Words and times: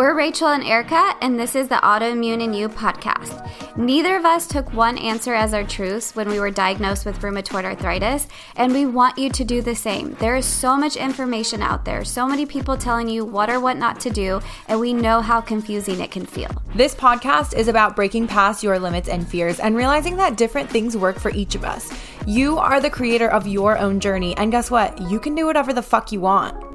We're 0.00 0.14
Rachel 0.14 0.48
and 0.48 0.64
Erica, 0.64 1.14
and 1.20 1.38
this 1.38 1.54
is 1.54 1.68
the 1.68 1.74
Autoimmune 1.74 2.42
and 2.42 2.56
You 2.56 2.70
podcast. 2.70 3.46
Neither 3.76 4.16
of 4.16 4.24
us 4.24 4.46
took 4.46 4.72
one 4.72 4.96
answer 4.96 5.34
as 5.34 5.52
our 5.52 5.62
truths 5.62 6.16
when 6.16 6.26
we 6.26 6.40
were 6.40 6.50
diagnosed 6.50 7.04
with 7.04 7.20
rheumatoid 7.20 7.64
arthritis, 7.64 8.26
and 8.56 8.72
we 8.72 8.86
want 8.86 9.18
you 9.18 9.28
to 9.28 9.44
do 9.44 9.60
the 9.60 9.74
same. 9.74 10.14
There 10.14 10.36
is 10.36 10.46
so 10.46 10.74
much 10.74 10.96
information 10.96 11.60
out 11.60 11.84
there, 11.84 12.02
so 12.02 12.26
many 12.26 12.46
people 12.46 12.78
telling 12.78 13.10
you 13.10 13.26
what 13.26 13.50
or 13.50 13.60
what 13.60 13.76
not 13.76 14.00
to 14.00 14.08
do, 14.08 14.40
and 14.68 14.80
we 14.80 14.94
know 14.94 15.20
how 15.20 15.42
confusing 15.42 16.00
it 16.00 16.10
can 16.10 16.24
feel. 16.24 16.50
This 16.74 16.94
podcast 16.94 17.54
is 17.54 17.68
about 17.68 17.94
breaking 17.94 18.26
past 18.26 18.62
your 18.62 18.78
limits 18.78 19.10
and 19.10 19.28
fears 19.28 19.60
and 19.60 19.76
realizing 19.76 20.16
that 20.16 20.38
different 20.38 20.70
things 20.70 20.96
work 20.96 21.18
for 21.18 21.30
each 21.32 21.54
of 21.54 21.62
us. 21.62 21.92
You 22.26 22.56
are 22.56 22.80
the 22.80 22.88
creator 22.88 23.28
of 23.28 23.46
your 23.46 23.76
own 23.76 24.00
journey, 24.00 24.34
and 24.38 24.50
guess 24.50 24.70
what? 24.70 24.98
You 25.10 25.20
can 25.20 25.34
do 25.34 25.44
whatever 25.44 25.74
the 25.74 25.82
fuck 25.82 26.10
you 26.10 26.20
want. 26.20 26.69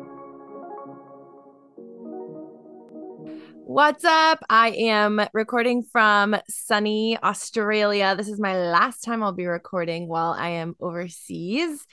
What's 3.75 4.05
up? 4.05 4.41
I 4.49 4.69
am 4.69 5.19
recording 5.33 5.83
from 5.83 6.37
sunny 6.47 7.17
Australia. 7.21 8.15
This 8.15 8.29
is 8.29 8.39
my 8.39 8.55
last 8.55 9.01
time 9.01 9.21
I'll 9.21 9.33
be 9.33 9.47
recording 9.47 10.07
while 10.07 10.31
I 10.31 10.47
am 10.51 10.77
overseas. 10.79 11.85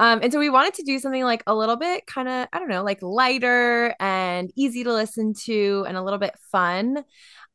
Um, 0.00 0.18
and 0.20 0.32
so 0.32 0.40
we 0.40 0.50
wanted 0.50 0.74
to 0.74 0.82
do 0.82 0.98
something 0.98 1.22
like 1.22 1.44
a 1.46 1.54
little 1.54 1.76
bit 1.76 2.08
kind 2.08 2.26
of, 2.28 2.48
I 2.52 2.58
don't 2.58 2.68
know, 2.68 2.82
like 2.82 3.00
lighter 3.02 3.94
and 4.00 4.50
easy 4.56 4.82
to 4.82 4.92
listen 4.92 5.32
to 5.44 5.84
and 5.86 5.96
a 5.96 6.02
little 6.02 6.18
bit 6.18 6.34
fun. 6.50 7.04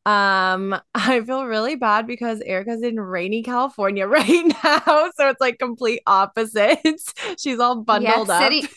Um, 0.06 0.80
I 0.95 1.20
feel 1.20 1.45
really 1.45 1.76
bad 1.76 2.08
because 2.08 2.40
Erica's 2.40 2.84
in 2.84 2.98
rainy 2.98 3.44
California 3.44 4.08
right 4.08 4.45
now. 4.64 5.12
So 5.18 5.28
it's 5.28 5.42
like 5.42 5.59
complete 5.59 6.04
opposites. 6.08 7.14
She's 7.38 7.59
all 7.59 7.81
bundled 7.81 8.30
yeah, 8.30 8.40
sitting, 8.40 8.68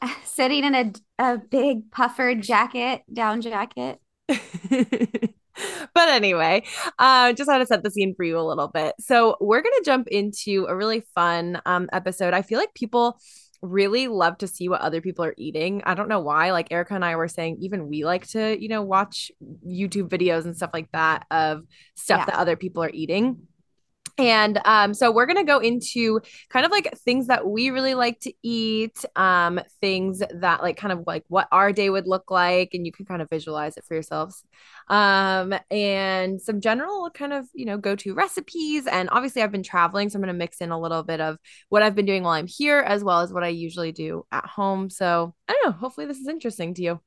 up. 0.00 0.10
Sitting 0.24 0.64
in 0.64 0.74
a, 0.74 0.92
a 1.18 1.36
big 1.36 1.90
puffer 1.90 2.34
jacket, 2.34 3.02
down 3.12 3.42
jacket. 3.42 4.00
but 5.94 6.08
anyway, 6.08 6.64
uh, 6.98 7.32
just 7.32 7.50
had 7.50 7.58
to 7.58 7.66
set 7.66 7.82
the 7.82 7.90
scene 7.90 8.14
for 8.14 8.24
you 8.24 8.38
a 8.38 8.42
little 8.42 8.68
bit. 8.68 8.94
So 9.00 9.36
we're 9.40 9.62
gonna 9.62 9.82
jump 9.84 10.08
into 10.08 10.66
a 10.68 10.76
really 10.76 11.02
fun 11.14 11.60
um 11.66 11.88
episode. 11.92 12.34
I 12.34 12.42
feel 12.42 12.58
like 12.58 12.74
people 12.74 13.18
really 13.62 14.08
love 14.08 14.38
to 14.38 14.46
see 14.46 14.68
what 14.68 14.80
other 14.80 15.00
people 15.00 15.24
are 15.24 15.34
eating. 15.36 15.82
I 15.84 15.94
don't 15.94 16.08
know 16.08 16.20
why. 16.20 16.52
Like 16.52 16.68
Erica 16.70 16.94
and 16.94 17.04
I 17.04 17.16
were 17.16 17.28
saying, 17.28 17.58
even 17.60 17.88
we 17.88 18.04
like 18.04 18.26
to, 18.28 18.60
you 18.60 18.68
know, 18.68 18.82
watch 18.82 19.30
YouTube 19.66 20.08
videos 20.08 20.44
and 20.44 20.56
stuff 20.56 20.70
like 20.72 20.90
that 20.92 21.26
of 21.30 21.64
stuff 21.94 22.20
yeah. 22.20 22.24
that 22.26 22.36
other 22.36 22.56
people 22.56 22.82
are 22.82 22.90
eating. 22.92 23.46
And 24.18 24.60
um, 24.64 24.94
so 24.94 25.10
we're 25.10 25.26
gonna 25.26 25.44
go 25.44 25.58
into 25.58 26.20
kind 26.48 26.64
of 26.64 26.72
like 26.72 26.96
things 26.98 27.28
that 27.28 27.46
we 27.46 27.70
really 27.70 27.94
like 27.94 28.20
to 28.20 28.32
eat, 28.42 29.04
um, 29.16 29.60
things 29.80 30.22
that 30.30 30.62
like 30.62 30.76
kind 30.76 30.92
of 30.92 31.04
like 31.06 31.24
what 31.28 31.48
our 31.52 31.72
day 31.72 31.90
would 31.90 32.06
look 32.06 32.30
like, 32.30 32.70
and 32.74 32.86
you 32.86 32.92
can 32.92 33.06
kind 33.06 33.22
of 33.22 33.28
visualize 33.30 33.76
it 33.76 33.84
for 33.84 33.94
yourselves. 33.94 34.42
Um, 34.88 35.54
and 35.70 36.40
some 36.40 36.60
general 36.60 37.10
kind 37.10 37.32
of 37.32 37.48
you 37.54 37.66
know 37.66 37.78
go 37.78 37.96
to 37.96 38.14
recipes. 38.14 38.86
And 38.86 39.08
obviously, 39.10 39.42
I've 39.42 39.52
been 39.52 39.62
traveling, 39.62 40.10
so 40.10 40.16
I'm 40.16 40.22
gonna 40.22 40.34
mix 40.34 40.60
in 40.60 40.70
a 40.70 40.80
little 40.80 41.02
bit 41.02 41.20
of 41.20 41.38
what 41.68 41.82
I've 41.82 41.94
been 41.94 42.06
doing 42.06 42.22
while 42.22 42.34
I'm 42.34 42.46
here, 42.46 42.80
as 42.80 43.04
well 43.04 43.20
as 43.20 43.32
what 43.32 43.44
I 43.44 43.48
usually 43.48 43.92
do 43.92 44.26
at 44.32 44.46
home. 44.46 44.90
So 44.90 45.34
I 45.48 45.52
don't 45.52 45.70
know. 45.70 45.78
Hopefully, 45.78 46.06
this 46.06 46.18
is 46.18 46.28
interesting 46.28 46.74
to 46.74 46.82
you. 46.82 47.00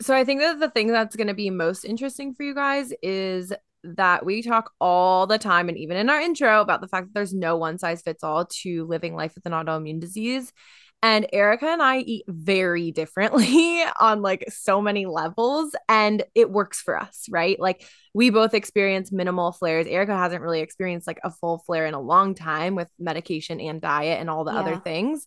So 0.00 0.14
I 0.14 0.24
think 0.24 0.40
that 0.40 0.60
the 0.60 0.70
thing 0.70 0.88
that's 0.88 1.16
going 1.16 1.26
to 1.26 1.34
be 1.34 1.50
most 1.50 1.84
interesting 1.84 2.32
for 2.32 2.44
you 2.44 2.54
guys 2.54 2.92
is 3.02 3.52
that 3.84 4.24
we 4.24 4.42
talk 4.42 4.72
all 4.80 5.26
the 5.26 5.38
time 5.38 5.68
and 5.68 5.78
even 5.78 5.96
in 5.96 6.10
our 6.10 6.20
intro 6.20 6.60
about 6.60 6.80
the 6.80 6.88
fact 6.88 7.08
that 7.08 7.14
there's 7.14 7.34
no 7.34 7.56
one 7.56 7.78
size 7.78 8.02
fits 8.02 8.24
all 8.24 8.46
to 8.46 8.86
living 8.86 9.14
life 9.14 9.34
with 9.34 9.46
an 9.46 9.52
autoimmune 9.52 10.00
disease. 10.00 10.52
And 11.00 11.28
Erica 11.32 11.66
and 11.66 11.82
I 11.82 11.98
eat 11.98 12.24
very 12.26 12.90
differently 12.92 13.82
on 14.00 14.22
like 14.22 14.44
so 14.48 14.80
many 14.82 15.06
levels, 15.06 15.74
and 15.88 16.22
it 16.34 16.50
works 16.50 16.80
for 16.80 16.98
us, 16.98 17.26
right? 17.30 17.58
Like 17.58 17.86
we 18.14 18.30
both 18.30 18.54
experience 18.54 19.12
minimal 19.12 19.52
flares. 19.52 19.86
Erica 19.86 20.16
hasn't 20.16 20.42
really 20.42 20.60
experienced 20.60 21.06
like 21.06 21.20
a 21.22 21.30
full 21.30 21.58
flare 21.58 21.86
in 21.86 21.94
a 21.94 22.00
long 22.00 22.34
time 22.34 22.74
with 22.74 22.90
medication 22.98 23.60
and 23.60 23.80
diet 23.80 24.20
and 24.20 24.28
all 24.28 24.44
the 24.44 24.52
yeah. 24.52 24.58
other 24.58 24.76
things. 24.76 25.26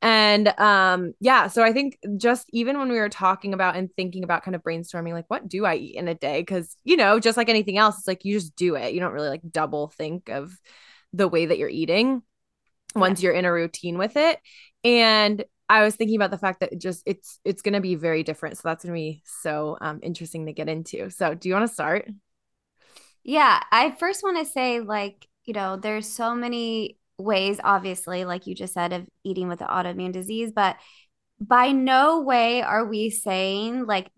And 0.00 0.48
um, 0.60 1.14
yeah, 1.20 1.48
so 1.48 1.62
I 1.64 1.72
think 1.72 1.98
just 2.18 2.46
even 2.52 2.78
when 2.78 2.88
we 2.88 2.98
were 2.98 3.08
talking 3.08 3.52
about 3.52 3.76
and 3.76 3.90
thinking 3.96 4.22
about 4.22 4.44
kind 4.44 4.54
of 4.54 4.62
brainstorming, 4.62 5.12
like, 5.12 5.28
what 5.28 5.48
do 5.48 5.64
I 5.64 5.74
eat 5.74 5.96
in 5.96 6.06
a 6.06 6.14
day? 6.14 6.44
Cause, 6.44 6.76
you 6.84 6.96
know, 6.96 7.18
just 7.18 7.36
like 7.36 7.48
anything 7.48 7.78
else, 7.78 7.98
it's 7.98 8.08
like 8.08 8.24
you 8.24 8.34
just 8.34 8.54
do 8.54 8.76
it. 8.76 8.94
You 8.94 9.00
don't 9.00 9.12
really 9.12 9.28
like 9.28 9.42
double 9.50 9.88
think 9.88 10.28
of 10.28 10.52
the 11.12 11.26
way 11.26 11.46
that 11.46 11.58
you're 11.58 11.68
eating 11.68 12.22
once 12.94 13.22
you're 13.22 13.32
in 13.32 13.44
a 13.44 13.52
routine 13.52 13.98
with 13.98 14.16
it. 14.16 14.38
And 14.84 15.44
I 15.68 15.82
was 15.82 15.96
thinking 15.96 16.16
about 16.16 16.30
the 16.30 16.38
fact 16.38 16.60
that 16.60 16.72
it 16.72 16.80
just 16.80 17.02
it's 17.04 17.40
it's 17.44 17.62
going 17.62 17.74
to 17.74 17.80
be 17.80 17.94
very 17.94 18.22
different. 18.22 18.56
So 18.56 18.62
that's 18.64 18.84
going 18.84 18.94
to 18.94 18.98
be 18.98 19.22
so 19.24 19.76
um, 19.80 20.00
interesting 20.02 20.46
to 20.46 20.52
get 20.52 20.68
into. 20.68 21.10
So 21.10 21.34
do 21.34 21.48
you 21.48 21.54
want 21.54 21.68
to 21.68 21.74
start? 21.74 22.08
Yeah, 23.22 23.62
I 23.70 23.90
first 23.90 24.22
want 24.22 24.38
to 24.38 24.50
say 24.50 24.80
like, 24.80 25.26
you 25.44 25.52
know, 25.52 25.76
there's 25.76 26.08
so 26.08 26.34
many 26.34 26.98
ways, 27.18 27.60
obviously, 27.62 28.24
like 28.24 28.46
you 28.46 28.54
just 28.54 28.74
said, 28.74 28.92
of 28.92 29.06
eating 29.24 29.48
with 29.48 29.58
the 29.58 29.64
autoimmune 29.66 30.12
disease, 30.12 30.52
but 30.54 30.76
by 31.40 31.70
no 31.70 32.20
way 32.20 32.62
are 32.62 32.84
we 32.84 33.10
saying 33.10 33.86
like 33.86 34.10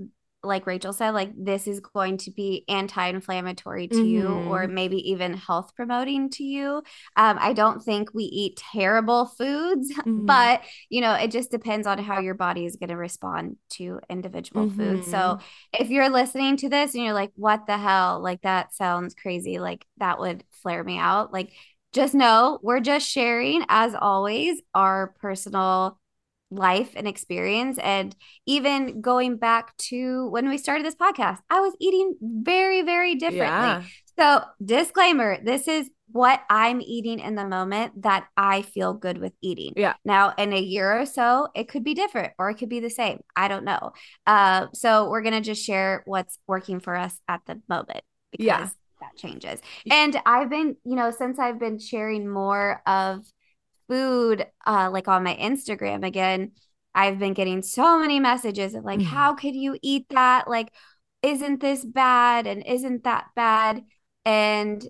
like 0.43 0.67
Rachel 0.67 0.93
said, 0.93 1.11
like 1.11 1.33
this 1.37 1.67
is 1.67 1.81
going 1.81 2.17
to 2.19 2.31
be 2.31 2.65
anti-inflammatory 2.69 3.89
to 3.89 3.97
mm-hmm. 3.97 4.05
you 4.07 4.27
or 4.27 4.67
maybe 4.67 5.11
even 5.11 5.35
health 5.35 5.75
promoting 5.77 6.31
to 6.31 6.45
you. 6.45 6.83
Um, 7.17 7.37
I 7.39 7.53
don't 7.53 7.83
think 7.83 8.15
we 8.15 8.25
eat 8.25 8.57
terrible 8.73 9.27
foods, 9.27 9.93
mm-hmm. 9.99 10.25
but 10.25 10.63
you 10.89 11.03
know, 11.03 11.13
it 11.15 11.31
just 11.31 11.51
depends 11.51 11.87
on 11.87 11.99
how 11.99 12.21
your 12.21 12.35
body 12.35 12.65
is 12.65 12.77
going 12.77 12.89
to 12.89 12.97
respond 12.97 13.57
to 13.71 14.01
individual 14.09 14.67
mm-hmm. 14.67 14.77
foods. 14.79 15.11
So 15.11 15.19
mm-hmm. 15.19 15.83
if 15.83 15.91
you're 15.91 16.09
listening 16.09 16.57
to 16.59 16.69
this 16.69 16.95
and 16.95 17.05
you're 17.05 17.13
like, 17.13 17.33
what 17.37 17.67
the 17.67 17.77
hell? 17.77 18.21
Like 18.21 18.43
that 18.43 18.75
sounds 18.75 19.15
crazy. 19.15 19.59
Like 19.59 19.85
that 19.99 20.19
would 20.19 20.45
flare 20.63 20.83
me 20.83 20.99
out. 20.99 21.33
Like 21.33 21.53
just 21.93 22.15
know 22.15 22.59
we're 22.63 22.81
just 22.81 23.09
sharing, 23.09 23.65
as 23.69 23.95
always, 23.95 24.61
our 24.75 25.15
personal 25.21 25.99
life 26.51 26.93
and 26.97 27.07
experience. 27.07 27.79
And 27.79 28.15
even 28.47 29.01
going 29.01 29.37
back 29.37 29.77
to 29.77 30.29
when 30.29 30.49
we 30.49 30.59
started 30.59 30.85
this 30.85 30.97
podcast, 30.97 31.39
I 31.49 31.61
was 31.61 31.75
eating 31.81 32.17
very, 32.21 32.83
very 32.83 33.15
differently. 33.15 33.45
Yeah. 33.47 33.83
So, 34.19 34.43
disclaimer 34.63 35.43
this 35.43 35.67
is 35.67 35.89
what 36.13 36.43
I'm 36.51 36.81
eating 36.81 37.21
in 37.21 37.37
the 37.37 37.47
moment 37.47 38.03
that 38.03 38.27
I 38.37 38.63
feel 38.63 38.93
good 38.93 39.19
with 39.19 39.33
eating. 39.41 39.75
Yeah. 39.77 39.95
Now, 40.05 40.35
in 40.37 40.53
a 40.53 40.61
year 40.61 41.01
or 41.01 41.07
so, 41.07 41.49
it 41.55 41.69
could 41.69 41.85
be 41.85 41.95
different 41.95 42.33
or 42.39 42.51
it 42.51 42.57
could 42.57 42.69
be 42.69 42.81
the 42.81 42.91
same. 42.91 43.21
I 43.37 43.49
don't 43.49 43.65
know. 43.65 43.93
Uh, 44.27 44.67
so, 44.75 45.09
we're 45.09 45.23
going 45.23 45.35
to 45.35 45.41
just 45.41 45.65
share 45.65 46.03
what's 46.07 46.39
working 46.47 46.81
for 46.81 46.97
us 46.97 47.19
at 47.29 47.41
the 47.47 47.63
moment. 47.69 48.03
Because 48.33 48.47
yeah 48.47 48.69
that 49.01 49.17
changes. 49.17 49.61
And 49.91 50.21
I've 50.27 50.51
been, 50.51 50.77
you 50.85 50.97
know, 50.97 51.11
since 51.11 51.39
I've 51.39 51.59
been 51.59 51.79
sharing 51.79 52.29
more 52.29 52.83
of 52.87 53.25
food, 53.89 54.47
uh, 54.67 54.91
like 54.93 55.09
on 55.09 55.25
my 55.25 55.35
Instagram 55.35 56.07
again, 56.07 56.53
I've 56.95 57.19
been 57.19 57.35
getting 57.35 57.63
so 57.63 57.99
many 57.99 58.21
messages 58.21 58.75
of 58.75 58.85
like, 58.85 59.01
mm-hmm. 59.01 59.09
how 59.09 59.35
could 59.35 59.55
you 59.55 59.77
eat 59.83 60.07
that? 60.11 60.49
Like, 60.49 60.73
isn't 61.23 61.61
this 61.61 61.85
bad? 61.85 62.47
And 62.47 62.65
isn't 62.67 63.05
that 63.05 63.27
bad? 63.37 63.83
And 64.25 64.85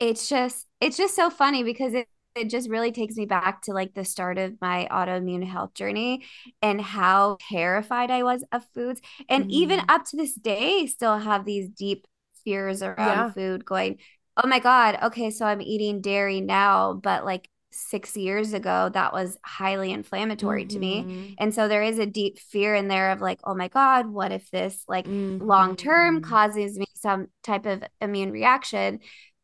it's 0.00 0.28
just, 0.28 0.66
it's 0.80 0.96
just 0.96 1.14
so 1.14 1.30
funny 1.30 1.62
because 1.62 1.94
it, 1.94 2.08
it 2.34 2.50
just 2.50 2.68
really 2.68 2.90
takes 2.90 3.14
me 3.16 3.26
back 3.26 3.62
to 3.62 3.72
like 3.72 3.94
the 3.94 4.04
start 4.04 4.38
of 4.38 4.60
my 4.60 4.88
autoimmune 4.90 5.46
health 5.46 5.74
journey 5.74 6.24
and 6.60 6.80
how 6.80 7.38
terrified 7.48 8.10
I 8.10 8.24
was 8.24 8.44
of 8.50 8.64
foods. 8.74 9.00
And 9.28 9.44
mm-hmm. 9.44 9.52
even 9.52 9.82
up 9.88 10.04
to 10.06 10.16
this 10.16 10.34
day, 10.34 10.86
still 10.86 11.18
have 11.18 11.44
these 11.44 11.68
deep 11.68 12.06
fears 12.44 12.82
around 12.82 12.98
yeah. 12.98 13.32
food 13.32 13.64
going 13.64 13.98
oh 14.36 14.48
my 14.48 14.58
god 14.58 14.98
okay 15.02 15.30
so 15.30 15.46
i'm 15.46 15.60
eating 15.60 16.00
dairy 16.00 16.40
now 16.40 16.92
but 16.92 17.24
like 17.24 17.48
six 17.74 18.16
years 18.16 18.52
ago 18.52 18.88
that 18.94 19.12
was 19.12 19.36
highly 19.44 19.90
inflammatory 19.90 20.62
mm-hmm. 20.62 20.68
to 20.68 20.78
me 20.78 21.02
mm-hmm. 21.02 21.32
and 21.38 21.52
so 21.52 21.66
there 21.66 21.82
is 21.82 21.98
a 21.98 22.06
deep 22.06 22.38
fear 22.38 22.74
in 22.74 22.86
there 22.86 23.10
of 23.10 23.20
like 23.20 23.40
oh 23.44 23.54
my 23.54 23.66
god 23.68 24.06
what 24.06 24.30
if 24.30 24.48
this 24.50 24.84
like 24.86 25.06
mm-hmm. 25.06 25.44
long 25.44 25.74
term 25.74 26.22
causes 26.22 26.78
me 26.78 26.86
some 26.94 27.26
type 27.42 27.66
of 27.66 27.82
immune 28.00 28.30
reaction 28.30 29.00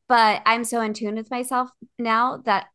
but 0.08 0.42
i'm 0.46 0.62
so 0.62 0.80
in 0.80 0.94
tune 0.94 1.16
with 1.16 1.30
myself 1.30 1.70
now 1.98 2.36
that 2.44 2.66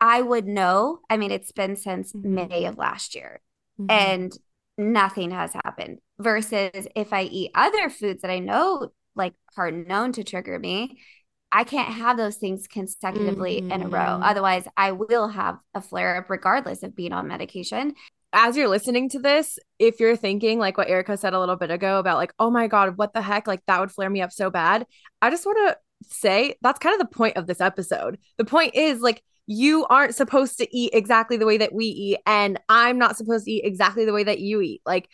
i 0.00 0.20
would 0.20 0.46
know 0.46 0.98
i 1.08 1.16
mean 1.16 1.30
it's 1.30 1.52
been 1.52 1.76
since 1.76 2.12
mm-hmm. 2.12 2.34
may 2.34 2.64
of 2.64 2.76
last 2.76 3.14
year 3.14 3.40
mm-hmm. 3.80 3.90
and 3.90 4.36
nothing 4.76 5.30
has 5.30 5.52
happened 5.52 5.98
versus 6.18 6.88
if 6.96 7.12
i 7.12 7.22
eat 7.22 7.52
other 7.54 7.88
foods 7.88 8.22
that 8.22 8.30
i 8.30 8.40
know 8.40 8.88
are 9.58 9.70
known 9.70 10.12
to 10.12 10.24
trigger 10.24 10.58
me, 10.58 10.98
I 11.52 11.64
can't 11.64 11.92
have 11.92 12.16
those 12.16 12.36
things 12.36 12.66
consecutively 12.66 13.60
mm-hmm. 13.60 13.72
in 13.72 13.82
a 13.82 13.88
row. 13.88 14.00
Mm-hmm. 14.00 14.22
Otherwise, 14.22 14.66
I 14.76 14.92
will 14.92 15.28
have 15.28 15.58
a 15.74 15.80
flare 15.80 16.16
up 16.16 16.28
regardless 16.28 16.82
of 16.82 16.96
being 16.96 17.12
on 17.12 17.28
medication. 17.28 17.94
As 18.32 18.56
you're 18.56 18.68
listening 18.68 19.08
to 19.10 19.18
this, 19.18 19.58
if 19.78 20.00
you're 20.00 20.16
thinking 20.16 20.58
like 20.58 20.76
what 20.76 20.90
Erica 20.90 21.16
said 21.16 21.32
a 21.32 21.40
little 21.40 21.56
bit 21.56 21.70
ago 21.70 21.98
about 21.98 22.16
like, 22.16 22.34
oh 22.38 22.50
my 22.50 22.66
God, 22.66 22.98
what 22.98 23.14
the 23.14 23.22
heck? 23.22 23.46
Like 23.46 23.60
that 23.66 23.80
would 23.80 23.92
flare 23.92 24.10
me 24.10 24.20
up 24.20 24.32
so 24.32 24.50
bad. 24.50 24.86
I 25.22 25.30
just 25.30 25.46
want 25.46 25.58
to 25.68 25.78
say 26.08 26.56
that's 26.60 26.78
kind 26.78 27.00
of 27.00 27.08
the 27.08 27.14
point 27.16 27.36
of 27.36 27.46
this 27.46 27.60
episode. 27.60 28.18
The 28.36 28.44
point 28.44 28.74
is 28.74 29.00
like, 29.00 29.22
you 29.46 29.86
aren't 29.86 30.14
supposed 30.14 30.58
to 30.58 30.76
eat 30.76 30.90
exactly 30.92 31.36
the 31.36 31.46
way 31.46 31.58
that 31.58 31.72
we 31.72 31.86
eat, 31.86 32.18
and 32.26 32.58
I'm 32.68 32.98
not 32.98 33.16
supposed 33.16 33.44
to 33.44 33.52
eat 33.52 33.64
exactly 33.64 34.04
the 34.04 34.12
way 34.12 34.24
that 34.24 34.40
you 34.40 34.60
eat. 34.60 34.82
Like, 34.84 35.08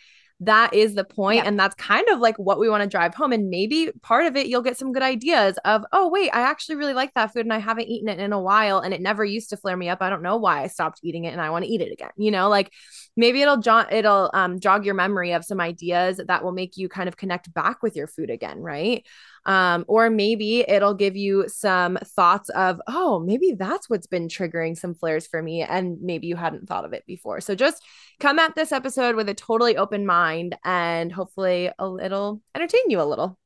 that 0.45 0.73
is 0.73 0.95
the 0.95 1.03
point, 1.03 1.37
yeah. 1.37 1.47
and 1.47 1.59
that's 1.59 1.75
kind 1.75 2.07
of 2.09 2.19
like 2.19 2.37
what 2.37 2.59
we 2.59 2.69
want 2.69 2.83
to 2.83 2.89
drive 2.89 3.13
home 3.13 3.31
and 3.31 3.49
maybe 3.49 3.91
part 4.01 4.25
of 4.25 4.35
it 4.35 4.47
you'll 4.47 4.61
get 4.61 4.77
some 4.77 4.91
good 4.91 5.03
ideas 5.03 5.57
of 5.65 5.83
oh 5.91 6.09
wait 6.09 6.29
i 6.33 6.41
actually 6.41 6.75
really 6.75 6.93
like 6.93 7.13
that 7.13 7.33
food 7.33 7.45
and 7.45 7.53
i 7.53 7.57
haven't 7.57 7.87
eaten 7.87 8.09
it 8.09 8.19
in 8.19 8.33
a 8.33 8.39
while 8.39 8.79
and 8.79 8.93
it 8.93 9.01
never 9.01 9.23
used 9.23 9.49
to 9.49 9.57
flare 9.57 9.77
me 9.77 9.89
up. 9.89 10.01
I 10.01 10.09
don't 10.09 10.23
know 10.23 10.37
why 10.37 10.63
i 10.63 10.67
stopped 10.67 10.99
eating 11.03 11.25
it 11.25 11.33
and 11.33 11.41
i 11.41 11.49
want 11.49 11.65
to 11.65 11.71
eat 11.71 11.81
it 11.81 11.91
again. 11.91 12.11
You 12.17 12.31
know 12.31 12.49
like 12.49 12.71
maybe 13.15 13.41
it'll 13.41 13.57
jog 13.57 13.91
it'll 13.91 14.31
um, 14.33 14.59
jog 14.59 14.85
your 14.85 14.95
memory 14.95 15.33
of 15.33 15.45
some 15.45 15.59
ideas 15.59 16.19
that 16.25 16.43
will 16.43 16.51
make 16.51 16.77
you 16.77 16.89
kind 16.89 17.07
of 17.07 17.17
connect 17.17 17.53
back 17.53 17.83
with 17.83 17.95
your 17.95 18.07
food 18.07 18.29
again 18.29 18.59
right 18.59 19.05
um, 19.45 19.85
or 19.87 20.09
maybe 20.09 20.61
it'll 20.67 20.93
give 20.93 21.15
you 21.15 21.45
some 21.47 21.97
thoughts 21.97 22.49
of, 22.49 22.81
oh, 22.87 23.19
maybe 23.19 23.55
that's 23.57 23.89
what's 23.89 24.07
been 24.07 24.27
triggering 24.27 24.77
some 24.77 24.93
flares 24.93 25.27
for 25.27 25.41
me. 25.41 25.61
And 25.61 26.01
maybe 26.01 26.27
you 26.27 26.35
hadn't 26.35 26.67
thought 26.67 26.85
of 26.85 26.93
it 26.93 27.05
before. 27.05 27.41
So 27.41 27.55
just 27.55 27.83
come 28.19 28.39
at 28.39 28.55
this 28.55 28.71
episode 28.71 29.15
with 29.15 29.27
a 29.29 29.33
totally 29.33 29.75
open 29.77 30.05
mind 30.05 30.55
and 30.63 31.11
hopefully 31.11 31.69
it'll 31.79 32.41
entertain 32.55 32.89
you 32.89 33.01
a 33.01 33.03
little. 33.03 33.37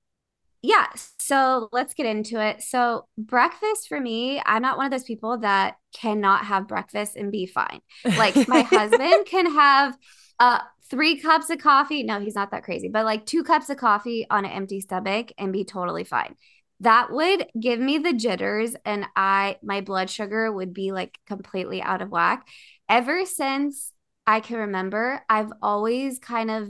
Yeah. 0.63 0.88
So 1.19 1.69
let's 1.71 1.94
get 1.94 2.07
into 2.07 2.41
it. 2.41 2.61
So, 2.63 3.07
breakfast 3.17 3.88
for 3.88 4.01
me, 4.01 4.41
I'm 4.44 4.61
not 4.61 4.75
one 4.75 4.88
of 4.88 4.91
those 4.91 5.03
people 5.03 5.38
that 5.39 5.75
cannot 5.95 6.45
have 6.45 6.67
breakfast 6.67 7.15
and 7.15 7.31
be 7.31 7.45
fine. 7.45 7.79
Like, 8.03 8.47
my 8.47 8.61
husband 8.69 9.27
can 9.27 9.51
have 9.53 9.95
uh 10.39 10.59
three 10.89 11.19
cups 11.19 11.49
of 11.49 11.59
coffee. 11.59 12.03
No, 12.03 12.19
he's 12.19 12.35
not 12.35 12.51
that 12.51 12.63
crazy, 12.63 12.89
but 12.89 13.05
like 13.05 13.25
two 13.25 13.43
cups 13.43 13.69
of 13.69 13.77
coffee 13.77 14.25
on 14.29 14.45
an 14.45 14.51
empty 14.51 14.81
stomach 14.81 15.31
and 15.37 15.53
be 15.53 15.63
totally 15.63 16.03
fine. 16.03 16.35
That 16.81 17.11
would 17.11 17.47
give 17.59 17.79
me 17.79 17.97
the 17.97 18.13
jitters 18.13 18.75
and 18.85 19.05
I 19.15 19.57
my 19.63 19.81
blood 19.81 20.09
sugar 20.09 20.51
would 20.51 20.73
be 20.73 20.91
like 20.91 21.17
completely 21.25 21.81
out 21.81 22.01
of 22.01 22.09
whack. 22.09 22.47
Ever 22.87 23.25
since 23.25 23.91
I 24.27 24.41
can 24.41 24.57
remember, 24.57 25.23
I've 25.29 25.51
always 25.61 26.19
kind 26.19 26.51
of 26.51 26.69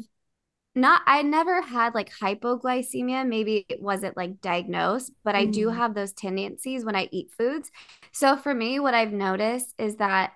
not 0.76 1.02
I 1.06 1.24
never 1.24 1.62
had 1.62 1.96
like 1.96 2.12
hypoglycemia. 2.12 3.28
Maybe 3.28 3.66
it 3.68 3.82
wasn't 3.82 4.16
like 4.16 4.40
diagnosed, 4.42 5.12
but 5.24 5.36
I 5.36 5.46
do 5.46 5.68
mm. 5.68 5.76
have 5.76 5.94
those 5.94 6.14
tendencies 6.14 6.86
when 6.86 6.96
I 6.96 7.10
eat 7.12 7.32
foods. 7.38 7.72
So 8.12 8.38
for 8.38 8.54
me, 8.54 8.80
what 8.80 8.94
I've 8.94 9.12
noticed 9.12 9.74
is 9.78 9.98
that 9.98 10.34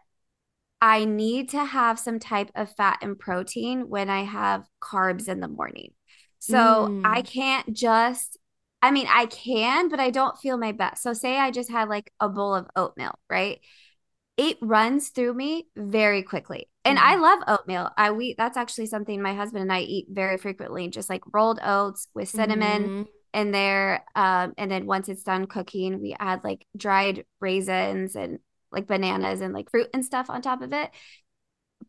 I 0.82 1.06
need 1.06 1.50
to 1.50 1.64
have 1.64 2.00
some 2.00 2.18
type 2.18 2.50
of 2.56 2.76
fat 2.76 3.00
and 3.04 3.18
protein 3.18 3.88
when 3.88 4.10
I 4.10 4.24
have 4.24 4.66
carbs 4.82 5.28
in 5.30 5.40
the 5.40 5.48
morning. 5.48 5.92
So 6.40 6.58
mm. 6.58 7.02
I 7.06 7.22
can't 7.22 7.72
just, 7.72 8.40
I 8.82 8.90
mean, 8.90 9.06
I 9.08 9.28
can, 9.28 9.90
but 9.90 10.00
I 10.00 10.10
don't 10.10 10.38
feel 10.40 10.58
my 10.58 10.72
best. 10.72 11.04
So, 11.04 11.14
say 11.14 11.38
I 11.38 11.52
just 11.52 11.70
had 11.70 11.88
like 11.88 12.12
a 12.20 12.28
bowl 12.28 12.56
of 12.56 12.68
oatmeal, 12.76 13.14
right? 13.30 13.60
It 14.38 14.58
runs 14.60 15.10
through 15.10 15.36
me 15.36 15.68
very 15.76 16.24
quickly. 16.24 16.68
And 16.84 16.98
mm. 16.98 17.02
I 17.04 17.16
love 17.18 17.40
oatmeal. 17.48 17.92
I 17.96 18.10
we 18.10 18.34
that's 18.36 18.58
actually 18.58 18.88
something 18.88 19.22
my 19.22 19.36
husband 19.36 19.62
and 19.62 19.72
I 19.72 19.82
eat 19.82 20.08
very 20.10 20.38
frequently, 20.38 20.88
just 20.88 21.12
like 21.12 21.22
rolled 21.32 21.60
oats 21.64 22.08
with 22.16 22.30
cinnamon. 22.30 22.84
Mm. 22.84 23.08
In 23.34 23.52
there, 23.52 24.04
um, 24.14 24.52
and 24.58 24.70
then 24.70 24.86
once 24.86 25.08
it's 25.08 25.24
done 25.24 25.46
cooking, 25.46 26.02
we 26.02 26.18
add 26.20 26.44
like 26.44 26.66
dried 26.76 27.24
raisins 27.40 28.18
and 28.18 28.40
like 28.72 28.88
bananas 28.88 29.42
and 29.42 29.54
like 29.54 29.70
fruit 29.70 29.90
and 29.94 30.06
stuff 30.06 30.30
on 30.30 30.42
top 30.42 30.62
of 30.62 30.74
it. 30.74 30.90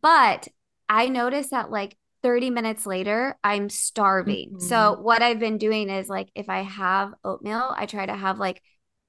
But 0.01 0.47
I 0.89 1.07
noticed 1.07 1.51
that 1.51 1.71
like 1.71 1.97
30 2.23 2.49
minutes 2.49 2.85
later, 2.85 3.37
I'm 3.43 3.69
starving. 3.69 4.51
Mm-hmm. 4.51 4.67
So 4.67 4.97
what 5.01 5.21
I've 5.21 5.39
been 5.39 5.57
doing 5.57 5.89
is 5.89 6.07
like 6.09 6.29
if 6.35 6.49
I 6.49 6.61
have 6.61 7.13
oatmeal, 7.23 7.73
I 7.75 7.85
try 7.85 8.05
to 8.05 8.15
have 8.15 8.39
like 8.39 8.61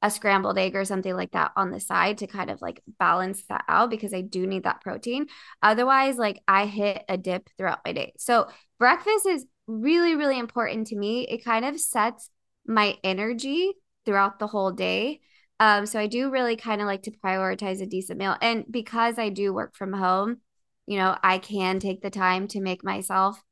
a 0.02 0.10
scrambled 0.10 0.58
egg 0.58 0.76
or 0.76 0.84
something 0.84 1.14
like 1.14 1.30
that 1.30 1.52
on 1.56 1.70
the 1.70 1.80
side 1.80 2.18
to 2.18 2.26
kind 2.26 2.50
of 2.50 2.60
like 2.60 2.82
balance 2.98 3.42
that 3.48 3.64
out 3.68 3.88
because 3.88 4.12
I 4.12 4.20
do 4.20 4.46
need 4.46 4.64
that 4.64 4.82
protein. 4.82 5.28
Otherwise, 5.62 6.18
like 6.18 6.42
I 6.46 6.66
hit 6.66 7.02
a 7.08 7.16
dip 7.16 7.48
throughout 7.56 7.80
my 7.86 7.92
day. 7.92 8.12
So 8.18 8.48
breakfast 8.78 9.26
is 9.26 9.46
really, 9.66 10.14
really 10.14 10.38
important 10.38 10.88
to 10.88 10.96
me. 10.96 11.26
It 11.26 11.42
kind 11.42 11.64
of 11.64 11.80
sets 11.80 12.28
my 12.66 12.98
energy 13.02 13.72
throughout 14.04 14.38
the 14.38 14.46
whole 14.46 14.72
day. 14.72 15.20
Um, 15.64 15.86
so 15.86 15.98
I 15.98 16.08
do 16.08 16.28
really 16.28 16.56
kind 16.56 16.82
of 16.82 16.86
like 16.86 17.04
to 17.04 17.10
prioritize 17.10 17.80
a 17.80 17.86
decent 17.86 18.18
meal. 18.18 18.36
And 18.42 18.66
because 18.70 19.18
I 19.18 19.30
do 19.30 19.54
work 19.54 19.74
from 19.74 19.94
home, 19.94 20.42
you 20.86 20.98
know, 20.98 21.16
I 21.22 21.38
can 21.38 21.78
take 21.78 22.02
the 22.02 22.10
time 22.10 22.48
to 22.48 22.60
make 22.60 22.84
myself 22.84 23.42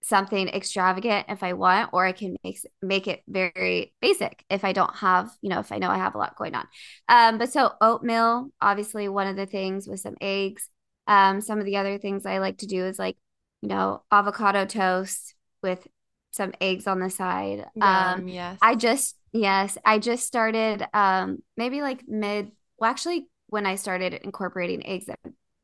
something 0.00 0.46
extravagant 0.46 1.26
if 1.28 1.42
I 1.42 1.54
want, 1.54 1.90
or 1.92 2.06
I 2.06 2.12
can 2.12 2.36
make 2.44 2.60
make 2.80 3.08
it 3.08 3.24
very 3.26 3.92
basic 4.00 4.44
if 4.48 4.64
I 4.64 4.72
don't 4.72 4.94
have, 4.94 5.28
you 5.42 5.50
know, 5.50 5.58
if 5.58 5.72
I 5.72 5.78
know 5.78 5.90
I 5.90 5.96
have 5.96 6.14
a 6.14 6.18
lot 6.18 6.36
going 6.36 6.54
on. 6.54 6.68
Um, 7.08 7.38
but 7.38 7.52
so 7.52 7.72
oatmeal, 7.80 8.50
obviously 8.60 9.08
one 9.08 9.26
of 9.26 9.34
the 9.34 9.46
things 9.46 9.88
with 9.88 9.98
some 9.98 10.14
eggs. 10.20 10.70
Um, 11.08 11.40
some 11.40 11.58
of 11.58 11.64
the 11.64 11.78
other 11.78 11.98
things 11.98 12.26
I 12.26 12.38
like 12.38 12.58
to 12.58 12.66
do 12.66 12.84
is 12.84 12.96
like, 12.96 13.16
you 13.62 13.70
know, 13.70 14.04
avocado 14.12 14.66
toast 14.66 15.34
with 15.64 15.84
some 16.30 16.52
eggs 16.60 16.86
on 16.86 17.00
the 17.00 17.10
side. 17.10 17.66
Um, 17.80 18.28
yes. 18.28 18.58
I 18.62 18.76
just 18.76 19.16
Yes, 19.36 19.76
I 19.84 19.98
just 19.98 20.26
started 20.26 20.86
um 20.94 21.42
maybe 21.56 21.82
like 21.82 22.08
mid 22.08 22.52
well 22.78 22.90
actually 22.90 23.28
when 23.48 23.66
I 23.66 23.76
started 23.76 24.14
incorporating 24.14 24.84
eggs 24.86 25.06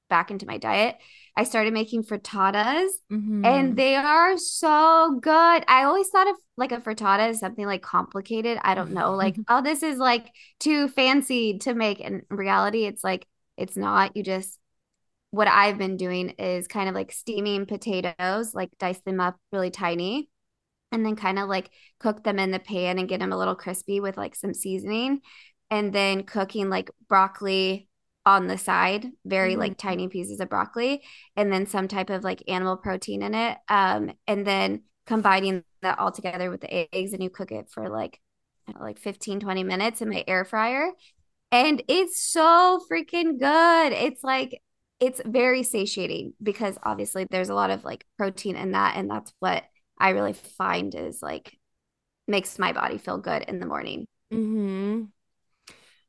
back 0.08 0.30
into 0.30 0.46
my 0.46 0.58
diet, 0.58 0.98
I 1.36 1.44
started 1.44 1.72
making 1.72 2.04
frittatas 2.04 2.88
mm-hmm. 3.10 3.44
and 3.44 3.76
they 3.76 3.96
are 3.96 4.36
so 4.36 5.18
good. 5.20 5.64
I 5.66 5.84
always 5.84 6.08
thought 6.10 6.28
of 6.28 6.36
like 6.58 6.70
a 6.70 6.78
frittata 6.78 7.30
as 7.30 7.40
something 7.40 7.64
like 7.64 7.80
complicated. 7.80 8.58
I 8.62 8.74
don't 8.74 8.92
know, 8.92 9.14
like 9.14 9.36
oh 9.48 9.62
this 9.62 9.82
is 9.82 9.96
like 9.96 10.30
too 10.60 10.88
fancy 10.88 11.58
to 11.60 11.74
make 11.74 12.00
and 12.00 12.22
in 12.30 12.36
reality 12.36 12.84
it's 12.84 13.02
like 13.02 13.26
it's 13.56 13.76
not. 13.76 14.16
You 14.16 14.22
just 14.22 14.58
what 15.30 15.48
I've 15.48 15.78
been 15.78 15.96
doing 15.96 16.30
is 16.38 16.68
kind 16.68 16.90
of 16.90 16.94
like 16.94 17.10
steaming 17.10 17.64
potatoes, 17.64 18.54
like 18.54 18.68
dice 18.78 19.00
them 19.00 19.18
up 19.18 19.36
really 19.50 19.70
tiny 19.70 20.28
and 20.92 21.04
then 21.04 21.16
kind 21.16 21.38
of 21.38 21.48
like 21.48 21.70
cook 21.98 22.22
them 22.22 22.38
in 22.38 22.50
the 22.50 22.58
pan 22.58 22.98
and 22.98 23.08
get 23.08 23.20
them 23.20 23.32
a 23.32 23.38
little 23.38 23.54
crispy 23.54 24.00
with 24.00 24.16
like 24.16 24.34
some 24.34 24.54
seasoning 24.54 25.20
and 25.70 25.92
then 25.92 26.22
cooking 26.22 26.68
like 26.68 26.90
broccoli 27.08 27.88
on 28.24 28.46
the 28.46 28.58
side 28.58 29.06
very 29.24 29.52
mm-hmm. 29.52 29.60
like 29.60 29.78
tiny 29.78 30.06
pieces 30.06 30.38
of 30.38 30.48
broccoli 30.48 31.02
and 31.34 31.52
then 31.52 31.66
some 31.66 31.88
type 31.88 32.10
of 32.10 32.22
like 32.22 32.42
animal 32.46 32.76
protein 32.76 33.22
in 33.22 33.34
it 33.34 33.58
um 33.68 34.12
and 34.28 34.46
then 34.46 34.82
combining 35.06 35.64
that 35.80 35.98
all 35.98 36.12
together 36.12 36.48
with 36.48 36.60
the 36.60 36.94
eggs 36.94 37.12
and 37.12 37.22
you 37.22 37.30
cook 37.30 37.50
it 37.50 37.68
for 37.68 37.88
like 37.88 38.20
know, 38.68 38.80
like 38.80 38.98
15 38.98 39.40
20 39.40 39.64
minutes 39.64 40.00
in 40.00 40.08
my 40.08 40.24
air 40.28 40.44
fryer 40.44 40.90
and 41.50 41.82
it's 41.88 42.22
so 42.22 42.80
freaking 42.90 43.38
good 43.38 43.92
it's 43.92 44.22
like 44.22 44.60
it's 45.00 45.20
very 45.24 45.64
satiating 45.64 46.32
because 46.40 46.78
obviously 46.84 47.26
there's 47.30 47.48
a 47.48 47.54
lot 47.54 47.70
of 47.70 47.84
like 47.84 48.06
protein 48.16 48.56
in 48.56 48.72
that 48.72 48.96
and 48.96 49.10
that's 49.10 49.32
what 49.40 49.64
I 50.02 50.10
really 50.10 50.32
find 50.32 50.92
is 50.94 51.22
like 51.22 51.56
makes 52.26 52.58
my 52.58 52.72
body 52.72 52.98
feel 52.98 53.18
good 53.18 53.42
in 53.42 53.60
the 53.60 53.66
morning. 53.66 54.06
Mm-hmm. 54.32 55.04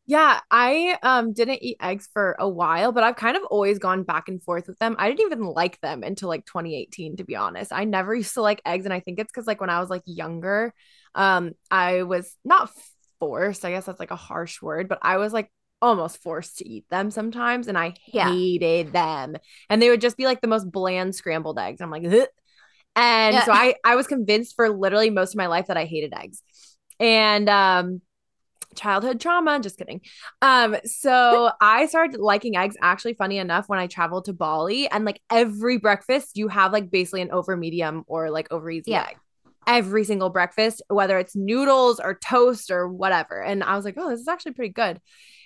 Yeah, 0.06 0.40
I 0.52 0.98
um 1.04 1.32
didn't 1.32 1.64
eat 1.64 1.78
eggs 1.80 2.10
for 2.12 2.36
a 2.40 2.50
while, 2.50 2.92
but 2.92 3.04
I've 3.04 3.16
kind 3.16 3.38
of 3.38 3.44
always 3.44 3.78
gone 3.78 4.04
back 4.04 4.28
and 4.28 4.42
forth 4.42 4.68
with 4.68 4.80
them. 4.80 4.96
I 4.98 5.10
didn't 5.10 5.32
even 5.32 5.44
like 5.46 5.80
them 5.82 6.02
until 6.02 6.28
like 6.28 6.46
2018 6.46 7.18
to 7.18 7.24
be 7.24 7.36
honest. 7.36 7.72
I 7.72 7.86
never 7.86 8.14
used 8.24 8.34
to 8.34 8.42
like 8.42 8.62
eggs 8.66 8.86
and 8.86 8.94
I 8.94 9.00
think 9.00 9.20
it's 9.20 9.32
cuz 9.32 9.46
like 9.46 9.62
when 9.62 9.70
I 9.70 9.80
was 9.80 9.92
like 9.92 10.02
younger, 10.06 10.74
um 11.16 11.52
I 11.70 12.02
was 12.04 12.36
not 12.44 12.72
forced, 13.20 13.64
I 13.64 13.72
guess 13.72 13.86
that's 13.86 14.00
like 14.00 14.12
a 14.12 14.16
harsh 14.16 14.62
word, 14.62 14.90
but 14.90 15.00
I 15.04 15.18
was 15.18 15.32
like 15.34 15.52
almost 15.84 16.22
forced 16.24 16.58
to 16.58 16.68
eat 16.68 16.86
them 16.90 17.12
sometimes 17.12 17.68
and 17.68 17.78
I 17.78 17.94
hated 18.06 18.88
yeah. 18.88 18.92
them. 18.92 19.38
And 19.70 19.82
they 19.82 19.90
would 19.90 20.02
just 20.02 20.18
be 20.18 20.26
like 20.26 20.42
the 20.42 20.48
most 20.48 20.72
bland 20.72 21.14
scrambled 21.14 21.60
eggs. 21.60 21.82
I'm 21.82 21.92
like, 21.92 22.06
Ugh. 22.06 22.28
And 22.96 23.36
yeah. 23.36 23.46
so 23.46 23.52
I 23.52 23.76
I 23.84 23.96
was 23.96 24.08
convinced 24.08 24.56
for 24.56 24.70
literally 24.70 25.10
most 25.10 25.34
of 25.34 25.38
my 25.38 25.48
life 25.48 25.68
that 25.68 25.78
I 25.78 25.86
hated 25.86 26.14
eggs. 26.14 26.42
And 27.00 27.50
um 27.50 28.02
childhood 28.76 29.20
trauma, 29.20 29.60
just 29.60 29.78
kidding. 29.78 30.02
Um 30.42 30.76
so 30.86 31.52
I 31.62 31.88
started 31.88 32.20
liking 32.20 32.56
eggs 32.56 32.76
actually 32.82 33.16
funny 33.16 33.38
enough 33.38 33.70
when 33.70 33.80
I 33.80 33.88
traveled 33.88 34.26
to 34.26 34.34
Bali 34.34 34.88
and 34.90 35.06
like 35.06 35.22
every 35.30 35.78
breakfast 35.78 36.38
you 36.38 36.48
have 36.48 36.72
like 36.72 36.92
basically 36.92 37.22
an 37.22 37.32
over 37.32 37.58
medium 37.58 38.04
or 38.08 38.30
like 38.30 38.52
over 38.52 38.70
easy 38.70 38.92
yeah. 38.92 39.08
egg. 39.10 39.18
Every 39.66 40.04
single 40.04 40.30
breakfast, 40.30 40.82
whether 40.90 41.18
it's 41.18 41.38
noodles 41.38 42.02
or 42.02 42.16
toast 42.16 42.70
or 42.70 42.90
whatever. 42.90 43.42
And 43.42 43.64
I 43.64 43.78
was 43.78 43.86
like, 43.86 43.96
oh, 43.98 44.10
this 44.10 44.20
is 44.20 44.28
actually 44.28 44.52
pretty 44.52 44.74
good. 44.74 45.00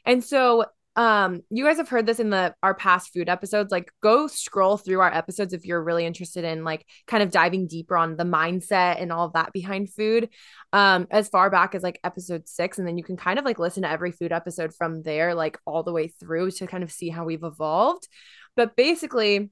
And 0.05 0.23
so 0.23 0.65
um 0.97 1.43
you 1.51 1.63
guys 1.63 1.77
have 1.77 1.87
heard 1.87 2.07
this 2.07 2.19
in 2.19 2.31
the 2.31 2.53
our 2.63 2.73
past 2.73 3.13
food 3.13 3.29
episodes 3.29 3.71
like 3.71 3.91
go 4.01 4.25
scroll 4.25 4.77
through 4.77 4.99
our 4.99 5.13
episodes 5.13 5.53
if 5.53 5.63
you're 5.63 5.83
really 5.83 6.07
interested 6.07 6.43
in 6.43 6.63
like 6.63 6.83
kind 7.05 7.21
of 7.21 7.29
diving 7.29 7.67
deeper 7.67 7.95
on 7.95 8.17
the 8.17 8.23
mindset 8.23 8.99
and 8.99 9.13
all 9.13 9.27
of 9.27 9.33
that 9.33 9.53
behind 9.53 9.93
food. 9.93 10.27
Um 10.73 11.07
as 11.11 11.29
far 11.29 11.51
back 11.51 11.75
as 11.75 11.83
like 11.83 11.99
episode 12.03 12.47
6 12.47 12.79
and 12.79 12.87
then 12.87 12.97
you 12.97 13.03
can 13.03 13.15
kind 13.15 13.37
of 13.37 13.45
like 13.45 13.59
listen 13.59 13.83
to 13.83 13.89
every 13.89 14.11
food 14.11 14.31
episode 14.31 14.73
from 14.73 15.03
there 15.03 15.35
like 15.35 15.59
all 15.65 15.83
the 15.83 15.93
way 15.93 16.07
through 16.07 16.49
to 16.51 16.65
kind 16.65 16.83
of 16.83 16.91
see 16.91 17.09
how 17.09 17.25
we've 17.25 17.43
evolved. 17.43 18.07
But 18.55 18.75
basically 18.75 19.51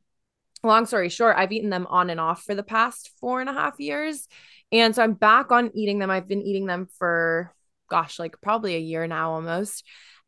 long 0.63 0.87
story 0.87 1.09
short 1.09 1.35
i've 1.37 1.51
eaten 1.51 1.69
them 1.69 1.85
on 1.91 2.09
and 2.09 2.19
off 2.19 2.41
for 2.41 2.55
the 2.55 2.63
past 2.63 3.11
four 3.19 3.39
and 3.39 3.49
a 3.49 3.53
half 3.53 3.79
years. 3.79 4.27
And 4.71 4.95
so 4.95 5.03
i'm 5.03 5.13
back 5.13 5.51
on 5.51 5.69
eating 5.75 5.99
them. 5.99 6.09
I've 6.09 6.27
been 6.27 6.41
eating 6.41 6.65
them 6.65 6.87
for 6.97 7.53
gosh 7.87 8.17
like 8.17 8.41
probably 8.41 8.75
a 8.75 8.79
year 8.79 9.05
now 9.05 9.33
almost 9.33 9.83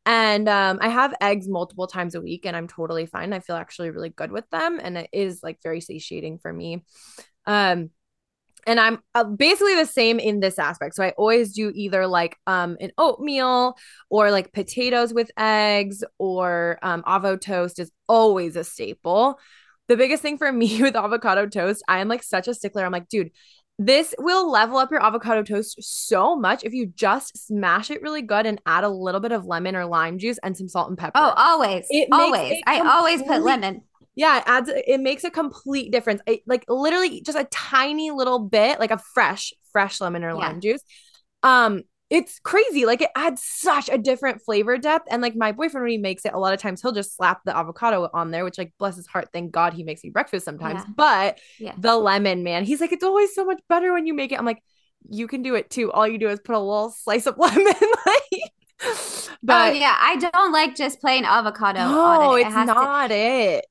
and 0.07 0.47
um, 0.47 0.79
I 0.81 0.87
have 0.87 1.13
eggs 1.19 1.49
multiple 1.49 1.85
times 1.85 2.15
a 2.15 2.21
week, 2.21 2.45
and 2.45 2.55
I'm 2.55 2.67
totally 2.67 3.05
fine. 3.05 3.33
I 3.33 3.41
feel 3.41 3.57
actually 3.57 3.89
really 3.89 4.09
good 4.09 4.31
with 4.31 4.49
them, 4.51 4.79
and 4.81 4.97
it 4.97 5.09
is 5.11 5.41
like 5.43 5.61
very 5.61 5.81
satiating 5.81 6.39
for 6.39 6.51
me. 6.51 6.85
Um, 7.45 7.89
and 8.65 8.79
I'm 8.79 8.99
uh, 9.13 9.25
basically 9.25 9.75
the 9.75 9.85
same 9.85 10.17
in 10.17 10.39
this 10.39 10.59
aspect. 10.59 10.95
So 10.95 11.03
I 11.03 11.11
always 11.11 11.53
do 11.53 11.73
either 11.75 12.07
like 12.07 12.37
um 12.47 12.77
an 12.79 12.91
oatmeal 12.97 13.77
or 14.09 14.31
like 14.31 14.53
potatoes 14.53 15.13
with 15.13 15.29
eggs 15.37 16.03
or 16.17 16.79
um 16.81 17.03
avo 17.03 17.39
toast 17.39 17.77
is 17.77 17.91
always 18.07 18.55
a 18.55 18.63
staple. 18.63 19.39
The 19.89 19.97
biggest 19.97 20.21
thing 20.21 20.37
for 20.37 20.51
me 20.53 20.81
with 20.81 20.95
avocado 20.95 21.47
toast, 21.47 21.83
I 21.87 21.99
am 21.99 22.07
like 22.07 22.23
such 22.23 22.47
a 22.47 22.53
stickler. 22.53 22.85
I'm 22.85 22.93
like, 22.93 23.09
dude, 23.09 23.31
this 23.79 24.15
will 24.17 24.49
level 24.49 24.77
up 24.77 24.89
your 24.89 25.03
avocado 25.03 25.43
toast 25.43 25.77
so 25.79 26.35
much 26.35 26.63
if 26.63 26.73
you 26.73 26.87
just 26.87 27.47
smash 27.47 27.91
it 27.91 28.01
really 28.01 28.23
good 28.23 28.45
and 28.45 28.59
add 28.65 28.83
a 28.83 28.89
little 28.89 29.21
bit 29.21 29.31
of 29.31 29.45
lemon 29.45 29.75
or 29.75 29.85
lime 29.85 30.17
juice 30.17 30.39
and 30.41 30.57
some 30.57 30.67
salt 30.67 30.89
and 30.89 30.97
pepper. 30.97 31.11
Oh, 31.15 31.33
always. 31.37 31.85
It 31.89 32.09
always. 32.11 32.61
I 32.65 32.79
always 32.79 33.21
put 33.21 33.43
lemon. 33.43 33.83
Yeah, 34.15 34.37
it 34.37 34.43
adds 34.47 34.71
it 34.73 34.99
makes 34.99 35.23
a 35.23 35.29
complete 35.29 35.91
difference. 35.91 36.21
It, 36.25 36.41
like 36.47 36.65
literally 36.67 37.21
just 37.21 37.37
a 37.37 37.43
tiny 37.51 38.09
little 38.09 38.39
bit, 38.39 38.79
like 38.79 38.89
a 38.89 38.97
fresh, 38.97 39.53
fresh 39.71 40.01
lemon 40.01 40.23
or 40.23 40.33
lime 40.33 40.55
yeah. 40.55 40.71
juice. 40.71 40.81
Um, 41.43 41.83
it's 42.09 42.39
crazy. 42.39 42.85
Like 42.85 43.01
it 43.01 43.09
adds 43.15 43.43
such 43.43 43.89
a 43.89 43.97
different 43.97 44.41
flavor 44.41 44.77
depth. 44.77 45.07
And 45.11 45.21
like 45.21 45.35
my 45.35 45.51
boyfriend, 45.51 45.83
when 45.83 45.91
he 45.91 45.97
makes 45.97 46.25
it, 46.25 46.33
a 46.33 46.39
lot 46.39 46.53
of 46.53 46.61
times 46.61 46.81
he'll 46.81 46.93
just 46.93 47.15
slap 47.15 47.41
the 47.43 47.55
avocado 47.55 48.09
on 48.13 48.31
there, 48.31 48.45
which 48.45 48.57
like 48.57 48.73
bless 48.79 48.95
his 48.95 49.07
heart, 49.07 49.29
thank 49.33 49.51
God 49.51 49.73
he 49.73 49.83
makes 49.83 50.03
me 50.03 50.09
breakfast 50.09 50.45
sometimes. 50.45 50.81
Yeah. 50.85 50.93
But 50.95 51.39
yeah. 51.59 51.73
the 51.77 51.97
lemon, 51.97 52.43
man, 52.43 52.63
he's 52.63 52.79
like, 52.79 52.93
it's 52.93 53.03
always 53.03 53.35
so 53.35 53.43
much 53.43 53.61
better 53.67 53.91
when 53.93 54.07
you 54.07 54.13
make 54.13 54.31
it. 54.31 54.39
I'm 54.39 54.45
like, 54.45 54.63
you 55.09 55.27
can 55.27 55.41
do 55.41 55.55
it 55.55 55.69
too. 55.69 55.91
All 55.91 56.07
you 56.07 56.17
do 56.17 56.29
is 56.29 56.39
put 56.39 56.55
a 56.55 56.59
little 56.59 56.91
slice 56.91 57.25
of 57.25 57.37
lemon. 57.37 57.65
like, 57.65 58.51
but 59.43 59.73
oh 59.73 59.73
yeah, 59.73 59.95
I 59.99 60.15
don't 60.15 60.51
like 60.51 60.75
just 60.75 61.01
plain 61.01 61.25
avocado. 61.25 61.79
No, 61.79 62.35
it. 62.35 62.41
it 62.41 62.47
it's 62.47 62.55
not 62.55 63.07
to, 63.07 63.15
it. 63.15 63.65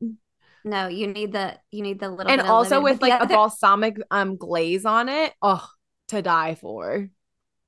No, 0.65 0.89
you 0.89 1.07
need 1.07 1.33
the 1.33 1.59
you 1.71 1.83
need 1.83 2.01
the 2.01 2.11
little 2.11 2.31
and 2.31 2.41
also 2.43 2.81
with 2.81 3.01
like 3.01 3.13
other... 3.13 3.35
a 3.35 3.37
balsamic 3.37 3.99
um 4.11 4.37
glaze 4.37 4.85
on 4.85 5.09
it. 5.09 5.33
Oh, 5.41 5.67
to 6.09 6.23
die 6.23 6.57
for 6.57 7.09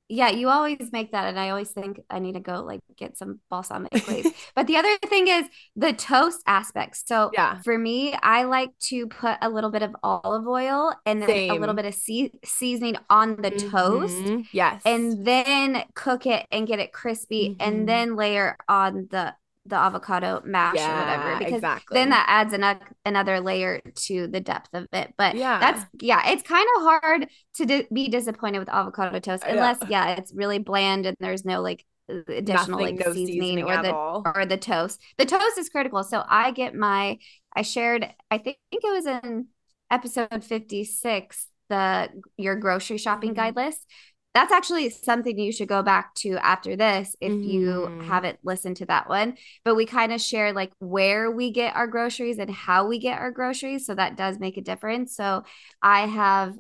yeah, 0.09 0.31
you 0.31 0.49
always 0.49 0.91
make 0.91 1.13
that, 1.13 1.29
and 1.29 1.39
I 1.39 1.51
always 1.51 1.71
think 1.71 2.01
I 2.09 2.19
need 2.19 2.33
to 2.33 2.41
go 2.41 2.63
like 2.63 2.81
get 2.97 3.19
some 3.19 3.41
balsamic 3.51 3.93
glaze. 4.07 4.33
but 4.55 4.67
the 4.67 4.77
other 4.77 4.97
thing 5.07 5.29
is 5.29 5.47
the 5.77 5.93
toast 5.93 6.43
aspect. 6.47 7.07
So 7.07 7.31
yeah, 7.35 7.61
for 7.63 7.77
me, 7.77 8.15
I 8.15 8.45
like 8.45 8.71
to 8.89 9.07
put 9.07 9.37
a 9.43 9.51
little 9.51 9.71
bit 9.71 9.83
of 9.83 9.95
olive 10.03 10.47
oil 10.47 10.95
and 11.05 11.21
then 11.21 11.29
Same. 11.29 11.51
a 11.51 11.55
little 11.55 11.75
bit 11.75 11.85
of 11.85 11.95
se- 11.95 12.33
seasoning 12.45 12.97
on 13.11 13.37
the 13.37 13.51
mm-hmm. 13.51 13.71
toast. 13.71 14.49
Yes, 14.53 14.81
and 14.87 15.27
then 15.27 15.85
cook 15.95 16.27
it 16.27 16.47
and 16.51 16.67
get 16.67 16.79
it 16.79 16.93
crispy, 16.93 17.51
mm-hmm. 17.51 17.61
and 17.61 17.89
then 17.89 18.17
layer 18.17 18.57
on 18.69 19.09
the 19.11 19.35
the 19.69 19.77
avocado 19.77 20.43
mash 20.45 20.77
yeah, 20.77 20.93
or 20.93 21.01
whatever 21.01 21.39
because 21.39 21.55
exactly. 21.55 21.95
then 21.95 22.11
that 22.11 22.25
adds 22.29 22.53
an- 22.53 22.81
another 23.05 23.41
layer 23.41 23.81
to 23.95 24.27
the 24.27 24.41
depth 24.41 24.71
of 24.73 24.87
it 24.93 25.13
but 25.17 25.35
yeah 25.37 25.59
that's 25.59 25.85
yeah 26.01 26.31
it's 26.31 26.43
kind 26.43 26.67
of 26.77 26.83
hard 26.83 27.29
to 27.55 27.67
di- 27.67 27.87
be 27.93 28.09
disappointed 28.09 28.59
with 28.59 28.69
avocado 28.69 29.19
toast 29.19 29.45
unless 29.47 29.79
yeah. 29.83 30.07
yeah 30.07 30.17
it's 30.17 30.33
really 30.35 30.59
bland 30.59 31.07
and 31.07 31.17
there's 31.21 31.45
no 31.45 31.61
like 31.61 31.85
additional 32.09 32.79
Nothing, 32.79 32.97
like 32.97 33.07
no 33.07 33.13
seasoning, 33.13 33.43
seasoning, 33.43 33.65
or 33.65 33.83
the 33.83 33.95
all. 33.95 34.23
or 34.35 34.47
the 34.47 34.57
toast 34.57 35.01
the 35.19 35.27
toast 35.27 35.59
is 35.59 35.69
critical 35.69 36.03
so 36.03 36.25
i 36.27 36.51
get 36.51 36.75
my 36.75 37.19
i 37.55 37.63
shared 37.63 38.09
i 38.31 38.39
think 38.39 38.57
it 38.73 38.81
was 38.83 39.07
in 39.07 39.49
episode 39.91 40.43
56 40.43 41.49
the 41.69 42.09
your 42.37 42.57
grocery 42.57 42.99
shopping 42.99 43.31
mm-hmm. 43.31 43.41
guide 43.41 43.57
list 43.57 43.87
that's 44.35 44.53
actually 44.53 44.91
something 44.91 45.39
you 45.39 45.53
should 45.53 45.69
go 45.69 45.83
back 45.83 46.15
to 46.15 46.37
after 46.37 46.77
this 46.77 47.17
if 47.21 47.33
mm-hmm. 47.33 47.49
you 47.49 48.01
haven't 48.03 48.39
listened 48.45 48.77
to 48.77 48.87
that 48.87 49.09
one. 49.09 49.37
But 49.65 49.75
we 49.75 49.87
kind 49.87 50.13
of 50.13 50.21
share 50.21 50.53
like 50.53 50.73
where 50.79 51.31
we 51.31 51.51
get 51.51 51.75
our 51.75 51.87
groceries 51.87 52.39
and 52.39 52.51
how 52.51 52.87
we 52.87 52.99
get 52.99 53.19
our 53.19 53.31
groceries. 53.31 53.87
So 53.87 53.95
that 53.95 54.17
does 54.17 54.39
make 54.39 54.57
a 54.57 54.63
difference. 54.63 55.17
So 55.17 55.45
I 55.83 56.07
have 56.07 56.59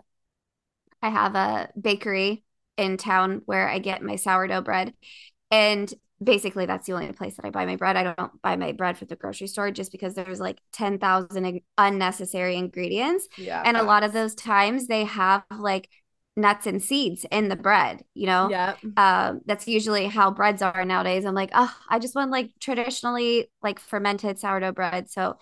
I 1.02 1.10
have 1.10 1.34
a 1.34 1.68
bakery 1.80 2.44
in 2.76 2.96
town 2.96 3.42
where 3.44 3.68
I 3.68 3.78
get 3.78 4.02
my 4.02 4.16
sourdough 4.16 4.62
bread. 4.62 4.94
And 5.50 5.92
basically 6.22 6.66
that's 6.66 6.86
the 6.86 6.94
only 6.94 7.12
place 7.12 7.36
that 7.36 7.44
I 7.44 7.50
buy 7.50 7.66
my 7.66 7.76
bread. 7.76 7.96
I 7.96 8.14
don't 8.14 8.42
buy 8.42 8.56
my 8.56 8.72
bread 8.72 8.98
from 8.98 9.08
the 9.08 9.16
grocery 9.16 9.46
store 9.46 9.70
just 9.70 9.92
because 9.92 10.14
there's 10.14 10.40
like 10.40 10.58
10,000 10.72 11.60
unnecessary 11.76 12.56
ingredients. 12.56 13.28
Yeah. 13.36 13.62
And 13.64 13.76
a 13.76 13.82
lot 13.82 14.02
of 14.02 14.12
those 14.12 14.34
times 14.34 14.86
they 14.86 15.04
have 15.04 15.44
like 15.56 15.88
nuts 16.38 16.66
and 16.66 16.82
seeds 16.82 17.26
in 17.30 17.48
the 17.48 17.56
bread 17.56 18.02
you 18.14 18.26
know? 18.26 18.48
Yeah 18.50 18.76
um, 18.96 19.40
that's 19.46 19.68
usually 19.68 20.06
how 20.06 20.30
breads 20.30 20.62
are 20.62 20.84
nowadays. 20.84 21.24
I'm 21.24 21.34
like 21.34 21.50
oh 21.54 21.74
i 21.88 21.98
just 21.98 22.14
want 22.14 22.30
like 22.30 22.50
traditionally 22.60 23.50
like 23.62 23.78
fermented 23.80 24.38
sourdough 24.38 24.72
bread. 24.72 25.10
So 25.10 25.36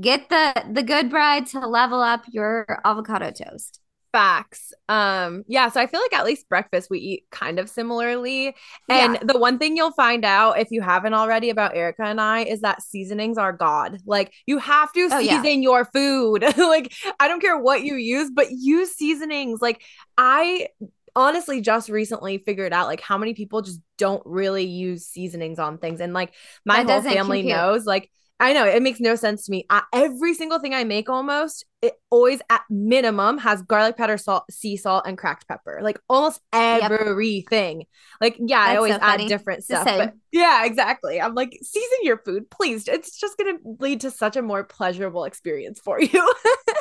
get 0.00 0.28
the 0.28 0.64
the 0.72 0.82
good 0.82 1.10
bread 1.10 1.46
to 1.46 1.60
level 1.66 2.00
up 2.00 2.24
your 2.30 2.80
avocado 2.84 3.30
toast 3.30 3.81
Facts. 4.12 4.74
Um, 4.90 5.42
yeah, 5.48 5.70
so 5.70 5.80
I 5.80 5.86
feel 5.86 6.00
like 6.00 6.12
at 6.12 6.26
least 6.26 6.48
breakfast 6.48 6.90
we 6.90 6.98
eat 6.98 7.24
kind 7.30 7.58
of 7.58 7.70
similarly. 7.70 8.54
And 8.88 9.14
yeah. 9.14 9.20
the 9.24 9.38
one 9.38 9.58
thing 9.58 9.74
you'll 9.74 9.92
find 9.92 10.24
out 10.24 10.58
if 10.58 10.70
you 10.70 10.82
haven't 10.82 11.14
already 11.14 11.48
about 11.48 11.74
Erica 11.74 12.02
and 12.04 12.20
I 12.20 12.40
is 12.40 12.60
that 12.60 12.82
seasonings 12.82 13.38
are 13.38 13.52
God. 13.52 13.98
Like 14.04 14.34
you 14.46 14.58
have 14.58 14.92
to 14.92 15.08
oh, 15.10 15.20
season 15.20 15.44
yeah. 15.44 15.70
your 15.70 15.84
food. 15.86 16.44
like 16.58 16.92
I 17.18 17.26
don't 17.26 17.40
care 17.40 17.58
what 17.58 17.84
you 17.84 17.94
use, 17.94 18.30
but 18.30 18.48
use 18.50 18.92
seasonings. 18.92 19.62
Like 19.62 19.82
I 20.18 20.68
honestly 21.16 21.60
just 21.60 21.88
recently 21.88 22.38
figured 22.38 22.72
out 22.72 22.86
like 22.86 23.00
how 23.00 23.18
many 23.18 23.34
people 23.34 23.62
just 23.62 23.80
don't 23.98 24.22
really 24.24 24.64
use 24.64 25.06
seasonings 25.06 25.58
on 25.58 25.78
things 25.78 26.00
and 26.00 26.14
like 26.14 26.32
my 26.64 26.82
that 26.84 27.02
whole 27.02 27.12
family 27.12 27.42
knows 27.42 27.84
like 27.84 28.10
I 28.40 28.52
know 28.52 28.64
it 28.66 28.82
makes 28.82 28.98
no 28.98 29.14
sense 29.14 29.44
to 29.44 29.52
me. 29.52 29.66
I, 29.70 29.82
every 29.92 30.34
single 30.34 30.58
thing 30.58 30.74
I 30.74 30.82
make 30.82 31.08
almost, 31.08 31.64
it 31.80 31.94
always 32.10 32.40
at 32.50 32.62
minimum 32.68 33.38
has 33.38 33.62
garlic 33.62 33.96
powder, 33.96 34.18
salt, 34.18 34.44
sea 34.50 34.76
salt, 34.76 35.06
and 35.06 35.16
cracked 35.16 35.46
pepper. 35.46 35.78
Like 35.80 36.00
almost 36.08 36.40
everything. 36.52 37.80
Yep. 37.80 37.88
Like, 38.20 38.36
yeah, 38.40 38.64
That's 38.64 38.72
I 38.72 38.76
always 38.76 38.94
so 38.94 39.00
add 39.00 39.28
different 39.28 39.62
stuff. 39.62 39.84
But 39.84 40.14
yeah, 40.32 40.64
exactly. 40.64 41.20
I'm 41.20 41.34
like, 41.34 41.56
season 41.62 41.98
your 42.02 42.18
food, 42.18 42.50
please. 42.50 42.88
It's 42.88 43.16
just 43.16 43.38
gonna 43.38 43.58
lead 43.78 44.00
to 44.00 44.10
such 44.10 44.36
a 44.36 44.42
more 44.42 44.64
pleasurable 44.64 45.24
experience 45.24 45.78
for 45.78 46.00
you. 46.00 46.34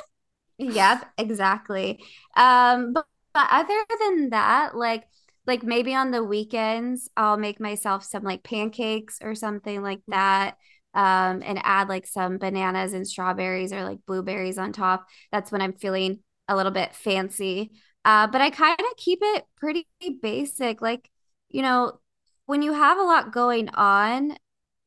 yep, 0.57 1.05
exactly. 1.19 2.03
Um, 2.35 2.93
but, 2.93 3.05
but 3.35 3.47
other 3.51 3.85
than 3.99 4.31
that, 4.31 4.75
like 4.75 5.03
like 5.45 5.63
maybe 5.63 5.93
on 5.93 6.09
the 6.09 6.23
weekends, 6.23 7.09
I'll 7.15 7.37
make 7.37 7.59
myself 7.59 8.03
some 8.03 8.23
like 8.23 8.43
pancakes 8.43 9.19
or 9.21 9.35
something 9.35 9.83
like 9.83 10.01
that 10.07 10.55
um, 10.93 11.41
and 11.45 11.59
add 11.63 11.89
like 11.89 12.05
some 12.05 12.37
bananas 12.37 12.93
and 12.93 13.07
strawberries 13.07 13.73
or 13.73 13.83
like 13.83 13.99
blueberries 14.05 14.57
on 14.57 14.73
top. 14.73 15.07
That's 15.31 15.51
when 15.51 15.61
I'm 15.61 15.73
feeling 15.73 16.19
a 16.47 16.55
little 16.55 16.71
bit 16.71 16.93
fancy. 16.93 17.71
Uh, 18.03 18.27
but 18.27 18.41
I 18.41 18.49
kind 18.49 18.79
of 18.79 18.97
keep 18.97 19.19
it 19.21 19.45
pretty 19.57 19.87
basic. 20.21 20.81
Like, 20.81 21.09
you 21.49 21.61
know, 21.61 21.99
when 22.45 22.61
you 22.61 22.73
have 22.73 22.97
a 22.97 23.03
lot 23.03 23.31
going 23.31 23.69
on, 23.69 24.35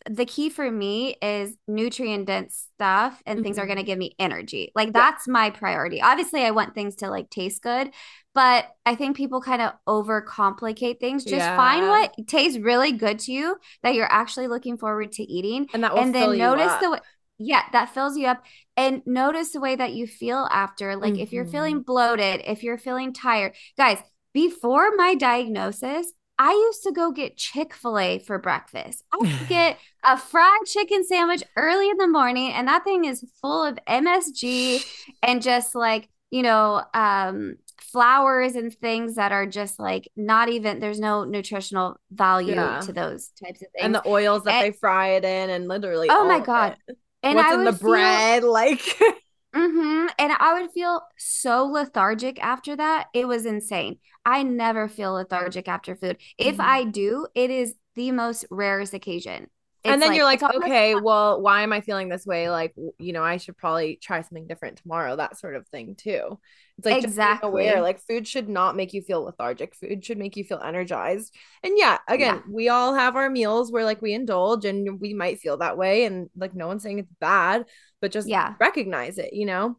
the 0.09 0.27
key 0.27 0.51
for 0.51 0.71
me 0.71 1.17
is 1.23 1.57
nutrient 1.67 2.27
dense 2.27 2.69
stuff 2.75 3.23
and 3.25 3.39
mm-hmm. 3.39 3.45
things 3.45 3.59
are 3.59 3.63
mm-hmm. 3.63 3.69
going 3.69 3.79
to 3.79 3.85
give 3.85 3.99
me 3.99 4.15
energy. 4.19 4.71
Like 4.75 4.93
that's 4.93 5.27
my 5.27 5.51
priority. 5.51 6.03
Obviously, 6.03 6.43
I 6.45 6.51
want 6.51 6.75
things 6.75 6.97
to 6.97 7.09
like 7.09 7.31
taste 7.31 7.63
good, 7.63 7.91
but 8.35 8.67
I 8.85 8.97
think 8.97 9.17
people 9.17 9.41
kind 9.41 9.63
of 9.63 9.73
overcomplicate 9.89 11.01
things. 11.01 11.25
Just 11.25 11.37
yeah. 11.37 11.57
find 11.57 11.87
what 11.87 12.15
tastes 12.27 12.59
really 12.59 12.93
good 12.93 13.19
to 13.21 13.33
you 13.33 13.57
that 13.83 13.95
you're 13.95 14.13
actually 14.13 14.49
looking 14.49 14.77
forward 14.77 15.13
to 15.13 15.23
eating, 15.23 15.69
and 15.73 15.83
that 15.85 15.95
will 15.95 16.01
and 16.03 16.15
then 16.15 16.37
notice 16.37 16.73
the 16.81 16.91
way. 16.91 16.99
Yeah, 17.39 17.63
that 17.73 17.95
fills 17.95 18.17
you 18.17 18.27
up, 18.27 18.45
and 18.77 19.03
notice 19.07 19.51
the 19.53 19.61
way 19.61 19.75
that 19.75 19.95
you 19.95 20.07
feel 20.07 20.49
after. 20.51 20.97
Like 20.97 21.15
mm-hmm. 21.15 21.23
if 21.23 21.33
you're 21.33 21.47
feeling 21.47 21.77
mm-hmm. 21.77 21.85
bloated, 21.85 22.43
if 22.45 22.63
you're 22.63 22.79
feeling 22.79 23.13
tired, 23.13 23.55
guys. 23.77 23.99
Before 24.33 24.91
my 24.97 25.15
diagnosis, 25.15 26.13
I 26.39 26.51
used 26.53 26.83
to 26.85 26.93
go 26.93 27.13
get 27.13 27.37
Chick 27.37 27.75
fil 27.75 27.99
A 27.99 28.19
for 28.19 28.39
breakfast. 28.39 29.05
I 29.13 29.19
would 29.19 29.31
get 29.49 29.79
a 30.03 30.19
fried 30.19 30.65
chicken 30.67 31.05
sandwich 31.05 31.43
early 31.57 31.89
in 31.91 31.97
the 31.97 32.09
morning, 32.09 32.53
and 32.53 32.69
that 32.69 32.85
thing 32.85 33.05
is 33.05 33.25
full 33.41 33.65
of 33.65 33.79
MSG 33.89 34.85
and 35.23 35.43
just 35.43 35.75
like, 35.75 36.09
you 36.31 36.43
know, 36.43 36.83
um, 36.93 37.57
flours 37.81 38.57
and 38.57 38.75
things 38.75 39.15
that 39.15 39.31
are 39.31 39.47
just 39.47 39.79
like 39.79 40.09
not 40.17 40.49
even 40.49 40.81
there's 40.81 40.99
no 40.99 41.23
nutritional 41.23 41.97
value 42.11 42.55
yeah. 42.55 42.81
to 42.81 42.93
those 42.93 43.29
types 43.43 43.63
of 43.63 43.69
things. 43.73 43.85
And 43.85 43.95
the 43.95 44.03
oils 44.07 44.45
that 44.45 44.55
and, 44.55 44.65
they 44.65 44.77
fry 44.77 45.11
it 45.11 45.25
in 45.25 45.51
and 45.51 45.69
literally 45.69 46.09
Oh 46.11 46.27
my 46.27 46.41
god. 46.41 46.77
And 47.23 47.37
what's 47.37 47.53
I 47.53 47.55
in 47.55 47.65
the 47.65 47.73
bread 47.73 48.43
feel, 48.43 48.53
like 48.53 48.81
mm-hmm, 49.55 50.07
and 50.19 50.33
I 50.39 50.61
would 50.61 50.71
feel 50.73 51.03
so 51.17 51.65
lethargic 51.65 52.43
after 52.43 52.77
that. 52.77 53.09
It 53.15 53.29
was 53.29 53.47
insane. 53.47 53.99
I 54.25 54.43
never 54.43 54.89
feel 54.89 55.13
lethargic 55.13 55.69
after 55.69 55.95
food. 55.95 56.19
If 56.39 56.57
mm-hmm. 56.57 56.71
I 56.71 56.85
do, 56.85 57.27
it 57.35 57.51
is 57.51 57.75
the 57.95 58.11
most 58.11 58.47
rarest 58.51 58.95
occasion. 58.95 59.49
And 59.87 60.01
then 60.01 60.11
like, 60.11 60.17
you're 60.17 60.25
like, 60.25 60.43
okay, 60.43 60.95
well, 60.95 61.43
why 61.43 61.63
am 61.63 61.73
I 61.73 61.83
feeling 61.83 62.09
this 62.09 62.25
way? 62.25 62.49
Like, 62.49 62.75
you 62.99 63.13
know, 63.13 63.23
I 63.23 63.37
should 63.37 63.57
probably 63.57 63.97
try 64.03 64.23
something 64.23 64.47
different 64.47 64.79
tomorrow, 64.79 65.17
that 65.17 65.39
sort 65.39 65.57
of 65.57 65.69
thing, 65.69 65.95
too. 65.95 66.39
It's 66.79 66.87
like 66.87 67.05
exactly 67.05 67.49
aware, 67.49 67.83
like 67.83 68.01
food 68.01 68.27
should 68.27 68.49
not 68.49 68.77
make 68.77 68.95
you 68.95 69.03
feel 69.03 69.23
lethargic. 69.23 69.75
Food 69.75 70.05
should 70.05 70.19
make 70.19 70.37
you 70.37 70.45
feel 70.45 70.61
energized. 70.65 71.35
And 71.63 71.75
yeah, 71.77 71.99
again, 72.09 72.37
yeah. 72.37 72.43
we 72.51 72.69
all 72.69 72.95
have 72.95 73.15
our 73.15 73.31
meals 73.31 73.71
where 73.71 73.85
like 73.85 74.03
we 74.03 74.13
indulge 74.13 74.65
and 74.65 75.01
we 75.01 75.15
might 75.15 75.39
feel 75.39 75.59
that 75.59 75.77
way. 75.77 76.05
And 76.05 76.31
like 76.35 76.55
no 76.55 76.67
one's 76.67 76.83
saying 76.83 76.99
it's 76.99 77.13
bad, 77.21 77.67
but 78.01 78.11
just 78.11 78.27
yeah. 78.27 78.55
recognize 78.59 79.19
it, 79.19 79.35
you 79.35 79.47
know? 79.47 79.77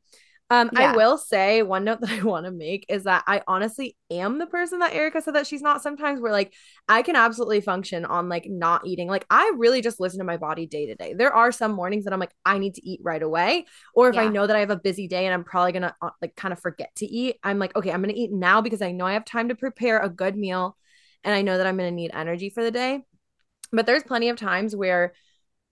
Um, 0.51 0.69
Yeah. 0.73 0.91
I 0.91 0.95
will 0.95 1.17
say 1.17 1.63
one 1.63 1.85
note 1.85 2.01
that 2.01 2.09
I 2.09 2.21
want 2.21 2.45
to 2.45 2.51
make 2.51 2.85
is 2.87 3.03
that 3.05 3.23
I 3.27 3.41
honestly 3.47 3.97
am 4.11 4.37
the 4.37 4.45
person 4.45 4.79
that 4.79 4.93
Erica 4.93 5.21
said 5.21 5.35
that 5.35 5.47
she's 5.47 5.61
not 5.61 5.81
sometimes 5.81 6.21
where 6.21 6.31
like 6.31 6.53
I 6.87 7.01
can 7.01 7.15
absolutely 7.15 7.61
function 7.61 8.05
on 8.05 8.29
like 8.29 8.45
not 8.47 8.85
eating. 8.85 9.07
Like 9.07 9.25
I 9.29 9.53
really 9.57 9.81
just 9.81 9.99
listen 9.99 10.19
to 10.19 10.25
my 10.25 10.37
body 10.37 10.67
day 10.67 10.85
to 10.87 10.95
day. 10.95 11.13
There 11.17 11.33
are 11.33 11.51
some 11.51 11.71
mornings 11.71 12.03
that 12.03 12.13
I'm 12.13 12.19
like, 12.19 12.35
I 12.45 12.59
need 12.59 12.75
to 12.75 12.87
eat 12.87 12.99
right 13.03 13.21
away. 13.23 13.65
Or 13.95 14.09
if 14.09 14.17
I 14.17 14.27
know 14.27 14.45
that 14.45 14.55
I 14.55 14.59
have 14.59 14.69
a 14.69 14.75
busy 14.77 15.07
day 15.07 15.25
and 15.25 15.33
I'm 15.33 15.43
probably 15.43 15.71
gonna 15.71 15.95
uh, 16.01 16.11
like 16.21 16.35
kind 16.35 16.51
of 16.51 16.59
forget 16.59 16.93
to 16.97 17.05
eat, 17.05 17.37
I'm 17.43 17.57
like, 17.57 17.75
okay, 17.75 17.91
I'm 17.91 18.01
gonna 18.01 18.13
eat 18.15 18.31
now 18.31 18.61
because 18.61 18.81
I 18.81 18.91
know 18.91 19.05
I 19.05 19.13
have 19.13 19.25
time 19.25 19.49
to 19.49 19.55
prepare 19.55 19.99
a 19.99 20.09
good 20.09 20.35
meal 20.35 20.77
and 21.23 21.33
I 21.33 21.41
know 21.41 21.57
that 21.57 21.65
I'm 21.65 21.77
gonna 21.77 21.91
need 21.91 22.11
energy 22.13 22.51
for 22.51 22.63
the 22.63 22.71
day. 22.71 23.01
But 23.71 23.85
there's 23.87 24.03
plenty 24.03 24.29
of 24.29 24.37
times 24.37 24.75
where 24.75 25.13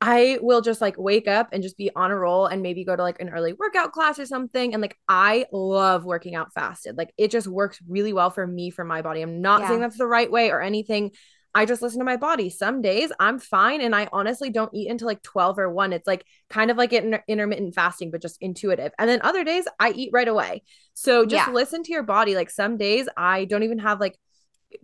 I 0.05 0.37
will 0.41 0.59
just 0.59 0.81
like 0.81 0.95
wake 0.97 1.29
up 1.29 1.49
and 1.53 1.63
just 1.63 1.77
be 1.77 1.89
on 1.95 2.11
a 2.11 2.15
roll 2.15 2.45
and 2.45 2.61
maybe 2.61 2.83
go 2.83 2.93
to 2.93 3.01
like 3.01 3.21
an 3.21 3.29
early 3.29 3.53
workout 3.53 3.93
class 3.93 4.19
or 4.19 4.25
something. 4.25 4.73
And 4.73 4.81
like 4.81 4.97
I 5.07 5.45
love 5.53 6.03
working 6.03 6.35
out 6.35 6.53
fasted. 6.53 6.97
Like 6.97 7.13
it 7.17 7.31
just 7.31 7.47
works 7.47 7.79
really 7.87 8.11
well 8.11 8.29
for 8.29 8.45
me, 8.45 8.69
for 8.69 8.83
my 8.83 9.01
body. 9.01 9.21
I'm 9.21 9.41
not 9.41 9.61
Yeah. 9.61 9.67
saying 9.69 9.79
that's 9.79 9.97
the 9.97 10.05
right 10.05 10.29
way 10.29 10.49
or 10.51 10.61
anything. 10.61 11.11
I 11.55 11.65
just 11.65 11.81
listen 11.81 11.99
to 11.99 12.05
my 12.05 12.17
body. 12.17 12.49
Some 12.49 12.81
days 12.81 13.13
I'm 13.17 13.39
fine 13.39 13.79
and 13.79 13.95
I 13.95 14.09
honestly 14.11 14.49
don't 14.49 14.73
eat 14.73 14.89
until 14.89 15.07
like 15.07 15.21
12 15.21 15.57
or 15.59 15.69
1. 15.71 15.93
It's 15.93 16.07
like 16.07 16.25
kind 16.49 16.69
of 16.69 16.75
like 16.77 16.91
inter- 16.91 17.23
intermittent 17.27 17.73
fasting, 17.73 18.11
but 18.11 18.21
just 18.21 18.37
intuitive. 18.41 18.91
And 18.99 19.09
then 19.09 19.21
other 19.21 19.45
days 19.45 19.65
I 19.79 19.91
eat 19.91 20.09
right 20.11 20.27
away. 20.27 20.63
So 20.95 21.25
just 21.25 21.47
Yeah. 21.47 21.53
listen 21.53 21.81
to 21.83 21.91
your 21.93 22.03
body. 22.03 22.35
Like 22.35 22.49
some 22.49 22.75
days 22.75 23.07
I 23.15 23.45
don't 23.45 23.63
even 23.63 23.79
have 23.79 23.99
like 24.01 24.17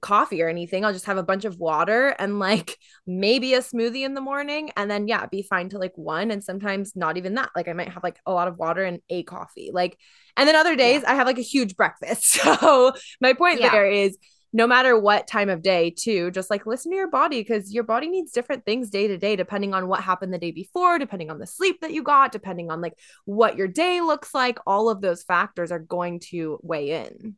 coffee 0.02 0.42
or 0.42 0.50
anything. 0.50 0.84
I'll 0.86 0.94
just 0.94 1.06
have 1.06 1.18
a 1.18 1.24
bunch 1.24 1.46
of 1.46 1.58
water 1.58 2.10
and 2.20 2.40
like 2.40 2.78
maybe 3.08 3.54
a 3.54 3.60
smoothie 3.62 4.06
in 4.06 4.14
the 4.14 4.22
morning 4.22 4.72
and 4.78 4.90
then 4.90 5.08
yeah, 5.08 5.26
be 5.26 5.42
fine 5.44 5.70
to 5.70 5.78
like 5.80 5.94
one 5.98 6.32
and 6.32 6.44
sometimes 6.44 6.96
not 6.96 7.18
even 7.18 7.36
that. 7.36 7.50
Like 7.56 7.68
I 7.68 7.74
might 7.74 7.90
have 7.90 8.04
like 8.04 8.20
a 8.26 8.32
lot 8.32 8.48
of 8.48 8.58
water 8.58 8.84
and 8.84 9.00
a 9.10 9.24
coffee. 9.24 9.72
Like 9.74 9.98
and 10.38 10.48
then 10.48 10.56
other 10.56 10.76
days 10.76 11.04
I 11.04 11.16
have 11.16 11.28
like 11.28 11.40
a 11.40 11.42
huge 11.42 11.76
breakfast. 11.76 12.40
So 12.50 12.94
my 13.22 13.34
point 13.34 13.60
Yeah. 13.60 13.72
there 13.72 13.90
is 13.90 14.18
no 14.52 14.66
matter 14.66 14.98
what 14.98 15.28
time 15.28 15.50
of 15.50 15.62
day 15.62 15.92
too 15.92 16.32
just 16.32 16.50
like 16.50 16.66
listen 16.66 16.92
to 16.92 16.96
your 16.98 17.10
body 17.10 17.42
because 17.42 17.72
your 17.72 17.84
body 17.84 18.10
needs 18.10 18.32
different 18.32 18.66
things 18.66 18.90
day 18.90 19.08
to 19.08 19.18
day 19.18 19.36
depending 19.36 19.74
on 19.76 19.88
what 19.88 20.02
happened 20.02 20.34
the 20.34 20.40
day 20.40 20.52
before 20.52 20.98
depending 20.98 21.30
on 21.30 21.38
the 21.38 21.46
sleep 21.46 21.80
that 21.82 21.92
you 21.94 22.02
got 22.02 22.32
depending 22.32 22.72
on 22.72 22.82
like 22.82 22.94
what 23.26 23.58
your 23.58 23.68
day 23.68 24.02
looks 24.02 24.34
like 24.34 24.58
all 24.66 24.90
of 24.90 25.02
those 25.02 25.22
factors 25.24 25.72
are 25.72 25.80
going 25.80 26.20
to 26.20 26.60
weigh 26.64 26.90
in 27.06 27.36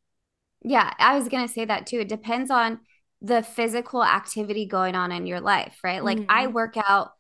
Yeah, 0.61 0.93
I 0.99 1.17
was 1.17 1.27
gonna 1.27 1.47
say 1.47 1.65
that 1.65 1.87
too. 1.87 1.99
It 1.99 2.09
depends 2.09 2.51
on 2.51 2.79
the 3.21 3.43
physical 3.43 4.03
activity 4.03 4.65
going 4.65 4.95
on 4.95 5.11
in 5.11 5.25
your 5.25 5.41
life, 5.41 5.77
right? 5.83 6.03
Like 6.03 6.23
I 6.29 6.47
Mhm. 6.47 6.53
work 6.53 6.75
out 6.77 7.11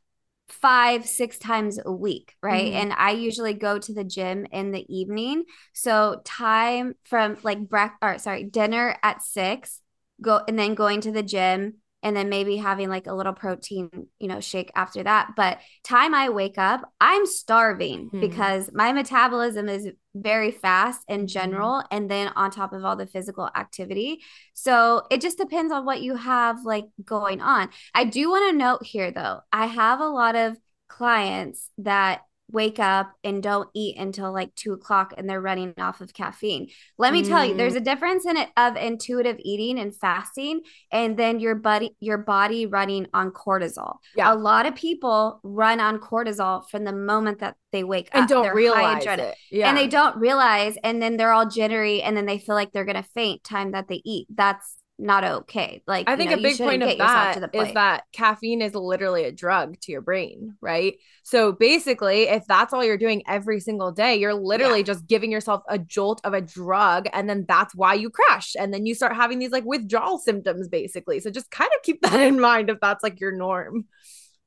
five, 0.49 1.05
six 1.07 1.37
times 1.37 1.79
a 1.83 1.91
week, 1.91 2.35
right? 2.43 2.71
Mhm. 2.71 2.73
And 2.73 2.93
I 2.93 3.11
usually 3.11 3.53
go 3.53 3.79
to 3.79 3.93
the 3.93 4.03
gym 4.03 4.45
in 4.51 4.71
the 4.71 4.85
evening. 4.93 5.45
So 5.73 6.21
time 6.25 6.95
from 7.05 7.37
like 7.43 7.69
breakfast, 7.69 7.99
or 8.03 8.19
sorry, 8.19 8.43
dinner 8.45 8.97
at 9.03 9.23
six, 9.23 9.81
go 10.21 10.41
and 10.47 10.57
then 10.59 10.75
going 10.75 11.01
to 11.01 11.11
the 11.11 11.23
gym 11.23 11.75
and 12.03 12.15
then 12.15 12.29
maybe 12.29 12.57
having 12.57 12.89
like 12.89 13.07
a 13.07 13.13
little 13.13 13.33
protein, 13.33 13.89
you 14.19 14.27
know, 14.27 14.39
shake 14.39 14.71
after 14.75 15.03
that. 15.03 15.31
But 15.35 15.59
time 15.83 16.13
I 16.15 16.29
wake 16.29 16.57
up, 16.57 16.81
I'm 16.99 17.25
starving 17.25 18.09
Mhm. 18.09 18.19
because 18.21 18.69
my 18.73 18.91
metabolism 18.91 19.69
is 19.69 19.89
very 20.15 20.51
fast 20.51 21.01
in 21.07 21.21
Mhm. 21.21 21.27
general. 21.27 21.83
And 21.91 22.09
then 22.09 22.29
on 22.35 22.51
top 22.51 22.73
of 22.73 22.83
all 22.83 22.95
the 22.95 23.07
physical 23.07 23.49
activity. 23.55 24.21
So 24.53 25.03
it 25.09 25.21
just 25.21 25.37
depends 25.37 25.71
on 25.71 25.85
what 25.85 26.01
you 26.01 26.15
have 26.15 26.63
like 26.65 26.85
going 27.03 27.41
on. 27.41 27.69
I 27.93 28.03
do 28.05 28.29
want 28.29 28.51
to 28.51 28.57
note 28.57 28.85
here 28.85 29.11
though, 29.11 29.41
I 29.53 29.67
have 29.67 29.99
a 30.01 30.07
lot 30.07 30.35
of 30.35 30.57
clients 30.89 31.69
that 31.77 32.21
wake 32.51 32.79
up 32.79 33.13
and 33.23 33.41
don't 33.41 33.69
eat 33.73 33.97
until 33.97 34.31
like 34.33 34.53
two 34.55 34.73
o'clock 34.73 35.13
and 35.17 35.29
they're 35.29 35.41
running 35.41 35.73
off 35.77 36.01
of 36.01 36.13
caffeine. 36.13 36.69
Let 36.97 37.13
me 37.13 37.23
tell 37.23 37.45
you, 37.45 37.53
Mm. 37.53 37.57
there's 37.57 37.75
a 37.75 37.79
difference 37.79 38.25
in 38.25 38.37
it 38.37 38.49
of 38.57 38.75
intuitive 38.75 39.37
eating 39.39 39.79
and 39.79 39.95
fasting, 39.95 40.61
and 40.91 41.17
then 41.17 41.39
your 41.39 41.55
body 41.55 41.95
your 41.99 42.17
body 42.17 42.65
running 42.65 43.07
on 43.13 43.31
cortisol. 43.31 43.97
Yeah. 44.15 44.33
A 44.33 44.35
lot 44.35 44.65
of 44.65 44.75
people 44.75 45.39
run 45.43 45.79
on 45.79 45.99
cortisol 45.99 46.67
from 46.69 46.83
the 46.83 46.93
moment 46.93 47.39
that 47.39 47.55
they 47.71 47.83
wake 47.83 48.09
and 48.13 48.23
up. 48.23 48.29
don't 48.29 48.43
They're 48.43 48.53
realize 48.55 49.05
it 49.05 49.35
yeah 49.49 49.69
and 49.69 49.77
they 49.77 49.87
don't 49.87 50.17
realize 50.17 50.75
and 50.83 51.01
then 51.01 51.15
they're 51.15 51.31
all 51.31 51.45
jittery 51.47 52.01
and 52.01 52.17
then 52.17 52.25
they 52.25 52.37
feel 52.37 52.53
like 52.55 52.73
they're 52.73 52.83
gonna 52.83 53.01
faint 53.01 53.43
time 53.45 53.71
that 53.71 53.87
they 53.87 54.01
eat 54.03 54.27
that's 54.35 54.75
not 55.01 55.23
okay 55.23 55.81
like 55.87 56.07
I 56.07 56.15
you 56.15 56.23
think 56.23 56.31
know, 56.31 56.33
a 56.33 56.37
big 56.37 56.61
point 56.61 56.81
of 56.83 56.97
that 56.97 56.97
is 56.97 57.11
that 57.13 57.31
to 57.31 57.39
the 57.39 57.47
is 57.53 57.71
point. 57.71 57.73
that 57.73 58.03
caffeine 58.11 58.61
is 58.61 58.73
literally 58.73 59.23
a 59.25 59.31
drug 59.31 59.79
to 59.81 59.91
your 59.91 60.01
brain, 60.01 60.55
right? 60.61 60.95
So 61.23 61.51
basically, 61.51 62.23
if 62.23 62.45
that's 62.47 62.73
all 62.73 62.83
you're 62.83 62.97
doing 62.97 63.21
every 63.27 63.59
single 63.59 63.91
day, 63.91 64.15
you're 64.15 64.33
literally 64.33 64.81
Yeah. 64.81 64.83
just 64.83 65.05
giving 65.05 65.31
yourself 65.31 65.61
a 65.69 65.77
jolt 65.77 66.21
of 66.23 66.33
a 66.33 66.41
drug, 66.41 67.07
and 67.13 67.29
then 67.29 67.45
that's 67.47 67.75
why 67.75 67.93
you 67.93 68.09
crash, 68.09 68.55
and 68.57 68.73
then 68.73 68.85
you 68.87 68.95
start 68.95 69.15
having 69.15 69.37
these 69.37 69.51
like 69.51 69.63
withdrawal 69.65 70.17
symptoms, 70.17 70.67
basically. 70.69 71.19
So 71.19 71.29
just 71.29 71.51
kind 71.51 71.69
of 71.77 71.83
keep 71.83 72.01
that 72.01 72.19
in 72.19 72.39
mind 72.39 72.69
if 72.71 72.79
that's 72.79 73.03
like 73.03 73.19
your 73.19 73.31
norm. 73.31 73.85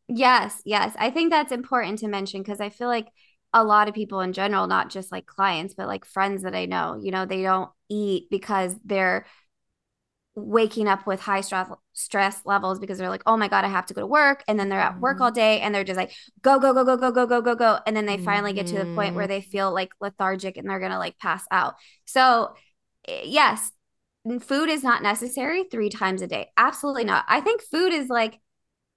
yes 0.08 0.60
yes 0.64 0.94
i 0.98 1.10
think 1.10 1.30
that's 1.30 1.52
important 1.52 1.98
to 1.98 2.08
mention 2.08 2.42
because 2.42 2.60
i 2.60 2.68
feel 2.68 2.88
like 2.88 3.08
a 3.52 3.64
lot 3.64 3.88
of 3.88 3.94
people 3.94 4.20
in 4.20 4.32
general 4.32 4.66
not 4.66 4.90
just 4.90 5.10
like 5.12 5.26
clients 5.26 5.74
but 5.74 5.86
like 5.86 6.04
friends 6.04 6.42
that 6.42 6.54
i 6.54 6.66
know 6.66 6.98
you 7.00 7.10
know 7.10 7.24
they 7.24 7.42
don't 7.42 7.70
eat 7.88 8.28
because 8.30 8.74
they're 8.84 9.24
waking 10.36 10.88
up 10.88 11.06
with 11.06 11.20
high 11.20 11.40
stress 11.40 11.68
stress 11.92 12.40
levels 12.44 12.80
because 12.80 12.98
they're 12.98 13.08
like 13.08 13.22
oh 13.24 13.36
my 13.36 13.46
god 13.46 13.64
i 13.64 13.68
have 13.68 13.86
to 13.86 13.94
go 13.94 14.00
to 14.00 14.06
work. 14.06 14.42
And 14.48 14.58
then 14.58 14.68
they're 14.68 14.80
at 14.80 15.00
work 15.00 15.20
all 15.20 15.30
Mhm. 15.30 15.34
day 15.34 15.60
and 15.60 15.74
they're 15.74 15.84
just 15.84 15.96
like 15.96 16.12
go 16.42 16.58
go 16.58 16.74
go 16.74 16.84
go 16.84 16.96
go 16.96 17.10
go 17.12 17.26
go 17.26 17.40
go 17.40 17.54
go. 17.54 17.78
And 17.86 17.96
then 17.96 18.06
they 18.06 18.16
finally 18.18 18.52
get 18.52 18.66
to 18.68 18.78
the 18.78 18.86
point 18.86 19.14
where 19.14 19.28
they 19.28 19.40
feel 19.40 19.72
like 19.72 19.90
lethargic 20.00 20.56
and 20.56 20.68
they're 20.68 20.80
gonna 20.80 20.98
like 20.98 21.18
pass 21.18 21.44
out. 21.50 21.74
So 22.04 22.54
eh, 23.08 23.22
yes 23.24 23.72
food 24.40 24.70
is 24.70 24.82
not 24.82 25.02
necessary 25.02 25.64
three 25.64 25.90
times 25.90 26.22
a 26.22 26.26
day. 26.26 26.48
Absolutely 26.56 27.04
not. 27.04 27.24
I 27.28 27.40
think 27.40 27.62
food 27.62 27.92
is 27.92 28.08
like 28.08 28.40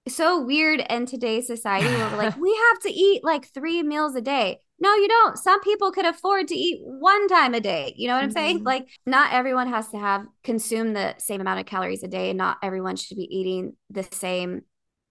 so 0.08 0.42
weird 0.42 0.82
in 0.90 1.06
today's 1.06 1.48
society 1.48 1.96
where 1.96 2.10
we're 2.10 2.18
like 2.18 2.36
we 2.38 2.56
have 2.72 2.80
to 2.82 2.90
eat 2.92 3.24
like 3.24 3.46
three 3.54 3.84
meals 3.84 4.16
a 4.16 4.22
day 4.22 4.60
no 4.80 4.94
you 4.96 5.08
don't 5.08 5.38
some 5.38 5.60
people 5.62 5.92
could 5.92 6.06
afford 6.06 6.48
to 6.48 6.56
eat 6.56 6.80
one 6.84 7.28
time 7.28 7.54
a 7.54 7.60
day 7.60 7.94
you 7.98 8.08
know 8.08 8.14
what 8.16 8.24
i'm 8.24 8.32
saying 8.32 8.60
Mhm. 8.60 8.64
like 8.66 8.88
not 9.06 9.34
everyone 9.34 9.68
has 9.68 9.90
to 9.90 9.98
have 9.98 10.26
consume 10.44 10.94
the 10.94 11.16
same 11.18 11.42
amount 11.42 11.60
of 11.60 11.66
calories 11.66 12.04
a 12.04 12.08
day 12.08 12.30
and 12.30 12.38
not 12.38 12.58
everyone 12.64 12.96
should 12.96 13.18
be 13.18 13.36
eating 13.36 13.74
the 13.90 14.04
same 14.12 14.62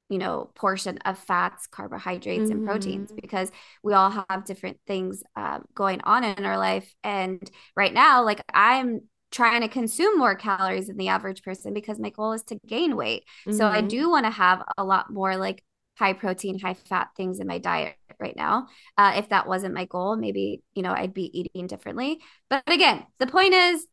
you 0.09 0.18
know 0.18 0.50
portion 0.55 0.98
of 0.98 1.18
fats 1.18 1.66
carbohydrates 1.66 2.50
and 2.50 2.62
proteins 2.62 3.11
Mhm. 3.11 3.20
because 3.20 3.50
we 3.83 3.92
all 3.92 4.11
have 4.29 4.44
different 4.44 4.79
things 4.87 5.22
uh, 5.35 5.59
going 5.74 6.00
on 6.02 6.22
in 6.24 6.44
our 6.44 6.59
life 6.59 6.92
and 7.02 7.50
right 7.76 7.92
now 7.92 8.24
like 8.24 8.40
i'm 8.55 9.00
trying 9.33 9.61
to 9.62 9.68
consume 9.68 10.16
more 10.16 10.37
calories 10.37 10.87
than 10.87 10.96
the 10.96 11.09
average 11.09 11.42
person 11.42 11.74
because 11.74 11.98
my 11.98 12.11
goal 12.11 12.33
is 12.33 12.44
to 12.44 12.59
gain 12.66 12.94
weight 12.96 13.24
so 13.50 13.66
I 13.66 13.81
Mhm. 13.81 13.88
do 13.88 14.09
want 14.09 14.24
to 14.24 14.31
have 14.31 14.62
a 14.79 14.85
lot 14.85 15.12
more 15.12 15.37
like 15.37 15.62
high 15.98 16.12
protein, 16.12 16.59
high 16.59 16.74
fat 16.74 17.09
things 17.16 17.40
in 17.40 17.46
my 17.46 17.59
diet 17.59 17.96
right 18.20 18.37
now. 18.37 18.68
Uh, 18.96 19.14
if 19.16 19.28
that 19.30 19.46
wasn't 19.48 19.74
my 19.74 19.87
goal, 19.87 20.16
maybe, 20.16 20.62
you 20.74 20.82
know, 20.82 20.92
I'd 20.92 21.14
be 21.14 21.30
eating 21.38 21.66
differently. 21.66 22.20
But 22.48 22.62
again, 22.66 23.04
the 23.18 23.26
point 23.26 23.54
is 23.54 23.87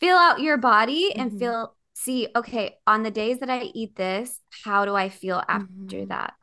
feel 0.00 0.16
out 0.16 0.40
your 0.40 0.58
body 0.58 1.14
and 1.16 1.32
Mhm. 1.32 1.38
feel, 1.38 1.74
see, 1.94 2.28
okay, 2.36 2.76
on 2.86 3.02
the 3.02 3.10
days 3.10 3.38
that 3.40 3.50
I 3.50 3.62
eat 3.62 3.96
this, 3.96 4.40
how 4.64 4.84
do 4.84 4.94
I 4.94 5.08
feel 5.08 5.42
after 5.48 5.68
Mhm. 5.72 6.08
that? 6.08 6.34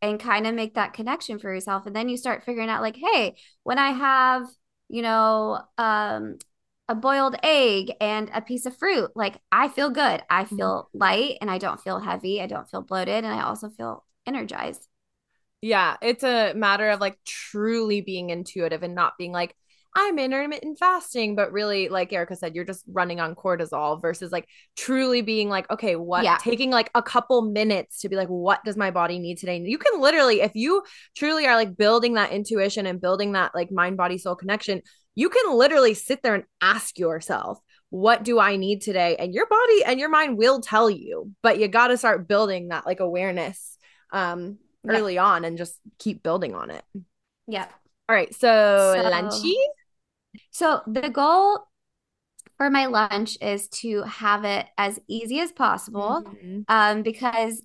And 0.00 0.18
kind 0.18 0.46
of 0.46 0.54
make 0.54 0.74
that 0.74 0.94
connection 0.94 1.38
for 1.38 1.52
yourself. 1.52 1.86
And 1.86 1.94
then 1.94 2.08
you 2.08 2.16
start 2.16 2.44
figuring 2.44 2.68
out, 2.68 2.82
like, 2.82 2.96
hey, 2.96 3.36
when 3.62 3.78
I 3.78 3.90
have, 3.92 4.48
you 4.88 5.02
know, 5.02 5.60
um, 5.78 6.38
a 6.88 6.94
boiled 6.94 7.36
egg 7.42 7.92
and 8.00 8.30
a 8.34 8.40
piece 8.42 8.66
of 8.66 8.76
fruit, 8.76 9.10
like 9.14 9.40
I 9.52 9.68
feel 9.68 9.90
good. 9.90 10.22
I 10.28 10.44
feel 10.44 10.90
light 10.92 11.38
and 11.40 11.50
I 11.50 11.58
don't 11.58 11.80
feel 11.80 12.00
heavy. 12.00 12.42
I 12.42 12.46
don't 12.46 12.68
feel 12.68 12.82
bloated. 12.82 13.24
And 13.24 13.28
I 13.28 13.42
also 13.42 13.70
feel 13.70 14.04
energized. 14.26 14.86
Yeah, 15.60 15.96
it's 16.02 16.24
a 16.24 16.54
matter 16.54 16.90
of 16.90 17.00
like 17.00 17.18
truly 17.24 18.00
being 18.00 18.30
intuitive 18.30 18.82
and 18.82 18.94
not 18.94 19.14
being 19.18 19.32
like, 19.32 19.54
I'm 19.94 20.18
intermittent 20.18 20.78
fasting, 20.78 21.36
but 21.36 21.52
really, 21.52 21.88
like 21.88 22.12
Erica 22.12 22.34
said, 22.34 22.54
you're 22.54 22.64
just 22.64 22.82
running 22.88 23.20
on 23.20 23.34
cortisol 23.34 24.00
versus 24.00 24.32
like 24.32 24.48
truly 24.74 25.20
being 25.20 25.50
like, 25.50 25.70
okay, 25.70 25.96
what 25.96 26.24
Yeah. 26.24 26.38
taking 26.38 26.70
like 26.70 26.90
a 26.94 27.02
couple 27.02 27.42
minutes 27.42 28.00
to 28.00 28.08
be 28.08 28.16
like, 28.16 28.28
what 28.28 28.64
does 28.64 28.76
my 28.76 28.90
body 28.90 29.18
need 29.18 29.36
today? 29.36 29.58
You 29.58 29.76
can 29.76 30.00
literally, 30.00 30.40
if 30.40 30.52
you 30.54 30.82
truly 31.14 31.46
are 31.46 31.56
like 31.56 31.76
building 31.76 32.14
that 32.14 32.32
intuition 32.32 32.86
and 32.86 33.00
building 33.00 33.32
that 33.32 33.54
like 33.54 33.70
mind 33.70 33.98
body 33.98 34.16
soul 34.16 34.34
connection, 34.34 34.80
you 35.14 35.28
can 35.28 35.54
literally 35.56 35.92
sit 35.92 36.22
there 36.22 36.34
and 36.34 36.44
ask 36.62 36.98
yourself, 36.98 37.58
what 37.90 38.24
do 38.24 38.40
I 38.40 38.56
need 38.56 38.80
today? 38.80 39.16
And 39.16 39.34
your 39.34 39.46
body 39.46 39.84
and 39.84 40.00
your 40.00 40.08
mind 40.08 40.38
will 40.38 40.62
tell 40.62 40.88
you, 40.88 41.32
but 41.42 41.60
you 41.60 41.68
got 41.68 41.88
to 41.88 41.98
start 41.98 42.26
building 42.26 42.68
that 42.68 42.86
like 42.86 43.00
awareness 43.00 43.71
um 44.12 44.58
Yeah. 44.84 44.92
early 44.92 45.18
on 45.18 45.44
and 45.44 45.58
just 45.58 45.78
keep 45.98 46.22
building 46.22 46.54
on 46.54 46.70
it. 46.70 46.84
Yeah. 47.46 47.68
All 48.08 48.16
right, 48.16 48.32
so, 48.34 48.94
So- 48.96 49.10
lunchy. 49.10 49.54
So 50.50 50.80
the 50.86 51.10
goal 51.10 51.66
for 52.56 52.70
my 52.70 52.86
lunch 52.86 53.36
is 53.40 53.68
to 53.68 54.02
have 54.02 54.44
it 54.44 54.66
as 54.78 55.00
easy 55.08 55.40
as 55.40 55.52
possible. 55.52 56.22
Mhm. 56.24 56.64
Um, 56.68 57.02
because 57.02 57.62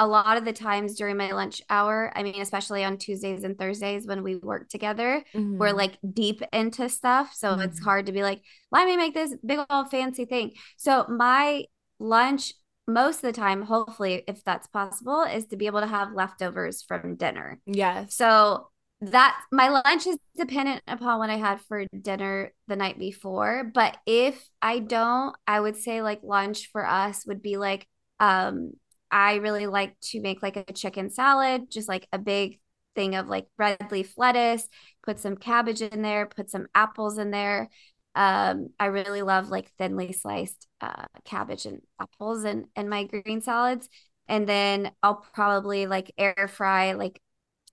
a 0.00 0.06
lot 0.06 0.38
of 0.38 0.46
the 0.46 0.52
times 0.52 0.96
during 0.96 1.18
my 1.18 1.30
lunch 1.32 1.60
hour, 1.68 2.10
I 2.16 2.22
mean, 2.22 2.40
especially 2.40 2.82
on 2.84 2.96
Tuesdays 2.96 3.44
and 3.44 3.58
Thursdays 3.58 4.06
when 4.06 4.22
we 4.22 4.36
work 4.36 4.70
together, 4.70 5.22
mm-hmm. 5.34 5.58
we're 5.58 5.72
like 5.72 5.98
deep 6.14 6.40
into 6.54 6.88
stuff. 6.88 7.34
So 7.34 7.50
mm-hmm. 7.50 7.60
it's 7.60 7.78
hard 7.80 8.06
to 8.06 8.12
be 8.12 8.22
like, 8.22 8.40
let 8.72 8.86
me 8.86 8.96
make 8.96 9.12
this 9.12 9.34
big 9.44 9.60
old 9.68 9.90
fancy 9.90 10.24
thing. 10.24 10.52
So 10.78 11.04
my 11.06 11.66
lunch, 11.98 12.54
most 12.92 13.16
of 13.16 13.22
the 13.22 13.32
time, 13.32 13.62
hopefully, 13.62 14.22
if 14.26 14.44
that's 14.44 14.66
possible, 14.66 15.22
is 15.22 15.46
to 15.46 15.56
be 15.56 15.66
able 15.66 15.80
to 15.80 15.86
have 15.86 16.12
leftovers 16.12 16.82
from 16.82 17.16
dinner. 17.16 17.60
Yes. 17.66 18.14
So 18.14 18.68
that 19.02 19.40
my 19.50 19.68
lunch 19.68 20.06
is 20.06 20.18
dependent 20.36 20.82
upon 20.86 21.18
what 21.18 21.30
I 21.30 21.36
had 21.36 21.60
for 21.62 21.86
dinner 21.86 22.52
the 22.68 22.76
night 22.76 22.98
before. 22.98 23.70
But 23.72 23.96
if 24.06 24.46
I 24.60 24.78
don't, 24.80 25.34
I 25.46 25.60
would 25.60 25.76
say 25.76 26.02
like 26.02 26.20
lunch 26.22 26.70
for 26.70 26.86
us 26.86 27.24
would 27.26 27.42
be 27.42 27.56
like 27.56 27.86
um 28.18 28.72
I 29.10 29.36
really 29.36 29.66
like 29.66 29.98
to 30.00 30.20
make 30.20 30.42
like 30.42 30.56
a 30.56 30.72
chicken 30.72 31.10
salad, 31.10 31.70
just 31.70 31.88
like 31.88 32.06
a 32.12 32.18
big 32.18 32.60
thing 32.94 33.14
of 33.14 33.26
like 33.26 33.46
red 33.56 33.78
leaf 33.90 34.14
lettuce, 34.16 34.68
put 35.02 35.18
some 35.18 35.36
cabbage 35.36 35.82
in 35.82 36.02
there, 36.02 36.26
put 36.26 36.50
some 36.50 36.66
apples 36.74 37.18
in 37.18 37.30
there. 37.30 37.70
Um, 38.14 38.68
I 38.78 38.86
really 38.86 39.22
love 39.22 39.48
like 39.48 39.70
thinly 39.78 40.12
sliced 40.12 40.66
uh, 40.80 41.06
cabbage 41.24 41.66
and 41.66 41.80
apples 42.00 42.44
and 42.44 42.66
and 42.74 42.90
my 42.90 43.04
green 43.04 43.40
salads. 43.40 43.88
And 44.28 44.48
then 44.48 44.92
I'll 45.02 45.24
probably 45.34 45.86
like 45.86 46.12
air 46.16 46.48
fry 46.48 46.92
like 46.92 47.20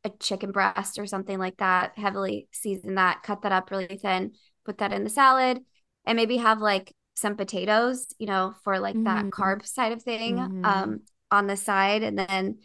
a 0.04 0.10
chicken 0.10 0.52
breast 0.52 1.00
or 1.00 1.06
something 1.06 1.38
like 1.40 1.58
that, 1.58 1.98
heavily 1.98 2.48
season 2.52 2.96
that, 2.96 3.24
cut 3.24 3.42
that 3.44 3.52
up 3.52 3.72
really 3.72 3.98
thin, 3.98 4.34
put 4.66 4.80
that 4.80 4.94
in 4.94 5.04
the 5.04 5.10
salad, 5.10 5.60
and 6.06 6.16
maybe 6.16 6.38
have 6.38 6.60
like 6.60 6.94
some 7.16 7.36
potatoes, 7.36 8.08
you 8.20 8.28
know, 8.28 8.54
for 8.64 8.80
like 8.80 8.96
mm-hmm. 8.96 9.04
that 9.06 9.26
carb 9.26 9.66
side 9.66 9.92
of 9.92 10.04
thing. 10.04 10.38
Mm-hmm. 10.38 10.66
Um, 10.66 11.00
on 11.32 11.48
the 11.48 11.58
side 11.58 12.04
and 12.04 12.18
then 12.18 12.60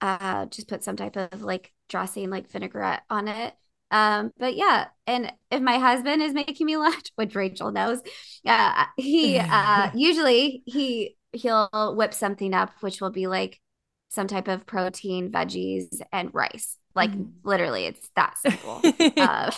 uh, 0.00 0.46
just 0.46 0.68
put 0.68 0.82
some 0.84 0.96
type 0.96 1.16
of 1.16 1.42
like 1.42 1.72
dressing, 1.88 2.30
like 2.30 2.50
vinaigrette 2.50 3.02
on 3.08 3.28
it. 3.28 3.54
Um, 3.92 4.32
but 4.38 4.56
yeah, 4.56 4.86
and 5.06 5.32
if 5.50 5.60
my 5.60 5.78
husband 5.78 6.22
is 6.22 6.32
making 6.32 6.66
me 6.66 6.76
lunch, 6.78 7.12
which 7.14 7.34
Rachel 7.34 7.70
knows, 7.70 8.00
uh, 8.46 8.84
he 8.96 9.38
uh, 9.38 9.90
usually 9.94 10.62
he 10.66 11.16
he'll 11.32 11.94
whip 11.96 12.14
something 12.14 12.54
up, 12.54 12.72
which 12.80 13.00
will 13.00 13.10
be 13.10 13.26
like 13.26 13.60
some 14.08 14.26
type 14.26 14.48
of 14.48 14.66
protein, 14.66 15.30
veggies, 15.30 16.00
and 16.10 16.30
rice. 16.34 16.76
Like 16.94 17.12
mm. 17.12 17.30
literally, 17.44 17.84
it's 17.84 18.10
that 18.16 18.38
simple. 18.38 18.80
uh, 19.16 19.50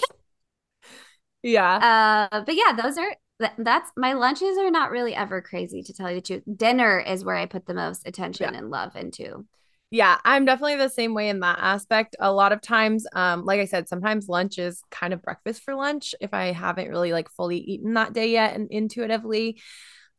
yeah. 1.43 2.29
Uh, 2.33 2.45
but 2.45 2.55
yeah, 2.55 2.73
those 2.73 2.99
are 2.99 3.15
that's 3.59 3.91
my 3.97 4.13
lunches 4.13 4.57
are 4.59 4.71
not 4.71 4.91
really 4.91 5.15
ever 5.15 5.43
crazy 5.43 5.83
to 5.83 5.93
tell 5.93 6.09
you 6.09 6.17
the 6.17 6.23
truth. 6.23 6.43
Dinner 6.57 7.01
is 7.01 7.25
where 7.25 7.37
I 7.37 7.47
put 7.47 7.67
the 7.67 7.75
most 7.75 8.07
attention 8.07 8.53
yeah. 8.53 8.59
and 8.59 8.71
love 8.71 8.97
into. 8.97 9.47
Yeah, 9.95 10.19
I'm 10.25 10.45
definitely 10.45 10.75
the 10.75 10.89
same 10.89 11.15
way 11.15 11.29
in 11.29 11.39
that 11.39 11.61
aspect. 11.61 12.17
A 12.19 12.33
lot 12.33 12.51
of 12.51 12.61
times, 12.61 13.07
um, 13.15 13.45
like 13.45 13.61
I 13.61 13.65
said, 13.65 13.89
sometimes 13.89 14.29
lunch 14.29 14.59
is 14.59 14.83
kind 14.91 15.13
of 15.13 15.23
breakfast 15.23 15.63
for 15.63 15.77
lunch 15.77 16.17
if 16.21 16.35
I 16.35 16.47
haven't 16.51 16.89
really 16.89 17.13
like 17.13 17.29
fully 17.31 17.59
eaten 17.59 17.95
that 17.95 18.13
day 18.13 18.33
yet 18.33 18.57
and 18.57 18.67
intuitively. 18.73 19.61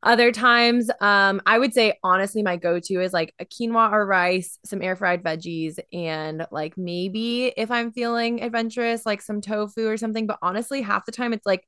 Other 0.02 0.32
times, 0.32 0.90
um, 1.02 1.42
I 1.46 1.60
would 1.60 1.74
say 1.74 2.00
honestly, 2.06 2.42
my 2.42 2.56
go-to 2.56 3.02
is 3.02 3.12
like 3.12 3.34
a 3.38 3.44
quinoa 3.46 3.92
or 3.92 4.06
rice, 4.06 4.60
some 4.64 4.82
air 4.82 4.96
fried 4.96 5.24
veggies, 5.24 5.78
and 5.92 6.48
like 6.52 6.78
maybe 6.78 7.48
if 7.58 7.70
I'm 7.70 7.92
feeling 7.92 8.44
adventurous, 8.44 9.06
like 9.06 9.22
some 9.22 9.42
tofu 9.42 9.88
or 9.90 9.98
something. 9.98 10.26
But 10.26 10.40
honestly, 10.42 10.84
half 10.84 11.06
the 11.06 11.12
time 11.12 11.34
it's 11.34 11.46
like 11.46 11.68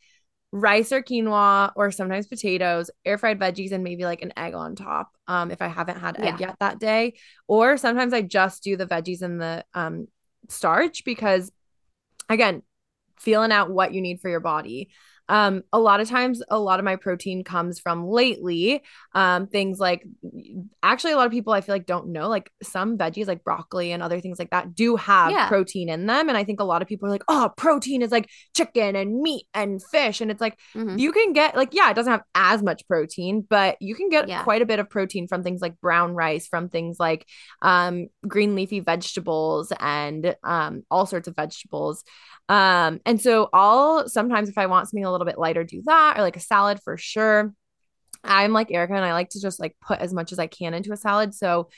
rice 0.62 0.91
or 0.91 1.02
quinoa 1.02 1.72
or 1.76 1.91
sometimes 1.91 2.28
potatoes, 2.28 2.89
air 3.06 3.17
fried 3.17 3.39
veggies, 3.39 3.72
and 3.72 3.84
maybe 3.84 4.06
like 4.06 4.22
an 4.22 4.34
egg 4.38 4.54
on 4.54 4.76
top. 4.76 5.12
Um, 5.28 5.52
if 5.52 5.62
I 5.62 5.67
haven't 5.67 6.00
had 6.00 6.17
egg 6.20 6.39
yeah. 6.39 6.48
yet 6.48 6.58
that 6.60 6.80
day, 6.80 7.15
or 7.48 7.78
sometimes 7.78 8.13
I 8.13 8.22
just 8.22 8.63
do 8.63 8.78
the 8.78 8.86
veggies 8.88 9.22
and 9.22 9.41
the 9.41 9.65
um 9.74 10.08
starch 10.50 11.04
because 11.04 11.52
again, 12.30 12.62
feeling 13.17 13.52
out 13.52 13.70
what 13.72 13.93
you 13.93 14.02
need 14.02 14.22
for 14.22 14.30
your 14.30 14.39
body. 14.39 14.89
Um, 15.30 15.63
a 15.74 15.80
lot 15.80 16.00
of 16.00 16.10
times, 16.10 16.42
a 16.50 16.60
lot 16.60 16.80
of 16.80 16.86
my 16.86 16.96
protein 16.96 17.44
comes 17.44 17.80
from 17.80 18.08
lately. 18.08 18.84
Um, 19.13 19.48
things 19.48 19.80
like 19.80 20.06
actually, 20.84 21.13
a 21.13 21.18
lot 21.18 21.26
of 21.26 21.32
people 21.32 21.54
I 21.54 21.62
feel 21.62 21.76
like 21.76 21.86
don't 21.86 22.10
know, 22.10 22.30
like 22.30 22.52
some 22.63 22.98
veggies, 22.98 23.28
like 23.28 23.44
broccoli 23.44 23.92
and 23.92 24.04
other 24.04 24.20
things 24.20 24.40
like 24.40 24.52
that, 24.52 24.76
do 24.76 24.96
have 24.96 25.32
yeah. 25.32 25.48
protein 25.48 25.90
in 25.90 26.06
them. 26.06 26.30
And 26.30 26.38
I 26.38 26.44
think 26.44 26.60
a 26.60 26.63
lot 26.63 26.82
of 26.82 26.88
people 26.88 27.08
are 27.08 27.12
like, 27.12 27.24
oh, 27.28 27.52
protein 27.58 28.02
is 28.02 28.12
like 28.12 28.30
chicken 28.56 28.96
and 28.96 29.22
meat 29.22 29.46
and 29.54 29.82
fish. 29.92 30.22
And 30.22 30.30
it's 30.30 30.42
like, 30.42 30.58
mm-hmm. 30.76 30.98
you 30.98 31.12
can 31.12 31.34
get, 31.34 31.56
like, 31.56 31.74
yeah, 31.74 31.90
it 31.90 31.96
doesn't 31.96 32.12
have 32.12 32.24
as 32.36 32.62
much 32.62 32.88
protein, 32.88 33.46
but 33.50 33.78
you 33.82 33.96
can 33.96 34.10
get 34.10 34.28
yeah. 34.28 34.44
quite 34.44 34.62
a 34.62 34.66
bit 34.66 34.80
of 34.80 34.90
protein 34.90 35.28
from 35.28 35.44
things 35.44 35.62
like 35.62 35.80
brown 35.82 36.13
rice, 36.13 36.48
from 36.48 36.70
things 36.70 36.98
like 37.00 37.26
um, 37.62 38.08
green 38.28 38.56
leafy 38.56 38.80
vegetables, 38.80 39.74
and 39.80 40.36
um, 40.44 40.84
all 40.92 41.06
sorts 41.06 41.28
of 41.28 41.36
vegetables. 41.36 42.04
Um, 42.50 43.02
and 43.06 43.20
so 43.20 43.50
I'll 43.52 44.08
sometimes 44.08 44.48
if 44.48 44.58
I 44.58 44.68
want 44.68 44.88
something 44.88 45.04
a 45.04 45.12
little 45.12 45.17
bit 45.26 45.38
lighter, 45.38 45.64
do 45.64 45.82
that 45.86 46.18
or 46.18 46.22
like 46.22 46.38
a 46.38 46.42
salad 46.42 46.80
for 46.84 46.98
sure. 46.98 47.54
I'm 48.24 48.54
like 48.54 48.72
Erica 48.72 48.94
and 48.94 49.06
I 49.06 49.14
like 49.14 49.30
to 49.30 49.42
just 49.42 49.60
like 49.60 49.76
put 49.82 50.00
as 50.00 50.14
much 50.14 50.32
as 50.32 50.40
I 50.40 50.48
can 50.48 50.74
into 50.74 50.92
a 50.92 50.98
salad. 50.98 51.34
So 51.34 51.70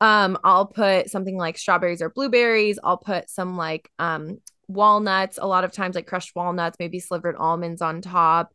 um 0.00 0.38
I'll 0.44 0.66
put 0.66 1.10
something 1.10 1.36
like 1.36 1.58
strawberries 1.58 2.02
or 2.02 2.10
blueberries. 2.10 2.78
I'll 2.82 2.98
put 2.98 3.30
some 3.30 3.56
like 3.56 3.90
um 3.98 4.38
walnuts, 4.68 5.38
a 5.40 5.46
lot 5.46 5.64
of 5.64 5.72
times 5.72 5.96
like 5.96 6.06
crushed 6.06 6.36
walnuts, 6.36 6.76
maybe 6.78 7.00
slivered 7.00 7.36
almonds 7.36 7.82
on 7.82 8.00
top. 8.00 8.52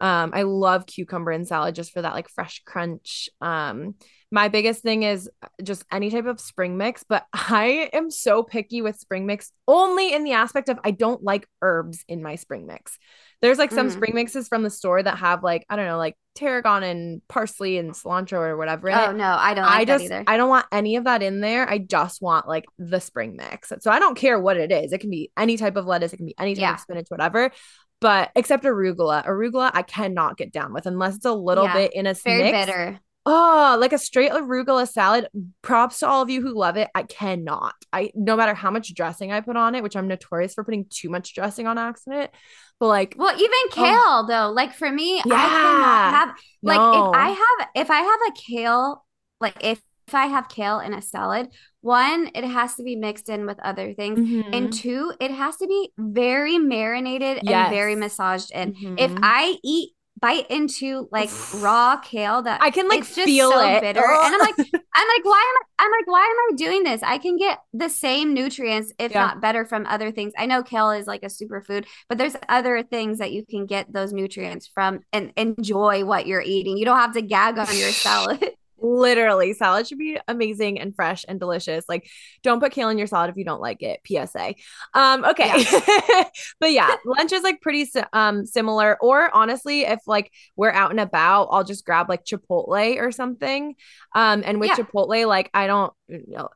Um, 0.00 0.30
I 0.34 0.42
love 0.42 0.86
cucumber 0.86 1.32
in 1.32 1.44
salad 1.44 1.74
just 1.74 1.92
for 1.92 2.02
that 2.02 2.14
like 2.14 2.28
fresh 2.28 2.62
crunch. 2.64 3.28
Um, 3.40 3.94
my 4.30 4.48
biggest 4.48 4.82
thing 4.82 5.04
is 5.04 5.30
just 5.62 5.84
any 5.90 6.10
type 6.10 6.26
of 6.26 6.40
spring 6.40 6.76
mix, 6.76 7.04
but 7.08 7.24
I 7.32 7.90
am 7.92 8.10
so 8.10 8.42
picky 8.42 8.82
with 8.82 8.98
spring 8.98 9.26
mix 9.26 9.52
only 9.68 10.12
in 10.12 10.24
the 10.24 10.32
aspect 10.32 10.68
of 10.68 10.78
I 10.84 10.90
don't 10.90 11.22
like 11.22 11.48
herbs 11.62 12.04
in 12.08 12.22
my 12.22 12.34
spring 12.36 12.66
mix. 12.66 12.98
There's 13.42 13.58
like 13.58 13.70
some 13.70 13.88
mm. 13.88 13.92
spring 13.92 14.14
mixes 14.14 14.48
from 14.48 14.62
the 14.62 14.70
store 14.70 15.02
that 15.02 15.18
have 15.18 15.42
like 15.42 15.66
I 15.68 15.76
don't 15.76 15.86
know 15.86 15.98
like 15.98 16.16
tarragon 16.34 16.82
and 16.82 17.22
parsley 17.28 17.76
and 17.76 17.92
cilantro 17.92 18.38
or 18.38 18.56
whatever. 18.56 18.90
oh 18.90 19.12
no, 19.12 19.36
I 19.38 19.54
don't. 19.54 19.66
Like 19.66 19.80
I 19.80 19.84
just 19.84 20.04
either. 20.04 20.24
I 20.26 20.36
don't 20.36 20.48
want 20.48 20.66
any 20.72 20.96
of 20.96 21.04
that 21.04 21.22
in 21.22 21.40
there. 21.40 21.68
I 21.68 21.78
just 21.78 22.22
want 22.22 22.48
like 22.48 22.64
the 22.78 23.00
spring 23.00 23.36
mix. 23.36 23.72
So 23.80 23.90
I 23.90 23.98
don't 23.98 24.16
care 24.16 24.40
what 24.40 24.56
it 24.56 24.72
is. 24.72 24.92
It 24.92 25.00
can 25.00 25.10
be 25.10 25.30
any 25.36 25.56
type 25.56 25.76
of 25.76 25.86
lettuce. 25.86 26.12
It 26.12 26.16
can 26.16 26.26
be 26.26 26.34
any 26.38 26.54
type 26.54 26.62
yeah. 26.62 26.74
of 26.74 26.80
spinach, 26.80 27.06
whatever. 27.08 27.52
But 28.00 28.30
except 28.34 28.64
arugula, 28.64 29.24
arugula 29.26 29.70
I 29.72 29.82
cannot 29.82 30.36
get 30.36 30.52
down 30.52 30.72
with 30.72 30.86
unless 30.86 31.16
it's 31.16 31.24
a 31.24 31.32
little 31.32 31.64
yeah. 31.64 31.74
bit 31.74 31.94
in 31.94 32.06
a 32.06 32.14
very 32.14 32.52
mix. 32.52 32.66
bitter. 32.66 33.00
Oh, 33.28 33.76
like 33.80 33.92
a 33.92 33.98
straight 33.98 34.30
arugula 34.30 34.88
salad. 34.88 35.28
Props 35.60 35.98
to 35.98 36.08
all 36.08 36.22
of 36.22 36.30
you 36.30 36.40
who 36.40 36.56
love 36.56 36.76
it. 36.76 36.88
I 36.94 37.02
cannot. 37.02 37.74
I 37.92 38.12
no 38.14 38.36
matter 38.36 38.54
how 38.54 38.70
much 38.70 38.94
dressing 38.94 39.32
I 39.32 39.40
put 39.40 39.56
on 39.56 39.74
it, 39.74 39.82
which 39.82 39.96
I'm 39.96 40.06
notorious 40.06 40.54
for 40.54 40.62
putting 40.62 40.86
too 40.88 41.10
much 41.10 41.34
dressing 41.34 41.66
on 41.66 41.76
accident. 41.76 42.30
But 42.78 42.86
like, 42.86 43.14
well, 43.18 43.34
even 43.34 43.50
oh. 43.50 43.68
kale 43.72 43.86
oh, 43.88 44.26
though. 44.28 44.52
Like 44.52 44.74
for 44.74 44.90
me, 44.90 45.16
yeah, 45.16 45.34
I 45.34 45.48
cannot 45.48 46.10
have 46.12 46.36
like 46.62 46.78
no. 46.78 47.10
if 47.10 47.16
I 47.16 47.28
have 47.30 47.68
if 47.74 47.90
I 47.90 47.98
have 47.98 48.20
a 48.28 48.32
kale, 48.48 49.04
like 49.40 49.56
if 49.60 49.82
if 50.06 50.14
I 50.14 50.26
have 50.26 50.48
kale 50.48 50.78
in 50.78 50.94
a 50.94 51.02
salad, 51.02 51.48
one, 51.80 52.30
it 52.32 52.44
has 52.44 52.76
to 52.76 52.84
be 52.84 52.94
mixed 52.94 53.28
in 53.28 53.44
with 53.44 53.58
other 53.58 53.92
things. 53.92 54.20
Mm-hmm. 54.20 54.50
And 54.52 54.72
two, 54.72 55.12
it 55.20 55.32
has 55.32 55.56
to 55.56 55.66
be 55.66 55.90
very 55.98 56.58
marinated 56.58 57.40
yes. 57.42 57.52
and 57.52 57.74
very 57.74 57.96
massaged 57.96 58.52
in. 58.52 58.74
Mm-hmm. 58.74 58.94
If 58.98 59.12
I 59.20 59.56
eat 59.64 59.95
bite 60.18 60.50
into 60.50 61.08
like 61.12 61.30
raw 61.56 61.96
kale 61.98 62.42
that 62.42 62.62
I 62.62 62.70
can 62.70 62.88
like 62.88 63.00
it's 63.00 63.14
just 63.14 63.26
feel 63.26 63.50
so 63.50 63.60
it. 63.60 63.80
bitter. 63.82 64.00
and 64.00 64.34
I'm 64.34 64.40
like, 64.40 64.58
I'm 64.58 65.08
like, 65.08 65.24
why 65.24 65.54
am 65.54 65.62
I 65.62 65.66
I'm 65.78 65.90
like, 65.90 66.06
why 66.06 66.20
am 66.20 66.54
I 66.54 66.56
doing 66.56 66.82
this? 66.84 67.02
I 67.02 67.18
can 67.18 67.36
get 67.36 67.58
the 67.72 67.88
same 67.88 68.32
nutrients, 68.32 68.92
if 68.98 69.12
yeah. 69.12 69.20
not 69.20 69.40
better, 69.40 69.64
from 69.66 69.84
other 69.86 70.10
things. 70.10 70.32
I 70.38 70.46
know 70.46 70.62
kale 70.62 70.90
is 70.90 71.06
like 71.06 71.22
a 71.22 71.26
superfood, 71.26 71.86
but 72.08 72.18
there's 72.18 72.36
other 72.48 72.82
things 72.82 73.18
that 73.18 73.32
you 73.32 73.44
can 73.44 73.66
get 73.66 73.92
those 73.92 74.12
nutrients 74.12 74.66
from 74.72 75.00
and 75.12 75.32
enjoy 75.36 76.04
what 76.04 76.26
you're 76.26 76.42
eating. 76.42 76.78
You 76.78 76.86
don't 76.86 76.98
have 76.98 77.12
to 77.12 77.22
gag 77.22 77.58
on 77.58 77.76
your 77.76 77.90
salad. 77.92 78.50
Literally, 78.78 79.52
salad 79.54 79.86
should 79.86 79.98
be 79.98 80.18
amazing 80.28 80.78
and 80.78 80.94
fresh 80.94 81.24
and 81.28 81.40
delicious. 81.40 81.84
Like, 81.88 82.08
don't 82.42 82.60
put 82.60 82.72
kale 82.72 82.88
in 82.90 82.98
your 82.98 83.06
salad 83.06 83.30
if 83.30 83.36
you 83.36 83.44
don't 83.44 83.60
like 83.60 83.82
it. 83.82 84.00
PSA. 84.06 84.54
Um, 84.94 85.24
okay, 85.24 85.64
yeah. 85.70 86.24
but 86.60 86.72
yeah, 86.72 86.94
lunch 87.06 87.32
is 87.32 87.42
like 87.42 87.60
pretty 87.60 87.88
um 88.12 88.44
similar. 88.44 88.98
Or 89.00 89.34
honestly, 89.34 89.82
if 89.82 90.00
like 90.06 90.30
we're 90.56 90.70
out 90.70 90.90
and 90.90 91.00
about, 91.00 91.48
I'll 91.50 91.64
just 91.64 91.84
grab 91.84 92.08
like 92.08 92.24
Chipotle 92.24 92.98
or 92.98 93.10
something. 93.12 93.74
Um, 94.14 94.42
and 94.44 94.60
with 94.60 94.70
yeah. 94.70 94.76
Chipotle, 94.76 95.26
like 95.26 95.50
I 95.54 95.66
don't, 95.66 95.92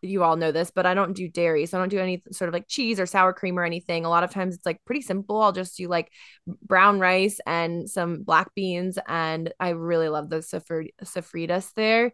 you 0.02 0.22
all 0.22 0.36
know 0.36 0.52
this, 0.52 0.70
but 0.70 0.86
I 0.86 0.94
don't 0.94 1.12
do 1.12 1.28
dairy, 1.28 1.66
so 1.66 1.76
I 1.76 1.80
don't 1.80 1.88
do 1.88 1.98
any 1.98 2.22
sort 2.32 2.48
of 2.48 2.54
like 2.54 2.68
cheese 2.68 3.00
or 3.00 3.06
sour 3.06 3.32
cream 3.32 3.58
or 3.58 3.64
anything. 3.64 4.04
A 4.04 4.10
lot 4.10 4.24
of 4.24 4.30
times 4.30 4.54
it's 4.54 4.66
like 4.66 4.80
pretty 4.84 5.02
simple. 5.02 5.40
I'll 5.40 5.52
just 5.52 5.76
do 5.76 5.88
like 5.88 6.12
brown 6.46 7.00
rice 7.00 7.40
and 7.46 7.88
some 7.88 8.22
black 8.22 8.54
beans, 8.54 8.98
and 9.08 9.52
I 9.58 9.70
really 9.70 10.08
love 10.08 10.30
the 10.30 10.38
sofritas 10.38 11.72
there. 11.74 12.12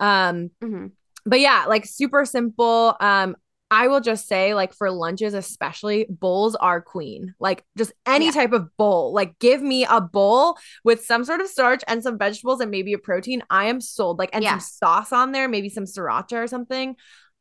Um, 0.00 0.50
mm-hmm. 0.62 0.86
but 1.26 1.40
yeah, 1.40 1.64
like 1.68 1.84
super 1.84 2.24
simple. 2.24 2.96
Um, 3.00 3.36
I 3.70 3.88
will 3.88 4.00
just 4.00 4.26
say, 4.26 4.54
like 4.54 4.72
for 4.72 4.90
lunches, 4.90 5.34
especially, 5.34 6.06
bowls 6.08 6.56
are 6.56 6.80
queen. 6.80 7.34
Like 7.38 7.64
just 7.76 7.92
any 8.06 8.26
yeah. 8.26 8.32
type 8.32 8.52
of 8.52 8.74
bowl. 8.76 9.12
Like 9.12 9.38
give 9.38 9.60
me 9.60 9.84
a 9.84 10.00
bowl 10.00 10.56
with 10.84 11.04
some 11.04 11.24
sort 11.24 11.40
of 11.40 11.48
starch 11.48 11.82
and 11.86 12.02
some 12.02 12.18
vegetables 12.18 12.60
and 12.60 12.70
maybe 12.70 12.92
a 12.94 12.98
protein. 12.98 13.42
I 13.50 13.66
am 13.66 13.80
sold. 13.80 14.18
Like 14.18 14.30
and 14.32 14.42
yeah. 14.42 14.52
some 14.52 14.60
sauce 14.60 15.12
on 15.12 15.32
there, 15.32 15.48
maybe 15.48 15.68
some 15.68 15.84
sriracha 15.84 16.42
or 16.42 16.46
something. 16.46 16.96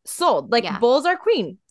Sold. 0.06 0.52
Like 0.52 0.63
yeah. 0.63 0.80
bowls 0.80 1.06
are 1.06 1.18
queen. 1.18 1.58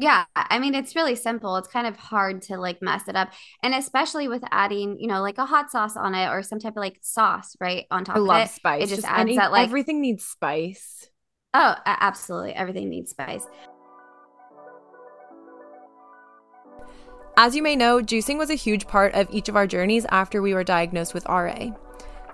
Yeah, 0.00 0.24
I 0.34 0.58
mean 0.58 0.74
it's 0.74 0.96
really 0.96 1.14
simple. 1.14 1.56
It's 1.56 1.68
kind 1.68 1.86
of 1.86 1.94
hard 1.94 2.40
to 2.42 2.56
like 2.56 2.80
mess 2.80 3.06
it 3.06 3.16
up, 3.16 3.34
and 3.62 3.74
especially 3.74 4.28
with 4.28 4.42
adding, 4.50 4.98
you 4.98 5.06
know, 5.06 5.20
like 5.20 5.36
a 5.36 5.44
hot 5.44 5.70
sauce 5.70 5.94
on 5.94 6.14
it 6.14 6.26
or 6.28 6.42
some 6.42 6.58
type 6.58 6.72
of 6.72 6.80
like 6.80 6.96
sauce, 7.02 7.54
right 7.60 7.84
on 7.90 8.06
top. 8.06 8.16
I 8.16 8.20
love 8.20 8.46
it. 8.46 8.50
spice. 8.50 8.84
It 8.84 8.88
just, 8.88 9.02
just 9.02 9.12
adds 9.12 9.20
any, 9.20 9.36
that 9.36 9.52
like 9.52 9.68
everything 9.68 10.00
needs 10.00 10.24
spice. 10.24 11.06
Oh, 11.52 11.74
absolutely, 11.84 12.52
everything 12.52 12.88
needs 12.88 13.10
spice. 13.10 13.46
As 17.36 17.56
you 17.56 17.62
may 17.62 17.74
know, 17.74 18.00
juicing 18.00 18.38
was 18.38 18.50
a 18.50 18.54
huge 18.54 18.86
part 18.86 19.14
of 19.14 19.28
each 19.30 19.48
of 19.48 19.56
our 19.56 19.66
journeys 19.66 20.06
after 20.10 20.42
we 20.42 20.54
were 20.54 20.62
diagnosed 20.62 21.14
with 21.14 21.26
RA. 21.26 21.70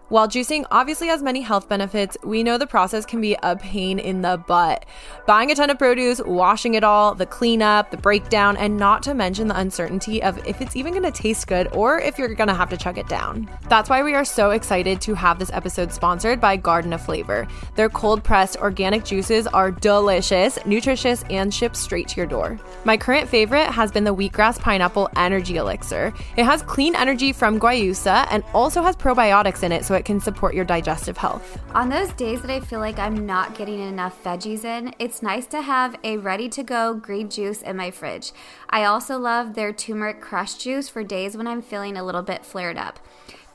While 0.08 0.28
juicing 0.28 0.64
obviously 0.70 1.08
has 1.08 1.20
many 1.20 1.40
health 1.40 1.68
benefits, 1.68 2.16
we 2.22 2.44
know 2.44 2.58
the 2.58 2.66
process 2.66 3.04
can 3.04 3.20
be 3.20 3.36
a 3.42 3.56
pain 3.56 3.98
in 3.98 4.22
the 4.22 4.40
butt. 4.46 4.86
Buying 5.26 5.50
a 5.50 5.54
ton 5.56 5.68
of 5.68 5.78
produce, 5.78 6.20
washing 6.20 6.74
it 6.74 6.84
all, 6.84 7.16
the 7.16 7.26
cleanup, 7.26 7.90
the 7.90 7.96
breakdown, 7.96 8.56
and 8.56 8.76
not 8.76 9.02
to 9.02 9.14
mention 9.14 9.48
the 9.48 9.58
uncertainty 9.58 10.22
of 10.22 10.38
if 10.46 10.60
it's 10.60 10.76
even 10.76 10.94
gonna 10.94 11.10
taste 11.10 11.48
good 11.48 11.66
or 11.72 11.98
if 11.98 12.20
you're 12.20 12.32
gonna 12.36 12.54
have 12.54 12.70
to 12.70 12.76
chug 12.76 12.98
it 12.98 13.08
down. 13.08 13.50
That's 13.68 13.90
why 13.90 14.04
we 14.04 14.14
are 14.14 14.24
so 14.24 14.50
excited 14.50 15.00
to 15.00 15.14
have 15.14 15.40
this 15.40 15.50
episode 15.52 15.92
sponsored 15.92 16.40
by 16.40 16.54
Garden 16.54 16.92
of 16.92 17.04
Flavor. 17.04 17.48
Their 17.74 17.88
cold 17.88 18.22
pressed 18.22 18.58
organic 18.58 19.04
juices 19.04 19.48
are 19.48 19.72
delicious, 19.72 20.56
nutritious, 20.64 21.24
and 21.30 21.52
ship 21.52 21.74
straight 21.74 22.06
to 22.08 22.16
your 22.18 22.26
door. 22.26 22.60
My 22.84 22.96
current 22.96 23.28
favorite 23.28 23.66
has 23.72 23.90
been 23.90 24.04
the 24.04 24.14
wheatgrass 24.14 24.60
pineapple 24.60 25.10
energy 25.16 25.56
elixir. 25.56 26.14
It 26.36 26.44
has 26.44 26.62
clean 26.62 26.94
energy 26.94 27.32
from 27.32 27.58
guayusa 27.58 28.28
and 28.30 28.44
also 28.54 28.84
has 28.84 28.94
probiotics 28.94 29.64
in 29.64 29.72
it, 29.72 29.84
so 29.84 29.95
it 29.96 30.04
can 30.04 30.20
support 30.20 30.54
your 30.54 30.64
digestive 30.64 31.16
health. 31.16 31.58
On 31.74 31.88
those 31.88 32.12
days 32.12 32.40
that 32.42 32.50
I 32.50 32.60
feel 32.60 32.80
like 32.80 32.98
I'm 32.98 33.26
not 33.26 33.56
getting 33.56 33.80
enough 33.80 34.22
veggies 34.22 34.64
in, 34.64 34.94
it's 34.98 35.22
nice 35.22 35.46
to 35.46 35.62
have 35.62 35.96
a 36.04 36.18
ready 36.18 36.48
to 36.50 36.62
go 36.62 36.94
green 36.94 37.28
juice 37.28 37.62
in 37.62 37.76
my 37.76 37.90
fridge. 37.90 38.32
I 38.70 38.84
also 38.84 39.18
love 39.18 39.54
their 39.54 39.72
turmeric 39.72 40.20
crush 40.20 40.54
juice 40.54 40.88
for 40.88 41.02
days 41.02 41.36
when 41.36 41.46
I'm 41.46 41.62
feeling 41.62 41.96
a 41.96 42.04
little 42.04 42.22
bit 42.22 42.44
flared 42.44 42.78
up. 42.78 43.00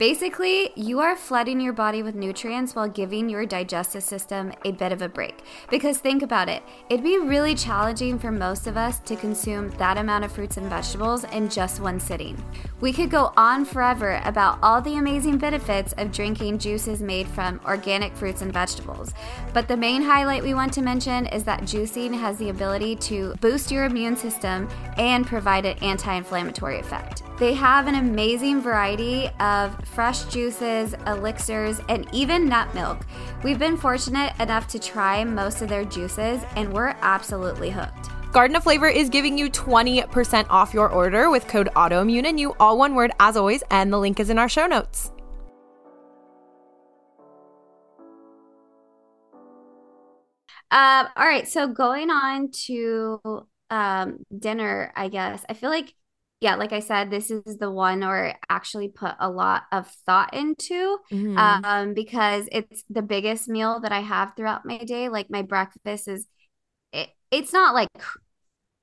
Basically, 0.02 0.72
you 0.76 1.00
are 1.00 1.16
flooding 1.16 1.62
your 1.62 1.74
body 1.74 2.02
with 2.02 2.16
nutrients 2.16 2.74
while 2.74 2.90
giving 2.90 3.30
your 3.30 3.46
digestive 3.46 4.02
system 4.02 4.52
a 4.66 4.72
bit 4.72 4.92
of 4.92 5.04
a 5.04 5.08
break. 5.08 5.44
Because 5.70 6.00
think 6.00 6.24
about 6.24 6.50
it, 6.50 6.64
it'd 6.90 7.04
be 7.04 7.20
really 7.20 7.54
challenging 7.54 8.18
for 8.18 8.32
most 8.32 8.66
of 8.66 8.78
us 8.78 8.98
to 9.02 9.16
consume 9.16 9.70
that 9.78 10.00
amount 10.00 10.26
of 10.26 10.32
fruits 10.32 10.58
and 10.58 10.66
vegetables 10.66 11.24
in 11.26 11.50
just 11.50 11.82
one 11.82 12.00
sitting. 12.00 12.44
We 12.80 12.94
could 12.94 13.12
go 13.12 13.32
on 13.38 13.64
forever 13.64 14.20
about 14.26 14.58
all 14.64 14.82
the 14.82 14.98
amazing 14.98 15.38
benefits 15.38 15.94
of 16.00 16.12
drinking 16.12 16.58
juices 16.58 17.04
made 17.04 17.28
from 17.28 17.62
organic 17.64 18.16
fruits 18.16 18.42
and 18.42 18.52
vegetables. 18.52 19.14
But 19.54 19.68
the 19.68 19.78
main 19.78 20.02
highlight 20.02 20.42
we 20.42 20.56
want 20.56 20.74
to 20.74 20.82
mention 20.82 21.28
is 21.28 21.44
that 21.44 21.62
juicing 21.62 22.12
has 22.20 22.40
the 22.40 22.50
ability 22.50 22.96
to 22.96 23.36
boost 23.40 23.70
your 23.70 23.86
immune 23.86 24.16
system 24.16 24.68
and 24.98 25.28
provide 25.28 25.68
an 25.68 25.78
anti 25.84 26.12
inflammatory 26.12 26.80
effect. 26.80 27.22
They 27.42 27.56
have 27.56 27.88
an 27.88 27.96
amazing 27.96 28.62
variety 28.62 29.28
of 29.40 29.76
fresh 29.88 30.26
juices, 30.26 30.94
elixirs, 31.08 31.82
and 31.90 32.08
even 32.14 32.48
nut 32.48 32.72
milk. 32.76 33.04
We've 33.44 33.58
been 33.58 33.78
fortunate 33.78 34.40
enough 34.40 34.68
to 34.68 34.78
try 34.78 35.24
most 35.24 35.64
of 35.64 35.68
their 35.68 35.84
juices, 35.84 36.44
and 36.56 36.72
we're 36.72 36.96
absolutely 37.02 37.72
hooked. 37.72 38.10
Garden 38.32 38.56
of 38.56 38.62
Flavor 38.62 38.88
is 38.88 39.10
giving 39.10 39.40
you 39.40 39.50
20% 39.50 40.46
off 40.52 40.72
your 40.72 40.88
order 40.90 41.32
with 41.32 41.48
code 41.48 41.70
autoimmune 41.76 42.28
and 42.28 42.40
you 42.40 42.54
all 42.60 42.78
one 42.78 42.94
word 42.94 43.12
as 43.20 43.36
always, 43.36 43.64
and 43.72 43.92
the 43.92 43.98
link 43.98 44.20
is 44.20 44.30
in 44.30 44.38
our 44.38 44.48
show 44.48 44.68
notes. 44.68 45.12
Um, 50.70 51.08
all 51.16 51.26
right, 51.26 51.48
so 51.48 51.66
going 51.66 52.12
on 52.12 52.52
to 52.68 53.48
um, 53.72 54.20
dinner, 54.38 54.94
I 54.96 55.08
guess. 55.08 55.44
I 55.50 55.56
feel 55.56 55.72
like 55.72 55.96
yeah, 56.42 56.56
like 56.56 56.74
I 56.74 56.80
said, 56.80 57.12
this 57.12 57.30
is 57.30 57.58
the 57.60 57.70
one 57.70 58.00
where 58.00 58.30
I 58.30 58.36
actually 58.50 58.90
put 58.90 59.14
a 59.20 59.30
lot 59.30 59.64
of 59.72 59.88
thought 60.08 60.34
into 60.34 60.98
mm-hmm. 61.12 61.38
um, 61.38 61.94
because 61.94 62.50
it's 62.52 62.84
the 62.90 63.04
biggest 63.04 63.48
meal 63.48 63.80
that 63.82 63.92
I 63.92 64.00
have 64.00 64.34
throughout 64.36 64.66
my 64.66 64.80
day. 64.80 65.08
Like 65.08 65.30
my 65.30 65.44
breakfast 65.44 66.08
is, 66.08 66.26
it, 66.92 67.10
it's 67.30 67.54
not 67.54 67.76
like, 67.76 67.90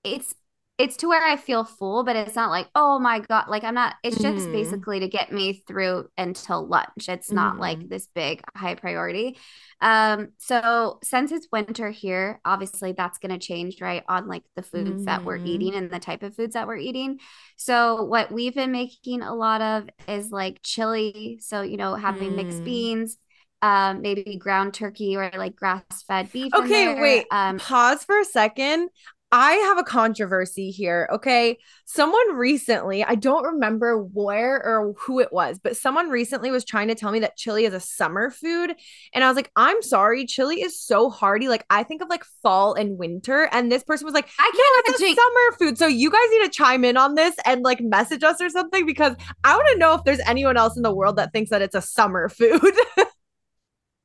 it's 0.04 0.32
it's 0.78 0.96
to 0.98 1.08
where 1.08 1.22
I 1.22 1.36
feel 1.36 1.64
full, 1.64 2.04
but 2.04 2.14
it's 2.14 2.36
not 2.36 2.50
like, 2.50 2.68
oh 2.76 3.00
my 3.00 3.18
God, 3.18 3.46
like 3.48 3.64
I'm 3.64 3.74
not, 3.74 3.96
it's 4.04 4.16
just 4.16 4.44
mm-hmm. 4.44 4.52
basically 4.52 5.00
to 5.00 5.08
get 5.08 5.32
me 5.32 5.64
through 5.66 6.08
until 6.16 6.64
lunch. 6.64 7.08
It's 7.08 7.32
not 7.32 7.54
mm-hmm. 7.54 7.60
like 7.60 7.88
this 7.88 8.06
big 8.14 8.42
high 8.54 8.76
priority. 8.76 9.36
Um, 9.80 10.28
so 10.38 11.00
since 11.02 11.32
it's 11.32 11.48
winter 11.50 11.90
here, 11.90 12.40
obviously 12.44 12.92
that's 12.92 13.18
going 13.18 13.36
to 13.36 13.44
change, 13.44 13.80
right? 13.80 14.04
On 14.08 14.28
like 14.28 14.44
the 14.54 14.62
foods 14.62 14.90
mm-hmm. 14.90 15.04
that 15.04 15.24
we're 15.24 15.38
eating 15.38 15.72
mm-hmm. 15.72 15.78
and 15.78 15.90
the 15.90 15.98
type 15.98 16.22
of 16.22 16.36
foods 16.36 16.54
that 16.54 16.68
we're 16.68 16.76
eating. 16.76 17.18
So 17.56 18.04
what 18.04 18.30
we've 18.30 18.54
been 18.54 18.70
making 18.70 19.22
a 19.22 19.34
lot 19.34 19.60
of 19.60 19.88
is 20.06 20.30
like 20.30 20.60
chili. 20.62 21.40
So, 21.42 21.62
you 21.62 21.76
know, 21.76 21.96
having 21.96 22.36
mixed 22.36 22.60
mm. 22.60 22.64
beans, 22.64 23.18
um 23.60 24.02
maybe 24.02 24.36
ground 24.36 24.72
turkey 24.72 25.16
or 25.16 25.32
like 25.36 25.56
grass 25.56 25.82
fed 26.06 26.30
beef 26.30 26.54
okay 26.54 27.00
wait 27.00 27.26
um 27.32 27.58
pause 27.58 28.04
for 28.04 28.20
a 28.20 28.24
second 28.24 28.88
I 29.30 29.52
have 29.52 29.76
a 29.76 29.84
controversy 29.84 30.70
here. 30.70 31.06
Okay. 31.12 31.58
Someone 31.84 32.34
recently, 32.34 33.04
I 33.04 33.14
don't 33.14 33.44
remember 33.44 34.02
where 34.02 34.56
or 34.56 34.94
who 34.98 35.20
it 35.20 35.32
was, 35.32 35.58
but 35.58 35.76
someone 35.76 36.08
recently 36.08 36.50
was 36.50 36.64
trying 36.64 36.88
to 36.88 36.94
tell 36.94 37.12
me 37.12 37.20
that 37.20 37.36
chili 37.36 37.66
is 37.66 37.74
a 37.74 37.80
summer 37.80 38.30
food. 38.30 38.74
And 39.12 39.22
I 39.22 39.28
was 39.28 39.36
like, 39.36 39.50
I'm 39.54 39.82
sorry. 39.82 40.24
Chili 40.24 40.62
is 40.62 40.80
so 40.80 41.10
hearty. 41.10 41.48
Like, 41.48 41.66
I 41.68 41.82
think 41.82 42.00
of 42.00 42.08
like 42.08 42.24
fall 42.42 42.72
and 42.72 42.96
winter. 42.96 43.50
And 43.52 43.70
this 43.70 43.84
person 43.84 44.06
was 44.06 44.14
like, 44.14 44.28
I 44.38 44.50
can't 44.54 44.56
no, 44.56 44.94
it's 44.94 45.02
a 45.02 45.20
summer 45.20 45.58
food. 45.58 45.78
So 45.78 45.86
you 45.86 46.10
guys 46.10 46.30
need 46.30 46.44
to 46.44 46.50
chime 46.50 46.84
in 46.84 46.96
on 46.96 47.14
this 47.14 47.34
and 47.44 47.62
like 47.62 47.82
message 47.82 48.22
us 48.22 48.40
or 48.40 48.48
something 48.48 48.86
because 48.86 49.14
I 49.44 49.54
want 49.54 49.68
to 49.72 49.78
know 49.78 49.92
if 49.92 50.04
there's 50.04 50.20
anyone 50.20 50.56
else 50.56 50.76
in 50.76 50.82
the 50.82 50.94
world 50.94 51.16
that 51.16 51.32
thinks 51.34 51.50
that 51.50 51.60
it's 51.60 51.74
a 51.74 51.82
summer 51.82 52.30
food. 52.30 52.62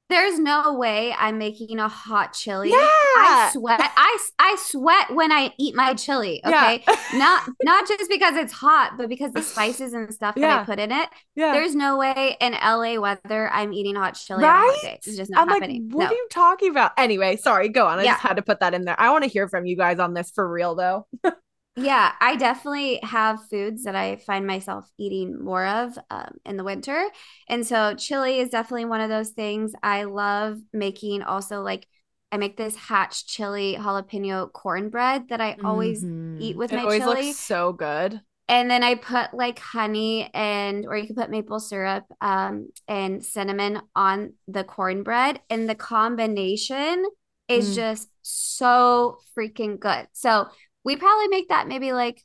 There's 0.10 0.38
no 0.38 0.74
way 0.74 1.14
I'm 1.18 1.38
making 1.38 1.80
a 1.80 1.88
hot 1.88 2.34
chili. 2.34 2.70
Yeah. 2.70 2.78
I 2.78 3.50
sweat. 3.54 3.80
I, 3.82 4.18
I 4.38 4.58
sweat 4.60 5.16
when 5.16 5.32
I 5.32 5.54
eat 5.58 5.76
my 5.76 5.94
chili. 5.94 6.42
Okay. 6.46 6.84
Yeah. 6.88 6.96
not 7.16 7.50
not 7.64 7.88
just 7.88 8.10
because 8.10 8.36
it's 8.36 8.54
hot, 8.54 8.94
but 8.98 9.10
because 9.10 9.32
the 9.32 9.42
spices 9.42 9.94
and 9.94 10.14
stuff 10.14 10.36
yeah. 10.38 10.48
that 10.48 10.62
I 10.62 10.66
put 10.66 10.80
in 10.80 10.92
it. 10.92 11.10
Yeah. 11.36 11.54
There's 11.54 11.74
no 11.74 11.98
way 11.98 12.38
in 12.42 12.54
LA 12.54 13.00
weather 13.00 13.50
I'm 13.52 13.74
eating 13.74 13.96
hot 13.96 14.16
chili 14.16 14.44
right? 14.44 14.78
hot. 14.84 14.94
It's 14.94 15.16
just 15.16 15.32
not 15.32 15.44
I'm 15.44 15.48
happening. 15.48 15.88
Like, 15.88 15.96
what 15.96 16.04
no. 16.04 16.10
are 16.10 16.14
you 16.14 16.28
talking 16.30 16.70
about? 16.70 16.92
Anyway, 16.98 17.38
sorry, 17.38 17.70
go 17.70 17.88
on. 17.88 18.00
I 18.00 18.04
yeah. 18.04 18.12
just 18.12 18.24
had 18.24 18.36
to 18.36 18.44
put 18.44 18.60
that 18.60 18.74
in 18.74 18.84
there. 18.86 19.00
I 19.00 19.10
want 19.12 19.24
to 19.24 19.30
hear 19.30 19.48
from 19.48 19.66
you 19.66 19.78
guys 19.78 20.00
on 20.00 20.14
this 20.14 20.32
for 20.32 20.48
real 20.48 20.76
though. 20.76 21.08
Yeah, 21.76 22.12
I 22.22 22.36
definitely 22.36 23.00
have 23.02 23.48
foods 23.50 23.86
that 23.86 23.96
I 23.96 24.18
find 24.18 24.46
myself 24.46 24.88
eating 25.00 25.44
more 25.44 25.66
of 25.66 25.98
um, 26.12 26.36
in 26.46 26.56
the 26.56 26.64
winter. 26.64 27.08
And 27.48 27.66
so 27.66 27.96
chili 27.96 28.40
is 28.40 28.50
definitely 28.50 28.86
one 28.86 29.02
of 29.02 29.10
those 29.10 29.30
things. 29.30 29.74
I 29.82 30.04
love 30.04 30.60
making 30.72 31.24
also 31.24 31.62
like 31.62 31.88
I 32.32 32.38
make 32.38 32.58
this 32.58 32.76
hatch 32.76 33.28
chili 33.28 33.76
jalapeno 33.80 34.52
cornbread 34.52 35.30
that 35.30 35.42
I 35.42 35.58
always 35.64 36.04
mm-hmm. 36.04 36.42
eat 36.42 36.58
with 36.58 36.74
it 36.74 36.78
my 36.78 36.82
always 36.84 37.02
chili. 37.02 37.28
Looks 37.28 37.40
so 37.40 37.74
good. 37.74 38.22
And 38.48 38.70
then 38.70 38.84
I 38.84 38.96
put 38.96 39.34
like 39.34 39.58
honey 39.58 40.30
and 40.34 40.86
or 40.86 40.98
you 40.98 41.08
can 41.08 41.16
put 41.16 41.30
maple 41.30 41.60
syrup 41.60 42.06
um, 42.22 42.70
and 42.88 43.24
cinnamon 43.24 43.82
on 43.96 44.34
the 44.48 44.64
cornbread 44.64 45.42
and 45.50 45.68
the 45.68 45.76
combination 45.76 47.06
is 47.48 47.72
mm. 47.72 47.76
just 47.76 48.10
so 48.22 49.18
freaking 49.38 49.80
good. 49.80 50.08
So 50.14 50.50
we 50.84 50.96
probably 50.96 51.28
make 51.28 51.50
that 51.50 51.68
maybe 51.68 51.94
like 51.94 52.24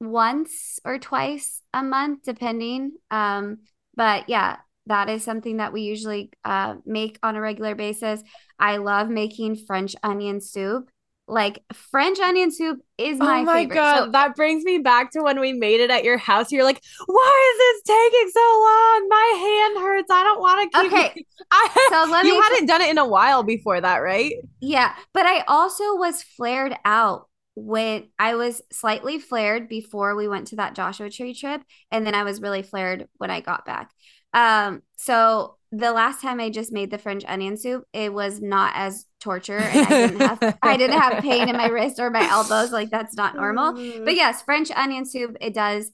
once 0.00 0.78
or 0.84 0.98
twice 0.98 1.62
a 1.72 1.82
month 1.82 2.22
depending 2.24 2.92
um 3.10 3.58
but 3.94 4.28
yeah 4.28 4.56
that 4.86 5.08
is 5.08 5.24
something 5.24 5.56
that 5.58 5.72
we 5.72 5.80
usually 5.80 6.30
uh, 6.44 6.74
make 6.84 7.18
on 7.22 7.36
a 7.36 7.40
regular 7.40 7.74
basis 7.74 8.22
i 8.58 8.76
love 8.76 9.08
making 9.08 9.56
french 9.56 9.94
onion 10.02 10.40
soup 10.40 10.90
like 11.26 11.62
French 11.72 12.18
onion 12.18 12.52
soup 12.52 12.80
is 12.98 13.18
my, 13.18 13.38
favorite. 13.38 13.40
oh 13.40 13.44
my 13.44 13.60
favorite. 13.60 13.74
god, 13.74 14.04
so, 14.04 14.10
that 14.10 14.36
brings 14.36 14.62
me 14.64 14.78
back 14.78 15.10
to 15.12 15.22
when 15.22 15.40
we 15.40 15.54
made 15.54 15.80
it 15.80 15.90
at 15.90 16.04
your 16.04 16.18
house. 16.18 16.52
You're 16.52 16.64
like, 16.64 16.82
"Why 17.06 17.52
is 17.54 17.58
this 17.58 17.96
taking 17.96 18.30
so 18.30 18.40
long? 18.40 19.08
My 19.08 19.38
hand 19.38 19.84
hurts. 19.84 20.10
I 20.10 20.22
don't 20.22 20.40
want 20.40 20.70
to 20.70 20.82
keep." 20.82 20.92
Okay, 20.92 21.24
I, 21.50 21.88
so 21.90 22.10
let 22.10 22.26
you 22.26 22.40
hadn't 22.40 22.60
t- 22.60 22.66
done 22.66 22.82
it 22.82 22.90
in 22.90 22.98
a 22.98 23.08
while 23.08 23.42
before 23.42 23.80
that, 23.80 23.98
right? 23.98 24.34
Yeah, 24.60 24.94
but 25.14 25.24
I 25.24 25.44
also 25.48 25.96
was 25.96 26.22
flared 26.22 26.76
out 26.84 27.28
when 27.54 28.08
I 28.18 28.34
was 28.34 28.62
slightly 28.72 29.18
flared 29.18 29.68
before 29.68 30.16
we 30.16 30.26
went 30.28 30.48
to 30.48 30.56
that 30.56 30.74
Joshua 30.74 31.10
Tree 31.10 31.34
trip, 31.34 31.62
and 31.90 32.06
then 32.06 32.14
I 32.14 32.24
was 32.24 32.40
really 32.40 32.62
flared 32.62 33.08
when 33.18 33.30
I 33.30 33.40
got 33.40 33.64
back. 33.64 33.90
Um, 34.32 34.82
so 34.96 35.56
the 35.70 35.92
last 35.92 36.20
time 36.20 36.40
I 36.40 36.50
just 36.50 36.72
made 36.72 36.90
the 36.90 36.98
French 36.98 37.24
onion 37.26 37.56
soup, 37.56 37.84
it 37.92 38.12
was 38.12 38.40
not 38.40 38.72
as 38.74 39.06
torture 39.20 39.58
and 39.58 39.86
I 39.86 40.06
didn't 40.06 40.20
have 40.20 40.58
I 40.62 40.76
didn't 40.76 41.00
have 41.00 41.22
pain 41.22 41.48
in 41.48 41.56
my 41.56 41.66
wrist 41.68 41.98
or 41.98 42.10
my 42.10 42.28
elbows. 42.28 42.72
Like 42.72 42.90
that's 42.90 43.16
not 43.16 43.34
normal. 43.36 43.72
But 44.04 44.14
yes, 44.14 44.42
French 44.42 44.70
onion 44.72 45.04
soup, 45.06 45.36
it 45.40 45.54
does 45.54 45.90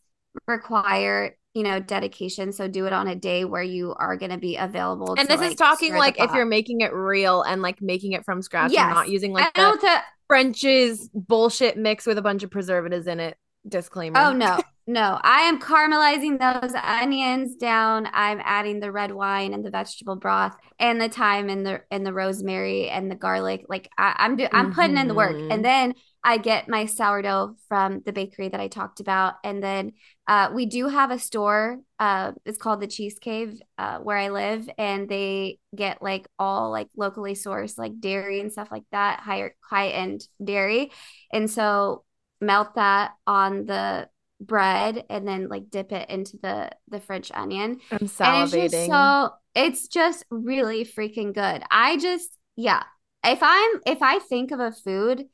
require, 0.46 1.36
you 1.54 1.62
know, 1.62 1.80
dedication. 1.80 2.52
So 2.52 2.68
do 2.68 2.86
it 2.86 2.92
on 2.92 3.08
a 3.08 3.14
day 3.14 3.44
where 3.44 3.62
you 3.62 3.94
are 3.98 4.16
gonna 4.16 4.38
be 4.38 4.56
available. 4.56 5.14
and 5.18 5.28
to, 5.28 5.36
this 5.36 5.52
is 5.52 5.56
talking 5.56 5.94
like 5.94 6.20
if 6.20 6.32
you're 6.32 6.46
making 6.46 6.80
it 6.80 6.92
real 6.92 7.42
and 7.42 7.62
like 7.62 7.80
making 7.80 8.12
it 8.12 8.24
from 8.24 8.42
scratch 8.42 8.72
Yes. 8.72 8.82
and 8.84 8.94
not 8.94 9.08
using 9.08 9.32
like 9.32 9.52
the 9.54 9.78
that 9.82 10.04
French's 10.30 11.10
bullshit 11.12 11.76
mix 11.76 12.06
with 12.06 12.16
a 12.16 12.22
bunch 12.22 12.44
of 12.44 12.52
preservatives 12.52 13.08
in 13.08 13.18
it. 13.18 13.36
Disclaimer. 13.68 14.16
Oh 14.16 14.32
no, 14.32 14.60
no. 14.86 15.18
I 15.22 15.40
am 15.40 15.60
caramelizing 15.60 16.38
those 16.38 16.72
onions 16.80 17.56
down. 17.56 18.08
I'm 18.12 18.40
adding 18.44 18.78
the 18.78 18.92
red 18.92 19.10
wine 19.10 19.52
and 19.52 19.64
the 19.64 19.70
vegetable 19.70 20.14
broth 20.14 20.56
and 20.78 21.00
the 21.00 21.08
thyme 21.08 21.48
and 21.48 21.66
the 21.66 21.82
and 21.90 22.06
the 22.06 22.12
rosemary 22.12 22.88
and 22.88 23.10
the 23.10 23.16
garlic. 23.16 23.66
Like 23.68 23.90
I, 23.98 24.14
I'm 24.18 24.36
do 24.36 24.46
I'm 24.52 24.72
putting 24.72 24.96
in 24.98 25.08
the 25.08 25.14
work. 25.14 25.32
And 25.32 25.50
mm-hmm. 25.50 25.62
then 25.62 25.94
I 26.22 26.36
get 26.36 26.68
my 26.68 26.84
sourdough 26.84 27.56
from 27.68 28.02
the 28.04 28.12
bakery 28.12 28.48
that 28.50 28.60
I 28.60 28.68
talked 28.68 29.00
about. 29.00 29.34
And 29.42 29.62
then 29.62 29.92
uh, 30.26 30.50
we 30.52 30.66
do 30.66 30.88
have 30.88 31.10
a 31.10 31.18
store. 31.18 31.78
Uh, 31.98 32.32
it's 32.44 32.58
called 32.58 32.80
the 32.80 32.86
Cheese 32.86 33.18
Cave 33.18 33.60
uh, 33.78 33.98
where 33.98 34.18
I 34.18 34.28
live, 34.28 34.68
and 34.76 35.08
they 35.08 35.58
get 35.74 36.02
like 36.02 36.28
all 36.38 36.70
like 36.70 36.88
locally 36.96 37.34
sourced 37.34 37.78
like 37.78 38.00
dairy 38.00 38.40
and 38.40 38.52
stuff 38.52 38.68
like 38.70 38.84
that, 38.92 39.20
higher 39.20 39.54
high 39.62 39.88
end 39.88 40.26
dairy. 40.42 40.92
And 41.32 41.50
so 41.50 42.04
melt 42.40 42.74
that 42.74 43.12
on 43.26 43.66
the 43.66 44.08
bread 44.40 45.04
and 45.10 45.28
then 45.28 45.48
like 45.48 45.70
dip 45.70 45.92
it 45.92 46.08
into 46.08 46.38
the 46.42 46.70
the 46.88 47.00
French 47.00 47.30
onion. 47.32 47.78
I'm 47.90 47.98
it's 48.02 48.18
salivating. 48.18 48.70
just 48.70 48.86
so 48.86 49.30
it's 49.54 49.88
just 49.88 50.24
really 50.30 50.84
freaking 50.84 51.34
good. 51.34 51.62
I 51.70 51.96
just 51.96 52.36
yeah. 52.56 52.82
If 53.24 53.40
I'm 53.42 53.80
if 53.86 54.02
I 54.02 54.18
think 54.18 54.50
of 54.50 54.60
a 54.60 54.72
food, 54.72 55.26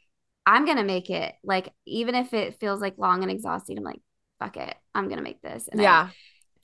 I'm 0.47 0.65
gonna 0.65 0.85
make 0.85 1.11
it. 1.11 1.35
Like 1.43 1.73
even 1.87 2.15
if 2.15 2.33
it 2.33 2.59
feels 2.61 2.81
like 2.81 2.95
long 2.99 3.23
and 3.23 3.31
exhausting, 3.31 3.77
I'm 3.77 3.85
like, 3.85 4.01
fuck 4.39 4.57
it. 4.57 4.75
I'm 4.95 5.09
gonna 5.09 5.23
make 5.23 5.43
this. 5.43 5.69
And 5.69 5.81
I- 5.81 5.85
yeah. 5.85 6.09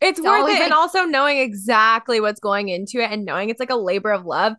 It's, 0.00 0.18
It's 0.18 0.26
worth 0.26 0.50
it. 0.50 0.60
and 0.62 0.72
also 0.72 1.04
knowing 1.04 1.38
exactly 1.38 2.20
what's 2.20 2.40
going 2.40 2.68
into 2.68 2.98
it 2.98 3.10
and 3.12 3.24
knowing 3.24 3.50
it's 3.50 3.60
like 3.60 3.70
a 3.70 3.76
labor 3.76 4.10
of 4.10 4.24
love. 4.24 4.54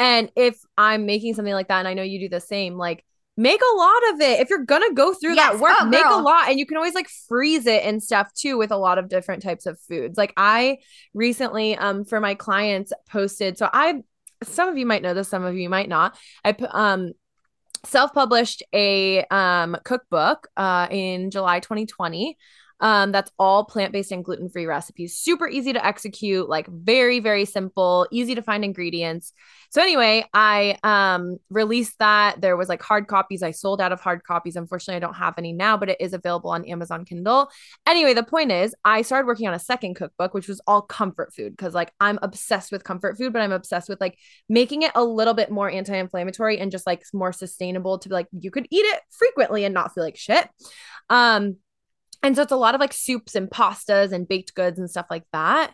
And 0.00 0.32
if 0.34 0.58
I'm 0.76 1.06
making 1.06 1.34
something 1.34 1.54
like 1.54 1.68
that, 1.68 1.78
and 1.78 1.86
I 1.86 1.94
know 1.94 2.02
you 2.02 2.18
do 2.18 2.28
the 2.28 2.40
same, 2.40 2.76
like 2.76 3.04
make 3.36 3.60
a 3.60 3.76
lot 3.76 4.12
of 4.14 4.20
it. 4.20 4.40
If 4.40 4.50
you're 4.50 4.64
gonna 4.64 4.92
go 4.92 5.14
through 5.14 5.36
that 5.36 5.60
work, 5.60 5.72
Oh, 5.80 5.86
make 5.86 6.04
a 6.04 6.08
lot. 6.22 6.48
And 6.48 6.58
you 6.58 6.66
can 6.66 6.76
always 6.76 6.94
like 6.94 7.08
freeze 7.28 7.66
it 7.66 7.84
and 7.84 8.02
stuff 8.02 8.32
too 8.34 8.58
with 8.58 8.72
a 8.72 8.76
lot 8.76 8.98
of 8.98 9.08
different 9.08 9.42
types 9.44 9.66
of 9.66 9.78
foods. 9.88 10.18
Like 10.18 10.32
I 10.36 10.78
recently, 11.14 11.76
um, 11.76 12.04
for 12.04 12.18
my 12.20 12.34
clients 12.34 12.92
posted, 13.08 13.58
so 13.58 13.70
I 13.72 14.02
some 14.42 14.68
of 14.70 14.76
you 14.78 14.86
might 14.86 15.02
know 15.02 15.14
this, 15.14 15.28
some 15.28 15.44
of 15.44 15.54
you 15.54 15.68
might 15.68 15.88
not. 15.88 16.16
I 16.44 16.50
um 16.72 17.12
self-published 17.84 18.62
a 18.74 19.24
um 19.30 19.76
cookbook 19.84 20.48
uh 20.56 20.86
in 20.90 21.30
July 21.30 21.60
2020 21.60 22.36
um 22.80 23.12
that's 23.12 23.30
all 23.38 23.64
plant-based 23.64 24.12
and 24.12 24.24
gluten-free 24.24 24.66
recipes. 24.66 25.16
Super 25.16 25.48
easy 25.48 25.72
to 25.72 25.84
execute 25.84 26.48
like 26.48 26.66
very 26.68 27.20
very 27.20 27.44
simple 27.44 28.06
easy 28.10 28.34
to 28.34 28.42
find 28.42 28.64
ingredients. 28.64 29.32
So 29.70 29.80
anyway 29.82 30.24
i 30.34 30.78
um 30.82 31.36
released 31.50 31.98
that. 31.98 32.40
There 32.40 32.56
was 32.56 32.68
like 32.68 32.82
hard 32.82 33.06
copies. 33.06 33.42
I 33.42 33.50
sold 33.50 33.80
out 33.80 33.92
of 33.92 34.00
hard 34.00 34.24
copies. 34.24 34.56
Unfortunately 34.56 34.96
i 34.96 35.00
don't 35.00 35.14
have 35.14 35.34
any 35.38 35.52
now 35.52 35.76
but 35.76 35.90
it 35.90 36.00
is 36.00 36.12
available 36.12 36.50
on 36.50 36.64
amazon 36.64 37.04
kindle. 37.04 37.50
Anyway 37.86 38.14
the 38.14 38.22
point 38.22 38.52
is 38.52 38.74
i 38.84 39.02
started 39.02 39.26
working 39.26 39.48
on 39.48 39.54
a 39.54 39.58
second 39.58 39.94
cookbook 39.94 40.34
which 40.34 40.48
was 40.48 40.60
all 40.66 40.82
comfort 40.82 41.34
food 41.34 41.56
because 41.56 41.74
like 41.74 41.92
i'm 42.00 42.18
obsessed 42.22 42.72
with 42.72 42.84
comfort 42.84 43.16
food 43.16 43.32
but 43.32 43.42
i'm 43.42 43.52
obsessed 43.52 43.88
with 43.88 44.00
like 44.00 44.16
making 44.48 44.82
it 44.82 44.92
a 44.94 45.04
little 45.04 45.34
bit 45.34 45.50
more 45.50 45.70
anti-inflammatory 45.70 46.58
and 46.58 46.70
just 46.70 46.86
like 46.86 47.04
more 47.12 47.32
sustainable 47.32 47.98
to 47.98 48.08
be 48.08 48.14
like 48.14 48.28
you 48.32 48.50
could 48.50 48.66
eat 48.70 48.84
it 48.84 49.00
frequently 49.10 49.64
and 49.64 49.74
not 49.74 49.94
feel 49.94 50.04
like 50.04 50.16
shit. 50.16 50.48
Um 51.08 51.56
and 52.22 52.36
so 52.36 52.42
it's 52.42 52.52
a 52.52 52.56
lot 52.56 52.74
of 52.74 52.80
like 52.80 52.92
soups 52.92 53.34
and 53.34 53.50
pastas 53.50 54.12
and 54.12 54.28
baked 54.28 54.54
goods 54.54 54.78
and 54.78 54.90
stuff 54.90 55.06
like 55.10 55.24
that. 55.32 55.72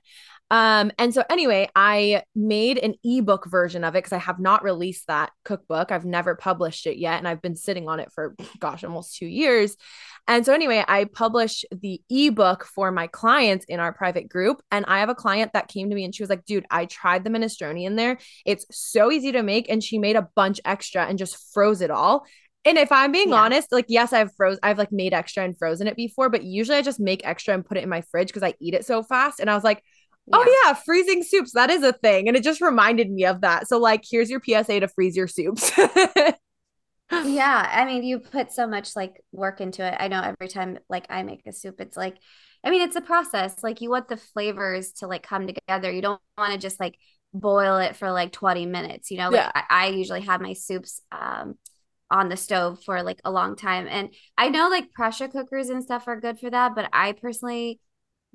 Um 0.48 0.92
and 0.96 1.12
so 1.12 1.24
anyway 1.28 1.68
i 1.74 2.22
made 2.37 2.78
an 2.78 2.94
ebook 3.02 3.50
version 3.50 3.82
of 3.82 3.96
it 3.96 3.98
because 3.98 4.12
i 4.12 4.18
have 4.18 4.38
not 4.38 4.62
released 4.62 5.09
that 5.09 5.32
cookbook. 5.44 5.90
I've 5.90 6.04
never 6.04 6.37
published 6.37 6.87
it 6.87 6.98
yet 6.98 7.18
and 7.18 7.26
i've 7.26 7.42
been 7.42 7.56
sitting 7.56 7.88
on 7.88 7.98
it 7.98 8.12
for 8.12 8.37
gosh 8.61 8.85
almost 8.85 9.16
two 9.16 9.26
years. 9.26 9.76
And 10.28 10.46
so 10.46 10.52
anyway 10.54 10.85
i 10.87 11.06
published 11.06 11.66
the 11.72 12.00
ebook 12.09 12.64
for 12.64 12.92
my 12.92 13.09
clients 13.09 13.64
in 13.64 13.80
our 13.80 13.92
private 13.92 14.28
group 14.28 14.62
and 14.70 14.85
i 14.87 15.00
have 15.00 15.09
a 15.09 15.16
client 15.16 15.52
that 15.54 15.66
came 15.66 15.90
to 15.90 15.96
me 15.96 16.04
and 16.04 16.14
she 16.14 16.22
was 16.22 16.30
like 16.30 16.44
dude 16.44 16.66
i 16.70 16.85
tried 16.85 17.24
the 17.24 17.30
minestrone 17.30 17.82
in 17.82 17.96
there. 17.96 18.18
It's 18.44 18.66
so 18.70 19.11
easy 19.11 19.32
to 19.32 19.42
make 19.42 19.68
and 19.68 19.82
she 19.82 19.98
made 19.98 20.14
a 20.14 20.28
bunch 20.37 20.61
extra 20.64 21.06
and 21.06 21.18
just 21.18 21.52
froze 21.54 21.80
it 21.80 21.90
all 21.90 22.24
and 22.66 22.79
if 22.79 22.92
I'm 22.92 23.12
being 23.12 23.33
Yeah. 23.33 23.35
honest, 23.35 23.72
like 23.72 23.87
yes, 23.88 24.12
I've 24.12 24.35
froze 24.37 24.59
I've 24.62 24.79
like 24.79 24.92
made 24.92 25.14
extra 25.14 25.44
and 25.44 25.59
frozen 25.59 25.87
it 25.88 25.96
before, 25.96 26.31
but 26.31 26.44
usually 26.44 26.79
I 26.79 26.83
just 26.83 27.00
make 27.00 27.26
extra 27.26 27.55
and 27.55 27.64
put 27.66 27.79
it 27.79 27.85
in 27.85 27.90
my 27.90 28.02
fridge 28.02 28.29
because 28.29 28.44
I 28.44 28.55
eat 28.61 28.74
it 28.74 28.87
so 28.87 29.02
fast. 29.02 29.40
And 29.40 29.50
I 29.50 29.55
was 29.55 29.64
like, 29.64 29.83
oh 30.33 30.62
yeah, 30.66 30.74
freezing 30.74 31.22
soups, 31.22 31.52
that 31.55 31.70
is 31.70 31.83
a 31.85 31.92
thing. 31.94 32.29
And 32.29 32.37
it 32.37 32.44
just 32.44 32.61
reminded 32.61 33.11
me 33.11 33.26
of 33.26 33.42
that. 33.42 33.68
So 33.68 33.79
like 33.79 34.05
here's 34.11 34.31
your 34.31 34.40
PSA 34.40 34.81
to 34.81 34.88
freeze 34.88 35.16
your 35.16 35.29
soups. 35.29 35.72
Yeah, 37.22 37.68
I 37.72 37.85
mean, 37.87 38.05
you 38.05 38.18
put 38.18 38.52
so 38.52 38.66
much 38.66 38.94
like 38.94 39.22
work 39.33 39.61
into 39.61 39.85
it. 39.87 39.96
I 39.98 40.09
know 40.09 40.20
every 40.22 40.48
time 40.48 40.79
like 40.88 41.07
I 41.11 41.22
make 41.22 41.42
a 41.46 41.52
soup, 41.52 41.81
it's 41.81 41.96
like, 41.96 42.16
I 42.62 42.70
mean, 42.70 42.83
it's 42.83 42.96
a 42.96 43.00
process. 43.00 43.62
Like 43.62 43.81
you 43.81 43.90
want 43.90 44.09
the 44.09 44.16
flavors 44.16 44.92
to 44.94 45.07
like 45.07 45.22
come 45.22 45.46
together. 45.46 45.90
You 45.90 46.02
don't 46.02 46.20
want 46.37 46.52
to 46.52 46.59
just 46.59 46.79
like 46.79 46.98
boil 47.33 47.79
it 47.79 47.96
for 47.96 48.11
like 48.12 48.33
20 48.33 48.66
minutes, 48.66 49.11
you 49.11 49.18
know? 49.18 49.31
Like 49.31 49.44
Yeah. 49.44 49.50
I, 49.55 49.64
I 49.70 49.87
usually 49.88 50.22
have 50.22 50.40
my 50.40 50.52
soups 50.52 51.00
um 51.11 51.57
on 52.11 52.29
the 52.29 52.37
stove 52.37 52.83
for 52.85 53.03
like 53.03 53.21
a 53.25 53.31
long 53.31 53.57
time. 53.57 53.87
And 53.88 54.11
I 54.38 54.49
know 54.49 54.69
like 54.69 54.92
pressure 54.92 55.29
cookers 55.29 55.69
and 55.71 55.83
stuff 55.83 56.07
are 56.09 56.21
good 56.21 56.38
for 56.38 56.51
that, 56.51 56.75
but 56.75 56.88
I 56.92 57.12
personally 57.12 57.81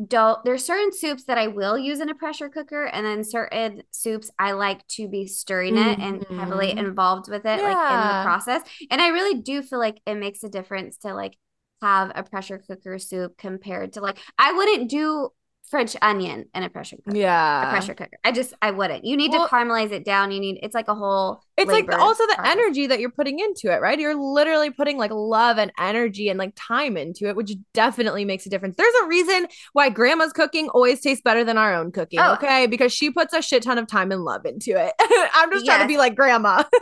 don't 0.07 0.43
there's 0.43 0.65
certain 0.65 0.91
soups 0.91 1.25
that 1.25 1.37
I 1.37 1.47
will 1.47 1.77
use 1.77 1.99
in 1.99 2.09
a 2.09 2.15
pressure 2.15 2.49
cooker 2.49 2.85
and 2.85 3.05
then 3.05 3.23
certain 3.23 3.83
soups 3.91 4.31
I 4.39 4.53
like 4.53 4.85
to 4.89 5.07
be 5.07 5.27
stirring 5.27 5.77
it 5.77 5.99
and 6.01 6.25
heavily 6.37 6.73
Mhm. 6.73 6.77
involved 6.77 7.29
with 7.29 7.45
it 7.45 7.63
like 7.63 7.81
in 7.87 8.07
the 8.07 8.15
process. 8.15 8.63
And 8.89 8.99
I 9.01 9.09
really 9.09 9.39
do 9.41 9.61
feel 9.61 9.79
like 9.79 10.01
it 10.07 10.15
makes 10.15 10.43
a 10.43 10.49
difference 10.49 10.97
to 10.99 11.13
like 11.13 11.37
have 11.81 12.11
a 12.15 12.23
pressure 12.23 12.57
cooker 12.59 12.97
soup 12.99 13.37
compared 13.37 13.93
to 13.93 14.01
like 14.01 14.17
I 14.37 14.53
wouldn't 14.53 14.89
do 14.89 15.29
French 15.71 15.95
onion 16.01 16.45
in 16.53 16.63
a 16.63 16.69
pressure 16.69 16.97
cooker. 16.97 17.17
Yeah. 17.17 17.67
A 17.67 17.71
pressure 17.71 17.93
cooker. 17.95 18.17
I 18.25 18.31
just 18.33 18.53
I 18.61 18.71
wouldn't. 18.71 19.05
You 19.05 19.15
need 19.17 19.31
Well- 19.31 19.47
to 19.47 19.53
caramelize 19.55 19.91
it 19.91 20.03
down. 20.05 20.31
You 20.31 20.39
need 20.39 20.59
it's 20.61 20.75
like 20.75 20.89
a 20.89 20.93
whole 20.93 21.41
It's 21.57 21.71
like 21.71 21.91
also 21.91 22.27
the 22.27 22.35
process. 22.35 22.51
energy 22.57 22.87
that 22.87 22.99
you're 22.99 23.09
putting 23.11 23.39
into 23.39 23.71
it, 23.73 23.79
right? 23.81 23.97
You're 23.99 24.15
literally 24.15 24.69
putting 24.69 24.97
like 24.97 25.11
love 25.11 25.57
and 25.57 25.71
energy 25.79 26.27
and 26.29 26.37
like 26.37 26.51
time 26.57 26.97
into 26.97 27.27
it, 27.29 27.35
which 27.35 27.53
definitely 27.73 28.25
makes 28.25 28.45
a 28.45 28.49
difference. 28.49 28.75
There's 28.77 28.93
a 29.03 29.07
reason 29.07 29.47
why 29.73 29.89
grandma's 29.89 30.33
cooking 30.33 30.67
always 30.69 30.99
tastes 31.01 31.21
better 31.23 31.43
than 31.43 31.57
our 31.57 31.73
own 31.73 31.91
cooking, 31.91 32.19
Oh. 32.19 32.33
okay? 32.33 32.67
Because 32.67 32.91
she 32.93 33.09
puts 33.09 33.33
a 33.33 33.41
shit 33.41 33.63
ton 33.63 33.77
of 33.77 33.87
time 33.87 34.11
and 34.11 34.23
love 34.25 34.45
into 34.45 34.71
it. 34.71 34.93
I'm 35.33 35.49
just 35.51 35.65
trying 35.65 35.81
to 35.81 35.87
be 35.87 35.97
like 35.97 36.15
grandma. 36.15 36.63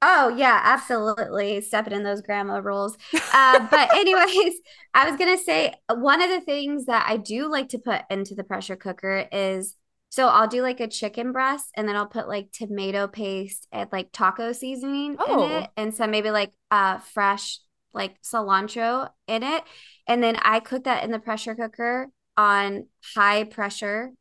Oh 0.00 0.28
yeah, 0.36 0.60
absolutely. 0.62 1.60
Stepping 1.60 1.92
in 1.92 2.04
those 2.04 2.22
grandma 2.22 2.58
roles. 2.58 2.96
Uh, 3.32 3.66
but 3.70 3.92
anyways, 3.94 4.54
I 4.94 5.10
was 5.10 5.18
gonna 5.18 5.36
say 5.38 5.74
one 5.92 6.22
of 6.22 6.30
the 6.30 6.40
things 6.40 6.86
that 6.86 7.04
I 7.08 7.16
do 7.16 7.50
like 7.50 7.70
to 7.70 7.78
put 7.78 8.02
into 8.08 8.34
the 8.36 8.44
pressure 8.44 8.76
cooker 8.76 9.26
is 9.32 9.74
so 10.10 10.28
I'll 10.28 10.48
do 10.48 10.62
like 10.62 10.80
a 10.80 10.88
chicken 10.88 11.32
breast 11.32 11.70
and 11.76 11.86
then 11.88 11.96
I'll 11.96 12.06
put 12.06 12.28
like 12.28 12.50
tomato 12.52 13.08
paste 13.08 13.66
and 13.72 13.90
like 13.92 14.10
taco 14.12 14.52
seasoning 14.52 15.16
Oh. 15.18 15.44
in 15.44 15.62
it 15.64 15.70
and 15.76 15.92
some 15.94 16.10
maybe 16.12 16.30
like 16.30 16.52
uh 16.70 16.98
fresh 16.98 17.58
like 17.92 18.22
cilantro 18.22 19.10
in 19.26 19.42
it. 19.42 19.64
And 20.06 20.22
then 20.22 20.36
I 20.36 20.60
cook 20.60 20.84
that 20.84 21.02
in 21.04 21.10
the 21.10 21.18
pressure 21.18 21.54
cooker 21.56 22.06
on 22.36 22.86
high 23.16 23.44
pressure 23.44 24.12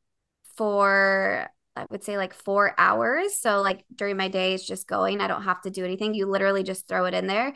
for 0.55 1.49
I 1.77 1.85
would 1.89 2.03
say 2.03 2.17
like 2.17 2.33
four 2.33 2.73
hours. 2.77 3.39
So 3.39 3.61
like 3.61 3.85
during 3.95 4.17
my 4.17 4.27
day, 4.27 4.53
it's 4.53 4.65
just 4.67 4.87
going. 4.87 5.21
I 5.21 5.27
don't 5.27 5.43
have 5.43 5.61
to 5.63 5.69
do 5.69 5.85
anything. 5.85 6.13
You 6.13 6.27
literally 6.27 6.63
just 6.63 6.87
throw 6.87 7.05
it 7.05 7.13
in 7.13 7.27
there. 7.27 7.53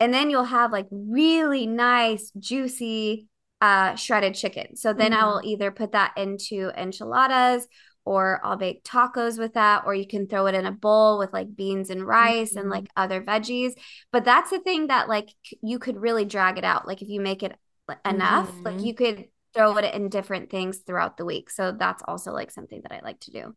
And 0.00 0.14
then 0.14 0.30
you'll 0.30 0.44
have 0.44 0.72
like 0.72 0.86
really 0.90 1.66
nice, 1.66 2.30
juicy 2.38 3.28
uh 3.60 3.96
shredded 3.96 4.34
chicken. 4.34 4.76
So 4.76 4.92
then 4.92 5.12
I 5.12 5.26
will 5.26 5.40
either 5.44 5.70
put 5.72 5.92
that 5.92 6.12
into 6.16 6.70
enchiladas 6.76 7.66
or 8.04 8.40
I'll 8.44 8.56
bake 8.56 8.84
tacos 8.84 9.38
with 9.38 9.54
that, 9.54 9.82
or 9.84 9.94
you 9.94 10.06
can 10.06 10.28
throw 10.28 10.46
it 10.46 10.54
in 10.54 10.64
a 10.64 10.72
bowl 10.72 11.18
with 11.18 11.32
like 11.32 11.54
beans 11.54 11.90
and 11.90 12.06
rice 12.06 12.56
and 12.56 12.70
Mhm. 12.70 12.70
like 12.70 12.88
other 12.96 13.22
veggies. 13.22 13.72
But 14.12 14.24
that's 14.24 14.50
the 14.50 14.60
thing 14.60 14.86
that 14.86 15.08
like 15.08 15.28
you 15.62 15.78
could 15.78 15.96
really 16.00 16.24
drag 16.24 16.56
it 16.58 16.64
out. 16.64 16.86
Like 16.86 17.02
if 17.02 17.08
you 17.08 17.20
make 17.20 17.42
it 17.42 17.56
enough, 18.04 18.56
like 18.64 18.80
Mhm. 18.80 18.82
you 18.82 18.94
could 18.94 19.26
throw 19.54 19.76
it 19.78 19.94
in 19.94 20.08
different 20.08 20.50
things 20.50 20.78
throughout 20.78 21.16
the 21.16 21.24
week. 21.24 21.50
So 21.50 21.72
that's 21.72 22.02
also 22.06 22.32
like 22.32 22.50
something 22.50 22.80
that 22.82 22.92
I 22.92 23.00
like 23.02 23.20
to 23.20 23.30
do. 23.32 23.54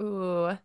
Ooh. 0.00 0.56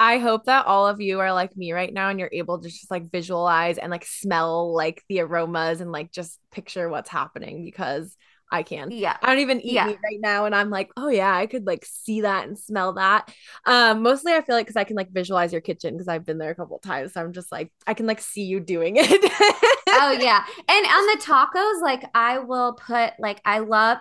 I 0.00 0.18
hope 0.18 0.46
that 0.46 0.66
all 0.66 0.88
of 0.88 1.00
you 1.00 1.20
are 1.20 1.32
like 1.32 1.56
me 1.56 1.72
right 1.72 1.92
now 1.92 2.10
and 2.10 2.20
you're 2.20 2.30
able 2.32 2.60
to 2.60 2.68
just 2.68 2.90
like 2.90 3.10
visualize 3.10 3.78
and 3.78 3.90
like 3.90 4.04
smell 4.06 4.74
like 4.74 5.02
the 5.08 5.20
aromas 5.20 5.80
and 5.80 5.92
like 5.92 6.12
just 6.12 6.40
picture 6.52 6.88
what's 6.88 7.10
happening 7.10 7.64
because 7.64 8.16
I 8.52 8.62
can. 8.62 8.94
Yeah. 8.94 9.18
I 9.22 9.28
don't 9.28 9.40
even 9.40 9.60
eat 9.62 9.82
Yeah. 9.82 9.84
meat 9.84 9.98
right 10.04 10.20
now. 10.20 10.46
And 10.46 10.54
I'm 10.54 10.70
like, 10.70 10.90
oh 10.96 11.08
yeah, 11.08 11.34
I 11.34 11.46
could 11.46 11.66
like 11.66 11.84
see 11.86 12.22
that 12.22 12.46
and 12.48 12.58
smell 12.58 12.94
that. 12.94 13.32
Um, 13.66 14.02
mostly 14.02 14.32
I 14.34 14.42
feel 14.42 14.56
like 14.56 14.66
because 14.66 14.76
I 14.76 14.84
can 14.84 14.96
like 14.96 15.12
visualize 15.12 15.52
your 15.52 15.62
kitchen 15.62 15.94
because 15.94 16.08
I've 16.08 16.26
been 16.26 16.38
there 16.38 16.50
a 16.50 16.54
couple 16.56 16.76
of 16.76 16.82
times. 16.82 17.14
So 17.14 17.22
I'm 17.22 17.32
just 17.32 17.52
like, 17.52 17.72
I 17.86 17.94
can 17.94 18.06
like 18.06 18.20
see 18.20 18.44
you 18.44 18.60
doing 18.60 18.96
it. 18.98 19.32
Oh 19.92 20.10
yeah. 20.20 20.44
And 20.68 20.86
on 20.86 21.06
the 21.06 21.22
tacos, 21.24 21.82
like 21.82 22.04
I 22.14 22.38
will 22.38 22.74
put 22.74 23.12
like 23.18 23.40
I 23.44 23.60
love 23.60 23.98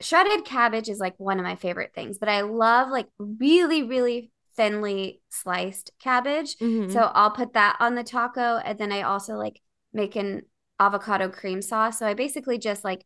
shredded 0.00 0.44
cabbage 0.44 0.88
is 0.88 0.98
like 0.98 1.14
one 1.18 1.38
of 1.38 1.44
my 1.44 1.56
favorite 1.56 1.92
things, 1.94 2.18
but 2.18 2.28
I 2.28 2.42
love 2.42 2.90
like 2.90 3.08
really, 3.18 3.82
really 3.82 4.30
thinly 4.56 5.20
sliced 5.30 5.92
cabbage. 6.00 6.56
Mhm. 6.60 6.90
So 6.92 7.00
I'll 7.14 7.30
put 7.30 7.54
that 7.54 7.76
on 7.80 7.94
the 7.94 8.04
taco. 8.04 8.58
And 8.58 8.78
then 8.78 8.92
I 8.92 9.02
also 9.02 9.34
like 9.34 9.60
make 9.92 10.16
an 10.16 10.42
avocado 10.80 11.28
cream 11.28 11.62
sauce. 11.62 11.98
So 11.98 12.06
I 12.06 12.14
basically 12.14 12.58
just 12.58 12.84
like 12.84 13.04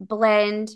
blend 0.00 0.70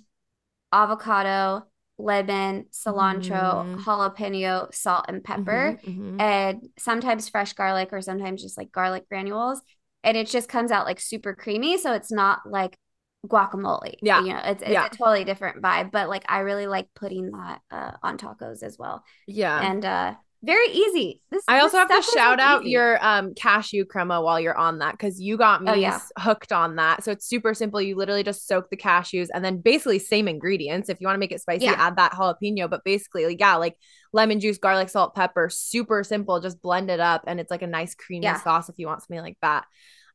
avocado, 0.72 1.64
lemon, 1.98 2.66
cilantro, 2.72 3.64
Mhm. 3.66 3.84
jalapeno, 3.84 4.72
salt, 4.74 5.06
and 5.08 5.24
pepper, 5.24 5.78
Mhm, 5.84 6.16
mhm. 6.16 6.20
and 6.20 6.68
sometimes 6.78 7.28
fresh 7.28 7.52
garlic 7.54 7.92
or 7.92 8.00
sometimes 8.02 8.42
just 8.42 8.56
like 8.58 8.70
garlic 8.72 9.08
granules. 9.08 9.60
And 10.04 10.16
it 10.16 10.28
just 10.28 10.48
comes 10.48 10.70
out 10.70 10.86
like 10.86 11.00
super 11.00 11.34
creamy. 11.34 11.78
So 11.78 11.92
it's 11.92 12.12
not 12.12 12.40
like 12.48 12.78
guacamole. 13.26 13.94
Yeah. 14.02 14.20
You 14.22 14.28
know, 14.34 14.40
it's, 14.44 14.62
it's 14.62 14.70
Yeah. 14.70 14.86
a 14.86 14.90
totally 14.90 15.24
different 15.24 15.62
vibe. 15.62 15.90
But 15.90 16.08
like 16.08 16.24
I 16.28 16.40
really 16.40 16.66
like 16.66 16.88
putting 16.94 17.30
that 17.32 17.60
uh, 17.70 17.92
on 18.02 18.18
tacos 18.18 18.62
as 18.62 18.76
well. 18.78 19.02
yeah. 19.26 19.60
And 19.60 19.84
uh 19.84 20.14
very 20.44 20.68
easy. 20.68 21.20
This 21.32 21.42
I 21.48 21.58
also 21.58 21.78
this 21.78 21.90
have 21.96 22.04
to 22.06 22.10
shout 22.12 22.38
out 22.38 22.62
easy. 22.62 22.70
your 22.70 23.04
um 23.04 23.34
cashew 23.34 23.84
crema 23.84 24.22
while 24.22 24.38
you're 24.38 24.56
on 24.56 24.78
that 24.78 24.92
because 24.92 25.20
you 25.20 25.36
got 25.36 25.64
me 25.64 25.70
Oh, 25.72 25.74
yeah. 25.74 25.98
hooked 26.16 26.52
on 26.52 26.76
that. 26.76 27.02
So 27.02 27.10
it's 27.10 27.26
super 27.26 27.54
simple. 27.54 27.82
You 27.82 27.96
literally 27.96 28.22
just 28.22 28.46
soak 28.46 28.70
the 28.70 28.76
cashews 28.76 29.26
and 29.34 29.44
then 29.44 29.58
basically 29.58 29.98
same 29.98 30.28
ingredients. 30.28 30.88
If 30.88 31.00
you 31.00 31.08
want 31.08 31.16
to 31.16 31.18
make 31.18 31.32
it 31.32 31.40
spicy, 31.40 31.64
Yeah. 31.64 31.74
add 31.76 31.96
that 31.96 32.12
jalapeno. 32.12 32.70
But 32.70 32.84
basically, 32.84 33.26
like, 33.26 33.40
yeah, 33.40 33.56
like 33.56 33.74
lemon 34.12 34.38
juice, 34.38 34.58
garlic, 34.58 34.90
salt, 34.90 35.12
pepper, 35.16 35.48
super 35.50 36.04
simple. 36.04 36.38
Just 36.38 36.62
blend 36.62 36.88
it 36.88 37.00
up 37.00 37.24
and 37.26 37.40
it's 37.40 37.50
like 37.50 37.62
a 37.62 37.66
nice 37.66 37.96
creamy 37.96 38.32
sauce 38.44 38.68
if 38.68 38.76
you 38.78 38.86
want 38.86 39.00
something 39.02 39.20
like 39.20 39.38
that. 39.42 39.64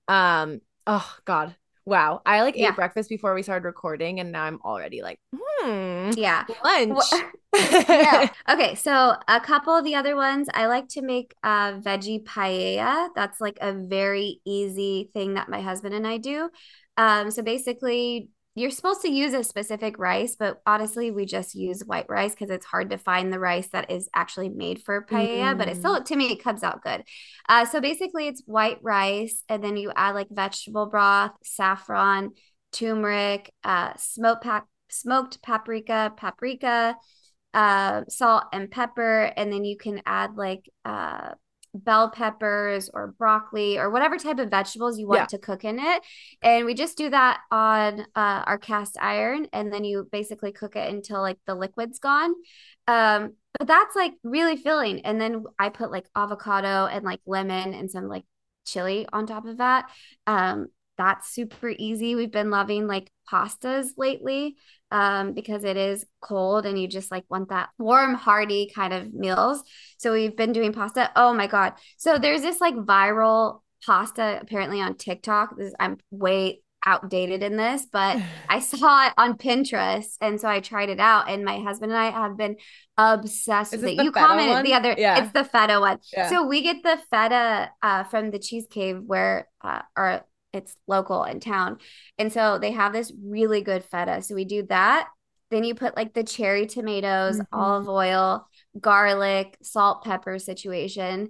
Um, 0.08 0.62
oh 0.88 1.16
God. 1.26 1.54
Wow. 1.86 2.22
I 2.26 2.42
like 2.42 2.56
Yeah. 2.56 2.70
ate 2.70 2.76
breakfast 2.76 3.10
before 3.10 3.34
we 3.34 3.44
started 3.44 3.66
recording 3.66 4.20
and 4.20 4.32
now 4.32 4.44
I'm 4.44 4.60
already 4.64 5.02
like, 5.02 5.20
hmm, 5.36 6.12
Yeah. 6.16 6.46
lunch. 6.64 6.94
Wha- 7.12 7.32
yeah. 7.90 8.30
Okay. 8.50 8.76
So 8.76 9.16
a 9.28 9.40
couple 9.42 9.76
of 9.76 9.84
the 9.84 9.96
other 9.96 10.16
ones, 10.16 10.48
I 10.54 10.68
like 10.68 10.88
to 10.90 11.02
make 11.02 11.36
a 11.44 11.74
veggie 11.80 12.24
paella. 12.24 13.10
That's 13.16 13.42
like 13.42 13.58
a 13.62 13.74
very 13.74 14.40
easy 14.46 15.10
thing 15.14 15.34
that 15.36 15.50
my 15.50 15.62
husband 15.62 15.94
and 15.94 16.08
I 16.08 16.18
do. 16.18 16.50
Um, 16.98 17.32
so 17.32 17.42
basically, 17.42 18.30
you're 18.56 18.70
supposed 18.70 19.02
to 19.02 19.12
use 19.12 19.34
a 19.34 19.44
specific 19.44 19.98
rice, 19.98 20.36
but 20.36 20.62
honestly, 20.66 21.10
we 21.12 21.26
just 21.26 21.56
use 21.56 21.84
white 21.86 22.06
rice 22.10 22.34
because 22.34 22.50
it's 22.50 22.66
hard 22.66 22.92
to 22.92 22.98
find 22.98 23.34
the 23.34 23.40
rice 23.40 23.68
that 23.70 23.90
is 23.90 24.10
actually 24.14 24.50
made 24.50 24.82
for 24.84 25.06
paella. 25.06 25.58
But 25.58 25.70
it 25.70 25.76
Mm. 25.76 25.80
still, 25.80 26.04
to 26.04 26.16
me, 26.16 26.32
it 26.32 26.44
comes 26.44 26.64
out 26.64 26.84
good. 26.84 27.04
Uh, 27.50 27.66
so 27.66 27.82
basically, 27.82 28.28
it's 28.28 28.44
white 28.46 28.78
rice, 28.82 29.44
and 29.50 29.64
then 29.64 29.76
you 29.78 29.92
add 29.96 30.16
like 30.16 30.28
vegetable 30.30 30.86
broth, 30.86 31.32
saffron, 31.44 32.32
turmeric, 32.72 33.52
uh, 33.64 33.94
smoked 33.98 34.46
smoked 34.90 35.42
paprika, 35.42 36.14
paprika 36.16 36.96
uh, 37.54 38.04
salt 38.10 38.46
and 38.52 38.72
pepper, 38.72 39.32
and 39.38 39.52
then 39.52 39.64
you 39.64 39.78
can 39.78 40.02
add 40.06 40.36
like 40.36 40.70
uh, 40.86 41.30
bell 41.74 42.10
peppers 42.10 42.90
or 42.94 43.14
broccoli 43.18 43.78
or 43.78 43.90
whatever 43.90 44.18
type 44.18 44.40
of 44.40 44.50
vegetables 44.50 45.00
you 45.00 45.08
want 45.08 45.22
Yeah. 45.22 45.26
to 45.26 45.38
cook 45.40 45.64
in 45.64 45.80
it. 45.80 46.04
And 46.42 46.66
we 46.66 46.74
just 46.74 46.98
do 46.98 47.10
that 47.10 47.40
on 47.52 48.02
uh, 48.16 48.44
our 48.46 48.58
cast 48.58 48.98
iron, 49.00 49.48
and 49.54 49.72
then 49.74 49.84
you 49.84 50.08
basically 50.12 50.52
cook 50.52 50.76
it 50.76 50.94
until 50.94 51.22
like 51.22 51.40
the 51.48 51.56
liquid's 51.56 52.00
gone. 52.00 52.34
Um, 52.88 53.34
but 53.58 53.68
that's 53.68 53.96
like 53.96 54.14
really 54.24 54.58
filling. 54.58 55.02
And 55.06 55.20
then 55.22 55.44
I 55.60 55.70
put 55.70 55.92
like 55.92 56.06
avocado 56.16 56.86
and 56.86 57.06
like 57.06 57.22
lemon 57.26 57.74
and 57.74 57.90
some 57.90 58.08
like 58.08 58.24
chili 58.66 59.08
on 59.12 59.26
top 59.28 59.46
of 59.46 59.58
that. 59.58 59.90
Um, 60.28 60.68
that's 60.98 61.34
super 61.34 61.70
easy. 61.70 62.16
We've 62.16 62.32
been 62.32 62.50
loving 62.50 62.88
like 62.88 63.10
pastas 63.32 63.88
lately 63.98 64.56
um, 64.92 65.34
because 65.34 65.64
it 65.64 65.78
is 65.78 66.06
cold 66.22 66.66
and 66.66 66.80
you 66.80 66.88
just 66.88 67.12
like 67.12 67.26
want 67.30 67.50
that 67.50 67.70
warm, 67.80 68.14
hearty 68.14 68.72
kind 68.74 68.94
of 68.94 69.14
meals. 69.14 69.64
So 69.98 70.14
we've 70.14 70.36
been 70.38 70.54
doing 70.54 70.74
pasta. 70.74 71.12
Oh 71.16 71.34
my 71.34 71.48
God. 71.48 71.74
So 71.98 72.18
there's 72.18 72.42
this 72.42 72.62
like 72.62 72.76
viral 72.76 73.62
pasta 73.86 74.40
apparently 74.42 74.82
on 74.82 74.96
TikTok. 74.96 75.58
This 75.58 75.74
I'm 75.80 75.98
way 76.12 76.62
outdated 76.86 77.42
in 77.44 77.56
this, 77.56 77.88
but 77.92 78.22
I 78.50 78.60
saw 78.60 79.08
it 79.08 79.14
on 79.18 79.38
Pinterest 79.38 80.16
and 80.22 80.40
so 80.40 80.48
I 80.50 80.60
tried 80.60 80.90
it 80.90 81.00
out 81.00 81.30
and 81.30 81.44
my 81.46 81.60
husband 81.60 81.92
and 81.92 82.00
I 82.00 82.12
have 82.12 82.38
been 82.38 82.58
obsessed 82.98 83.74
Is 83.74 83.82
with 83.82 83.92
this 83.92 84.00
it. 84.00 84.04
You 84.04 84.12
commented 84.12 84.50
one? 84.56 84.64
the 84.66 84.74
other 84.74 84.94
Yeah. 84.98 85.24
it's 85.24 85.34
the 85.34 85.44
feta 85.46 85.80
one. 85.80 86.00
Yeah. 86.16 86.30
So 86.30 86.46
we 86.46 86.62
get 86.62 86.84
the 86.84 87.00
feta 87.10 87.72
uh, 87.82 88.04
from 88.04 88.32
the 88.32 88.40
Cheese 88.40 88.68
Cave 88.70 89.02
where 89.06 89.48
uh, 89.64 89.82
or 89.98 90.26
it's 90.54 90.76
local 90.88 91.24
in 91.24 91.40
town. 91.40 91.80
And 92.18 92.32
so 92.32 92.60
they 92.60 92.72
have 92.72 92.94
this 92.94 93.12
really 93.24 93.62
good 93.62 93.84
feta. 93.84 94.22
So 94.22 94.36
we 94.36 94.46
do 94.46 94.64
that. 94.68 95.10
Then 95.50 95.64
you 95.64 95.76
put 95.76 95.96
like 95.96 96.14
the 96.14 96.24
cherry 96.24 96.66
tomatoes, 96.68 97.40
Mhm. 97.40 97.46
olive 97.52 97.90
oil, 97.90 98.48
garlic, 98.80 99.58
salt, 99.62 100.04
pepper 100.04 100.40
situation. 100.40 101.30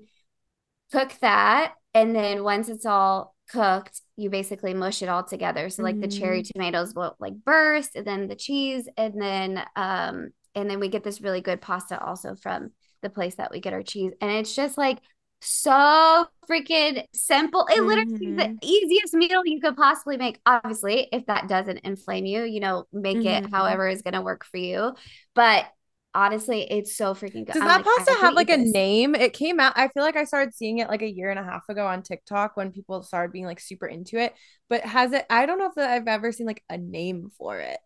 Cook 0.92 1.14
that. 1.22 1.74
And 1.94 2.16
then 2.16 2.44
once 2.44 2.70
it's 2.70 2.86
all 2.86 3.36
cooked, 3.50 4.02
you 4.16 4.30
basically 4.30 4.74
mush 4.74 5.02
it 5.02 5.10
all 5.10 5.24
together. 5.24 5.70
So 5.70 5.84
like 5.84 6.00
the 6.00 6.08
cherry 6.08 6.44
tomatoes 6.44 6.94
will 6.96 7.16
like 7.20 7.34
burst 7.44 7.96
and 7.96 8.06
then 8.06 8.28
the 8.28 8.36
cheese 8.36 8.88
and 8.98 9.22
then 9.22 9.64
um 9.76 10.30
and 10.56 10.70
then 10.70 10.80
we 10.80 10.88
get 10.88 11.04
this 11.04 11.20
really 11.20 11.42
good 11.42 11.62
pasta 11.62 12.00
also 12.04 12.36
from 12.36 12.72
the 13.02 13.10
place 13.10 13.36
that 13.36 13.52
we 13.52 13.60
get 13.60 13.74
our 13.74 13.84
cheese. 13.84 14.14
And 14.22 14.32
it's 14.32 14.56
just 14.56 14.78
like 14.78 15.00
so 15.44 16.26
freaking 16.50 17.04
simple. 17.14 17.68
It 17.70 17.82
literally 17.84 18.06
is 18.22 18.36
the 18.38 18.50
easiest 18.62 19.14
meal 19.14 19.42
you 19.46 19.60
could 19.62 19.76
possibly 19.76 20.18
make. 20.18 20.40
Obviously, 20.46 21.08
if 21.12 21.26
that 21.28 21.48
doesn't 21.48 21.80
inflame 21.80 22.26
you, 22.26 22.44
you 22.44 22.60
know, 22.60 22.86
make 22.94 23.18
Mhm. 23.18 23.26
it 23.26 23.46
however 23.52 23.88
is 23.88 24.02
going 24.02 24.14
to 24.14 24.22
work 24.22 24.46
for 24.46 24.58
you. 24.58 24.94
But 25.36 25.66
honestly, 26.14 26.64
it's 26.72 26.96
so 26.96 27.14
freaking 27.14 27.46
good. 27.46 27.56
Does 27.56 27.62
I'm 27.62 27.68
that 27.68 27.84
like, 27.84 27.86
pasta 27.86 28.16
could 28.20 28.20
have 28.22 28.36
like 28.36 28.50
a 28.50 28.58
this. 28.58 28.72
name? 28.72 29.14
It 29.14 29.34
came 29.34 29.60
out. 29.60 29.74
I 29.76 29.90
feel 29.90 30.02
like 30.04 30.16
I 30.16 30.24
started 30.24 30.56
seeing 30.56 30.80
it 30.80 30.90
like 30.90 31.04
a 31.04 31.10
year 31.10 31.30
and 31.30 31.40
a 31.40 31.44
half 31.44 31.70
ago 31.70 31.86
on 31.86 32.02
TikTok 32.02 32.58
when 32.58 32.72
people 32.72 33.04
started 33.04 33.32
being 33.32 33.46
like 33.46 33.60
super 33.60 33.86
into 33.86 34.18
it. 34.18 34.34
But 34.70 34.82
has 34.82 35.12
it? 35.14 35.26
I 35.30 35.46
don't 35.46 35.60
know 35.60 35.68
if 35.70 35.78
I've 35.78 36.08
ever 36.08 36.32
seen 36.32 36.48
like 36.48 36.64
a 36.70 36.80
name 36.80 37.30
for 37.38 37.60
it. 37.60 37.78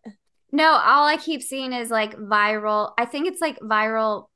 No, 0.50 0.72
all 0.72 1.06
I 1.06 1.16
keep 1.16 1.42
seeing 1.42 1.72
is 1.72 1.90
like 1.90 2.14
viral. 2.16 2.92
I 2.98 3.04
think 3.04 3.26
it's 3.28 3.40
like 3.40 3.58
viral 3.60 4.28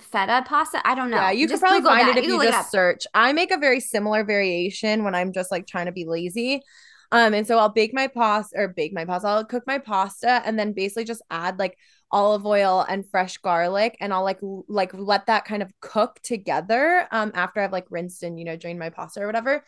feta 0.00 0.44
pasta. 0.46 0.80
I 0.86 0.94
don't 0.94 1.10
know. 1.10 1.16
Yeah, 1.18 1.30
you 1.32 1.46
could 1.46 1.60
probably 1.60 1.80
Google 1.80 1.92
find 1.92 2.08
that. 2.08 2.16
it 2.16 2.20
if 2.20 2.24
can 2.24 2.34
you 2.34 2.42
just 2.50 2.70
search. 2.70 3.06
I 3.14 3.32
make 3.32 3.50
a 3.50 3.58
very 3.58 3.80
similar 3.80 4.24
variation 4.24 5.04
when 5.04 5.14
I'm 5.14 5.32
just 5.32 5.50
like 5.50 5.66
trying 5.66 5.86
to 5.86 5.92
be 5.92 6.04
lazy. 6.04 6.62
Um, 7.10 7.34
and 7.34 7.46
so 7.46 7.58
I'll 7.58 7.68
bake 7.68 7.92
my 7.92 8.08
pasta 8.08 8.56
or 8.58 8.68
bake 8.68 8.94
my 8.94 9.04
pasta. 9.04 9.28
I'll 9.28 9.44
cook 9.44 9.64
my 9.66 9.78
pasta 9.78 10.42
and 10.46 10.58
then 10.58 10.72
basically 10.72 11.04
just 11.04 11.20
add 11.30 11.58
like 11.58 11.76
olive 12.10 12.46
oil 12.46 12.84
and 12.88 13.08
fresh 13.10 13.36
garlic 13.38 13.96
and 14.00 14.12
I'll 14.12 14.24
like 14.24 14.38
l- 14.42 14.64
like 14.68 14.92
let 14.94 15.26
that 15.26 15.44
kind 15.44 15.62
of 15.62 15.72
cook 15.80 16.20
together 16.22 17.06
um 17.10 17.32
after 17.34 17.60
I've 17.60 17.72
like 17.72 17.86
rinsed 17.90 18.22
and 18.22 18.38
you 18.38 18.44
know 18.44 18.56
drained 18.56 18.78
my 18.78 18.90
pasta 18.90 19.20
or 19.20 19.26
whatever. 19.26 19.62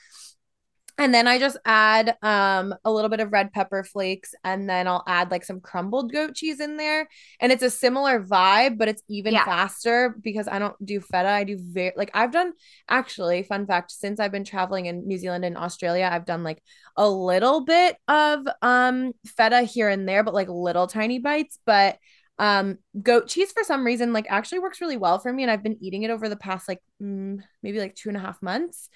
And 0.96 1.12
then 1.12 1.26
I 1.26 1.38
just 1.40 1.56
add 1.64 2.16
um 2.22 2.74
a 2.84 2.92
little 2.92 3.08
bit 3.08 3.20
of 3.20 3.32
red 3.32 3.52
pepper 3.52 3.82
flakes 3.82 4.32
and 4.44 4.68
then 4.70 4.86
I'll 4.86 5.02
add 5.08 5.30
like 5.30 5.44
some 5.44 5.60
crumbled 5.60 6.12
goat 6.12 6.34
cheese 6.34 6.60
in 6.60 6.76
there. 6.76 7.08
And 7.40 7.50
it's 7.50 7.62
a 7.64 7.70
similar 7.70 8.22
vibe, 8.22 8.78
but 8.78 8.88
it's 8.88 9.02
even 9.08 9.34
Yeah. 9.34 9.44
faster 9.44 10.14
because 10.22 10.46
I 10.46 10.58
don't 10.60 10.76
do 10.84 11.00
feta. 11.00 11.28
I 11.28 11.44
do 11.44 11.58
very 11.60 11.92
like 11.96 12.10
I've 12.14 12.32
done 12.32 12.52
actually, 12.88 13.42
fun 13.42 13.66
fact, 13.66 13.90
since 13.90 14.20
I've 14.20 14.32
been 14.32 14.44
traveling 14.44 14.86
in 14.86 15.06
New 15.06 15.18
Zealand 15.18 15.44
and 15.44 15.56
Australia, 15.58 16.08
I've 16.10 16.26
done 16.26 16.44
like 16.44 16.62
a 16.96 17.08
little 17.08 17.64
bit 17.64 17.96
of 18.08 18.46
um 18.62 19.12
feta 19.36 19.62
here 19.62 19.88
and 19.88 20.08
there, 20.08 20.22
but 20.22 20.34
like 20.34 20.48
little 20.48 20.86
tiny 20.86 21.18
bites. 21.18 21.58
But 21.66 21.98
um 22.38 22.78
goat 23.00 23.28
cheese 23.28 23.52
for 23.52 23.62
some 23.62 23.84
reason 23.84 24.12
like 24.12 24.26
actually 24.28 24.58
works 24.58 24.80
really 24.80 24.96
well 24.96 25.20
for 25.20 25.32
me 25.32 25.44
and 25.44 25.50
I've 25.52 25.62
been 25.62 25.78
eating 25.80 26.02
it 26.02 26.10
over 26.10 26.28
the 26.28 26.34
past 26.36 26.66
like 26.68 26.80
mm, 27.00 27.38
maybe 27.62 27.78
like 27.78 27.94
two 27.94 28.08
and 28.08 28.18
a 28.18 28.20
half 28.20 28.42
months 28.42 28.88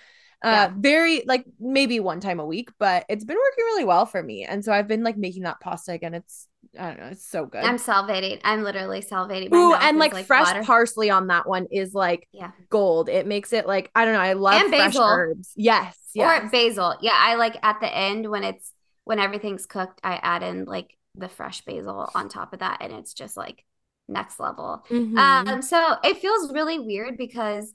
uh 0.42 0.68
Yeah. 0.68 0.72
very 0.78 1.22
like 1.26 1.44
maybe 1.58 2.00
one 2.00 2.20
time 2.20 2.38
a 2.40 2.46
week 2.46 2.70
but 2.78 3.04
it's 3.08 3.24
been 3.24 3.36
working 3.36 3.64
really 3.64 3.84
well 3.84 4.06
for 4.06 4.22
me 4.22 4.44
and 4.44 4.64
so 4.64 4.72
I've 4.72 4.88
been 4.88 5.02
like 5.02 5.16
making 5.16 5.42
that 5.42 5.60
pasta 5.60 5.92
again 5.92 6.14
it's 6.14 6.46
I 6.78 6.88
don't 6.88 7.00
know 7.00 7.06
it's 7.06 7.26
so 7.26 7.46
good 7.46 7.64
I'm 7.64 7.76
salivating. 7.76 8.40
I'm 8.44 8.62
literally 8.62 9.00
salivating. 9.00 9.52
Ooh, 9.54 9.74
and 9.74 9.96
is, 9.96 10.12
like, 10.12 10.26
fresh 10.26 10.46
water. 10.46 10.62
parsley 10.62 11.10
on 11.10 11.28
that 11.28 11.48
one 11.48 11.66
is 11.70 11.92
like 11.94 12.28
Yeah. 12.32 12.50
gold 12.70 13.08
it 13.08 13.26
makes 13.26 13.52
it 13.52 13.66
like 13.66 13.90
I 13.94 14.04
don't 14.04 14.14
know 14.14 14.20
I 14.20 14.34
love 14.34 14.60
And 14.62 14.74
fresh 14.74 14.94
basil. 14.94 15.04
herbs 15.04 15.52
yes 15.56 15.96
yes 16.14 16.42
Or 16.44 16.50
basil. 16.50 16.96
Yeah, 17.00 17.14
I 17.16 17.34
like 17.36 17.56
at 17.62 17.80
the 17.80 17.94
end 17.94 18.30
when 18.30 18.44
it's 18.44 18.72
when 19.04 19.18
everything's 19.18 19.66
cooked, 19.66 20.00
I 20.04 20.16
add 20.22 20.42
in 20.42 20.64
like 20.66 20.94
the 21.14 21.28
fresh 21.28 21.62
basil 21.62 22.10
on 22.14 22.28
top 22.28 22.52
of 22.52 22.60
that, 22.60 22.78
and 22.82 22.92
it's 22.92 23.14
just 23.14 23.36
like 23.36 23.64
next 24.08 24.38
level. 24.38 24.84
Mhm. 24.90 25.16
Um, 25.18 25.62
so 25.62 25.96
it 26.04 26.18
feels 26.18 26.52
really 26.52 26.78
weird 26.78 27.16
because 27.16 27.72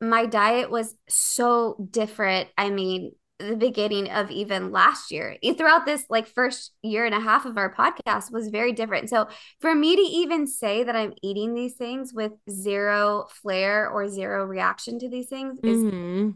my 0.00 0.26
diet 0.26 0.70
was 0.70 0.94
so 1.08 1.88
different. 1.90 2.48
I 2.58 2.70
mean, 2.70 3.12
the 3.38 3.56
beginning 3.56 4.10
of 4.10 4.30
even 4.30 4.72
last 4.72 5.10
year. 5.10 5.36
Throughout 5.56 5.84
this 5.84 6.04
like 6.08 6.26
first 6.26 6.72
year 6.82 7.04
and 7.04 7.14
a 7.14 7.20
half 7.20 7.44
of 7.44 7.58
our 7.58 7.72
podcast 7.72 8.32
was 8.32 8.48
very 8.48 8.72
different. 8.72 9.10
So 9.10 9.28
for 9.60 9.74
me 9.74 9.94
to 9.94 10.02
even 10.02 10.46
say 10.46 10.84
that 10.84 10.96
I'm 10.96 11.12
eating 11.22 11.54
these 11.54 11.74
things 11.74 12.12
with 12.14 12.32
zero 12.50 13.26
flare 13.42 13.88
or 13.88 14.08
zero 14.08 14.44
reaction 14.44 14.98
to 15.00 15.08
these 15.08 15.26
things 15.28 15.58
is 15.62 15.78
mm-hmm. 15.78 16.30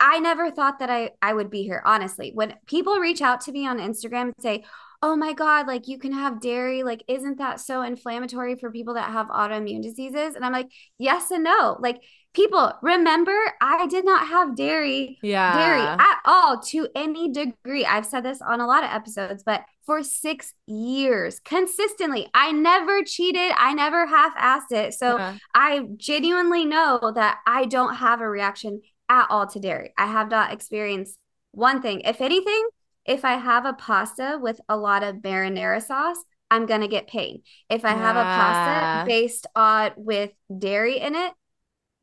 I 0.00 0.18
never 0.20 0.50
thought 0.50 0.78
that 0.78 0.90
I 0.90 1.10
I 1.20 1.32
would 1.32 1.50
be 1.50 1.62
here 1.62 1.82
honestly. 1.84 2.30
When 2.34 2.54
people 2.66 2.96
reach 2.98 3.22
out 3.22 3.40
to 3.42 3.52
me 3.52 3.66
on 3.66 3.78
Instagram 3.78 4.22
and 4.22 4.34
say, 4.40 4.64
"Oh 5.02 5.16
my 5.16 5.32
god, 5.32 5.66
like 5.66 5.88
you 5.88 5.98
can 5.98 6.12
have 6.12 6.40
dairy, 6.40 6.82
like 6.82 7.04
isn't 7.08 7.38
that 7.38 7.60
so 7.60 7.82
inflammatory 7.82 8.56
for 8.56 8.70
people 8.70 8.94
that 8.94 9.10
have 9.10 9.28
autoimmune 9.28 9.82
diseases?" 9.82 10.34
And 10.34 10.44
I'm 10.44 10.52
like, 10.52 10.70
"Yes 10.98 11.30
and 11.30 11.44
no." 11.44 11.76
Like 11.80 12.00
people 12.36 12.70
remember 12.82 13.34
i 13.62 13.86
did 13.86 14.04
not 14.04 14.28
have 14.28 14.54
dairy 14.54 15.18
yeah. 15.22 15.56
dairy 15.56 15.80
at 15.80 16.18
all 16.26 16.60
to 16.60 16.88
any 16.94 17.30
degree. 17.30 17.84
I've 17.84 18.04
said 18.04 18.24
this 18.24 18.42
on 18.42 18.60
a 18.60 18.66
lot 18.66 18.84
of 18.84 18.90
episodes 18.90 19.42
but 19.44 19.62
for 19.84 20.02
six 20.02 20.52
years 20.66 21.40
consistently. 21.40 22.28
I 22.34 22.50
never 22.50 23.04
cheated. 23.04 23.52
I 23.56 23.72
never 23.72 24.04
half-assed 24.06 24.72
it. 24.72 24.94
So 24.94 25.16
yeah. 25.16 25.36
i 25.54 25.82
genuinely 25.96 26.64
know 26.64 27.12
that 27.14 27.38
i 27.46 27.64
don't 27.64 27.94
have 27.94 28.20
a 28.20 28.28
reaction 28.28 28.82
at 29.08 29.26
all 29.30 29.46
to 29.46 29.60
dairy. 29.60 29.92
I 29.96 30.06
have 30.06 30.30
not 30.30 30.52
experienced 30.52 31.18
one 31.52 31.80
thing. 31.80 32.00
If 32.00 32.20
anything 32.20 32.68
if 33.06 33.24
i 33.24 33.34
have 33.34 33.64
a 33.64 33.72
pasta 33.72 34.38
with 34.40 34.60
a 34.68 34.76
lot 34.76 35.02
of 35.04 35.16
marinara 35.16 35.80
sauce 35.80 36.18
i'm 36.50 36.66
gonna 36.66 36.88
get 36.88 37.06
pain 37.06 37.40
if 37.70 37.84
i 37.84 37.90
yeah. 37.90 37.98
have 37.98 38.16
a 38.16 38.22
pasta 38.22 39.06
based 39.06 39.46
on 39.54 39.92
with 39.96 40.32
dairy 40.58 40.98
in 40.98 41.14
it 41.14 41.32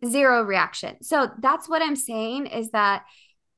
zero 0.06 0.44
reaction. 0.44 1.02
So 1.04 1.30
that's 1.40 1.68
what 1.70 1.82
I'm 1.82 1.96
saying 1.96 2.48
is 2.48 2.72
that 2.72 3.04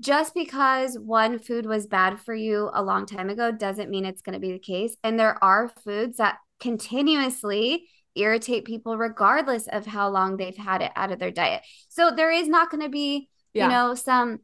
just 0.02 0.34
because 0.34 0.98
one 1.00 1.40
food 1.40 1.66
was 1.66 1.88
bad 1.88 2.20
for 2.20 2.36
you 2.36 2.70
a 2.74 2.84
long 2.84 3.06
time 3.06 3.30
ago 3.30 3.52
doesn't 3.52 3.90
mean 3.90 4.06
it's 4.06 4.22
going 4.22 4.34
to 4.34 4.40
be 4.40 4.52
the 4.52 4.60
case. 4.60 4.96
And 5.04 5.20
there 5.20 5.42
are 5.44 5.72
foods 5.84 6.18
that 6.18 6.38
continuously 6.60 7.88
irritate 8.16 8.66
people 8.66 8.98
regardless 8.98 9.68
of 9.68 9.86
how 9.86 10.10
long 10.10 10.38
they've 10.38 10.56
had 10.56 10.82
it 10.82 10.92
out 10.96 11.12
of 11.12 11.20
their 11.20 11.32
diet. 11.32 11.62
So 11.90 12.12
there 12.16 12.32
is 12.32 12.48
not 12.48 12.70
going 12.70 12.84
to 12.84 12.90
be, 12.90 13.30
yeah. 13.54 13.66
you 13.66 13.72
know, 13.72 13.96
some 13.96 14.40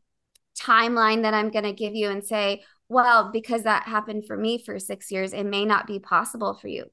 timeline 0.60 1.24
that 1.24 1.34
I'm 1.34 1.52
going 1.52 1.66
to 1.66 1.74
give 1.74 1.96
you 1.96 2.10
and 2.10 2.24
say, 2.24 2.64
well, 2.90 3.30
because 3.32 3.64
that 3.64 3.84
happened 3.84 4.26
for 4.28 4.36
me 4.36 4.58
for 4.58 4.78
6 4.78 5.12
years, 5.12 5.32
it 5.32 5.46
may 5.46 5.66
not 5.66 5.88
be 5.88 6.00
possible 6.00 6.54
for 6.54 6.68
you. 6.68 6.86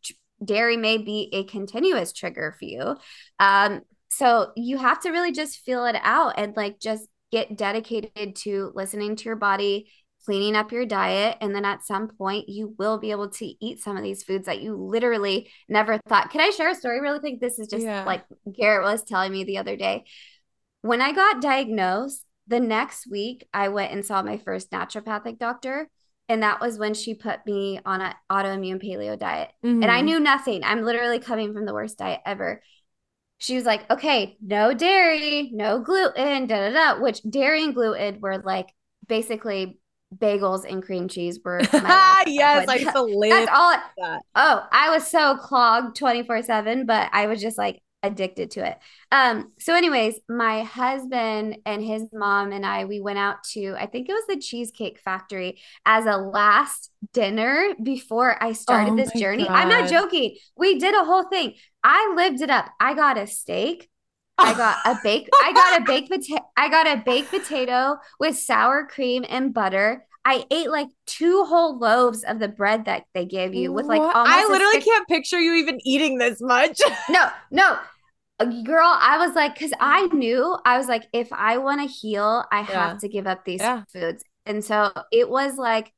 Dairy 0.44 0.76
may 0.76 0.98
be 0.98 1.28
a 1.32 1.44
continuous 1.44 2.12
trigger 2.12 2.54
for 2.56 2.64
you. 2.64 2.96
Um, 3.40 3.82
so 4.08 4.52
you 4.56 4.78
have 4.78 5.00
to 5.00 5.10
really 5.10 5.32
just 5.32 5.58
feel 5.58 5.84
it 5.84 5.96
out 6.02 6.34
and 6.36 6.56
like 6.56 6.80
just 6.80 7.06
get 7.30 7.56
dedicated 7.56 8.36
to 8.36 8.72
listening 8.74 9.16
to 9.16 9.24
your 9.24 9.36
body, 9.36 9.90
cleaning 10.24 10.56
up 10.56 10.72
your 10.72 10.86
diet. 10.86 11.36
And 11.40 11.54
then 11.54 11.64
at 11.64 11.84
some 11.84 12.08
point, 12.08 12.48
you 12.48 12.74
will 12.78 12.98
be 12.98 13.10
able 13.10 13.28
to 13.30 13.46
eat 13.64 13.80
some 13.80 13.96
of 13.96 14.02
these 14.02 14.22
foods 14.22 14.46
that 14.46 14.62
you 14.62 14.74
literally 14.76 15.50
never 15.68 16.00
thought. 16.08 16.30
Can 16.30 16.40
I 16.40 16.50
share 16.50 16.70
a 16.70 16.74
story 16.74 17.00
really 17.00 17.20
quick? 17.20 17.40
This 17.40 17.58
is 17.58 17.68
just 17.68 17.84
yeah. 17.84 18.04
like 18.04 18.24
Garrett 18.50 18.84
was 18.84 19.04
telling 19.04 19.32
me 19.32 19.44
the 19.44 19.58
other 19.58 19.76
day. 19.76 20.04
When 20.80 21.02
I 21.02 21.12
got 21.12 21.42
diagnosed, 21.42 22.24
the 22.46 22.60
next 22.60 23.06
week, 23.10 23.46
I 23.52 23.68
went 23.68 23.92
and 23.92 24.04
saw 24.04 24.22
my 24.22 24.38
first 24.38 24.70
naturopathic 24.70 25.38
doctor. 25.38 25.88
And 26.30 26.42
that 26.42 26.60
was 26.60 26.78
when 26.78 26.94
she 26.94 27.14
put 27.14 27.44
me 27.46 27.80
on 27.84 28.00
an 28.00 28.14
autoimmune 28.30 28.82
paleo 28.82 29.18
diet. 29.18 29.50
Mm-hmm. 29.64 29.82
And 29.82 29.90
I 29.90 29.98
mm-hmm. 29.98 30.06
knew 30.06 30.20
nothing. 30.20 30.64
I'm 30.64 30.82
literally 30.82 31.18
coming 31.18 31.52
from 31.52 31.66
the 31.66 31.74
worst 31.74 31.98
diet 31.98 32.20
ever 32.26 32.62
she 33.38 33.54
was 33.54 33.64
like, 33.64 33.88
okay, 33.90 34.36
no 34.40 34.74
dairy, 34.74 35.50
no 35.52 35.80
gluten, 35.80 36.46
da 36.46 36.68
da 36.68 36.70
da. 36.70 37.00
Which 37.00 37.22
dairy 37.28 37.64
and 37.64 37.74
gluten 37.74 38.20
were 38.20 38.38
like 38.38 38.68
basically 39.06 39.78
bagels 40.16 40.64
and 40.68 40.82
cream 40.82 41.08
cheese 41.08 41.38
were. 41.44 41.60
yes, 42.26 42.68
I 42.68 42.76
used 42.76 42.92
to 42.92 43.02
live. 43.02 43.30
That's 43.30 43.50
all. 43.54 43.76
That. 43.98 44.22
Oh, 44.34 44.66
I 44.72 44.90
was 44.90 45.06
so 45.06 45.36
clogged 45.36 45.96
twenty 45.96 46.24
four 46.24 46.42
seven, 46.42 46.84
but 46.84 47.08
I 47.12 47.26
was 47.26 47.40
just 47.40 47.56
like, 47.56 47.80
addicted 48.02 48.52
to 48.52 48.66
it. 48.66 48.78
Um, 49.10 49.52
so 49.58 49.74
anyways, 49.74 50.20
my 50.28 50.62
husband 50.62 51.58
and 51.66 51.82
his 51.82 52.04
mom 52.12 52.52
and 52.52 52.64
I 52.64 52.84
we 52.84 53.00
went 53.00 53.18
out 53.18 53.42
to 53.54 53.74
I 53.78 53.86
think 53.86 54.08
it 54.08 54.12
was 54.12 54.24
the 54.28 54.40
Cheesecake 54.40 55.00
Factory 55.00 55.60
as 55.84 56.06
a 56.06 56.16
last 56.16 56.90
dinner 57.12 57.74
before 57.82 58.42
I 58.42 58.52
started 58.52 58.92
oh 58.92 58.96
this 58.96 59.12
journey. 59.12 59.44
God. 59.44 59.52
I'm 59.52 59.68
not 59.68 59.90
joking. 59.90 60.36
We 60.56 60.78
did 60.78 60.94
a 60.94 61.04
whole 61.04 61.28
thing. 61.28 61.54
I 61.82 62.12
lived 62.16 62.40
it 62.40 62.50
up. 62.50 62.66
I 62.80 62.94
got 62.94 63.18
a 63.18 63.26
steak. 63.26 63.88
I 64.38 64.54
got 64.54 64.76
a 64.84 64.98
bake. 65.02 65.28
I 65.42 65.52
got 65.52 65.82
a 65.82 65.84
baked 65.84 66.10
potato. 66.10 66.44
I 66.56 66.68
got 66.68 66.86
a 66.86 67.02
baked 67.04 67.30
potato 67.30 67.96
with 68.20 68.38
sour 68.38 68.86
cream 68.86 69.24
and 69.28 69.52
butter. 69.52 70.06
I 70.24 70.44
ate 70.50 70.70
like 70.70 70.88
two 71.06 71.44
whole 71.44 71.78
loaves 71.78 72.22
of 72.24 72.38
the 72.38 72.48
bread 72.48 72.84
that 72.84 73.04
they 73.14 73.24
give 73.24 73.54
you 73.54 73.72
with 73.72 73.86
like 73.86 74.02
I 74.02 74.46
literally 74.46 74.82
can't 74.82 75.08
picture 75.08 75.40
you 75.40 75.54
even 75.54 75.80
eating 75.84 76.18
this 76.18 76.40
much. 76.40 76.80
no, 77.08 77.28
no. 77.50 77.78
Uh, 78.38 78.44
girl, 78.62 78.86
I 78.86 79.18
was 79.18 79.34
like, 79.34 79.54
because 79.54 79.72
I 79.80 80.06
knew 80.06 80.56
I 80.64 80.78
was 80.78 80.86
like, 80.86 81.08
if 81.12 81.32
I 81.32 81.58
want 81.58 81.80
to 81.80 81.92
heal, 81.92 82.44
I 82.52 82.60
yeah. 82.60 82.88
have 82.88 82.98
to 83.00 83.08
give 83.08 83.26
up 83.26 83.44
these 83.44 83.60
yeah. 83.60 83.84
foods. 83.92 84.22
And 84.46 84.64
so 84.64 84.92
it 85.10 85.28
was 85.28 85.56
like, 85.56 85.92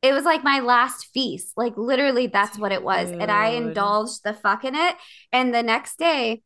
it 0.00 0.12
was 0.12 0.24
like 0.24 0.44
my 0.44 0.60
last 0.60 1.08
feast. 1.12 1.52
Like 1.56 1.76
literally, 1.76 2.28
that's 2.28 2.58
what 2.58 2.72
it 2.72 2.82
was. 2.82 3.10
And 3.10 3.30
I 3.30 3.48
indulged 3.48 4.22
the 4.22 4.32
fuck 4.32 4.64
in 4.64 4.74
it. 4.74 4.96
And 5.32 5.52
the 5.52 5.62
next 5.62 5.98
day, 5.98 6.42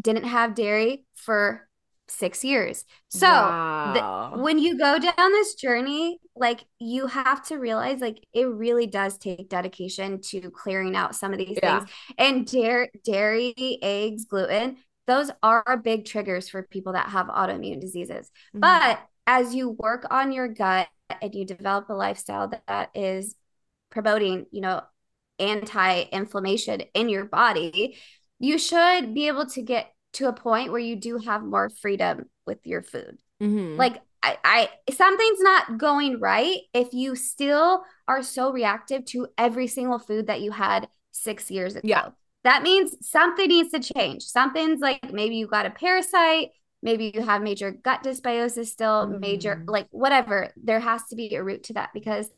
didn't 0.00 0.24
have 0.24 0.54
dairy 0.54 1.04
for 1.14 1.66
six 2.06 2.44
years. 2.44 2.84
So 3.08 3.26
wow. 3.26 4.32
the, 4.34 4.42
when 4.42 4.58
you 4.58 4.76
go 4.76 4.98
down 4.98 5.32
this 5.32 5.54
journey, 5.54 6.18
like 6.36 6.64
you 6.78 7.06
have 7.06 7.42
to 7.46 7.56
realize 7.56 8.00
like 8.00 8.24
it 8.32 8.44
really 8.44 8.86
does 8.86 9.16
take 9.16 9.48
dedication 9.48 10.20
to 10.28 10.50
clearing 10.50 10.96
out 10.96 11.14
some 11.14 11.32
of 11.32 11.38
these 11.38 11.58
yeah. 11.62 11.78
things. 11.80 11.90
And 12.18 12.46
dairy, 12.46 12.90
dairy, 13.04 13.78
eggs, 13.80 14.26
gluten, 14.26 14.76
those 15.06 15.30
are 15.42 15.76
big 15.82 16.04
triggers 16.04 16.48
for 16.48 16.62
people 16.62 16.92
that 16.92 17.08
have 17.08 17.26
autoimmune 17.26 17.80
diseases. 17.80 18.30
Mm-hmm. 18.54 18.60
But 18.60 19.00
as 19.26 19.54
you 19.54 19.70
work 19.70 20.06
on 20.10 20.32
your 20.32 20.48
gut 20.48 20.88
and 21.22 21.34
you 21.34 21.44
develop 21.44 21.88
a 21.88 21.94
lifestyle 21.94 22.48
that, 22.48 22.62
that 22.68 22.90
is 22.94 23.34
promoting, 23.90 24.46
you 24.50 24.60
know, 24.60 24.82
anti-inflammation 25.38 26.82
in 26.92 27.08
your 27.08 27.24
body, 27.24 27.96
you 28.38 28.58
should 28.58 29.14
be 29.14 29.28
able 29.28 29.46
to 29.46 29.62
get 29.62 29.93
to 30.14 30.28
a 30.28 30.32
point 30.32 30.72
where 30.72 30.80
you 30.80 30.96
do 30.96 31.18
have 31.18 31.42
more 31.42 31.68
freedom 31.68 32.26
with 32.46 32.58
your 32.64 32.82
food. 32.82 33.18
Mm-hmm. 33.42 33.76
Like 33.76 34.00
I, 34.22 34.38
I 34.44 34.92
something's 34.92 35.40
not 35.40 35.78
going 35.78 36.18
right 36.20 36.58
if 36.72 36.92
you 36.92 37.14
still 37.16 37.84
are 38.08 38.22
so 38.22 38.52
reactive 38.52 39.04
to 39.06 39.28
every 39.36 39.66
single 39.66 39.98
food 39.98 40.28
that 40.28 40.40
you 40.40 40.50
had 40.50 40.88
six 41.12 41.50
years 41.50 41.76
ago. 41.76 41.86
Yeah. 41.86 42.08
That 42.44 42.62
means 42.62 42.94
something 43.00 43.48
needs 43.48 43.70
to 43.70 43.80
change. 43.80 44.22
Something's 44.22 44.80
like 44.80 45.12
maybe 45.12 45.36
you 45.36 45.46
got 45.46 45.66
a 45.66 45.70
parasite, 45.70 46.50
maybe 46.82 47.12
you 47.14 47.22
have 47.22 47.42
major 47.42 47.70
gut 47.70 48.02
dysbiosis 48.02 48.66
still, 48.66 49.06
mm-hmm. 49.06 49.20
major 49.20 49.64
like 49.66 49.88
whatever. 49.90 50.50
There 50.56 50.80
has 50.80 51.04
to 51.08 51.16
be 51.16 51.34
a 51.34 51.42
root 51.42 51.64
to 51.64 51.74
that 51.74 51.90
because 51.94 52.28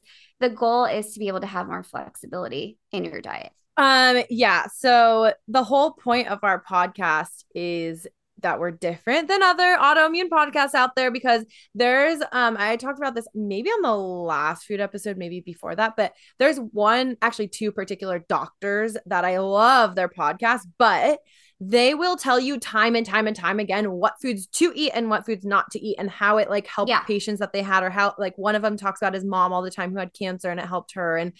the 0.41 0.51
goal 0.51 0.85
is 0.85 1.12
to 1.12 1.18
be 1.18 1.29
able 1.29 1.41
to 1.41 1.47
have 1.47 1.66
more 1.66 1.83
flexibility 1.83 2.79
in 2.93 3.05
your 3.05 3.20
diet. 3.20 3.53
Um, 3.77 4.22
yeah. 4.31 4.66
So 4.74 5.33
the 5.49 5.64
whole 5.64 5.93
point 5.93 6.29
of 6.29 6.41
our 6.43 6.62
podcast 6.62 7.45
is 7.55 8.07
that 8.43 8.61
we're 8.61 8.70
different 8.70 9.29
than 9.29 9.43
other 9.43 9.77
autoimmune 9.81 10.29
podcasts 10.29 10.74
out 10.74 10.95
there 10.95 11.11
because 11.11 11.45
there's 11.74 12.20
um 12.33 12.57
I 12.59 12.77
talked 12.77 12.99
about 12.99 13.14
this 13.14 13.27
maybe 13.35 13.70
on 13.70 13.83
the 13.83 13.97
last 13.97 14.66
food 14.66 14.81
episode, 14.81 15.16
maybe 15.16 15.41
before 15.41 15.74
that, 15.74 15.95
but 15.97 16.12
there's 16.39 16.59
one 16.59 17.16
actually 17.22 17.49
two 17.49 17.72
particular 17.72 18.24
doctors 18.29 18.97
that 19.07 19.24
I 19.24 19.39
love 19.39 19.95
their 19.95 20.09
podcast, 20.09 20.62
but 20.79 21.20
they 21.59 21.95
will 21.95 22.16
tell 22.16 22.39
you 22.39 22.61
time 22.61 22.95
and 22.95 23.07
time 23.07 23.27
and 23.27 23.35
time 23.35 23.59
again 23.59 23.91
what 23.91 24.20
foods 24.20 24.47
to 24.47 24.72
eat 24.74 24.93
and 24.95 25.09
what 25.09 25.24
foods 25.24 25.45
not 25.45 25.70
to 25.70 25.81
eat 25.81 25.97
and 25.99 26.11
how 26.11 26.37
it 26.37 26.51
like 26.51 26.66
helped 26.66 26.91
yeah. 26.91 27.01
patients 27.01 27.39
that 27.39 27.55
they 27.55 27.62
had 27.62 27.83
or 27.83 27.89
how 27.89 28.14
like 28.18 28.37
one 28.37 28.55
of 28.55 28.61
them 28.61 28.77
talks 28.77 29.01
about 29.01 29.14
his 29.14 29.24
mom 29.24 29.55
all 29.55 29.62
the 29.62 29.70
time 29.70 29.91
who 29.91 29.99
had 29.99 30.12
cancer 30.12 30.51
and 30.51 30.61
it 30.61 30.66
helped 30.66 30.93
her 30.95 31.16
and 31.16 31.33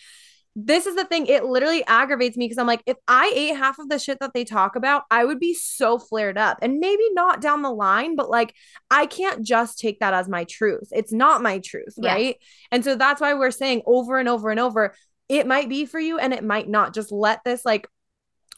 this 0.59 0.87
is 0.87 0.97
the 0.97 1.05
thing. 1.05 1.27
It 1.27 1.45
literally 1.45 1.85
aggravates 1.87 2.35
me 2.35 2.47
because 2.47 2.57
I'm 2.57 2.67
like, 2.67 2.83
if 2.87 2.97
I 3.07 3.31
ate 3.35 3.57
half 3.57 3.79
of 3.79 3.91
the 3.91 3.99
shit 3.99 4.19
that 4.21 4.33
they 4.33 4.43
talk 4.43 4.75
about, 4.75 5.03
I 5.11 5.23
would 5.27 5.39
be 5.39 5.53
so 5.53 5.99
flared 5.99 6.39
up. 6.39 6.59
And 6.63 6.79
maybe 6.79 7.05
not 7.13 7.43
down 7.43 7.61
the 7.61 7.71
line, 7.71 8.17
but 8.17 8.31
like, 8.31 8.55
I 8.91 9.05
can't 9.05 9.45
just 9.45 9.79
take 9.79 10.01
that 10.01 10.15
as 10.15 10.31
my 10.31 10.45
truth. 10.45 10.89
It's 10.93 11.13
not 11.13 11.43
my 11.43 11.59
truth. 11.59 11.95
Right. 11.99 12.39
And 12.73 12.83
so 12.83 12.97
that's 12.97 13.21
why 13.21 13.35
we're 13.35 13.51
saying 13.51 13.83
over 13.85 14.19
and 14.19 14.31
over 14.31 14.49
and 14.49 14.59
over, 14.59 14.95
it 15.29 15.47
might 15.47 15.69
be 15.69 15.85
for 15.85 16.01
you 16.01 16.19
and 16.19 16.33
it 16.33 16.43
might 16.43 16.71
not. 16.71 16.95
Just 16.95 17.13
let 17.13 17.45
this 17.45 17.67
like 17.67 17.87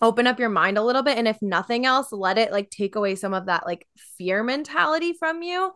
open 0.00 0.26
up 0.26 0.38
your 0.38 0.48
mind 0.48 0.78
a 0.78 0.82
little 0.82 1.02
bit 1.02 1.18
and 1.18 1.28
if 1.28 1.40
nothing 1.42 1.86
else 1.86 2.12
let 2.12 2.38
it 2.38 2.52
like 2.52 2.70
take 2.70 2.96
away 2.96 3.14
some 3.14 3.34
of 3.34 3.46
that 3.46 3.66
like 3.66 3.86
fear 4.16 4.42
mentality 4.42 5.12
from 5.12 5.42
you 5.42 5.70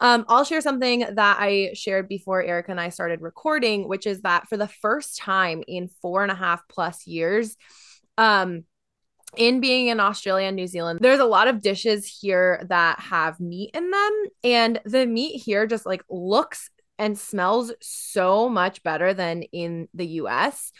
um 0.00 0.24
i'll 0.28 0.44
share 0.44 0.60
something 0.60 1.00
that 1.00 1.36
i 1.40 1.70
shared 1.74 2.08
before 2.08 2.42
erica 2.42 2.70
and 2.70 2.80
i 2.80 2.88
started 2.88 3.20
recording 3.20 3.88
which 3.88 4.06
is 4.06 4.20
that 4.22 4.48
for 4.48 4.56
the 4.56 4.68
first 4.68 5.16
time 5.16 5.62
in 5.66 5.88
four 6.02 6.22
and 6.22 6.32
a 6.32 6.36
half 6.36 6.62
plus 6.68 7.06
years 7.06 7.56
um 8.16 8.64
in 9.36 9.60
being 9.60 9.88
in 9.88 10.00
Australia 10.00 10.46
and 10.46 10.56
New 10.56 10.66
Zealand, 10.66 11.00
there's 11.02 11.20
a 11.20 11.26
lot 11.26 11.48
of 11.48 11.60
dishes 11.60 12.06
here 12.06 12.64
that 12.70 12.98
have 12.98 13.38
meat 13.38 13.70
in 13.74 13.90
them. 13.90 14.24
And 14.42 14.80
the 14.86 15.06
meat 15.06 15.42
here 15.42 15.66
just 15.66 15.84
like 15.84 16.02
looks 16.08 16.70
and 16.98 17.18
smells 17.18 17.72
so 17.80 18.48
much 18.48 18.82
better 18.82 19.14
than 19.14 19.42
in 19.42 19.88
the 19.94 20.06
US. 20.06 20.72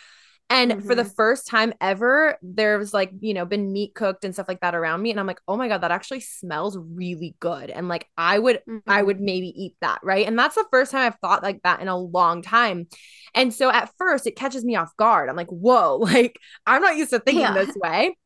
And 0.50 0.72
mm-hmm. 0.72 0.86
for 0.86 0.94
the 0.94 1.02
mm-hmm. 1.02 1.12
first 1.12 1.46
time 1.46 1.74
ever, 1.80 2.38
there's 2.40 2.94
like, 2.94 3.12
you 3.20 3.34
know, 3.34 3.44
been 3.44 3.70
meat 3.70 3.94
cooked 3.94 4.24
and 4.24 4.32
stuff 4.32 4.48
like 4.48 4.60
that 4.60 4.74
around 4.74 5.02
me. 5.02 5.10
And 5.10 5.20
I'm 5.20 5.26
like, 5.26 5.40
oh 5.46 5.58
my 5.58 5.68
God, 5.68 5.82
that 5.82 5.90
actually 5.90 6.20
smells 6.20 6.78
really 6.78 7.36
good. 7.38 7.68
And 7.68 7.88
like, 7.88 8.08
I 8.16 8.38
would, 8.38 8.62
mm-hmm. 8.68 8.90
I 8.90 9.02
would 9.02 9.20
maybe 9.20 9.48
eat 9.48 9.76
that. 9.82 10.00
Right. 10.02 10.26
And 10.26 10.38
that's 10.38 10.54
the 10.54 10.64
first 10.70 10.90
time 10.90 11.06
I've 11.06 11.18
thought 11.20 11.42
like 11.42 11.62
that 11.64 11.80
in 11.80 11.88
a 11.88 11.98
long 11.98 12.40
time. 12.40 12.86
And 13.34 13.52
so 13.52 13.70
at 13.70 13.92
first 13.98 14.26
it 14.26 14.36
catches 14.36 14.64
me 14.64 14.74
off 14.76 14.96
guard. 14.96 15.28
I'm 15.28 15.36
like, 15.36 15.50
whoa, 15.50 15.96
like, 16.00 16.38
I'm 16.66 16.80
not 16.80 16.96
used 16.96 17.10
to 17.10 17.18
thinking 17.18 17.42
yeah. 17.42 17.52
this 17.52 17.76
way. 17.76 18.16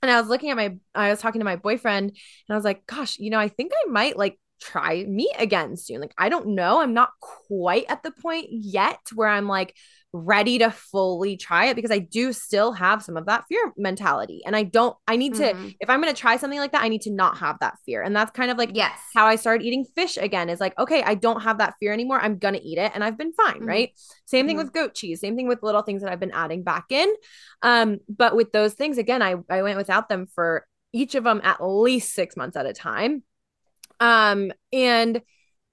And 0.00 0.10
I 0.12 0.20
was 0.20 0.30
looking 0.30 0.50
at 0.50 0.56
my, 0.56 0.76
I 0.94 1.10
was 1.10 1.20
talking 1.20 1.40
to 1.40 1.44
my 1.44 1.56
boyfriend 1.56 2.10
and 2.10 2.18
I 2.48 2.54
was 2.54 2.64
like, 2.64 2.86
gosh, 2.86 3.18
you 3.18 3.30
know, 3.30 3.40
I 3.40 3.48
think 3.48 3.72
I 3.74 3.90
might 3.90 4.16
like 4.16 4.38
try 4.60 5.04
meat 5.04 5.34
again 5.38 5.76
soon. 5.76 6.00
Like, 6.00 6.14
I 6.16 6.28
don't 6.28 6.48
know. 6.48 6.80
I'm 6.80 6.94
not 6.94 7.10
quite 7.20 7.86
at 7.88 8.04
the 8.04 8.12
point 8.12 8.46
yet 8.50 9.00
where 9.14 9.28
I'm 9.28 9.48
like, 9.48 9.74
ready 10.14 10.58
to 10.58 10.70
fully 10.70 11.36
try 11.36 11.66
it 11.66 11.74
because 11.74 11.90
I 11.90 11.98
do 11.98 12.32
still 12.32 12.72
have 12.72 13.02
some 13.02 13.16
of 13.18 13.26
that 13.26 13.44
fear 13.46 13.72
mentality. 13.76 14.40
And 14.46 14.56
I 14.56 14.62
don't, 14.62 14.96
I 15.06 15.16
need 15.16 15.34
mm-hmm. 15.34 15.68
to, 15.68 15.74
if 15.80 15.90
I'm 15.90 16.00
going 16.00 16.12
to 16.12 16.18
try 16.18 16.38
something 16.38 16.58
like 16.58 16.72
that, 16.72 16.82
I 16.82 16.88
need 16.88 17.02
to 17.02 17.10
not 17.10 17.38
have 17.38 17.58
that 17.60 17.76
fear. 17.84 18.02
And 18.02 18.16
that's 18.16 18.30
kind 18.30 18.50
of 18.50 18.56
like 18.56 18.70
yes. 18.72 18.98
how 19.14 19.26
I 19.26 19.36
started 19.36 19.66
eating 19.66 19.84
fish 19.94 20.16
again 20.16 20.48
is 20.48 20.60
like, 20.60 20.78
okay, 20.78 21.02
I 21.02 21.14
don't 21.14 21.42
have 21.42 21.58
that 21.58 21.74
fear 21.78 21.92
anymore. 21.92 22.20
I'm 22.20 22.38
going 22.38 22.54
to 22.54 22.62
eat 22.62 22.78
it. 22.78 22.92
And 22.94 23.04
I've 23.04 23.18
been 23.18 23.34
fine. 23.34 23.56
Mm-hmm. 23.56 23.68
Right. 23.68 23.90
Same 24.24 24.46
thing 24.46 24.56
mm-hmm. 24.56 24.64
with 24.64 24.72
goat 24.72 24.94
cheese, 24.94 25.20
same 25.20 25.36
thing 25.36 25.46
with 25.46 25.62
little 25.62 25.82
things 25.82 26.02
that 26.02 26.10
I've 26.10 26.20
been 26.20 26.32
adding 26.32 26.62
back 26.62 26.86
in. 26.90 27.12
Um, 27.62 27.98
but 28.08 28.34
with 28.34 28.50
those 28.52 28.74
things, 28.74 28.96
again, 28.96 29.20
I, 29.20 29.36
I 29.50 29.62
went 29.62 29.76
without 29.76 30.08
them 30.08 30.26
for 30.34 30.66
each 30.92 31.16
of 31.16 31.24
them 31.24 31.42
at 31.44 31.62
least 31.62 32.14
six 32.14 32.34
months 32.34 32.56
at 32.56 32.64
a 32.64 32.72
time. 32.72 33.22
Um, 34.00 34.52
and, 34.72 35.20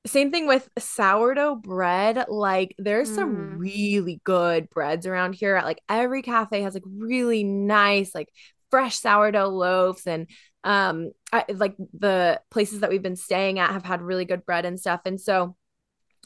same 0.06 0.32
thing 0.32 0.48
with 0.48 0.70
sourdough 0.78 1.56
bread. 1.56 2.26
Like 2.28 2.76
there's 2.78 3.12
mm. 3.12 3.16
some 3.16 3.58
really 3.58 4.22
good 4.24 4.70
breads 4.70 5.06
around 5.08 5.34
here. 5.34 5.60
Like 5.64 5.82
every 5.90 6.22
cafe 6.22 6.62
has 6.62 6.74
like 6.74 6.84
really 6.86 7.44
nice, 7.44 8.14
like 8.14 8.30
fresh 8.70 9.00
sourdough 9.00 9.50
loaves 9.50 10.06
and 10.08 10.28
um 10.64 11.12
I, 11.32 11.46
like 11.54 11.76
the 11.78 12.42
places 12.50 12.80
that 12.80 12.90
we've 12.90 13.02
been 13.02 13.16
staying 13.16 13.60
at 13.60 13.72
have 13.72 13.86
had 13.86 14.02
really 14.02 14.26
good 14.26 14.46
bread 14.46 14.66
and 14.66 14.80
stuff. 14.80 15.02
And 15.06 15.20
so 15.20 15.56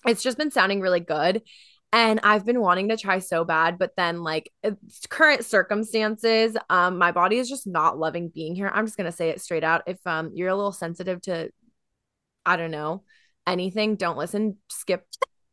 it's 0.05 0.23
just 0.23 0.37
been 0.37 0.51
sounding 0.51 0.81
really 0.81 1.01
good. 1.01 1.41
And 1.91 2.19
I've 2.21 2.45
been 2.45 2.61
wanting 2.61 2.89
to 2.89 2.97
try 2.97 3.19
so 3.19 3.43
bad, 3.43 3.79
but 3.79 3.91
then 3.97 4.21
like 4.21 4.51
current 5.09 5.43
circumstances, 5.43 6.55
um, 6.69 6.97
my 6.99 7.11
body 7.11 7.37
is 7.37 7.49
just 7.49 7.65
not 7.65 7.97
loving 7.97 8.29
being 8.29 8.55
here. 8.55 8.69
I'm 8.71 8.85
just 8.85 8.97
gonna 8.97 9.11
say 9.11 9.29
it 9.29 9.41
straight 9.41 9.63
out. 9.63 9.83
If 9.87 9.99
um 10.05 10.31
you're 10.33 10.49
a 10.49 10.55
little 10.55 10.71
sensitive 10.71 11.21
to, 11.23 11.49
I 12.45 12.57
don't 12.57 12.71
know, 12.71 13.03
anything, 13.51 13.95
don't 13.95 14.17
listen, 14.17 14.57
skip 14.69 15.05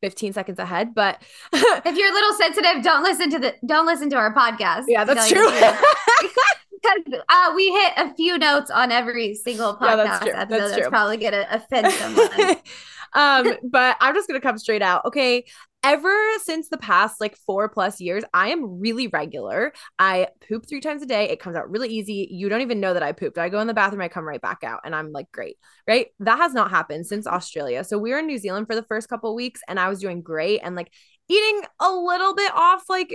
15 0.03 0.33
seconds 0.33 0.59
ahead. 0.59 0.95
But 0.95 1.23
if 1.53 1.97
you're 1.97 2.11
a 2.11 2.13
little 2.13 2.33
sensitive, 2.35 2.83
don't 2.83 3.03
listen 3.03 3.31
to 3.31 3.39
the 3.39 3.55
don't 3.67 3.87
listen 3.87 4.11
to 4.11 4.17
our 4.17 4.35
podcast. 4.35 4.85
Yeah, 4.89 5.05
that's 5.05 5.29
true. 5.29 5.47
because 5.51 7.23
uh, 7.29 7.53
we 7.55 7.73
hit 7.73 7.93
a 7.97 8.15
few 8.15 8.39
notes 8.39 8.71
on 8.71 8.93
every 8.93 9.35
single 9.35 9.77
podcast 9.77 9.81
yeah, 9.81 9.97
that's 9.97 10.27
episode. 10.27 10.59
That's, 10.59 10.77
that's 10.77 10.89
probably 10.89 11.17
gonna 11.17 11.47
offend 11.51 11.93
someone. 11.93 12.57
um, 13.15 13.59
but 13.65 13.97
I'm 14.01 14.15
just 14.15 14.29
gonna 14.29 14.41
come 14.41 14.59
straight 14.59 14.83
out. 14.83 15.05
Okay, 15.07 15.45
ever 15.83 16.17
since 16.43 16.69
the 16.69 16.79
past 16.79 17.21
like 17.21 17.37
four 17.37 17.69
plus 17.69 18.01
years, 18.01 18.25
I 18.35 18.49
am 18.49 18.81
really 18.81 19.07
regular. 19.07 19.73
I 19.99 20.29
poop 20.49 20.69
three 20.69 20.81
times 20.81 21.03
a 21.03 21.07
day. 21.07 21.29
It 21.29 21.41
comes 21.41 21.57
out 21.57 21.71
really 21.71 21.89
easy. 21.89 22.29
You 22.31 22.49
don't 22.49 22.63
even 22.63 22.81
know 22.81 22.93
that 22.95 23.03
I 23.03 23.13
pooped. 23.13 23.39
I 23.39 23.49
go 23.49 23.61
in 23.61 23.69
the 23.69 23.75
bathroom, 23.75 24.03
I 24.03 24.09
come 24.09 24.25
right 24.25 24.41
back 24.41 24.65
out, 24.65 24.81
and 24.85 24.95
I'm 24.95 25.13
like, 25.13 25.31
great, 25.31 25.57
right? 25.87 26.09
That 26.21 26.39
has 26.39 26.55
not 26.55 26.71
happened 26.71 27.07
since 27.07 27.27
Australia. 27.27 27.85
So 27.85 27.99
we 27.99 28.11
were 28.11 28.19
in 28.19 28.27
New 28.27 28.39
Zealand 28.39 28.67
for 28.67 28.75
the 28.75 28.83
first 28.83 29.09
couple 29.09 29.35
weeks, 29.35 29.61
and 29.69 29.79
I 29.79 29.89
was 29.89 30.01
doing 30.01 30.23
great 30.23 30.61
and 30.63 30.75
like 30.75 30.93
eating 31.29 31.63
a 31.81 31.91
little 31.93 32.35
bit 32.35 32.53
off 32.55 32.85
like 32.89 33.13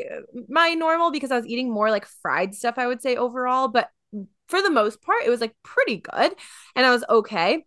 my 0.48 0.74
normal 0.74 1.12
because 1.12 1.32
I 1.32 1.38
was 1.38 1.48
eating 1.48 1.72
more 1.72 1.90
like 1.90 2.06
fried 2.22 2.56
stuff, 2.56 2.76
I 2.78 2.88
would 2.88 3.02
say 3.02 3.16
overall. 3.18 3.68
But 3.68 3.90
for 4.48 4.62
the 4.62 4.70
most 4.70 5.02
part, 5.02 5.24
it 5.26 5.30
was 5.30 5.42
like 5.42 5.56
pretty 5.64 5.98
good, 5.98 6.34
and 6.76 6.86
I 6.86 6.92
was 6.92 7.04
okay. 7.10 7.66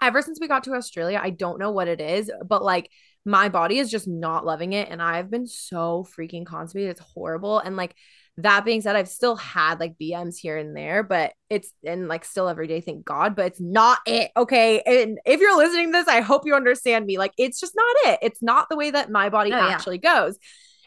Ever 0.00 0.22
since 0.22 0.38
we 0.40 0.46
got 0.46 0.62
to 0.64 0.74
Australia, 0.74 1.18
I 1.20 1.30
don't 1.30 1.58
know 1.58 1.72
what 1.72 1.88
it 1.88 2.00
is, 2.00 2.30
but 2.46 2.62
like 2.62 2.88
my 3.24 3.48
body 3.48 3.78
is 3.78 3.90
just 3.90 4.08
not 4.08 4.46
loving 4.46 4.72
it. 4.72 4.88
And 4.90 5.02
I've 5.02 5.30
been 5.30 5.46
so 5.46 6.06
freaking 6.16 6.46
constipated. 6.46 6.90
It's 6.90 7.00
horrible. 7.00 7.58
And 7.58 7.76
like 7.76 7.94
that 8.38 8.64
being 8.64 8.80
said, 8.80 8.94
I've 8.94 9.08
still 9.08 9.36
had 9.36 9.80
like 9.80 9.96
BMs 10.00 10.36
here 10.36 10.56
and 10.56 10.76
there, 10.76 11.02
but 11.02 11.32
it's 11.50 11.72
and 11.84 12.06
like 12.06 12.24
still 12.24 12.48
every 12.48 12.68
day, 12.68 12.80
thank 12.80 13.04
God, 13.04 13.34
but 13.34 13.46
it's 13.46 13.60
not 13.60 13.98
it. 14.06 14.30
Okay. 14.36 14.80
And 14.82 15.18
if 15.26 15.40
you're 15.40 15.56
listening 15.56 15.88
to 15.88 15.92
this, 15.92 16.08
I 16.08 16.20
hope 16.20 16.42
you 16.46 16.54
understand 16.54 17.04
me. 17.04 17.18
Like 17.18 17.32
it's 17.36 17.58
just 17.60 17.74
not 17.74 18.12
it. 18.12 18.20
It's 18.22 18.42
not 18.42 18.68
the 18.68 18.76
way 18.76 18.90
that 18.92 19.10
my 19.10 19.28
body 19.28 19.52
oh, 19.52 19.56
actually 19.56 20.00
yeah. 20.02 20.14
goes. 20.20 20.38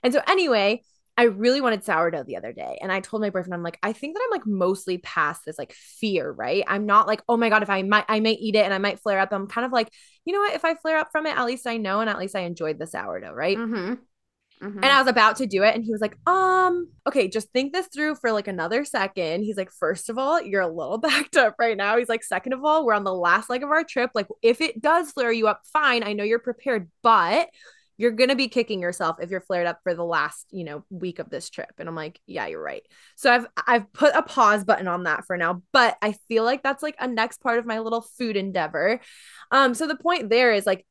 And 0.02 0.14
so 0.14 0.22
anyway, 0.28 0.82
I 1.22 1.26
really 1.26 1.62
wanted 1.62 1.84
sourdough 1.84 2.24
the 2.24 2.38
other 2.38 2.52
day. 2.52 2.80
And 2.82 2.92
I 2.92 3.00
told 3.00 3.22
my 3.22 3.30
boyfriend, 3.30 3.54
I'm 3.54 3.62
like, 3.62 3.78
I 3.84 3.94
think 3.94 4.16
that 4.16 4.24
I'm 4.26 4.32
like 4.32 4.48
mostly 4.48 4.98
past 4.98 5.46
this 5.46 5.60
like 5.60 5.72
fear, 5.72 6.32
right? 6.32 6.64
I'm 6.68 6.88
not 6.88 7.06
like, 7.06 7.22
oh 7.30 7.38
my 7.38 7.50
God, 7.50 7.62
if 7.62 7.70
I 7.70 7.84
might, 7.84 8.06
I 8.10 8.20
might 8.22 8.40
eat 8.40 8.56
it 8.56 8.66
and 8.66 8.74
I 8.74 8.80
might 8.80 9.00
flare 9.00 9.20
up. 9.20 9.32
I'm 9.32 9.46
kind 9.46 9.64
of 9.64 9.72
like, 9.72 9.94
you 10.26 10.34
know 10.34 10.40
what? 10.40 10.56
If 10.56 10.66
I 10.66 10.74
flare 10.74 10.98
up 10.98 11.12
from 11.12 11.28
it, 11.28 11.38
at 11.38 11.46
least 11.46 11.68
I 11.68 11.78
know 11.78 12.00
and 12.00 12.10
at 12.10 12.18
least 12.18 12.36
I 12.36 12.40
enjoyed 12.40 12.80
the 12.80 12.88
sourdough, 12.88 13.34
right? 13.34 13.56
Mm-hmm. 13.56 13.94
Mm-hmm. 14.64 14.78
And 14.78 14.86
I 14.86 15.00
was 15.00 15.08
about 15.08 15.36
to 15.36 15.46
do 15.46 15.62
it. 15.62 15.76
And 15.76 15.84
he 15.84 15.92
was 15.92 16.02
like, 16.02 16.18
um, 16.28 16.90
okay, 17.08 17.28
just 17.28 17.52
think 17.52 17.72
this 17.72 17.88
through 17.94 18.16
for 18.16 18.32
like 18.32 18.48
another 18.48 18.84
second. 18.84 19.44
He's 19.44 19.58
like, 19.58 19.72
first 19.72 20.10
of 20.10 20.18
all, 20.18 20.42
you're 20.42 20.62
a 20.62 20.68
little 20.68 20.98
backed 21.00 21.38
up 21.38 21.56
right 21.60 21.78
now. 21.78 22.00
He's 22.00 22.10
like, 22.10 22.24
second 22.24 22.54
of 22.54 22.66
all, 22.66 22.84
we're 22.84 22.96
on 22.96 23.04
the 23.04 23.14
last 23.14 23.48
leg 23.48 23.62
of 23.62 23.70
our 23.70 23.84
trip. 23.84 24.10
Like, 24.16 24.28
if 24.42 24.60
it 24.60 24.82
does 24.82 25.12
flare 25.12 25.32
you 25.32 25.48
up, 25.48 25.62
fine. 25.72 26.04
I 26.04 26.14
know 26.14 26.24
you're 26.24 26.40
prepared, 26.40 26.90
but 27.04 27.50
you're 28.02 28.10
going 28.10 28.32
to 28.32 28.36
be 28.36 28.48
kicking 28.48 28.82
yourself 28.82 29.18
if 29.22 29.30
you're 29.30 29.42
flared 29.42 29.68
up 29.68 29.80
for 29.84 29.94
the 29.94 30.04
last, 30.04 30.48
you 30.50 30.64
know, 30.64 30.84
week 30.90 31.20
of 31.20 31.30
this 31.30 31.52
trip. 31.52 31.72
And 31.78 31.88
I'm 31.88 31.96
like, 31.96 32.20
yeah, 32.26 32.48
you're 32.48 32.62
right. 32.62 32.82
So 33.16 33.32
I've 33.32 33.46
I've 33.68 33.94
put 33.94 34.16
a 34.16 34.24
pause 34.24 34.64
button 34.64 34.88
on 34.88 35.04
that 35.04 35.26
for 35.28 35.38
now, 35.38 35.62
but 35.72 35.98
I 36.02 36.14
feel 36.28 36.44
like 36.44 36.64
that's 36.64 36.82
like 36.82 36.96
a 37.00 37.08
next 37.08 37.42
part 37.42 37.60
of 37.60 37.68
my 37.68 37.78
little 37.78 38.02
food 38.02 38.38
endeavor. 38.38 39.02
Um 39.52 39.76
so 39.76 39.86
the 39.86 39.96
point 39.96 40.32
there 40.32 40.52
is 40.52 40.66
like 40.66 40.88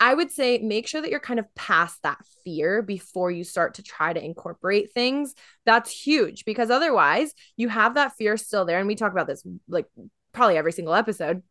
I 0.00 0.14
would 0.14 0.32
say 0.32 0.58
make 0.58 0.88
sure 0.88 1.00
that 1.00 1.10
you're 1.10 1.20
kind 1.20 1.38
of 1.38 1.54
past 1.54 2.02
that 2.02 2.18
fear 2.44 2.82
before 2.82 3.30
you 3.30 3.44
start 3.44 3.74
to 3.74 3.84
try 3.84 4.12
to 4.12 4.24
incorporate 4.24 4.92
things. 4.92 5.36
That's 5.64 5.92
huge 5.92 6.44
because 6.44 6.70
otherwise 6.70 7.34
you 7.56 7.68
have 7.68 7.94
that 7.94 8.16
fear 8.16 8.36
still 8.36 8.64
there. 8.64 8.80
And 8.80 8.88
we 8.88 8.96
talk 8.96 9.12
about 9.12 9.28
this 9.28 9.44
like 9.68 9.86
probably 10.32 10.56
every 10.56 10.72
single 10.72 10.94
episode. 10.94 11.42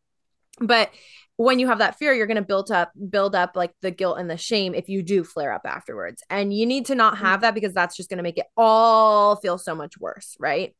But 0.60 0.90
when 1.38 1.60
you 1.60 1.68
have 1.68 1.78
that 1.78 1.96
fear 1.96 2.12
you're 2.12 2.26
going 2.26 2.36
to 2.36 2.42
build 2.42 2.70
up 2.70 2.92
build 3.08 3.34
up 3.34 3.52
like 3.54 3.72
the 3.80 3.90
guilt 3.90 4.18
and 4.18 4.28
the 4.28 4.36
shame 4.36 4.74
if 4.74 4.88
you 4.88 5.02
do 5.02 5.24
flare 5.24 5.52
up 5.52 5.62
afterwards 5.64 6.22
and 6.28 6.52
you 6.52 6.66
need 6.66 6.84
to 6.84 6.94
not 6.94 7.14
mm-hmm. 7.14 7.24
have 7.24 7.40
that 7.40 7.54
because 7.54 7.72
that's 7.72 7.96
just 7.96 8.10
going 8.10 8.18
to 8.18 8.22
make 8.22 8.38
it 8.38 8.46
all 8.56 9.36
feel 9.36 9.56
so 9.56 9.74
much 9.74 9.96
worse 9.98 10.36
right 10.38 10.74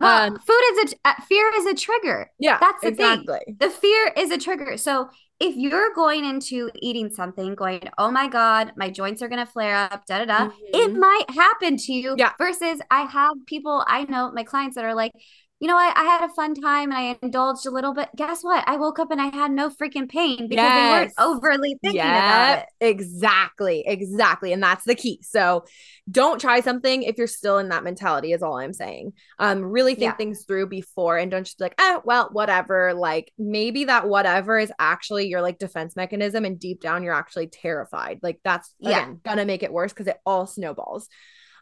well, 0.00 0.26
um, 0.26 0.38
food 0.38 0.60
is 0.72 0.92
a 0.92 1.08
uh, 1.08 1.14
fear 1.28 1.50
is 1.56 1.66
a 1.66 1.74
trigger 1.74 2.30
yeah 2.38 2.58
that's 2.60 2.82
the 2.82 2.88
exactly. 2.88 3.38
thing 3.46 3.56
the 3.58 3.70
fear 3.70 4.12
is 4.16 4.30
a 4.30 4.38
trigger 4.38 4.76
so 4.76 5.08
if 5.40 5.56
you're 5.56 5.92
going 5.94 6.24
into 6.24 6.70
eating 6.80 7.08
something 7.08 7.54
going 7.54 7.88
oh 7.96 8.10
my 8.10 8.28
god 8.28 8.72
my 8.76 8.90
joints 8.90 9.22
are 9.22 9.28
going 9.28 9.44
to 9.44 9.50
flare 9.50 9.74
up 9.74 10.04
da 10.06 10.18
da 10.18 10.24
da 10.24 10.38
mm-hmm. 10.48 10.58
it 10.74 10.94
might 10.94 11.30
happen 11.30 11.76
to 11.76 11.92
you 11.92 12.14
yeah. 12.18 12.32
versus 12.38 12.80
i 12.90 13.02
have 13.02 13.34
people 13.46 13.84
i 13.86 14.04
know 14.04 14.30
my 14.32 14.42
clients 14.42 14.74
that 14.74 14.84
are 14.84 14.94
like 14.94 15.12
you 15.60 15.68
know 15.68 15.76
what? 15.76 15.96
I 15.96 16.02
had 16.02 16.28
a 16.28 16.34
fun 16.34 16.54
time 16.54 16.90
and 16.90 16.98
I 16.98 17.18
indulged 17.22 17.64
a 17.64 17.70
little 17.70 17.94
bit. 17.94 18.08
Guess 18.16 18.42
what? 18.42 18.64
I 18.66 18.76
woke 18.76 18.98
up 18.98 19.10
and 19.10 19.20
I 19.20 19.26
had 19.26 19.52
no 19.52 19.70
freaking 19.70 20.08
pain 20.08 20.48
because 20.48 20.62
yes. 20.62 20.74
they 20.76 20.90
weren't 20.90 21.12
overly 21.18 21.78
thinking 21.80 22.00
yep. 22.00 22.06
about 22.06 22.58
it. 22.58 22.66
Exactly. 22.80 23.84
Exactly. 23.86 24.52
And 24.52 24.62
that's 24.62 24.84
the 24.84 24.96
key. 24.96 25.20
So 25.22 25.64
don't 26.10 26.40
try 26.40 26.60
something 26.60 27.04
if 27.04 27.16
you're 27.16 27.26
still 27.28 27.58
in 27.58 27.68
that 27.68 27.84
mentality, 27.84 28.32
is 28.32 28.42
all 28.42 28.58
I'm 28.58 28.72
saying. 28.72 29.12
Um, 29.38 29.64
really 29.64 29.94
think 29.94 30.12
yeah. 30.12 30.16
things 30.16 30.44
through 30.44 30.66
before 30.66 31.16
and 31.16 31.30
don't 31.30 31.44
just 31.44 31.58
be 31.58 31.64
like, 31.64 31.76
oh, 31.78 32.02
well, 32.04 32.28
whatever. 32.32 32.92
Like 32.92 33.32
maybe 33.38 33.84
that 33.84 34.08
whatever 34.08 34.58
is 34.58 34.72
actually 34.78 35.28
your 35.28 35.40
like 35.40 35.58
defense 35.58 35.94
mechanism 35.94 36.44
and 36.44 36.58
deep 36.58 36.80
down 36.80 37.04
you're 37.04 37.14
actually 37.14 37.46
terrified. 37.46 38.18
Like 38.22 38.40
that's 38.44 38.74
again 38.82 39.20
yeah. 39.24 39.30
gonna 39.30 39.46
make 39.46 39.62
it 39.62 39.72
worse 39.72 39.92
because 39.92 40.08
it 40.08 40.18
all 40.26 40.46
snowballs. 40.46 41.08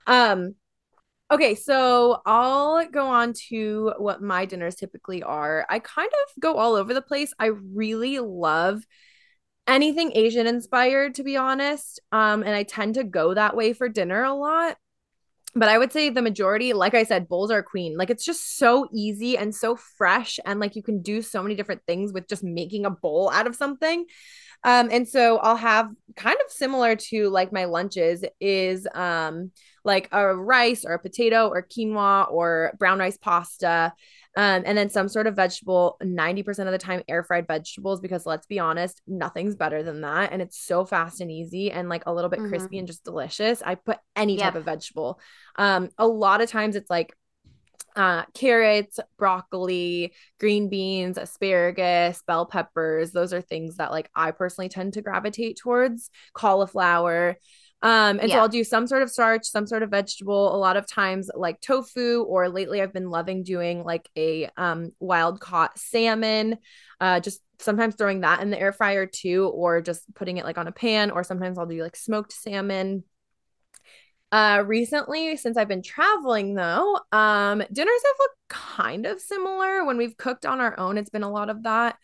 Um, 0.07 0.55
Okay, 1.33 1.55
so 1.55 2.21
I'll 2.27 2.87
go 2.91 3.07
on 3.07 3.33
to 3.49 3.95
what 3.97 4.21
my 4.21 4.45
dinners 4.45 4.75
typically 4.75 5.23
are. 5.23 5.65
I 5.71 5.79
kind 5.79 6.11
of 6.13 6.43
go 6.43 6.57
all 6.57 6.75
over 6.75 6.93
the 6.93 7.01
place. 7.01 7.33
I 7.39 7.47
really 7.47 8.19
love 8.19 8.83
anything 9.67 10.13
Asian 10.15 10.47
inspired, 10.47 11.15
to 11.15 11.23
be 11.23 11.39
honest. 11.39 12.01
Um, 12.13 12.43
and 12.43 12.55
I 12.55 12.65
tend 12.65 12.97
to 12.97 13.05
go 13.05 13.33
that 13.33 13.57
way 13.57 13.73
for 13.73 13.89
dinner 13.89 14.23
a 14.25 14.35
lot. 14.35 14.77
But 15.55 15.71
I 15.71 15.79
would 15.79 15.91
say 15.91 16.11
the 16.11 16.21
majority, 16.21 16.75
like 16.75 16.93
I 16.93 17.05
said, 17.05 17.29
bowls 17.29 17.51
are 17.51 17.63
queen. 17.63 17.97
Like 17.97 18.11
it's 18.11 18.27
just 18.27 18.59
so 18.59 18.87
easy 18.93 19.39
and 19.39 19.55
so 19.55 19.75
fresh. 19.77 20.39
And 20.45 20.61
like 20.61 20.77
you 20.77 20.83
can 20.83 21.01
do 21.01 21.23
so 21.23 21.43
many 21.43 21.55
different 21.55 21.81
things 21.87 22.13
with 22.13 22.29
just 22.29 22.45
making 22.45 22.85
a 22.85 22.91
bowl 22.91 23.31
out 23.31 23.47
of 23.47 23.57
something. 23.57 24.05
Um, 24.65 24.91
and 24.93 25.09
so 25.09 25.39
I'll 25.39 25.57
have 25.57 25.89
kind 26.15 26.37
of 26.45 26.53
similar 26.53 26.95
to 26.97 27.31
like 27.31 27.53
my 27.53 27.65
lunches 27.65 28.23
is 28.39 28.87
um 28.95 29.51
like 29.85 30.09
a 30.13 30.35
rice 30.35 30.85
or 30.85 30.93
a 30.93 30.99
potato 30.99 31.49
or 31.49 31.63
quinoa 31.63 32.31
or 32.31 32.73
brown 32.79 32.99
rice 32.99 33.17
pasta. 33.17 33.93
Um, 34.35 34.63
and 34.65 34.79
then 34.79 34.89
some 34.89 35.09
sort 35.09 35.27
of 35.27 35.37
vegetable, 35.37 35.99
90% 36.03 36.49
of 36.61 36.73
the 36.73 36.79
time, 36.79 37.03
air 37.07 37.23
fried 37.23 37.47
vegetables, 37.47 38.01
because 38.01 38.25
let's 38.25 38.47
be 38.47 38.59
honest, 38.59 39.03
nothing's 39.07 39.57
better 39.57 39.83
than 39.83 40.01
that. 40.03 40.33
And 40.33 40.41
it's 40.41 40.59
so 40.59 40.87
fast 40.87 41.21
and 41.21 41.31
easy 41.31 41.71
and 41.71 41.89
like 41.89 42.05
a 42.07 42.13
little 42.15 42.31
bit 42.31 42.39
mm-hmm. 42.39 42.49
crispy 42.49 42.79
and 42.79 42.87
just 42.87 43.05
delicious. 43.05 43.63
I 43.63 43.75
put 43.75 43.99
any 44.17 44.37
yep. 44.37 44.45
type 44.45 44.55
of 44.55 44.65
vegetable. 44.65 45.21
Um, 45.57 45.91
a 45.99 46.07
lot 46.07 46.41
of 46.41 46.49
times 46.49 46.77
it's 46.77 46.89
like 46.89 47.15
uh, 47.95 48.25
carrots, 48.35 48.99
broccoli, 49.19 50.15
green 50.41 50.69
beans, 50.69 51.19
asparagus, 51.19 52.23
bell 52.27 52.47
peppers. 52.47 53.11
Those 53.13 53.33
are 53.33 53.43
things 53.43 53.77
that 53.77 53.91
like 53.91 54.09
I 54.15 54.31
personally 54.31 54.69
tend 54.69 54.95
to 54.95 55.03
gravitate 55.03 55.59
towards. 55.59 56.11
Cauliflower. 56.33 57.37
Um, 57.83 58.21
and 58.21 58.29
yeah. 58.29 58.37
so 58.37 58.41
I'll 58.41 58.49
do 58.49 58.63
some 58.63 58.87
sort 58.87 59.03
of 59.03 59.11
starch, 59.11 59.45
some 59.45 59.67
sort 59.67 59.83
of 59.83 59.91
vegetable, 59.91 60.55
a 60.55 60.57
lot 60.57 60.77
of 60.77 60.87
times 60.87 61.29
like 61.35 61.61
tofu, 61.61 62.23
or 62.23 62.49
lately 62.49 62.81
I've 62.81 62.93
been 62.93 63.11
loving 63.11 63.43
doing 63.43 63.83
like 63.83 64.09
a 64.17 64.49
um, 64.57 64.93
wild 65.01 65.41
caught 65.41 65.77
salmon, 65.79 66.59
uh, 67.01 67.19
just 67.19 67.41
sometimes 67.59 67.97
throwing 67.97 68.21
that 68.21 68.41
in 68.41 68.51
the 68.51 68.61
air 68.61 68.73
fryer 68.73 69.07
too, 69.07 69.51
or 69.53 69.81
just 69.81 70.03
putting 70.15 70.37
it 70.37 70.45
like 70.45 70.59
on 70.59 70.69
a 70.69 70.73
pan, 70.73 71.11
or 71.11 71.25
sometimes 71.25 71.59
I'll 71.59 71.67
do 71.67 71.83
like 71.83 71.97
smoked 71.97 72.33
salmon. 72.33 73.03
Uh, 74.31 74.63
recently, 74.67 75.37
since 75.37 75.57
I've 75.57 75.69
been 75.69 75.83
traveling 75.83 76.55
though, 76.55 76.99
um, 77.11 77.59
dinners 77.59 78.03
have 78.07 78.17
looked 78.19 78.39
kind 78.49 79.07
of 79.07 79.21
similar. 79.21 79.85
When 79.85 79.99
we've 79.99 80.17
cooked 80.17 80.47
on 80.47 80.61
our 80.61 80.79
own, 80.79 80.97
it's 80.99 81.11
been 81.11 81.23
a 81.23 81.31
lot 81.31 81.51
of 81.51 81.65
that. 81.65 81.97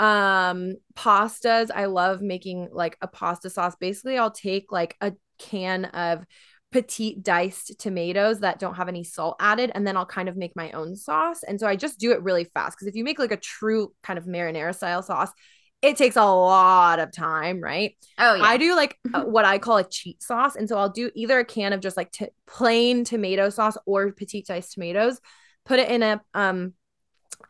Um, 0.00 0.76
pastas, 0.94 1.70
I 1.72 1.84
love 1.84 2.22
making 2.22 2.70
like 2.72 2.96
a 3.02 3.06
pasta 3.06 3.50
sauce. 3.50 3.76
Basically, 3.78 4.16
I'll 4.16 4.30
take 4.30 4.72
like 4.72 4.96
a 5.02 5.12
can 5.38 5.84
of 5.84 6.24
petite 6.72 7.22
diced 7.22 7.78
tomatoes 7.78 8.40
that 8.40 8.58
don't 8.58 8.76
have 8.76 8.88
any 8.88 9.04
salt 9.04 9.36
added 9.40 9.72
and 9.74 9.86
then 9.86 9.96
I'll 9.96 10.06
kind 10.06 10.28
of 10.28 10.36
make 10.36 10.56
my 10.56 10.70
own 10.70 10.96
sauce. 10.96 11.42
And 11.42 11.60
so 11.60 11.66
I 11.66 11.76
just 11.76 11.98
do 11.98 12.12
it 12.12 12.22
really 12.22 12.44
fast 12.44 12.76
because 12.76 12.86
if 12.86 12.94
you 12.94 13.04
make 13.04 13.18
like 13.18 13.32
a 13.32 13.36
true 13.36 13.92
kind 14.02 14.18
of 14.18 14.24
marinara 14.24 14.74
style 14.74 15.02
sauce, 15.02 15.30
it 15.82 15.96
takes 15.96 16.16
a 16.16 16.24
lot 16.24 16.98
of 16.98 17.12
time, 17.12 17.60
right? 17.60 17.94
Oh, 18.18 18.36
yeah. 18.36 18.44
I 18.44 18.56
do 18.56 18.74
like 18.74 18.96
what 19.24 19.44
I 19.44 19.58
call 19.58 19.78
a 19.78 19.84
cheat 19.84 20.22
sauce. 20.22 20.56
And 20.56 20.66
so 20.66 20.78
I'll 20.78 20.90
do 20.90 21.10
either 21.14 21.40
a 21.40 21.44
can 21.44 21.74
of 21.74 21.80
just 21.80 21.96
like 21.96 22.10
t- 22.10 22.28
plain 22.46 23.04
tomato 23.04 23.50
sauce 23.50 23.76
or 23.84 24.12
petite 24.12 24.46
diced 24.46 24.72
tomatoes, 24.72 25.20
put 25.66 25.78
it 25.78 25.90
in 25.90 26.02
a, 26.02 26.22
um, 26.32 26.72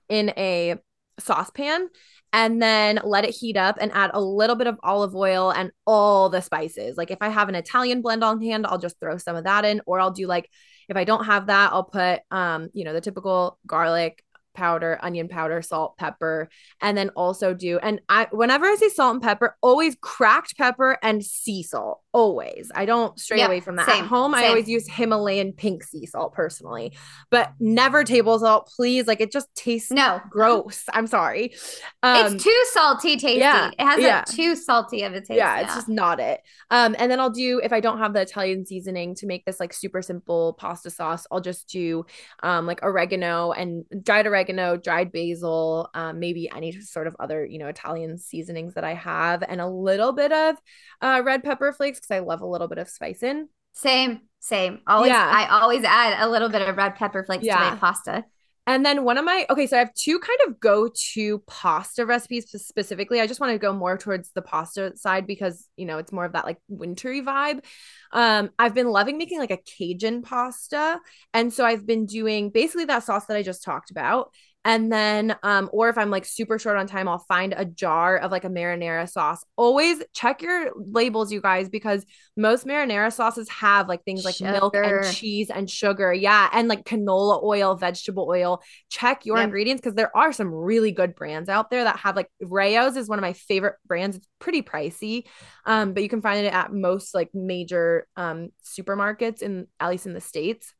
in 0.08 0.30
a 0.36 0.76
saucepan 1.18 1.88
and 2.32 2.62
then 2.62 3.00
let 3.04 3.24
it 3.24 3.34
heat 3.34 3.56
up 3.56 3.76
and 3.80 3.90
add 3.92 4.10
a 4.14 4.20
little 4.20 4.56
bit 4.56 4.66
of 4.66 4.78
olive 4.82 5.14
oil 5.14 5.50
and 5.50 5.72
all 5.86 6.28
the 6.28 6.40
spices. 6.40 6.96
Like 6.96 7.10
if 7.10 7.18
I 7.20 7.28
have 7.28 7.48
an 7.48 7.54
Italian 7.54 8.02
blend 8.02 8.22
on 8.22 8.40
hand, 8.40 8.66
I'll 8.66 8.78
just 8.78 8.98
throw 9.00 9.18
some 9.18 9.36
of 9.36 9.44
that 9.44 9.64
in, 9.64 9.80
or 9.86 10.00
I'll 10.00 10.12
do 10.12 10.26
like 10.26 10.48
if 10.88 10.96
I 10.96 11.04
don't 11.04 11.24
have 11.24 11.46
that, 11.46 11.72
I'll 11.72 11.84
put 11.84 12.20
um, 12.30 12.68
you 12.72 12.84
know, 12.84 12.92
the 12.92 13.00
typical 13.00 13.58
garlic, 13.66 14.24
powder, 14.54 14.98
onion 15.02 15.28
powder, 15.28 15.62
salt, 15.62 15.96
pepper, 15.96 16.48
and 16.80 16.96
then 16.96 17.10
also 17.10 17.54
do 17.54 17.78
and 17.78 18.00
I 18.08 18.28
whenever 18.30 18.66
I 18.66 18.76
say 18.76 18.88
salt 18.88 19.14
and 19.14 19.22
pepper, 19.22 19.56
always 19.60 19.96
cracked 20.00 20.56
pepper 20.56 20.98
and 21.02 21.24
sea 21.24 21.62
salt. 21.62 22.00
Always. 22.12 22.72
I 22.74 22.86
don't 22.86 23.18
stray 23.20 23.38
yep, 23.38 23.48
away 23.48 23.60
from 23.60 23.76
that. 23.76 23.86
Same, 23.86 24.04
At 24.04 24.08
home, 24.08 24.32
same. 24.32 24.44
I 24.44 24.48
always 24.48 24.68
use 24.68 24.88
Himalayan 24.88 25.52
pink 25.52 25.84
sea 25.84 26.06
salt 26.06 26.32
personally, 26.32 26.92
but 27.30 27.52
never 27.60 28.02
table 28.02 28.38
salt, 28.38 28.70
please. 28.74 29.06
Like 29.06 29.20
it 29.20 29.30
just 29.30 29.46
tastes 29.54 29.92
no 29.92 30.20
gross. 30.28 30.84
I'm 30.92 31.06
sorry. 31.06 31.54
Um, 32.02 32.34
it's 32.34 32.42
too 32.42 32.64
salty 32.72 33.16
tasty. 33.16 33.38
Yeah, 33.38 33.70
it 33.78 33.80
has 33.80 34.00
yeah. 34.00 34.22
a 34.22 34.32
too 34.32 34.56
salty 34.56 35.04
of 35.04 35.12
a 35.12 35.20
taste. 35.20 35.30
Yeah, 35.30 35.56
yeah, 35.56 35.62
it's 35.62 35.74
just 35.74 35.88
not 35.88 36.18
it. 36.18 36.40
Um, 36.70 36.96
and 36.98 37.10
then 37.10 37.20
I'll 37.20 37.30
do 37.30 37.60
if 37.62 37.72
I 37.72 37.78
don't 37.78 37.98
have 37.98 38.12
the 38.12 38.22
Italian 38.22 38.66
seasoning 38.66 39.14
to 39.16 39.26
make 39.26 39.44
this 39.44 39.60
like 39.60 39.72
super 39.72 40.02
simple 40.02 40.54
pasta 40.54 40.90
sauce, 40.90 41.26
I'll 41.30 41.40
just 41.40 41.68
do 41.68 42.04
um 42.42 42.66
like 42.66 42.82
oregano 42.82 43.52
and 43.52 43.84
dried 44.02 44.26
oregano 44.26 44.39
oregano, 44.40 44.76
dried 44.76 45.12
basil, 45.12 45.88
um, 45.94 46.18
maybe 46.18 46.50
any 46.50 46.72
sort 46.80 47.06
of 47.06 47.16
other, 47.20 47.44
you 47.44 47.58
know, 47.58 47.68
Italian 47.68 48.18
seasonings 48.18 48.74
that 48.74 48.84
I 48.84 48.94
have, 48.94 49.42
and 49.46 49.60
a 49.60 49.68
little 49.68 50.12
bit 50.12 50.32
of 50.32 50.56
uh, 51.00 51.22
red 51.24 51.44
pepper 51.44 51.72
flakes 51.72 51.98
because 51.98 52.14
I 52.14 52.20
love 52.20 52.40
a 52.40 52.46
little 52.46 52.68
bit 52.68 52.78
of 52.78 52.88
spice 52.88 53.22
in. 53.22 53.48
Same, 53.72 54.22
same. 54.40 54.80
Always, 54.86 55.10
yeah. 55.10 55.30
I 55.32 55.60
always 55.60 55.84
add 55.84 56.22
a 56.22 56.28
little 56.28 56.48
bit 56.48 56.62
of 56.62 56.76
red 56.76 56.96
pepper 56.96 57.24
flakes 57.24 57.44
yeah. 57.44 57.58
to 57.58 57.70
my 57.70 57.76
pasta. 57.76 58.24
And 58.70 58.86
then 58.86 59.02
one 59.02 59.18
of 59.18 59.24
my 59.24 59.46
okay, 59.50 59.66
so 59.66 59.74
I 59.74 59.80
have 59.80 59.92
two 59.94 60.20
kind 60.20 60.38
of 60.46 60.60
go-to 60.60 61.40
pasta 61.40 62.06
recipes 62.06 62.48
specifically. 62.52 63.20
I 63.20 63.26
just 63.26 63.40
want 63.40 63.52
to 63.52 63.58
go 63.58 63.72
more 63.72 63.98
towards 63.98 64.30
the 64.30 64.42
pasta 64.42 64.96
side 64.96 65.26
because 65.26 65.66
you 65.76 65.86
know 65.86 65.98
it's 65.98 66.12
more 66.12 66.24
of 66.24 66.34
that 66.34 66.44
like 66.44 66.58
wintry 66.68 67.20
vibe. 67.20 67.64
Um, 68.12 68.50
I've 68.60 68.72
been 68.72 68.86
loving 68.86 69.18
making 69.18 69.40
like 69.40 69.50
a 69.50 69.56
Cajun 69.56 70.22
pasta, 70.22 71.00
and 71.34 71.52
so 71.52 71.64
I've 71.64 71.84
been 71.84 72.06
doing 72.06 72.50
basically 72.50 72.84
that 72.84 73.02
sauce 73.02 73.26
that 73.26 73.36
I 73.36 73.42
just 73.42 73.64
talked 73.64 73.90
about, 73.90 74.32
and 74.62 74.92
then, 74.92 75.36
um, 75.42 75.70
or 75.72 75.88
if 75.88 75.96
I'm 75.96 76.10
like 76.10 76.26
super 76.26 76.58
short 76.58 76.76
on 76.76 76.86
time, 76.86 77.08
I'll 77.08 77.24
find 77.28 77.54
a 77.56 77.64
jar 77.64 78.18
of 78.18 78.30
like 78.30 78.44
a 78.44 78.48
marinara 78.50 79.08
sauce. 79.08 79.42
Always 79.56 80.02
check 80.12 80.42
your 80.42 80.72
labels, 80.76 81.32
you 81.32 81.40
guys, 81.40 81.70
because 81.70 82.04
most 82.36 82.66
marinara 82.66 83.10
sauces 83.10 83.48
have 83.48 83.88
like 83.88 84.04
things 84.04 84.22
like 84.22 84.34
sugar. 84.34 84.52
milk 84.52 84.76
and 84.76 85.14
cheese 85.14 85.48
and 85.48 85.68
sugar. 85.70 86.12
Yeah. 86.12 86.50
And 86.52 86.68
like 86.68 86.84
canola 86.84 87.42
oil, 87.42 87.74
vegetable 87.74 88.26
oil. 88.28 88.62
Check 88.90 89.24
your 89.24 89.38
ingredients 89.38 89.80
because 89.80 89.94
there 89.94 90.14
are 90.14 90.32
some 90.32 90.52
really 90.52 90.92
good 90.92 91.14
brands 91.14 91.48
out 91.48 91.70
there 91.70 91.84
that 91.84 91.98
have 92.00 92.14
like 92.14 92.28
Rao's 92.42 92.96
is 92.96 93.08
one 93.08 93.18
of 93.18 93.22
my 93.22 93.32
favorite 93.32 93.76
brands. 93.86 94.18
It's 94.18 94.28
pretty 94.40 94.60
pricey, 94.60 95.24
um, 95.64 95.94
but 95.94 96.02
you 96.02 96.10
can 96.10 96.20
find 96.20 96.44
it 96.44 96.52
at 96.52 96.70
most 96.70 97.14
like 97.14 97.30
major 97.32 98.06
um, 98.16 98.50
supermarkets 98.62 99.40
in 99.40 99.68
at 99.80 99.88
least 99.88 100.04
in 100.04 100.12
the 100.12 100.20
States. 100.20 100.74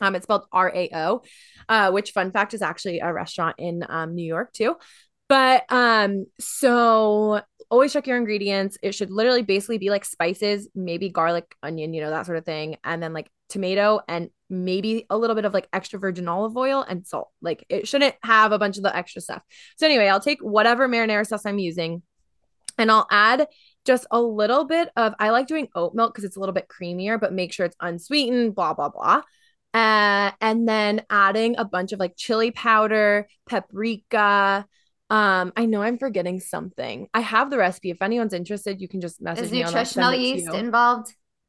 Um, 0.00 0.14
it's 0.14 0.24
spelled 0.24 0.46
R 0.52 0.72
A 0.74 0.90
O, 0.92 1.22
uh, 1.68 1.90
which 1.90 2.10
fun 2.10 2.32
fact 2.32 2.54
is 2.54 2.62
actually 2.62 3.00
a 3.00 3.12
restaurant 3.12 3.56
in 3.58 3.84
um, 3.88 4.14
New 4.14 4.26
York 4.26 4.52
too. 4.52 4.76
But 5.28 5.64
um, 5.70 6.26
so 6.38 7.40
always 7.70 7.92
check 7.92 8.06
your 8.06 8.18
ingredients. 8.18 8.76
It 8.82 8.94
should 8.94 9.10
literally 9.10 9.42
basically 9.42 9.78
be 9.78 9.90
like 9.90 10.04
spices, 10.04 10.68
maybe 10.74 11.08
garlic, 11.08 11.54
onion, 11.62 11.94
you 11.94 12.02
know, 12.02 12.10
that 12.10 12.26
sort 12.26 12.38
of 12.38 12.44
thing. 12.44 12.76
And 12.84 13.02
then 13.02 13.12
like 13.12 13.30
tomato 13.48 14.00
and 14.06 14.30
maybe 14.50 15.06
a 15.10 15.16
little 15.16 15.34
bit 15.34 15.44
of 15.44 15.54
like 15.54 15.68
extra 15.72 15.98
virgin 15.98 16.28
olive 16.28 16.56
oil 16.56 16.84
and 16.86 17.06
salt. 17.06 17.30
Like 17.40 17.64
it 17.68 17.88
shouldn't 17.88 18.14
have 18.22 18.52
a 18.52 18.58
bunch 18.58 18.76
of 18.76 18.82
the 18.82 18.94
extra 18.94 19.22
stuff. 19.22 19.42
So 19.76 19.86
anyway, 19.86 20.08
I'll 20.08 20.20
take 20.20 20.40
whatever 20.40 20.88
marinara 20.88 21.26
sauce 21.26 21.46
I'm 21.46 21.58
using 21.58 22.02
and 22.78 22.90
I'll 22.90 23.06
add 23.10 23.46
just 23.84 24.06
a 24.10 24.20
little 24.20 24.64
bit 24.64 24.90
of 24.96 25.14
I 25.18 25.30
like 25.30 25.46
doing 25.46 25.68
oat 25.74 25.94
milk 25.94 26.12
because 26.14 26.24
it's 26.24 26.36
a 26.36 26.40
little 26.40 26.54
bit 26.54 26.68
creamier, 26.68 27.20
but 27.20 27.32
make 27.32 27.52
sure 27.52 27.66
it's 27.66 27.76
unsweetened, 27.80 28.54
blah, 28.54 28.74
blah, 28.74 28.88
blah. 28.88 29.22
Uh, 29.74 30.30
and 30.40 30.68
then 30.68 31.02
adding 31.10 31.56
a 31.58 31.64
bunch 31.64 31.92
of 31.92 31.98
like 31.98 32.14
chili 32.16 32.52
powder, 32.52 33.26
paprika. 33.46 34.66
Um, 35.10 35.52
I 35.56 35.66
know 35.66 35.82
I'm 35.82 35.98
forgetting 35.98 36.40
something. 36.40 37.08
I 37.12 37.20
have 37.20 37.50
the 37.50 37.58
recipe. 37.58 37.90
If 37.90 38.00
anyone's 38.00 38.32
interested, 38.32 38.80
you 38.80 38.88
can 38.88 39.00
just 39.00 39.20
message 39.20 39.46
Is 39.46 39.52
me. 39.52 39.62
Is 39.62 39.66
nutritional 39.66 40.14
yeast 40.14 40.54
involved? 40.54 41.08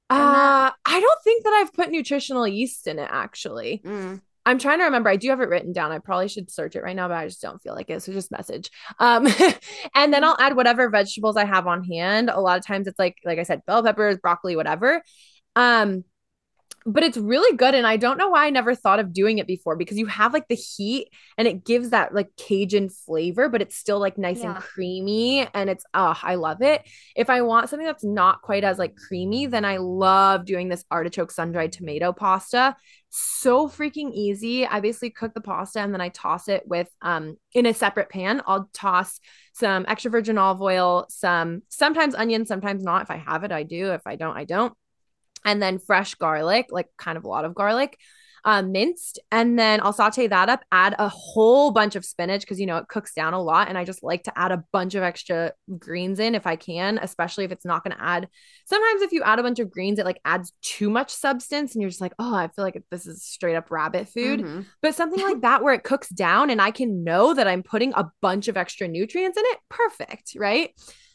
In 0.10 0.18
uh, 0.18 0.72
I 0.86 1.00
don't 1.00 1.24
think 1.24 1.44
that 1.44 1.54
I've 1.54 1.74
put 1.74 1.92
nutritional 1.92 2.48
yeast 2.48 2.88
in 2.88 3.00
it 3.00 3.10
actually. 3.12 3.82
Mm. 3.86 4.22
I'm 4.48 4.60
trying 4.60 4.78
to 4.80 4.86
remember. 4.86 5.10
I 5.10 5.16
do 5.16 5.30
have 5.30 5.42
it 5.42 5.50
written 5.50 5.72
down. 5.72 5.92
I 5.92 6.00
probably 6.00 6.28
should 6.28 6.52
search 6.52 6.76
it 6.76 6.84
right 6.84 6.96
now, 6.96 7.08
but 7.08 7.18
I 7.18 7.26
just 7.28 7.42
don't 7.42 7.62
feel 7.62 7.74
like 7.74 7.90
it. 7.90 8.04
So 8.04 8.14
just 8.14 8.32
message. 8.32 8.70
Um, 9.00 9.28
and 9.96 10.14
then 10.14 10.24
I'll 10.24 10.38
add 10.40 10.56
whatever 10.56 10.90
vegetables 10.90 11.36
I 11.36 11.46
have 11.46 11.66
on 11.66 11.84
hand. 11.84 12.30
A 12.30 12.40
lot 12.40 12.60
of 12.60 12.66
times 12.66 12.86
it's 12.86 13.00
like, 13.00 13.18
like 13.26 13.40
I 13.40 13.44
said, 13.44 13.66
bell 13.66 13.82
peppers, 13.82 14.18
broccoli, 14.18 14.56
whatever. 14.56 15.02
Um, 15.56 16.04
but 16.86 17.04
it's 17.04 17.18
really 17.18 17.56
good 17.58 17.74
and 17.74 17.88
i 17.88 17.98
don't 17.98 18.18
know 18.18 18.30
why 18.30 18.46
i 18.46 18.50
never 18.50 18.76
thought 18.76 19.00
of 19.00 19.12
doing 19.12 19.40
it 19.40 19.48
before 19.48 19.76
because 19.76 19.98
you 19.98 20.06
have 20.06 20.34
like 20.34 20.48
the 20.48 20.56
heat 20.56 21.10
and 21.38 21.48
it 21.48 21.66
gives 21.66 21.90
that 21.90 22.14
like 22.14 22.30
cajun 22.38 22.90
flavor 22.90 23.50
but 23.50 23.62
it's 23.62 23.76
still 23.76 24.00
like 24.00 24.18
nice 24.18 24.40
yeah. 24.40 24.54
and 24.54 24.64
creamy 24.64 25.48
and 25.54 25.70
it's 25.70 25.86
oh 25.94 26.18
i 26.22 26.36
love 26.36 26.62
it. 26.62 26.84
If 27.16 27.30
i 27.30 27.42
want 27.42 27.70
something 27.70 27.86
that's 27.86 28.04
not 28.04 28.42
quite 28.42 28.64
as 28.64 28.78
like 28.78 28.96
creamy 28.96 29.48
then 29.48 29.66
i 29.66 29.78
love 29.78 30.46
doing 30.46 30.70
this 30.70 30.86
artichoke 30.92 31.32
sun-dried 31.32 31.72
tomato 31.72 32.14
pasta. 32.14 32.76
So 33.18 33.70
freaking 33.70 34.12
easy. 34.12 34.66
I 34.66 34.82
basically 34.82 35.12
cook 35.12 35.34
the 35.34 35.42
pasta 35.42 35.80
and 35.80 35.94
then 35.94 36.02
i 36.02 36.10
toss 36.10 36.48
it 36.48 36.64
with 36.68 36.90
um 37.02 37.38
in 37.54 37.66
a 37.66 37.74
separate 37.74 38.10
pan. 38.10 38.42
I'll 38.46 38.70
toss 38.74 39.20
some 39.54 39.86
extra 39.88 40.12
virgin 40.12 40.38
olive 40.38 40.62
oil 40.62 41.06
some 41.10 41.62
sometimes 41.70 42.14
onion 42.14 42.46
sometimes 42.46 42.84
not. 42.84 43.04
If 43.04 43.12
i 43.12 43.18
have 43.18 43.44
it 43.44 43.52
i 43.52 43.64
do. 43.64 43.92
If 43.94 44.06
i 44.06 44.16
don't 44.16 44.38
i 44.38 44.44
don't 44.44 44.74
and 45.46 45.62
then 45.62 45.80
fresh 45.80 46.16
garlic, 46.16 46.68
like 46.72 46.88
kind 46.98 47.18
of 47.18 47.24
a 47.24 47.28
lot 47.30 47.46
of 47.46 47.56
garlic, 47.56 47.98
um, 48.46 48.72
minced. 48.72 49.20
And 49.32 49.58
then 49.58 49.82
I'll 49.82 49.92
saute 49.92 50.28
that 50.28 50.50
up, 50.50 50.64
add 50.72 50.96
a 51.00 51.10
whole 51.10 51.72
bunch 51.72 51.96
of 51.96 52.06
spinach 52.06 52.42
because, 52.42 52.60
you 52.60 52.68
know, 52.68 52.78
it 52.78 52.88
cooks 52.88 53.14
down 53.14 53.34
a 53.34 53.42
lot. 53.42 53.70
And 53.70 53.78
I 53.78 53.84
just 53.84 54.04
like 54.04 54.24
to 54.24 54.38
add 54.38 54.52
a 54.52 54.64
bunch 54.72 54.94
of 54.94 55.02
extra 55.02 55.52
greens 55.80 56.20
in 56.20 56.36
if 56.36 56.46
I 56.46 56.56
can, 56.56 57.00
especially 57.02 57.46
if 57.46 57.52
it's 57.52 57.66
not 57.66 57.84
going 57.84 57.98
to 57.98 58.04
add. 58.04 58.28
Sometimes 58.68 59.02
if 59.02 59.12
you 59.12 59.24
add 59.24 59.40
a 59.40 59.44
bunch 59.44 59.60
of 59.60 59.72
greens, 59.72 59.98
it 59.98 60.06
like 60.06 60.22
adds 60.24 60.54
too 60.62 60.92
much 60.92 61.12
substance 61.12 61.74
and 61.74 61.82
you're 61.82 61.90
just 61.90 62.02
like, 62.02 62.14
oh, 62.20 62.36
I 62.36 62.48
feel 62.50 62.64
like 62.64 62.82
this 62.92 63.08
is 63.08 63.24
straight 63.24 63.56
up 63.56 63.72
rabbit 63.72 64.10
food. 64.10 64.42
Mm-hmm. 64.42 64.62
But 64.82 64.94
something 64.94 65.24
like 65.24 65.42
that 65.42 65.64
where 65.64 65.74
it 65.74 65.84
cooks 65.84 66.10
down 66.10 66.52
and 66.52 66.62
I 66.62 66.70
can 66.70 67.04
know 67.04 67.34
that 67.34 67.48
I'm 67.48 67.64
putting 67.64 67.94
a 67.94 68.12
bunch 68.22 68.48
of 68.48 68.58
extra 68.58 68.88
nutrients 68.88 69.38
in 69.38 69.44
it, 69.46 69.58
perfect. 69.70 70.34
Right. 70.38 70.70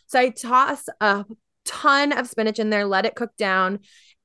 So 0.09 0.19
I 0.19 0.31
toss 0.31 0.89
a 1.01 1.25
ton 1.65 2.11
of 2.11 2.27
spinach 2.27 2.59
in 2.59 2.71
there, 2.71 2.85
let 2.85 3.07
it 3.07 3.15
cook 3.15 3.31
down 3.37 3.79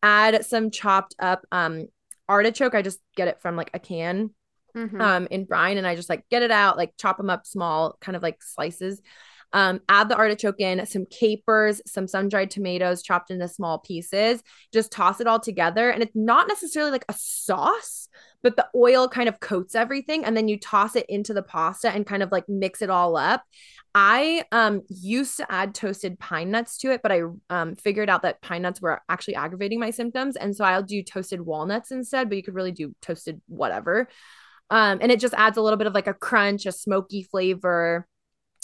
add 0.04 0.46
some 0.46 0.72
chopped 0.72 1.16
up 1.20 1.46
um 1.52 1.88
artichoke. 2.28 2.76
I 2.76 2.82
just 2.82 3.00
get 3.16 3.28
it 3.28 3.42
from 3.42 3.56
like 3.56 3.72
a 3.74 3.80
can. 3.80 4.32
mm-hmm. 4.76 5.00
um, 5.00 5.28
in 5.32 5.46
brine 5.46 5.78
and 5.78 5.88
I 5.88 5.96
just 5.96 6.10
like 6.10 6.28
get 6.30 6.44
it 6.44 6.52
out, 6.52 6.78
like 6.78 6.94
chop 6.98 7.18
them 7.18 7.30
up 7.30 7.46
small, 7.46 7.98
kind 8.02 8.16
of 8.16 8.22
like 8.22 8.44
slices. 8.44 9.02
Um, 9.56 9.80
add 9.88 10.10
the 10.10 10.18
artichoke 10.18 10.60
in, 10.60 10.86
some 10.86 11.06
capers, 11.06 11.82
some 11.88 12.10
sun 12.10 12.28
dried 12.28 12.52
tomatoes 12.52 13.02
chopped 13.02 13.32
into 13.32 13.48
small 13.48 13.80
pieces. 13.80 14.44
Just 14.74 14.92
toss 14.92 15.22
it 15.22 15.28
all 15.28 15.40
together. 15.40 15.90
And 15.90 16.04
it's 16.04 16.16
not 16.16 16.50
necessarily 16.50 16.92
like 16.92 17.06
a 17.08 17.16
sauce, 17.18 18.10
but 18.44 18.58
the 18.58 18.68
oil 18.76 19.08
kind 19.08 19.30
of 19.30 19.40
coats 19.40 19.74
everything. 19.74 20.26
And 20.26 20.36
then 20.36 20.50
you 20.50 20.60
toss 20.60 20.98
it 20.98 21.06
into 21.08 21.34
the 21.34 21.42
pasta 21.42 21.90
and 21.90 22.06
kind 22.06 22.22
of 22.22 22.34
like 22.34 22.50
mix 22.50 22.82
it 22.82 22.90
all 22.90 23.16
up. 23.16 23.44
I 23.98 24.44
um 24.52 24.82
used 24.90 25.38
to 25.38 25.50
add 25.50 25.74
toasted 25.74 26.20
pine 26.20 26.52
nuts 26.52 26.78
to 26.80 26.92
it, 26.92 27.02
but 27.02 27.14
I 27.14 27.22
um 27.50 27.76
figured 27.76 28.10
out 28.10 28.24
that 28.24 28.42
pine 28.42 28.64
nuts 28.64 28.82
were 28.82 29.02
actually 29.08 29.36
aggravating 29.36 29.80
my 29.80 29.92
symptoms, 29.92 30.36
and 30.36 30.54
so 30.54 30.66
I'll 30.66 30.84
do 30.84 31.02
toasted 31.02 31.40
walnuts 31.40 31.92
instead. 31.92 32.28
But 32.28 32.36
you 32.36 32.44
could 32.44 32.56
really 32.56 32.74
do 32.74 32.94
toasted 33.02 33.40
whatever, 33.48 34.10
um, 34.70 35.00
and 35.02 35.14
it 35.14 35.22
just 35.22 35.34
adds 35.34 35.56
a 35.56 35.62
little 35.62 35.78
bit 35.78 35.88
of 35.88 35.94
like 35.94 36.08
a 36.08 36.14
crunch, 36.14 36.66
a 36.66 36.74
smoky 36.74 37.24
flavor, 37.24 38.06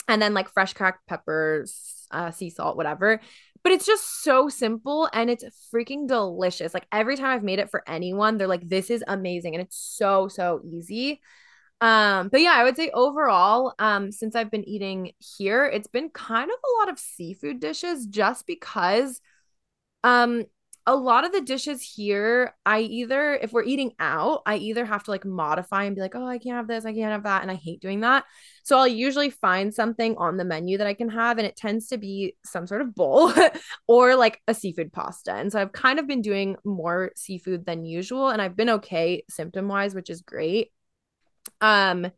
and 0.08 0.20
then 0.20 0.34
like 0.34 0.48
fresh 0.48 0.72
cracked 0.72 1.06
peppers, 1.06 2.06
uh, 2.10 2.30
sea 2.30 2.50
salt, 2.50 2.76
whatever. 2.76 3.20
But 3.62 3.72
it's 3.72 3.86
just 3.86 4.22
so 4.24 4.48
simple 4.48 5.08
and 5.12 5.30
it's 5.30 5.44
freaking 5.72 6.08
delicious. 6.08 6.74
Like 6.74 6.86
every 6.90 7.16
time 7.16 7.26
I've 7.26 7.44
made 7.44 7.60
it 7.60 7.70
for 7.70 7.82
anyone, 7.88 8.36
they're 8.36 8.48
like, 8.48 8.68
"This 8.68 8.90
is 8.90 9.04
amazing," 9.06 9.54
and 9.54 9.62
it's 9.62 9.76
so 9.76 10.28
so 10.28 10.60
easy. 10.64 11.20
Um, 11.80 12.28
but 12.28 12.40
yeah, 12.40 12.52
I 12.54 12.64
would 12.64 12.76
say 12.76 12.90
overall, 12.94 13.74
um, 13.78 14.12
since 14.12 14.36
I've 14.36 14.50
been 14.50 14.68
eating 14.68 15.12
here, 15.38 15.66
it's 15.66 15.88
been 15.88 16.10
kind 16.10 16.50
of 16.50 16.56
a 16.56 16.78
lot 16.80 16.88
of 16.90 16.98
seafood 16.98 17.60
dishes 17.60 18.06
just 18.06 18.46
because 18.46 19.20
um 20.04 20.44
a 20.86 20.96
lot 20.96 21.24
of 21.24 21.32
the 21.32 21.40
dishes 21.40 21.80
here, 21.80 22.54
I 22.66 22.80
either 22.80 23.34
if 23.34 23.52
we're 23.52 23.62
eating 23.62 23.92
out, 24.00 24.42
I 24.46 24.56
either 24.56 24.84
have 24.84 25.04
to 25.04 25.12
like 25.12 25.24
modify 25.24 25.84
and 25.84 25.94
be 25.94 26.02
like, 26.02 26.14
oh, 26.16 26.26
I 26.26 26.38
can't 26.38 26.56
have 26.56 26.66
this, 26.66 26.84
I 26.84 26.92
can't 26.92 27.12
have 27.12 27.22
that, 27.22 27.42
and 27.42 27.50
I 27.50 27.54
hate 27.54 27.80
doing 27.80 28.00
that. 28.00 28.24
So 28.64 28.76
I'll 28.76 28.88
usually 28.88 29.30
find 29.30 29.72
something 29.72 30.16
on 30.16 30.36
the 30.36 30.44
menu 30.44 30.78
that 30.78 30.86
I 30.86 30.94
can 30.94 31.08
have, 31.10 31.38
and 31.38 31.46
it 31.46 31.56
tends 31.56 31.88
to 31.88 31.98
be 31.98 32.36
some 32.44 32.66
sort 32.66 32.80
of 32.80 32.94
bowl 32.94 33.32
or 33.86 34.16
like 34.16 34.40
a 34.48 34.54
seafood 34.54 34.92
pasta. 34.92 35.32
And 35.32 35.52
so 35.52 35.60
I've 35.60 35.72
kind 35.72 36.00
of 36.00 36.08
been 36.08 36.22
doing 36.22 36.56
more 36.64 37.12
seafood 37.14 37.64
than 37.64 37.84
usual, 37.84 38.30
and 38.30 38.42
I've 38.42 38.56
been 38.56 38.70
okay 38.70 39.24
symptom 39.30 39.68
wise, 39.68 39.94
which 39.94 40.10
is 40.10 40.22
great. 40.22 40.72
Um, 41.60 42.10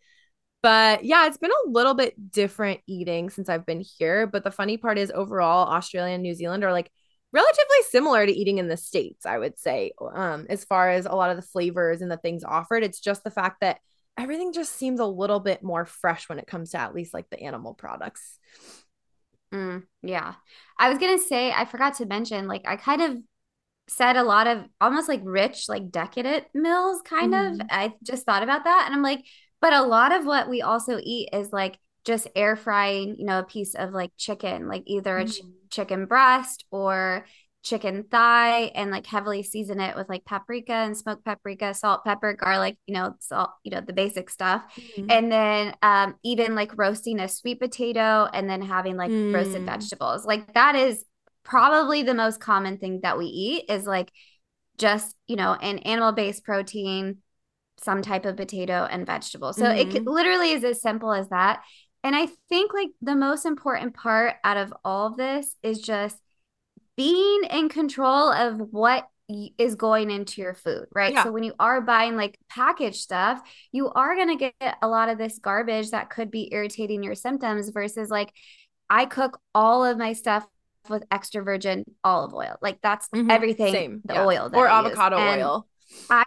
but 0.63 1.05
yeah, 1.05 1.27
it's 1.27 1.37
been 1.37 1.51
a 1.51 1.69
little 1.69 1.93
bit 1.93 2.33
different 2.33 2.81
eating 2.87 3.29
since 3.29 3.51
I've 3.51 3.67
been 3.67 3.83
here. 3.99 4.27
But 4.27 4.45
the 4.45 4.51
funny 4.51 4.79
part 4.79 4.97
is, 4.97 5.13
overall, 5.15 5.69
Australia 5.69 6.15
and 6.15 6.23
New 6.23 6.35
Zealand 6.35 6.65
are 6.65 6.73
like 6.73 6.91
relatively 7.35 7.83
similar 7.91 8.25
to 8.25 8.33
eating 8.33 8.59
in 8.59 8.69
the 8.69 8.77
States, 8.77 9.27
I 9.27 9.39
would 9.39 9.59
say, 9.59 9.93
um, 10.15 10.47
as 10.49 10.65
far 10.65 10.89
as 10.91 11.05
a 11.05 11.13
lot 11.13 11.31
of 11.31 11.37
the 11.37 11.43
flavors 11.43 12.01
and 12.01 12.11
the 12.11 12.17
things 12.17 12.45
offered. 12.45 12.85
It's 12.85 13.01
just 13.01 13.25
the 13.25 13.31
fact 13.31 13.61
that 13.61 13.81
everything 14.17 14.53
just 14.53 14.77
seems 14.77 15.01
a 15.01 15.05
little 15.05 15.41
bit 15.41 15.63
more 15.63 15.85
fresh 15.85 16.29
when 16.29 16.39
it 16.39 16.47
comes 16.47 16.71
to 16.71 16.79
at 16.79 16.95
least 16.95 17.13
like 17.13 17.29
the 17.31 17.41
animal 17.41 17.75
products. 17.75 18.39
Mm, 19.53 19.83
yeah. 20.03 20.35
I 20.79 20.89
was 20.89 20.99
going 20.99 21.19
to 21.19 21.25
say, 21.25 21.51
I 21.51 21.65
forgot 21.65 21.95
to 21.95 22.07
mention, 22.07 22.47
like, 22.47 22.63
I 22.67 22.77
kind 22.77 23.03
of 23.03 23.19
said 23.89 24.17
a 24.17 24.23
lot 24.23 24.47
of 24.47 24.65
almost 24.81 25.09
like 25.09 25.21
rich, 25.25 25.69
like 25.69 25.91
decadent 25.91 26.45
meals, 26.55 27.03
kind 27.03 27.33
mm-hmm. 27.33 27.61
of. 27.61 27.67
I 27.69 27.95
just 28.03 28.25
thought 28.25 28.45
about 28.45 28.65
that. 28.65 28.85
And 28.87 28.95
I'm 28.95 29.03
like, 29.03 29.25
but 29.61 29.73
a 29.73 29.83
lot 29.83 30.13
of 30.13 30.25
what 30.25 30.49
we 30.49 30.63
also 30.63 31.01
eat 31.03 31.31
is 31.33 31.53
like 31.53 31.79
just 32.05 32.29
air 32.37 32.57
frying, 32.57 33.17
you 33.19 33.25
know, 33.25 33.39
a 33.39 33.45
piece 33.45 33.75
of 33.75 33.93
like 33.93 34.13
chicken, 34.17 34.69
like 34.69 34.83
either 34.87 35.19
a 35.19 35.25
ch- 35.27 35.41
mm-hmm. 35.41 35.51
chicken 35.71 36.07
breast 36.07 36.65
or 36.71 37.25
chicken 37.63 38.05
thigh 38.11 38.71
and 38.75 38.91
like 38.91 39.07
heavily 39.07 39.43
season 39.43 39.81
it 39.81 39.97
with 39.97 40.07
like 40.11 40.25
paprika 40.27 40.73
and 40.73 40.97
smoked 40.97 41.25
paprika, 41.25 41.73
salt, 41.73 42.05
pepper, 42.05 42.35
garlic, 42.35 42.77
you 42.87 42.95
know, 42.95 43.15
salt, 43.21 43.51
you 43.65 43.71
know, 43.71 43.81
the 43.81 43.95
basic 43.95 44.29
stuff. 44.29 44.63
Mm-hmm. 44.77 45.11
And 45.11 45.33
then 45.33 45.75
um 45.81 46.15
even 46.23 46.55
like 46.55 46.77
roasting 46.77 47.21
a 47.21 47.29
sweet 47.29 47.59
potato 47.59 48.29
and 48.33 48.49
then 48.49 48.61
having 48.61 48.97
like 48.97 49.11
mm. 49.11 49.35
roasted 49.35 49.65
vegetables. 49.65 50.27
Like 50.27 50.53
that 50.53 50.75
is 50.75 51.05
probably 51.43 52.03
the 52.03 52.15
most 52.15 52.39
common 52.39 52.77
thing 52.77 53.01
that 53.03 53.17
we 53.17 53.27
eat 53.27 53.65
is 53.71 53.87
like 53.87 54.13
just, 54.77 55.17
you 55.27 55.37
know, 55.37 55.55
an 55.55 55.79
animal 55.81 56.13
based 56.13 56.45
protein, 56.45 57.19
some 57.83 58.03
type 58.03 58.27
of 58.27 58.37
potato 58.37 58.87
and 58.91 59.07
vegetable. 59.07 59.55
So 59.55 59.65
mm-hmm. 59.65 59.97
it 59.97 60.05
literally 60.05 60.53
is 60.53 60.65
as 60.65 60.83
simple 60.83 61.13
as 61.13 61.29
that. 61.31 61.63
And 62.05 62.15
I 62.15 62.29
think 62.49 62.73
like 62.75 62.91
the 63.01 63.17
most 63.17 63.47
important 63.47 63.95
part 63.95 64.37
out 64.45 64.59
of 64.59 64.73
all 64.85 65.09
of 65.09 65.17
this 65.17 65.57
is 65.63 65.81
just 65.81 66.19
being 66.97 67.45
in 67.51 67.69
control 67.69 68.31
of 68.31 68.61
what 68.73 69.09
is 69.59 69.75
going 69.75 70.11
into 70.11 70.43
your 70.43 70.53
food, 70.53 70.87
right? 70.95 71.15
Yeah. 71.15 71.25
So 71.25 71.33
when 71.33 71.45
you 71.45 71.55
are 71.59 71.81
buying 71.81 72.15
like 72.15 72.39
packaged 72.51 73.01
stuff, 73.01 73.41
you 73.73 73.89
are 73.89 74.15
going 74.15 74.37
to 74.37 74.53
get 74.61 74.77
a 74.83 74.87
lot 74.87 75.09
of 75.09 75.17
this 75.17 75.39
garbage 75.39 75.91
that 75.91 76.11
could 76.11 76.31
be 76.31 76.51
irritating 76.53 77.03
your 77.03 77.15
symptoms 77.15 77.71
versus 77.71 78.11
like 78.11 78.31
I 78.91 79.07
cook 79.07 79.41
all 79.55 79.85
of 79.85 79.97
my 79.97 80.13
stuff 80.13 80.47
with 80.91 81.05
extra 81.11 81.43
virgin 81.43 81.85
olive 82.05 82.35
oil. 82.35 82.57
Like 82.61 82.81
that's 82.83 83.09
mm-hmm. 83.09 83.31
everything. 83.31 83.73
Same. 83.73 84.01
The 84.05 84.15
yeah. 84.15 84.27
oil 84.27 84.51
or 84.53 84.69
I 84.69 84.79
avocado 84.81 85.17
oil. 85.17 85.67
I 86.11 86.25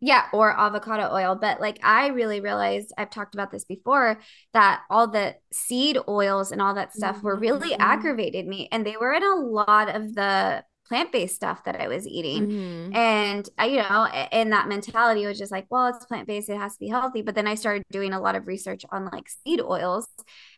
yeah, 0.00 0.26
or 0.32 0.50
avocado 0.50 1.10
oil. 1.12 1.36
But 1.40 1.60
like 1.60 1.78
I 1.82 2.08
really 2.08 2.40
realized 2.40 2.92
I've 2.98 3.10
talked 3.10 3.34
about 3.34 3.50
this 3.50 3.64
before 3.64 4.20
that 4.52 4.82
all 4.90 5.08
the 5.08 5.36
seed 5.52 5.98
oils 6.08 6.52
and 6.52 6.60
all 6.60 6.74
that 6.74 6.94
stuff 6.94 7.16
mm-hmm. 7.16 7.26
were 7.26 7.36
really 7.38 7.70
mm-hmm. 7.70 7.82
aggravated 7.82 8.46
me. 8.46 8.68
And 8.70 8.86
they 8.86 8.96
were 8.98 9.12
in 9.12 9.22
a 9.22 9.34
lot 9.34 9.94
of 9.94 10.14
the 10.14 10.64
plant-based 10.88 11.34
stuff 11.34 11.64
that 11.64 11.80
I 11.80 11.88
was 11.88 12.06
eating. 12.06 12.46
Mm-hmm. 12.46 12.96
And 12.96 13.48
I, 13.58 13.66
you 13.66 13.76
know, 13.78 14.06
in 14.32 14.50
that 14.50 14.68
mentality 14.68 15.26
was 15.26 15.38
just 15.38 15.50
like, 15.50 15.66
well, 15.70 15.86
it's 15.88 16.04
plant-based, 16.04 16.48
it 16.48 16.58
has 16.58 16.74
to 16.74 16.80
be 16.80 16.88
healthy. 16.88 17.22
But 17.22 17.34
then 17.34 17.46
I 17.46 17.54
started 17.54 17.82
doing 17.90 18.12
a 18.12 18.20
lot 18.20 18.34
of 18.34 18.46
research 18.46 18.84
on 18.90 19.06
like 19.06 19.28
seed 19.28 19.60
oils. 19.60 20.06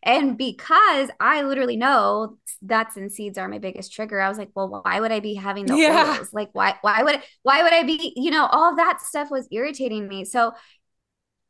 And 0.03 0.37
because 0.37 1.11
I 1.21 1.43
literally 1.43 1.77
know 1.77 2.39
nuts 2.61 2.97
and 2.97 3.13
seeds 3.13 3.39
are 3.39 3.49
my 3.49 3.59
biggest 3.59 3.93
trigger, 3.93 4.21
I 4.21 4.29
was 4.29 4.39
like, 4.39 4.51
well, 4.55 4.83
why 4.85 5.01
would 5.01 5.13
I 5.13 5.21
be 5.21 5.35
having 5.35 5.67
the 5.67 5.77
yeah. 5.77 6.17
oils? 6.19 6.33
Like 6.33 6.51
why 6.53 6.77
why 6.81 7.03
would 7.03 7.21
why 7.43 7.63
would 7.63 7.73
I 7.73 7.85
be, 7.85 8.13
you 8.17 8.31
know, 8.31 8.47
all 8.47 8.77
that 8.77 9.01
stuff 9.01 9.31
was 9.31 9.47
irritating 9.51 10.09
me. 10.09 10.25
So 10.25 10.53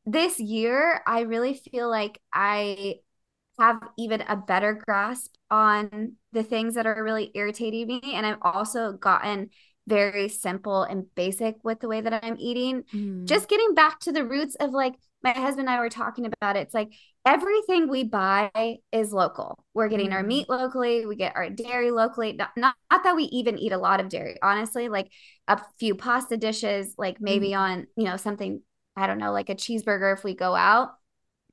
this 0.04 0.38
year, 0.38 1.02
I 1.06 1.22
really 1.22 1.54
feel 1.54 1.90
like 1.90 2.20
I 2.32 2.96
have 3.58 3.80
even 3.96 4.22
a 4.22 4.36
better 4.36 4.74
grasp 4.74 5.34
on 5.50 6.12
the 6.32 6.42
things 6.42 6.74
that 6.74 6.86
are 6.86 7.02
really 7.02 7.30
irritating 7.34 7.86
me. 7.86 8.00
And 8.04 8.26
I've 8.26 8.38
also 8.42 8.92
gotten 8.92 9.50
very 9.86 10.28
simple 10.28 10.82
and 10.82 11.06
basic 11.14 11.56
with 11.62 11.80
the 11.80 11.88
way 11.88 12.00
that 12.00 12.24
I'm 12.24 12.36
eating. 12.38 12.82
Mm. 12.92 13.24
Just 13.24 13.48
getting 13.48 13.74
back 13.74 14.00
to 14.00 14.12
the 14.12 14.24
roots 14.24 14.56
of 14.56 14.70
like 14.70 14.94
my 15.22 15.30
husband 15.30 15.68
and 15.68 15.70
I 15.70 15.80
were 15.80 15.88
talking 15.88 16.26
about 16.26 16.56
it. 16.56 16.60
It's 16.60 16.74
like 16.74 16.92
everything 17.24 17.88
we 17.88 18.04
buy 18.04 18.50
is 18.92 19.12
local. 19.12 19.64
We're 19.74 19.88
getting 19.88 20.10
mm. 20.10 20.14
our 20.14 20.22
meat 20.22 20.48
locally, 20.48 21.06
we 21.06 21.16
get 21.16 21.36
our 21.36 21.48
dairy 21.50 21.90
locally. 21.90 22.32
Not, 22.32 22.50
not, 22.56 22.74
not 22.90 23.04
that 23.04 23.16
we 23.16 23.24
even 23.24 23.58
eat 23.58 23.72
a 23.72 23.78
lot 23.78 24.00
of 24.00 24.08
dairy, 24.08 24.36
honestly, 24.42 24.88
like 24.88 25.10
a 25.46 25.60
few 25.78 25.94
pasta 25.94 26.36
dishes, 26.36 26.94
like 26.98 27.20
maybe 27.20 27.50
mm. 27.50 27.58
on, 27.58 27.86
you 27.96 28.04
know, 28.04 28.16
something, 28.16 28.60
I 28.96 29.06
don't 29.06 29.18
know, 29.18 29.32
like 29.32 29.50
a 29.50 29.54
cheeseburger 29.54 30.12
if 30.12 30.24
we 30.24 30.34
go 30.34 30.54
out 30.54 30.90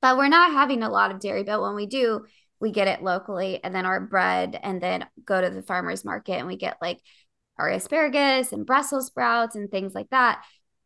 but 0.04 0.18
we're 0.18 0.28
not 0.28 0.52
having 0.52 0.84
a 0.84 0.90
lot 0.90 1.12
of 1.12 1.22
dairy. 1.22 1.44
But 1.44 1.62
when 1.62 1.76
we 1.76 1.86
do, 1.86 2.26
we 2.60 2.72
get 2.72 2.90
it 2.90 3.02
locally 3.02 3.64
and 3.64 3.74
then 3.74 3.86
our 3.86 4.02
bread, 4.02 4.60
and 4.62 4.82
then 4.82 5.08
go 5.24 5.40
to 5.40 5.50
the 5.50 5.62
farmer's 5.62 6.04
market 6.04 6.34
and 6.34 6.46
we 6.46 6.58
get 6.58 6.76
like 6.82 7.00
our 7.58 7.70
asparagus 7.70 8.52
and 8.52 8.66
Brussels 8.66 9.08
sprouts 9.08 9.56
and 9.56 9.72
things 9.72 9.96
like 9.96 10.10
that. 10.10 10.44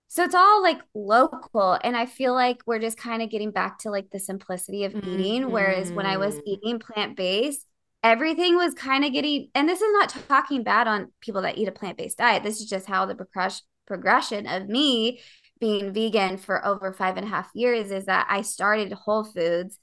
So 0.07 0.23
it's 0.23 0.35
all 0.35 0.61
like 0.61 0.79
local. 0.93 1.79
And 1.83 1.97
I 1.97 2.05
feel 2.05 2.35
like 2.35 2.59
we're 2.67 2.77
just 2.77 2.99
kind 2.99 3.23
of 3.23 3.31
getting 3.31 3.49
back 3.49 3.79
to 3.79 3.89
like 3.89 4.11
the 4.11 4.19
simplicity 4.19 4.83
of 4.83 4.95
eating. 4.95 5.41
Mm-hmm. 5.41 5.51
Whereas 5.51 5.91
when 5.91 6.05
I 6.05 6.17
was 6.17 6.35
mm-hmm. 6.35 6.49
eating 6.49 6.79
plant 6.79 7.17
based, 7.17 7.65
everything 8.03 8.55
was 8.55 8.75
kind 8.75 9.03
of 9.03 9.13
getting, 9.13 9.49
and 9.55 9.67
this 9.67 9.81
is 9.81 9.93
not 9.93 10.15
talking 10.27 10.61
bad 10.61 10.87
on 10.87 11.11
people 11.21 11.41
that 11.41 11.57
eat 11.57 11.67
a 11.67 11.71
plant 11.71 11.97
based 11.97 12.19
diet. 12.19 12.43
This 12.43 12.61
is 12.61 12.69
just 12.69 12.85
how 12.85 13.07
the 13.07 13.15
progress, 13.15 13.63
progression 13.87 14.45
of 14.45 14.69
me 14.69 15.21
being 15.59 15.93
vegan 15.93 16.37
for 16.37 16.65
over 16.65 16.93
five 16.93 17.17
and 17.17 17.25
a 17.25 17.29
half 17.29 17.49
years 17.53 17.91
is 17.91 18.05
that 18.05 18.27
I 18.29 18.41
started 18.41 18.91
Whole 18.93 19.23
Foods. 19.23 19.79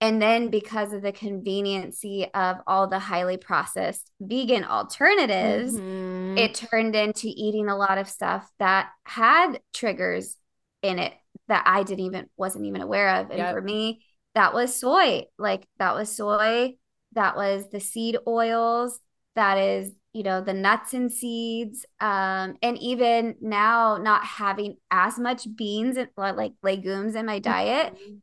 And 0.00 0.20
then 0.20 0.48
because 0.48 0.92
of 0.92 1.02
the 1.02 1.12
conveniency 1.12 2.26
of 2.34 2.56
all 2.66 2.88
the 2.88 2.98
highly 2.98 3.36
processed 3.36 4.10
vegan 4.20 4.64
alternatives, 4.64 5.74
mm-hmm. 5.74 6.36
it 6.36 6.54
turned 6.54 6.96
into 6.96 7.28
eating 7.28 7.68
a 7.68 7.76
lot 7.76 7.98
of 7.98 8.08
stuff 8.08 8.50
that 8.58 8.90
had 9.04 9.60
triggers 9.72 10.36
in 10.82 10.98
it 10.98 11.12
that 11.46 11.62
I 11.66 11.84
didn't 11.84 12.04
even 12.04 12.26
wasn't 12.36 12.66
even 12.66 12.80
aware 12.82 13.20
of. 13.20 13.30
And 13.30 13.38
yep. 13.38 13.54
for 13.54 13.60
me, 13.60 14.04
that 14.34 14.54
was 14.54 14.74
soy. 14.74 15.26
Like 15.38 15.66
that 15.78 15.94
was 15.94 16.14
soy, 16.14 16.74
that 17.12 17.36
was 17.36 17.68
the 17.70 17.80
seed 17.80 18.16
oils, 18.26 18.98
that 19.36 19.58
is 19.58 19.92
you 20.12 20.22
know 20.22 20.40
the 20.40 20.52
nuts 20.52 20.94
and 20.94 21.10
seeds 21.10 21.86
um 22.00 22.54
and 22.62 22.78
even 22.78 23.34
now 23.40 23.96
not 23.96 24.24
having 24.24 24.76
as 24.90 25.18
much 25.18 25.46
beans 25.56 25.96
and 25.96 26.08
like 26.16 26.52
legumes 26.62 27.14
in 27.14 27.24
my 27.26 27.38
diet 27.38 27.94
mm-hmm. 27.94 28.16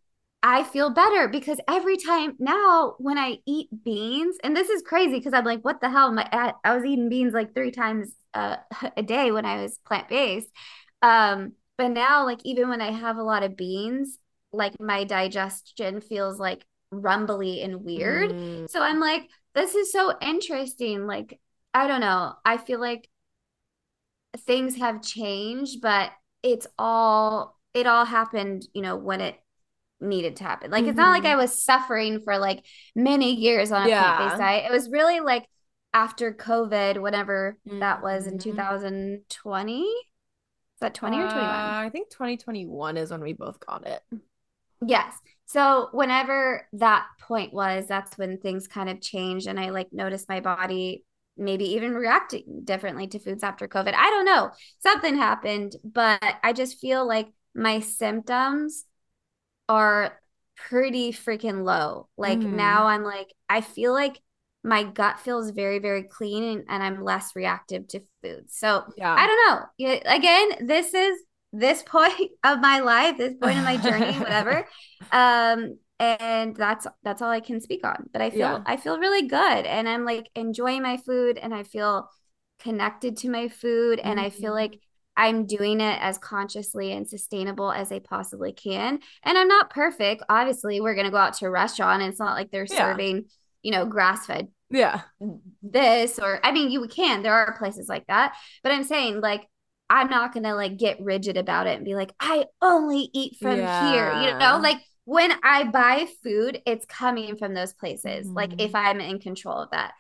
i 0.43 0.63
feel 0.63 0.89
better 0.89 1.27
because 1.27 1.59
every 1.67 1.97
time 1.97 2.35
now 2.39 2.93
when 2.99 3.17
i 3.17 3.37
eat 3.47 3.67
beans 3.83 4.37
and 4.43 4.55
this 4.55 4.69
is 4.69 4.81
crazy 4.83 5.17
because 5.17 5.33
i'm 5.33 5.45
like 5.45 5.61
what 5.61 5.81
the 5.81 5.89
hell 5.89 6.11
my 6.11 6.27
I, 6.31 6.53
I 6.63 6.75
was 6.75 6.85
eating 6.85 7.09
beans 7.09 7.33
like 7.33 7.53
three 7.55 7.71
times 7.71 8.11
uh, 8.33 8.57
a 8.97 9.03
day 9.03 9.31
when 9.31 9.45
i 9.45 9.61
was 9.61 9.79
plant-based 9.85 10.49
um 11.01 11.53
But 11.79 11.91
now, 11.91 12.25
like, 12.25 12.41
even 12.43 12.67
when 12.67 12.81
I 12.81 12.91
have 12.91 13.15
a 13.15 13.23
lot 13.23 13.41
of 13.43 13.55
beans, 13.55 14.19
like 14.51 14.75
my 14.81 15.05
digestion 15.05 16.01
feels 16.01 16.37
like 16.37 16.65
rumbly 16.91 17.61
and 17.61 17.85
weird. 17.85 18.31
Mm. 18.31 18.69
So 18.69 18.81
I'm 18.81 18.99
like, 18.99 19.29
this 19.55 19.75
is 19.75 19.89
so 19.89 20.11
interesting. 20.19 21.07
Like, 21.07 21.39
I 21.73 21.87
don't 21.87 22.01
know. 22.01 22.33
I 22.43 22.57
feel 22.57 22.79
like 22.79 23.09
things 24.45 24.77
have 24.77 25.01
changed, 25.01 25.81
but 25.81 26.11
it's 26.43 26.67
all, 26.77 27.59
it 27.73 27.87
all 27.87 28.05
happened, 28.05 28.67
you 28.73 28.81
know, 28.81 28.95
when 28.95 29.21
it 29.21 29.35
needed 30.01 30.37
to 30.37 30.43
happen. 30.43 30.71
Like, 30.71 30.81
mm-hmm. 30.81 30.89
it's 30.89 30.97
not 30.97 31.11
like 31.11 31.23
mm-hmm. 31.23 31.33
I 31.33 31.41
was 31.41 31.61
suffering 31.61 32.21
for 32.21 32.37
like 32.37 32.63
many 32.95 33.35
years 33.35 33.71
on 33.71 33.85
a 33.85 33.89
yeah. 33.89 34.15
plant 34.15 34.31
based 34.31 34.39
diet. 34.39 34.65
It 34.65 34.73
was 34.73 34.89
really 34.89 35.19
like 35.19 35.45
after 35.93 36.33
COVID, 36.33 36.99
whatever 36.99 37.57
mm-hmm. 37.67 37.79
that 37.79 38.01
was 38.01 38.27
in 38.27 38.37
mm-hmm. 38.37 38.51
2020. 38.51 39.81
Is 39.81 39.87
that 40.81 40.93
20 40.93 41.17
uh, 41.17 41.19
or 41.19 41.29
21? 41.29 41.45
I 41.45 41.89
think 41.89 42.09
2021 42.09 42.97
is 42.97 43.11
when 43.11 43.21
we 43.21 43.33
both 43.33 43.59
got 43.59 43.85
it. 43.85 44.01
Yes. 44.85 45.13
So 45.45 45.89
whenever 45.91 46.67
that 46.73 47.07
point 47.21 47.53
was, 47.53 47.85
that's 47.87 48.17
when 48.17 48.37
things 48.37 48.67
kind 48.67 48.89
of 48.89 49.01
changed 49.01 49.47
and 49.47 49.59
I 49.59 49.71
like 49.71 49.91
noticed 49.91 50.29
my 50.29 50.39
body 50.39 51.03
maybe 51.39 51.65
even 51.73 51.93
reacting 51.93 52.61
differently 52.63 53.07
to 53.07 53.19
foods 53.19 53.43
after 53.43 53.67
COVID. 53.67 53.93
I 53.93 54.09
don't 54.09 54.25
know. 54.25 54.51
Something 54.79 55.15
happened, 55.15 55.75
but 55.83 56.21
I 56.43 56.53
just 56.53 56.79
feel 56.79 57.07
like 57.07 57.29
my 57.55 57.79
symptoms 57.79 58.85
are 59.67 60.19
pretty 60.55 61.11
freaking 61.11 61.63
low. 61.63 62.09
Like 62.17 62.39
mm-hmm. 62.39 62.55
now 62.55 62.87
I'm 62.87 63.03
like 63.03 63.33
I 63.47 63.61
feel 63.61 63.93
like 63.93 64.19
my 64.63 64.83
gut 64.83 65.19
feels 65.19 65.51
very 65.51 65.79
very 65.79 66.03
clean 66.03 66.43
and, 66.43 66.63
and 66.67 66.83
I'm 66.83 67.03
less 67.03 67.35
reactive 67.35 67.87
to 67.89 68.01
food. 68.21 68.51
So 68.51 68.83
yeah. 68.97 69.15
I 69.17 69.27
don't 69.27 69.79
know. 69.79 69.99
Again, 70.05 70.67
this 70.67 70.93
is 70.93 71.19
this 71.53 71.83
point 71.87 72.31
of 72.43 72.59
my 72.59 72.79
life, 72.79 73.17
this 73.17 73.35
point 73.35 73.57
of 73.57 73.63
my 73.63 73.77
journey, 73.77 74.13
whatever. 74.19 74.67
Um, 75.11 75.77
and 75.99 76.55
that's 76.55 76.87
that's 77.03 77.21
all 77.21 77.29
I 77.29 77.41
can 77.41 77.59
speak 77.59 77.85
on. 77.85 78.09
But 78.11 78.21
I 78.21 78.29
feel 78.29 78.39
yeah. 78.39 78.63
I 78.65 78.77
feel 78.77 78.99
really 78.99 79.27
good 79.27 79.65
and 79.65 79.87
I'm 79.87 80.05
like 80.05 80.29
enjoying 80.35 80.81
my 80.81 80.97
food 80.97 81.37
and 81.37 81.53
I 81.53 81.63
feel 81.63 82.09
connected 82.59 83.17
to 83.17 83.29
my 83.29 83.47
food 83.47 83.99
and 83.99 84.17
mm-hmm. 84.17 84.25
I 84.25 84.29
feel 84.29 84.53
like 84.53 84.79
I'm 85.17 85.45
doing 85.45 85.81
it 85.81 85.99
as 86.01 86.17
consciously 86.17 86.93
and 86.93 87.07
sustainable 87.07 87.71
as 87.71 87.91
I 87.91 87.99
possibly 87.99 88.53
can. 88.53 88.99
And 89.23 89.37
I'm 89.37 89.49
not 89.49 89.69
perfect. 89.69 90.23
Obviously, 90.29 90.79
we're 90.79 90.95
gonna 90.95 91.11
go 91.11 91.17
out 91.17 91.33
to 91.35 91.45
a 91.45 91.51
restaurant 91.51 92.01
and 92.01 92.11
it's 92.11 92.19
not 92.19 92.35
like 92.35 92.51
they're 92.51 92.65
yeah. 92.69 92.77
serving, 92.77 93.25
you 93.61 93.71
know, 93.71 93.85
grass 93.85 94.25
fed 94.25 94.47
yeah 94.71 95.01
this 95.63 96.19
or 96.19 96.39
i 96.43 96.51
mean 96.51 96.69
you 96.69 96.87
can 96.87 97.23
there 97.23 97.33
are 97.33 97.57
places 97.57 97.89
like 97.89 98.05
that 98.05 98.35
but 98.61 98.71
i'm 98.71 98.83
saying 98.83 99.19
like 99.19 99.47
I'm 99.89 100.09
not 100.09 100.33
gonna 100.33 100.55
like 100.55 100.77
get 100.77 101.01
rigid 101.01 101.35
about 101.35 101.65
it 101.67 101.75
and 101.75 101.85
be 101.85 101.95
like, 101.95 102.13
I 102.19 102.45
only 102.61 103.09
eat 103.13 103.37
from 103.39 103.57
yeah. 103.57 103.91
here. 103.91 104.21
You 104.21 104.37
know, 104.37 104.59
like 104.61 104.77
when 105.09 105.31
I 105.41 105.63
buy 105.63 106.05
food, 106.21 106.61
it's 106.67 106.85
coming 106.85 107.35
from 107.35 107.55
those 107.55 107.73
places. 107.73 108.27
Mm-hmm. 108.27 108.35
Like 108.35 108.53
if 108.61 108.73
mm-hmm. 108.73 108.75
I'm 108.75 109.01
in 109.01 109.17
control 109.17 109.57
of 109.57 109.71
that. 109.71 109.93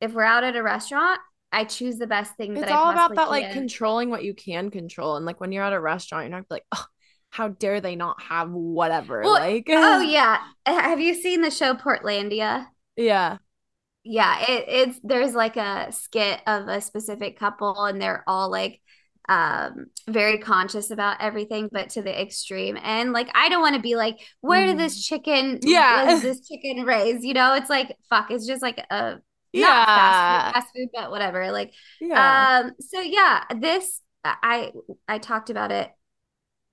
If 0.00 0.14
we're 0.14 0.24
out 0.24 0.42
at 0.42 0.56
a 0.56 0.62
restaurant, 0.62 1.20
I 1.52 1.64
choose 1.64 1.98
the 1.98 2.06
best 2.06 2.34
thing. 2.38 2.56
It's 2.56 2.72
all 2.72 2.90
about 2.90 3.14
that, 3.14 3.24
can. 3.24 3.30
like 3.30 3.52
controlling 3.52 4.08
what 4.08 4.24
you 4.24 4.32
can 4.32 4.70
control. 4.70 5.16
And 5.16 5.26
like 5.26 5.38
when 5.38 5.52
you're 5.52 5.62
at 5.62 5.74
a 5.74 5.80
restaurant, 5.80 6.24
you're 6.24 6.38
not 6.38 6.46
like, 6.48 6.64
oh, 6.74 6.86
how 7.28 7.48
dare 7.48 7.82
they 7.82 7.94
not 7.94 8.22
have 8.22 8.52
whatever? 8.52 9.20
Well, 9.20 9.32
like, 9.32 9.66
oh 9.68 10.00
yeah. 10.08 10.38
Have 10.64 10.98
you 10.98 11.12
seen 11.12 11.42
the 11.42 11.50
show 11.50 11.74
Portlandia? 11.74 12.66
Yeah. 12.96 13.36
Yeah, 14.02 14.40
it, 14.48 14.64
it's 14.66 15.00
there's 15.04 15.34
like 15.34 15.58
a 15.58 15.92
skit 15.92 16.40
of 16.46 16.68
a 16.68 16.80
specific 16.80 17.38
couple, 17.38 17.84
and 17.84 18.00
they're 18.00 18.24
all 18.26 18.50
like 18.50 18.80
um 19.28 19.86
very 20.06 20.38
conscious 20.38 20.90
about 20.90 21.16
everything 21.20 21.68
but 21.72 21.88
to 21.88 22.02
the 22.02 22.20
extreme 22.20 22.76
and 22.82 23.12
like 23.12 23.28
i 23.34 23.48
don't 23.48 23.62
want 23.62 23.74
to 23.74 23.80
be 23.80 23.96
like 23.96 24.18
where 24.42 24.66
did 24.66 24.78
this 24.78 24.94
mm-hmm. 24.94 25.16
chicken 25.16 25.58
yeah 25.62 26.12
was 26.12 26.22
this 26.22 26.46
chicken 26.46 26.84
raised 26.84 27.24
you 27.24 27.32
know 27.32 27.54
it's 27.54 27.70
like 27.70 27.96
fuck 28.10 28.30
it's 28.30 28.46
just 28.46 28.60
like 28.60 28.78
a 28.90 29.16
yeah 29.52 29.84
fast 29.84 30.46
food, 30.46 30.54
fast 30.54 30.74
food 30.76 30.88
but 30.92 31.10
whatever 31.10 31.50
like 31.52 31.72
yeah. 32.00 32.60
um 32.64 32.72
so 32.80 33.00
yeah 33.00 33.44
this 33.60 34.02
i 34.24 34.70
i 35.08 35.18
talked 35.18 35.48
about 35.48 35.72
it 35.72 35.90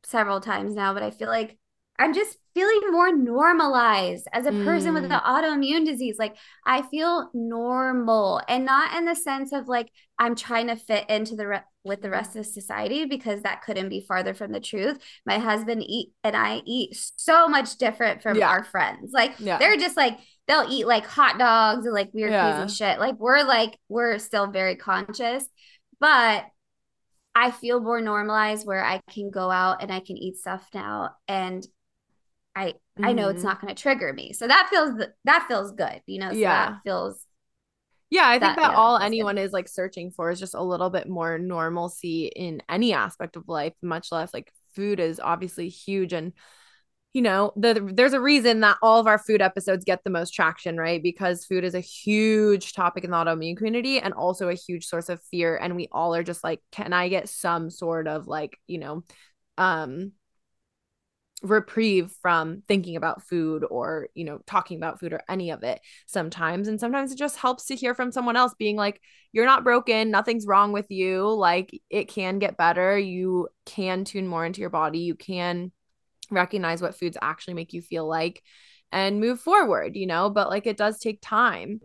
several 0.04 0.42
times 0.42 0.76
now 0.76 0.94
but 0.94 1.04
i 1.04 1.12
feel 1.12 1.30
like 1.30 1.58
i'm 2.02 2.14
just 2.14 2.38
feeling 2.54 2.82
more 2.92 3.16
normalized 3.16 4.28
as 4.34 4.46
a 4.46 4.52
person 4.52 4.92
mm. 4.92 4.96
with 4.96 5.06
an 5.06 5.12
autoimmune 5.12 5.86
disease. 5.86 6.18
Like 6.20 6.36
I 6.66 6.82
feel 6.82 7.30
normal 7.34 8.42
and 8.48 8.66
not 8.66 8.98
in 8.98 9.06
the 9.06 9.16
sense 9.16 9.54
of 9.54 9.68
like 9.68 9.90
I'm 10.20 10.36
trying 10.36 10.68
to 10.68 10.76
fit 10.76 11.10
into 11.10 11.36
the 11.36 11.48
re- 11.48 11.64
with 11.84 12.02
the 12.02 12.10
rest 12.10 12.36
of 12.36 12.46
society 12.46 13.06
because 13.06 13.42
that 13.42 13.64
couldn't 13.64 13.90
be 13.90 14.06
farther 14.06 14.34
from 14.34 14.52
the 14.52 14.60
truth. 14.60 15.00
My 15.26 15.38
husband 15.38 15.84
eat 15.84 16.10
and 16.24 16.36
I 16.36 16.62
eat 16.66 16.96
so 17.16 17.48
much 17.48 17.78
different 17.78 18.22
from 18.22 18.38
yeah. 18.38 18.50
our 18.50 18.64
friends. 18.64 19.12
Like 19.14 19.36
yeah. 19.40 19.58
they're 19.58 19.78
just 19.78 19.98
like 19.98 20.20
they'll 20.48 20.68
eat 20.70 20.88
like 20.88 21.06
hot 21.06 21.40
dogs 21.40 21.86
and 21.86 21.94
like 21.94 22.14
weird 22.14 22.32
yeah. 22.32 22.60
crazy 22.60 22.76
shit. 22.76 23.00
Like 23.00 23.18
we're 23.18 23.44
like 23.44 23.78
we're 23.88 24.20
still 24.20 24.48
very 24.48 24.76
conscious, 24.76 25.46
but 26.00 26.46
I 27.34 27.52
feel 27.52 27.80
more 27.80 28.02
normalized 28.02 28.68
where 28.68 28.84
I 28.84 29.00
can 29.10 29.32
go 29.32 29.50
out 29.50 29.82
and 29.82 29.90
I 29.90 30.02
can 30.02 30.18
eat 30.18 30.36
stuff 30.36 30.68
now 30.74 31.12
and 31.30 31.66
I 32.56 32.66
mm-hmm. 32.68 33.06
I 33.06 33.14
know 33.14 33.30
it's 33.30 33.40
mm-hmm. 33.40 33.48
not 33.48 33.62
going 33.62 33.74
to 33.74 33.82
trigger 33.82 34.14
me. 34.14 34.34
So 34.34 34.48
that 34.48 34.68
feels 34.70 35.02
that 35.26 35.46
feels 35.48 35.72
good, 35.72 36.02
you 36.06 36.20
know. 36.20 36.32
So 36.32 36.38
yeah, 36.38 36.78
feels. 36.84 37.26
Yeah, 38.10 38.28
I 38.28 38.34
think 38.34 38.42
that, 38.42 38.56
that 38.58 38.72
yeah, 38.72 38.78
all 38.78 38.98
anyone 38.98 39.36
good. 39.36 39.44
is 39.44 39.54
like 39.54 39.70
searching 39.70 40.12
for 40.12 40.32
is 40.32 40.40
just 40.40 40.54
a 40.54 40.62
little 40.62 40.90
bit 40.90 41.08
more 41.08 41.40
normalcy 41.40 42.26
in 42.26 42.62
any 42.68 42.92
aspect 42.92 43.38
of 43.38 43.48
life, 43.48 43.74
much 43.82 44.12
less 44.12 44.34
like 44.34 44.52
food 44.76 45.00
is 45.00 45.20
obviously 45.20 45.70
huge 45.70 46.14
and 46.14 46.34
you 47.14 47.22
know 47.22 47.52
the, 47.58 47.92
there's 47.94 48.14
a 48.14 48.22
reason 48.22 48.62
that 48.62 48.78
all 48.82 49.00
of 49.00 49.08
our 49.08 49.18
food 49.18 49.42
episodes 49.42 49.84
get 49.84 50.04
the 50.04 50.10
most 50.10 50.32
traction 50.32 50.78
right 50.78 51.04
because 51.04 51.46
food 51.46 51.64
is 51.64 51.76
a 51.76 51.82
huge 51.82 52.74
topic 52.74 53.04
in 53.04 53.12
the 53.12 53.18
autoimmune 53.18 53.58
community 53.58 54.00
and 54.00 54.14
also 54.14 54.48
a 54.48 54.54
huge 54.54 54.86
source 54.86 55.10
of 55.10 55.22
fear 55.30 55.58
and 55.58 55.76
we 55.76 55.88
all 55.92 56.16
are 56.16 56.24
just 56.24 56.44
like 56.44 56.62
can 56.72 56.94
i 56.94 57.10
get 57.10 57.28
some 57.28 57.70
sort 57.70 58.08
of 58.08 58.28
like 58.28 58.58
you 58.68 58.80
know 58.80 59.04
um 59.58 60.14
reprieve 61.42 62.12
from 62.22 62.62
thinking 62.68 62.96
about 62.96 63.24
food 63.24 63.66
or 63.70 64.08
you 64.14 64.24
know 64.24 64.40
talking 64.46 64.78
about 64.78 65.00
food 65.00 65.14
or 65.14 65.22
any 65.30 65.52
of 65.52 65.64
it 65.64 65.82
sometimes. 66.06 66.68
And 66.68 66.80
sometimes 66.80 67.12
it 67.12 67.18
just 67.18 67.38
helps 67.38 67.66
to 67.66 67.76
hear 67.76 67.96
from 67.96 68.12
someone 68.12 68.36
else 68.36 68.54
being 68.58 68.76
like 68.76 69.02
you're 69.32 69.46
not 69.46 69.64
broken. 69.64 70.12
Nothing's 70.12 70.46
wrong 70.46 70.72
with 70.72 70.90
you. 70.90 71.28
Like 71.30 71.80
it 71.90 72.08
can 72.08 72.40
get 72.40 72.58
better. 72.58 72.98
You 72.98 73.48
can 73.66 74.04
tune 74.06 74.28
more 74.28 74.46
into 74.46 74.62
your 74.62 74.70
body. 74.70 75.00
You 75.00 75.16
can 75.16 75.72
recognize 76.30 76.82
what 76.82 76.96
foods 76.96 77.18
actually 77.22 77.56
make 77.56 77.74
you 77.74 77.82
feel 77.82 78.08
like 78.08 78.42
and 78.92 79.20
move 79.20 79.40
forward 79.40 79.96
you 79.96 80.06
know? 80.06 80.30
But 80.30 80.50
like 80.50 80.68
it 80.68 80.78
does 80.78 81.00
take 81.00 81.20
time 81.22 81.80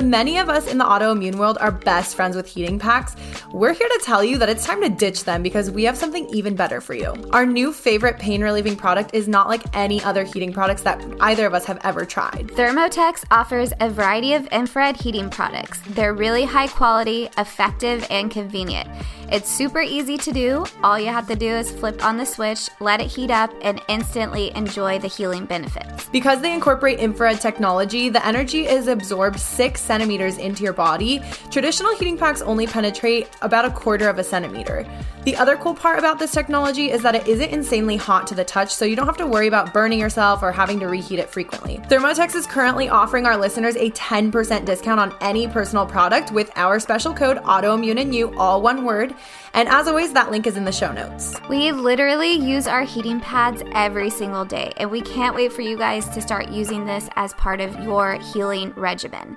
Many 0.00 0.38
of 0.38 0.48
us 0.48 0.68
in 0.68 0.78
the 0.78 0.84
autoimmune 0.84 1.34
world 1.34 1.58
are 1.60 1.72
best 1.72 2.14
friends 2.14 2.36
with 2.36 2.46
heating 2.46 2.78
packs. 2.78 3.16
We're 3.50 3.72
here 3.72 3.88
to 3.88 4.00
tell 4.04 4.22
you 4.22 4.38
that 4.38 4.48
it's 4.48 4.64
time 4.64 4.80
to 4.82 4.88
ditch 4.88 5.24
them 5.24 5.42
because 5.42 5.72
we 5.72 5.82
have 5.82 5.96
something 5.96 6.28
even 6.28 6.54
better 6.54 6.80
for 6.80 6.94
you. 6.94 7.14
Our 7.32 7.44
new 7.44 7.72
favorite 7.72 8.16
pain 8.16 8.40
relieving 8.40 8.76
product 8.76 9.12
is 9.12 9.26
not 9.26 9.48
like 9.48 9.64
any 9.74 10.00
other 10.04 10.22
heating 10.22 10.52
products 10.52 10.82
that 10.82 11.04
either 11.18 11.46
of 11.46 11.52
us 11.52 11.64
have 11.64 11.80
ever 11.82 12.04
tried. 12.04 12.46
Thermotex 12.54 13.24
offers 13.32 13.72
a 13.80 13.90
variety 13.90 14.34
of 14.34 14.46
infrared 14.46 14.94
heating 14.96 15.30
products. 15.30 15.80
They're 15.88 16.14
really 16.14 16.44
high 16.44 16.68
quality, 16.68 17.28
effective, 17.36 18.06
and 18.08 18.30
convenient. 18.30 18.88
It's 19.30 19.50
super 19.50 19.80
easy 19.80 20.16
to 20.16 20.32
do. 20.32 20.64
All 20.82 20.98
you 20.98 21.08
have 21.08 21.28
to 21.28 21.36
do 21.36 21.48
is 21.48 21.70
flip 21.70 22.02
on 22.02 22.16
the 22.16 22.24
switch, 22.24 22.70
let 22.80 23.00
it 23.00 23.08
heat 23.08 23.30
up, 23.30 23.52
and 23.60 23.82
instantly 23.88 24.54
enjoy 24.54 25.00
the 25.00 25.08
healing 25.08 25.44
benefits. 25.44 26.06
Because 26.06 26.40
they 26.40 26.54
incorporate 26.54 26.98
infrared 26.98 27.40
technology, 27.40 28.08
the 28.08 28.24
energy 28.26 28.66
is 28.66 28.86
absorbed 28.86 29.38
six 29.38 29.82
centimeters 29.88 30.38
into 30.38 30.62
your 30.62 30.72
body. 30.72 31.20
Traditional 31.50 31.96
heating 31.96 32.16
packs 32.16 32.42
only 32.42 32.68
penetrate 32.68 33.28
about 33.42 33.64
a 33.64 33.70
quarter 33.70 34.08
of 34.08 34.20
a 34.20 34.24
centimeter. 34.24 34.86
The 35.24 35.36
other 35.36 35.56
cool 35.56 35.74
part 35.74 35.98
about 35.98 36.18
this 36.18 36.30
technology 36.30 36.90
is 36.90 37.02
that 37.02 37.14
it 37.14 37.26
isn't 37.26 37.50
insanely 37.50 37.96
hot 37.96 38.26
to 38.28 38.34
the 38.34 38.44
touch, 38.44 38.72
so 38.72 38.84
you 38.84 38.96
don't 38.96 39.04
have 39.06 39.16
to 39.18 39.26
worry 39.26 39.46
about 39.46 39.74
burning 39.74 39.98
yourself 39.98 40.42
or 40.42 40.52
having 40.52 40.80
to 40.80 40.86
reheat 40.86 41.18
it 41.18 41.28
frequently. 41.28 41.78
Thermotex 41.88 42.34
is 42.34 42.46
currently 42.46 42.88
offering 42.88 43.26
our 43.26 43.36
listeners 43.36 43.76
a 43.76 43.90
10% 43.90 44.64
discount 44.64 45.00
on 45.00 45.14
any 45.20 45.48
personal 45.48 45.84
product 45.84 46.32
with 46.32 46.50
our 46.56 46.78
special 46.78 47.12
code 47.12 47.38
autoimmune 47.38 48.00
and 48.00 48.14
you, 48.14 48.34
all 48.38 48.62
one 48.62 48.84
word. 48.84 49.14
And 49.54 49.68
as 49.68 49.88
always, 49.88 50.12
that 50.12 50.30
link 50.30 50.46
is 50.46 50.56
in 50.56 50.64
the 50.64 50.72
show 50.72 50.92
notes. 50.92 51.36
We 51.48 51.72
literally 51.72 52.32
use 52.32 52.66
our 52.66 52.84
heating 52.84 53.20
pads 53.20 53.62
every 53.72 54.10
single 54.10 54.44
day, 54.44 54.72
and 54.76 54.90
we 54.90 55.00
can't 55.00 55.34
wait 55.34 55.52
for 55.52 55.62
you 55.62 55.76
guys 55.76 56.08
to 56.10 56.22
start 56.22 56.48
using 56.48 56.86
this 56.86 57.08
as 57.16 57.34
part 57.34 57.60
of 57.60 57.78
your 57.82 58.14
healing 58.32 58.72
regimen. 58.76 59.36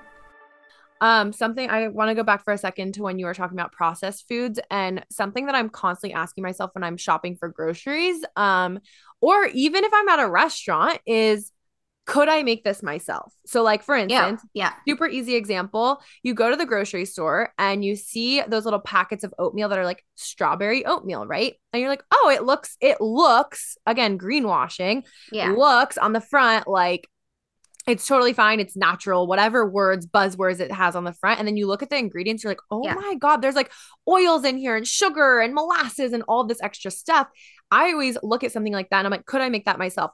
Um, 1.02 1.34
something 1.34 1.70
I 1.70 1.88
want 1.88 2.10
to 2.10 2.16
go 2.16 2.24
back 2.24 2.46
for 2.46 2.54
a 2.54 2.58
second 2.58 2.94
to 2.94 3.02
when 3.02 3.20
you 3.20 3.26
were 3.26 3.34
talking 3.34 3.58
about 3.58 3.72
processed 3.72 4.28
foods 4.30 4.60
and 4.70 5.04
something 5.10 5.48
that 5.48 5.56
I'm 5.56 5.70
constantly 5.70 6.14
asking 6.14 6.44
myself 6.44 6.72
when 6.74 6.84
I'm 6.84 6.98
shopping 6.98 7.36
for 7.36 7.50
groceries, 7.50 8.24
um, 8.36 8.80
or 9.20 9.46
even 9.48 9.84
if 9.84 9.92
I'm 9.94 10.08
at 10.10 10.20
a 10.20 10.30
restaurant 10.30 11.00
is 11.06 11.52
could 12.06 12.30
I 12.30 12.44
make 12.44 12.64
this 12.64 12.82
myself? 12.82 13.32
So, 13.46 13.64
like 13.64 13.84
for 13.84 13.96
instance, 13.96 14.42
yeah, 14.54 14.70
yeah, 14.70 14.74
super 14.88 15.08
easy 15.08 15.36
example. 15.36 16.02
You 16.24 16.34
go 16.34 16.50
to 16.50 16.56
the 16.56 16.66
grocery 16.66 17.06
store 17.06 17.54
and 17.58 17.86
you 17.86 17.96
see 17.96 18.42
those 18.42 18.66
little 18.66 18.80
packets 18.80 19.24
of 19.24 19.34
oatmeal 19.38 19.70
that 19.70 19.78
are 19.78 19.86
like 19.86 20.04
strawberry 20.16 20.86
oatmeal, 20.86 21.26
right? 21.26 21.56
And 21.72 21.80
you're 21.80 21.90
like, 21.90 22.04
oh, 22.12 22.32
it 22.34 22.44
looks, 22.44 22.76
it 22.82 23.00
looks 23.02 23.78
again, 23.86 24.18
greenwashing. 24.18 25.04
Yeah. 25.32 25.52
Looks 25.52 25.98
on 25.98 26.14
the 26.14 26.22
front 26.22 26.68
like 26.68 27.08
it's 27.88 28.06
totally 28.06 28.34
fine. 28.34 28.60
It's 28.60 28.76
natural, 28.76 29.26
whatever 29.26 29.68
words, 29.68 30.06
buzzwords 30.06 30.60
it 30.60 30.72
has 30.72 30.96
on 30.96 31.04
the 31.04 31.14
front. 31.14 31.40
And 31.40 31.48
then 31.48 31.58
you 31.58 31.68
look 31.68 31.82
at 31.82 31.90
the 31.90 31.98
ingredients, 31.98 32.44
you're 32.44 32.52
like, 32.52 32.62
oh 32.70 32.84
yeah. 32.84 32.94
my 32.94 33.16
God, 33.16 33.38
there's 33.38 33.56
like 33.56 33.72
oils 34.08 34.46
in 34.46 34.58
here 34.58 34.76
and 34.76 34.88
sugar 34.88 35.40
and 35.40 35.54
molasses 35.54 36.14
and 36.14 36.24
all 36.28 36.44
this 36.44 36.62
extra 36.62 36.92
stuff. 36.92 37.28
I 37.72 37.92
always 37.92 38.18
look 38.22 38.44
at 38.44 38.52
something 38.52 38.74
like 38.74 38.90
that 38.90 39.00
and 39.00 39.08
I'm 39.08 39.12
like, 39.12 39.26
could 39.26 39.42
I 39.42 39.50
make 39.50 39.66
that 39.66 39.80
myself? 39.80 40.12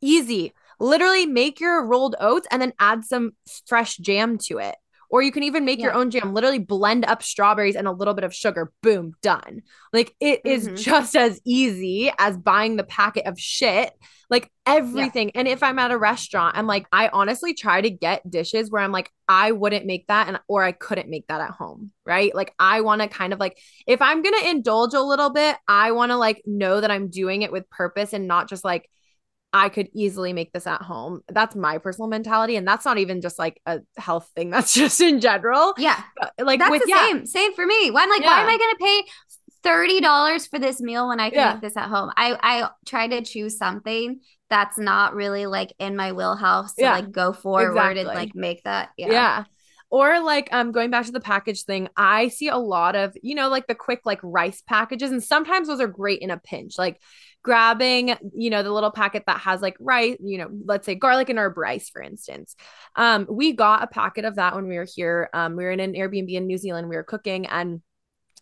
Easy. 0.00 0.52
Literally 0.78 1.26
make 1.26 1.60
your 1.60 1.84
rolled 1.84 2.16
oats 2.20 2.46
and 2.50 2.62
then 2.62 2.72
add 2.78 3.04
some 3.04 3.32
fresh 3.66 3.96
jam 3.96 4.38
to 4.46 4.58
it. 4.58 4.74
Or 5.12 5.22
you 5.22 5.30
can 5.30 5.42
even 5.42 5.66
make 5.66 5.78
yeah. 5.78 5.84
your 5.84 5.94
own 5.94 6.10
jam, 6.10 6.32
literally 6.32 6.58
blend 6.58 7.04
up 7.04 7.22
strawberries 7.22 7.76
and 7.76 7.86
a 7.86 7.92
little 7.92 8.14
bit 8.14 8.24
of 8.24 8.34
sugar. 8.34 8.72
Boom, 8.82 9.12
done. 9.20 9.60
Like 9.92 10.16
it 10.20 10.42
mm-hmm. 10.42 10.74
is 10.74 10.82
just 10.82 11.14
as 11.14 11.38
easy 11.44 12.10
as 12.18 12.38
buying 12.38 12.76
the 12.76 12.82
packet 12.82 13.26
of 13.26 13.38
shit, 13.38 13.92
like 14.30 14.50
everything. 14.64 15.28
Yeah. 15.28 15.40
And 15.40 15.48
if 15.48 15.62
I'm 15.62 15.78
at 15.78 15.90
a 15.90 15.98
restaurant, 15.98 16.56
I'm 16.56 16.66
like, 16.66 16.86
I 16.90 17.10
honestly 17.12 17.52
try 17.52 17.82
to 17.82 17.90
get 17.90 18.28
dishes 18.28 18.70
where 18.70 18.80
I'm 18.80 18.90
like, 18.90 19.12
I 19.28 19.52
wouldn't 19.52 19.84
make 19.84 20.06
that 20.06 20.28
and 20.28 20.40
or 20.48 20.64
I 20.64 20.72
couldn't 20.72 21.10
make 21.10 21.26
that 21.26 21.42
at 21.42 21.50
home. 21.50 21.92
Right. 22.06 22.34
Like 22.34 22.54
I 22.58 22.80
want 22.80 23.02
to 23.02 23.08
kind 23.08 23.34
of 23.34 23.38
like, 23.38 23.58
if 23.86 24.00
I'm 24.00 24.22
gonna 24.22 24.48
indulge 24.48 24.94
a 24.94 25.02
little 25.02 25.28
bit, 25.28 25.56
I 25.68 25.92
want 25.92 26.10
to 26.10 26.16
like 26.16 26.40
know 26.46 26.80
that 26.80 26.90
I'm 26.90 27.10
doing 27.10 27.42
it 27.42 27.52
with 27.52 27.68
purpose 27.68 28.14
and 28.14 28.26
not 28.26 28.48
just 28.48 28.64
like 28.64 28.88
I 29.52 29.68
could 29.68 29.90
easily 29.92 30.32
make 30.32 30.52
this 30.52 30.66
at 30.66 30.80
home. 30.80 31.20
That's 31.28 31.54
my 31.54 31.78
personal 31.78 32.08
mentality. 32.08 32.56
And 32.56 32.66
that's 32.66 32.84
not 32.84 32.98
even 32.98 33.20
just 33.20 33.38
like 33.38 33.60
a 33.66 33.80
health 33.96 34.30
thing. 34.34 34.50
That's 34.62 34.72
just 34.72 35.00
in 35.00 35.20
general. 35.20 35.74
Yeah. 35.76 36.02
But, 36.18 36.32
like 36.46 36.58
that's 36.58 36.70
with, 36.70 36.82
the 36.82 36.88
yeah. 36.88 37.06
same. 37.06 37.26
Same 37.26 37.54
for 37.54 37.66
me. 37.66 37.90
Why, 37.90 38.02
I'm 38.02 38.10
like, 38.10 38.22
yeah. 38.22 38.28
why 38.28 38.42
am 38.42 38.48
I 38.48 38.56
going 38.56 38.74
to 38.74 38.84
pay 38.84 40.00
$30 40.00 40.48
for 40.48 40.58
this 40.58 40.80
meal 40.80 41.08
when 41.08 41.20
I 41.20 41.30
can 41.30 41.38
yeah. 41.38 41.52
make 41.52 41.62
this 41.62 41.76
at 41.76 41.88
home? 41.88 42.10
I, 42.16 42.38
I 42.42 42.70
try 42.86 43.08
to 43.08 43.22
choose 43.22 43.58
something 43.58 44.20
that's 44.48 44.78
not 44.78 45.14
really 45.14 45.46
like 45.46 45.72
in 45.78 45.96
my 45.96 46.12
wheelhouse 46.12 46.74
to 46.74 46.82
yeah. 46.82 46.92
like 46.92 47.12
go 47.12 47.32
forward 47.32 47.96
exactly. 47.96 48.00
and 48.00 48.08
like 48.08 48.34
make 48.34 48.62
that. 48.64 48.90
Yeah. 48.96 49.10
Yeah 49.10 49.44
or 49.92 50.20
like 50.20 50.48
um 50.52 50.72
going 50.72 50.90
back 50.90 51.04
to 51.04 51.12
the 51.12 51.20
package 51.20 51.62
thing 51.62 51.86
i 51.96 52.26
see 52.28 52.48
a 52.48 52.56
lot 52.56 52.96
of 52.96 53.16
you 53.22 53.34
know 53.34 53.48
like 53.48 53.66
the 53.68 53.74
quick 53.74 54.00
like 54.04 54.18
rice 54.22 54.62
packages 54.66 55.12
and 55.12 55.22
sometimes 55.22 55.68
those 55.68 55.80
are 55.80 55.86
great 55.86 56.20
in 56.20 56.30
a 56.30 56.38
pinch 56.38 56.78
like 56.78 56.98
grabbing, 57.42 58.14
you 58.34 58.50
know, 58.50 58.62
the 58.62 58.72
little 58.72 58.90
packet 58.90 59.24
that 59.26 59.40
has 59.40 59.60
like 59.60 59.76
rice, 59.80 60.16
you 60.20 60.38
know, 60.38 60.48
let's 60.64 60.86
say 60.86 60.94
garlic 60.94 61.28
and 61.28 61.38
herb 61.38 61.56
rice, 61.56 61.90
for 61.90 62.00
instance. 62.00 62.54
Um, 62.96 63.26
we 63.28 63.52
got 63.52 63.82
a 63.82 63.88
packet 63.88 64.24
of 64.24 64.36
that 64.36 64.54
when 64.54 64.68
we 64.68 64.76
were 64.76 64.86
here. 64.92 65.28
Um, 65.34 65.56
we 65.56 65.64
were 65.64 65.70
in 65.70 65.80
an 65.80 65.94
Airbnb 65.94 66.30
in 66.32 66.46
New 66.46 66.58
Zealand, 66.58 66.88
we 66.88 66.96
were 66.96 67.02
cooking 67.02 67.46
and 67.46 67.82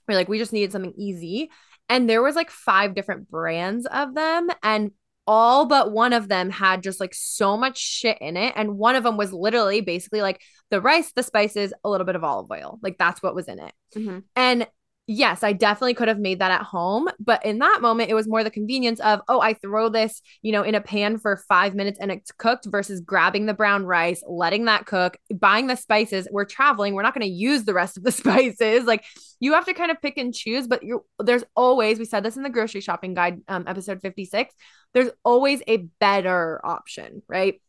we're 0.06 0.16
like, 0.16 0.28
we 0.28 0.38
just 0.38 0.52
needed 0.52 0.72
something 0.72 0.94
easy. 0.96 1.50
And 1.88 2.08
there 2.08 2.22
was 2.22 2.36
like 2.36 2.50
five 2.50 2.94
different 2.94 3.30
brands 3.30 3.86
of 3.86 4.14
them. 4.14 4.48
And 4.62 4.92
all 5.26 5.66
but 5.66 5.92
one 5.92 6.12
of 6.12 6.28
them 6.28 6.50
had 6.50 6.82
just 6.82 6.98
like 6.98 7.14
so 7.14 7.56
much 7.56 7.78
shit 7.78 8.18
in 8.20 8.36
it. 8.36 8.52
And 8.56 8.76
one 8.76 8.96
of 8.96 9.04
them 9.04 9.16
was 9.16 9.32
literally 9.32 9.80
basically 9.80 10.22
like 10.22 10.40
the 10.70 10.80
rice, 10.80 11.12
the 11.12 11.22
spices, 11.22 11.72
a 11.84 11.88
little 11.88 12.04
bit 12.04 12.16
of 12.16 12.24
olive 12.24 12.50
oil. 12.50 12.78
Like 12.82 12.98
that's 12.98 13.22
what 13.22 13.34
was 13.34 13.48
in 13.48 13.60
it. 13.60 13.72
Mm-hmm. 13.96 14.18
And 14.34 14.66
yes, 15.10 15.42
I 15.42 15.52
definitely 15.52 15.94
could 15.94 16.06
have 16.06 16.20
made 16.20 16.38
that 16.38 16.52
at 16.52 16.62
home. 16.62 17.08
But 17.18 17.44
in 17.44 17.58
that 17.58 17.80
moment, 17.82 18.10
it 18.10 18.14
was 18.14 18.28
more 18.28 18.44
the 18.44 18.50
convenience 18.50 19.00
of, 19.00 19.20
oh, 19.26 19.40
I 19.40 19.54
throw 19.54 19.88
this, 19.88 20.22
you 20.40 20.52
know, 20.52 20.62
in 20.62 20.76
a 20.76 20.80
pan 20.80 21.18
for 21.18 21.36
five 21.48 21.74
minutes 21.74 21.98
and 22.00 22.12
it's 22.12 22.30
cooked 22.30 22.66
versus 22.66 23.00
grabbing 23.00 23.46
the 23.46 23.54
brown 23.54 23.84
rice, 23.84 24.22
letting 24.24 24.66
that 24.66 24.86
cook, 24.86 25.16
buying 25.34 25.66
the 25.66 25.74
spices. 25.74 26.28
We're 26.30 26.44
traveling. 26.44 26.94
We're 26.94 27.02
not 27.02 27.12
going 27.12 27.26
to 27.26 27.32
use 27.32 27.64
the 27.64 27.74
rest 27.74 27.96
of 27.96 28.04
the 28.04 28.12
spices. 28.20 28.84
Like 28.84 29.04
you 29.40 29.54
have 29.54 29.64
to 29.64 29.74
kind 29.74 29.90
of 29.90 30.00
pick 30.00 30.16
and 30.16 30.32
choose, 30.32 30.68
but 30.68 30.84
you 30.84 31.04
there's 31.18 31.42
always, 31.56 31.98
we 31.98 32.04
said 32.04 32.22
this 32.22 32.36
in 32.36 32.44
the 32.44 32.48
grocery 32.48 32.80
shopping 32.80 33.14
guide, 33.14 33.40
um, 33.48 33.64
episode 33.66 34.00
56, 34.00 34.54
there's 34.94 35.10
always 35.24 35.60
a 35.66 35.78
better 35.98 36.64
option, 36.64 37.22
right? 37.28 37.60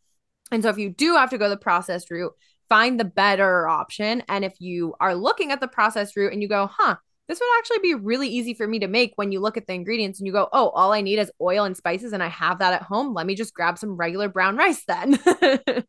And 0.51 0.61
so 0.61 0.69
if 0.69 0.77
you 0.77 0.91
do 0.91 1.15
have 1.15 1.31
to 1.31 1.39
go 1.39 1.49
the 1.49 1.57
processed 1.57 2.11
route, 2.11 2.33
find 2.69 2.99
the 2.99 3.05
better 3.05 3.67
option. 3.67 4.21
And 4.29 4.45
if 4.45 4.53
you 4.59 4.93
are 4.99 5.15
looking 5.15 5.51
at 5.51 5.59
the 5.59 5.67
processed 5.67 6.15
route 6.15 6.33
and 6.33 6.41
you 6.43 6.47
go, 6.47 6.69
huh, 6.71 6.97
this 7.32 7.39
would 7.39 7.59
actually 7.59 7.79
be 7.79 7.95
really 7.95 8.27
easy 8.27 8.53
for 8.53 8.67
me 8.67 8.77
to 8.79 8.89
make 8.89 9.13
when 9.15 9.32
you 9.32 9.39
look 9.39 9.55
at 9.55 9.65
the 9.65 9.71
ingredients 9.71 10.19
and 10.19 10.27
you 10.27 10.34
go, 10.34 10.49
oh, 10.51 10.67
all 10.69 10.91
I 10.91 10.99
need 10.99 11.17
is 11.17 11.32
oil 11.39 11.63
and 11.63 11.77
spices 11.77 12.11
and 12.11 12.21
I 12.21 12.27
have 12.27 12.59
that 12.59 12.73
at 12.73 12.82
home. 12.82 13.13
Let 13.13 13.25
me 13.25 13.36
just 13.36 13.53
grab 13.53 13.77
some 13.77 13.95
regular 13.95 14.27
brown 14.27 14.57
rice 14.57 14.84
then. 14.86 15.17
I, 15.25 15.84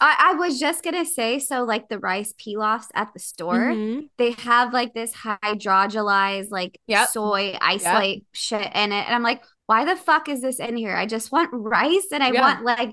I, 0.00 0.34
was 0.34 0.60
just 0.60 0.84
gonna 0.84 1.06
say, 1.06 1.38
so 1.38 1.64
like 1.64 1.88
the 1.88 1.98
rice 1.98 2.34
pilafs 2.34 2.88
at 2.94 3.14
the 3.14 3.18
store, 3.18 3.72
mm-hmm. 3.72 4.06
they 4.18 4.32
have 4.32 4.74
like 4.74 4.92
this 4.92 5.14
hydrolyzed 5.14 6.50
like 6.50 6.78
yep. 6.86 7.08
soy 7.08 7.56
isolate 7.62 8.18
yep. 8.18 8.24
shit 8.32 8.72
in 8.74 8.92
it. 8.92 9.06
And 9.06 9.14
I'm 9.14 9.22
like, 9.22 9.42
why 9.64 9.86
the 9.86 9.96
fuck 9.96 10.28
is 10.28 10.42
this 10.42 10.60
in 10.60 10.76
here? 10.76 10.94
I 10.94 11.06
just 11.06 11.32
want 11.32 11.48
rice 11.50 12.08
and 12.12 12.22
I 12.22 12.30
yeah. 12.30 12.42
want 12.42 12.62
like 12.62 12.92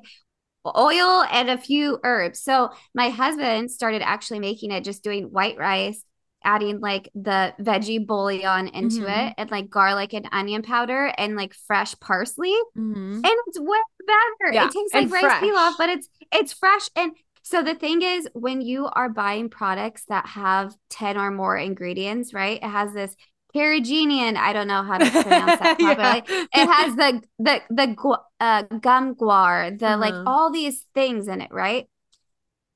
oil 0.66 1.26
and 1.30 1.50
a 1.50 1.58
few 1.58 2.00
herbs. 2.06 2.42
So 2.42 2.70
my 2.94 3.10
husband 3.10 3.70
started 3.70 4.02
actually 4.02 4.40
making 4.40 4.72
it 4.72 4.86
just 4.86 5.04
doing 5.04 5.26
white 5.26 5.58
rice 5.58 6.02
adding 6.46 6.80
like 6.80 7.10
the 7.14 7.54
veggie 7.60 8.06
bouillon 8.06 8.68
into 8.70 9.02
mm-hmm. 9.02 9.28
it 9.28 9.34
and 9.38 9.52
like 9.52 9.70
garlic 9.70 10.14
and 10.14 10.30
onion 10.32 10.62
powder 10.62 11.12
and 11.18 11.36
like 11.36 11.54
fresh 11.54 12.00
parsley. 12.00 12.56
Mm-hmm. 12.78 13.16
And 13.16 13.26
it's 13.26 13.60
way 13.60 13.78
better. 14.06 14.54
Yeah. 14.54 14.68
It 14.68 14.72
tastes 14.72 14.94
like 14.94 15.12
rice 15.12 15.44
pilaf, 15.44 15.74
but 15.78 15.90
it's 15.90 16.10
it's 16.32 16.54
fresh. 16.54 16.90
And 16.96 17.12
so 17.42 17.62
the 17.62 17.76
thing 17.76 18.02
is, 18.02 18.28
when 18.34 18.62
you 18.62 18.88
are 18.88 19.10
buying 19.10 19.50
products 19.50 20.06
that 20.10 20.26
have 20.28 20.76
10 20.90 21.18
or 21.18 21.30
more 21.30 21.58
ingredients, 21.58 22.34
right? 22.34 22.58
It 22.62 22.68
has 22.68 22.94
this 22.94 23.16
carrageenan. 23.56 24.36
I 24.36 24.52
don't 24.52 24.68
know 24.68 24.84
how 24.84 24.98
to 24.98 25.10
pronounce 25.10 25.60
that 25.60 25.80
properly. 25.80 26.24
yeah. 26.28 26.46
It 26.54 26.68
has 26.68 26.96
the 26.96 27.22
the 27.40 27.62
the 27.70 28.18
uh, 28.40 28.64
gum 28.82 29.16
guar, 29.16 29.78
the 29.78 29.98
like 29.98 30.14
mm-hmm. 30.14 30.28
all 30.28 30.52
these 30.52 30.86
things 30.94 31.28
in 31.28 31.42
it, 31.42 31.52
right? 31.52 31.88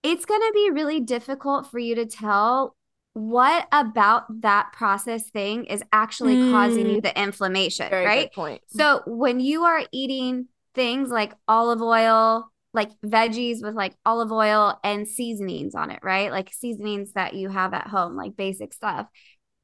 It's 0.02 0.26
going 0.26 0.42
to 0.42 0.52
be 0.54 0.70
really 0.72 1.02
difficult 1.02 1.70
for 1.70 1.80
you 1.80 1.96
to 1.96 2.06
tell 2.06 2.76
what 3.14 3.68
about 3.72 4.42
that 4.42 4.72
process 4.74 5.30
thing 5.30 5.66
is 5.66 5.84
actually 5.92 6.36
mm. 6.36 6.52
causing 6.52 6.88
you 6.88 7.02
the 7.02 7.20
inflammation, 7.20 7.90
Very 7.90 8.06
right? 8.06 8.34
point. 8.34 8.62
So 8.68 9.02
when 9.06 9.40
you 9.40 9.64
are 9.64 9.82
eating 9.92 10.48
things 10.76 11.10
like 11.10 11.34
olive 11.48 11.82
oil, 11.82 12.52
like 12.74 12.92
veggies 13.06 13.64
with 13.64 13.74
like 13.74 13.96
olive 14.06 14.32
oil 14.32 14.80
and 14.84 15.08
seasonings 15.08 15.74
on 15.76 15.92
it, 15.92 16.00
right? 16.04 16.32
Like 16.32 16.54
seasonings 16.54 17.14
that 17.14 17.34
you 17.34 17.50
have 17.50 17.74
at 17.74 17.88
home, 17.88 18.16
like 18.16 18.36
basic 18.36 18.74
stuff. 18.74 19.08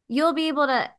You'll 0.08 0.34
be 0.34 0.48
able 0.48 0.68
to 0.68 0.90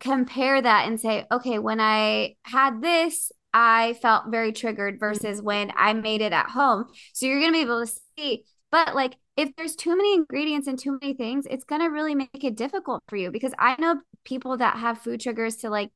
compare 0.00 0.60
that 0.60 0.88
and 0.88 1.00
say, 1.00 1.26
okay, 1.30 1.58
when 1.58 1.80
I 1.80 2.34
had 2.42 2.82
this, 2.82 3.30
I 3.54 3.94
felt 4.02 4.30
very 4.30 4.52
triggered 4.52 4.98
versus 4.98 5.40
when 5.40 5.72
I 5.76 5.92
made 5.92 6.22
it 6.22 6.32
at 6.32 6.50
home. 6.50 6.86
So 7.12 7.26
you're 7.26 7.40
going 7.40 7.52
to 7.52 7.56
be 7.56 7.62
able 7.62 7.86
to 7.86 7.92
see, 8.18 8.44
but 8.72 8.96
like 8.96 9.16
if 9.36 9.54
there's 9.54 9.76
too 9.76 9.96
many 9.96 10.14
ingredients 10.14 10.66
and 10.66 10.78
too 10.78 10.98
many 11.00 11.14
things, 11.14 11.46
it's 11.48 11.64
going 11.64 11.82
to 11.82 11.88
really 11.88 12.14
make 12.14 12.42
it 12.42 12.56
difficult 12.56 13.02
for 13.06 13.16
you 13.16 13.30
because 13.30 13.52
I 13.58 13.76
know 13.78 14.00
people 14.24 14.56
that 14.56 14.78
have 14.78 14.98
food 14.98 15.20
triggers 15.20 15.56
to 15.58 15.70
like 15.70 15.90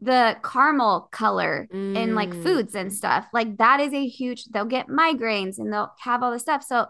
the 0.00 0.36
caramel 0.44 1.08
color 1.10 1.66
mm. 1.72 1.96
in 1.96 2.14
like 2.14 2.30
mm. 2.30 2.42
foods 2.42 2.74
and 2.74 2.92
stuff. 2.92 3.26
Like 3.32 3.56
that 3.58 3.80
is 3.80 3.92
a 3.92 4.06
huge, 4.06 4.44
they'll 4.44 4.64
get 4.64 4.88
migraines 4.88 5.58
and 5.58 5.72
they'll 5.72 5.92
have 6.00 6.22
all 6.22 6.30
this 6.30 6.42
stuff. 6.42 6.62
So 6.62 6.86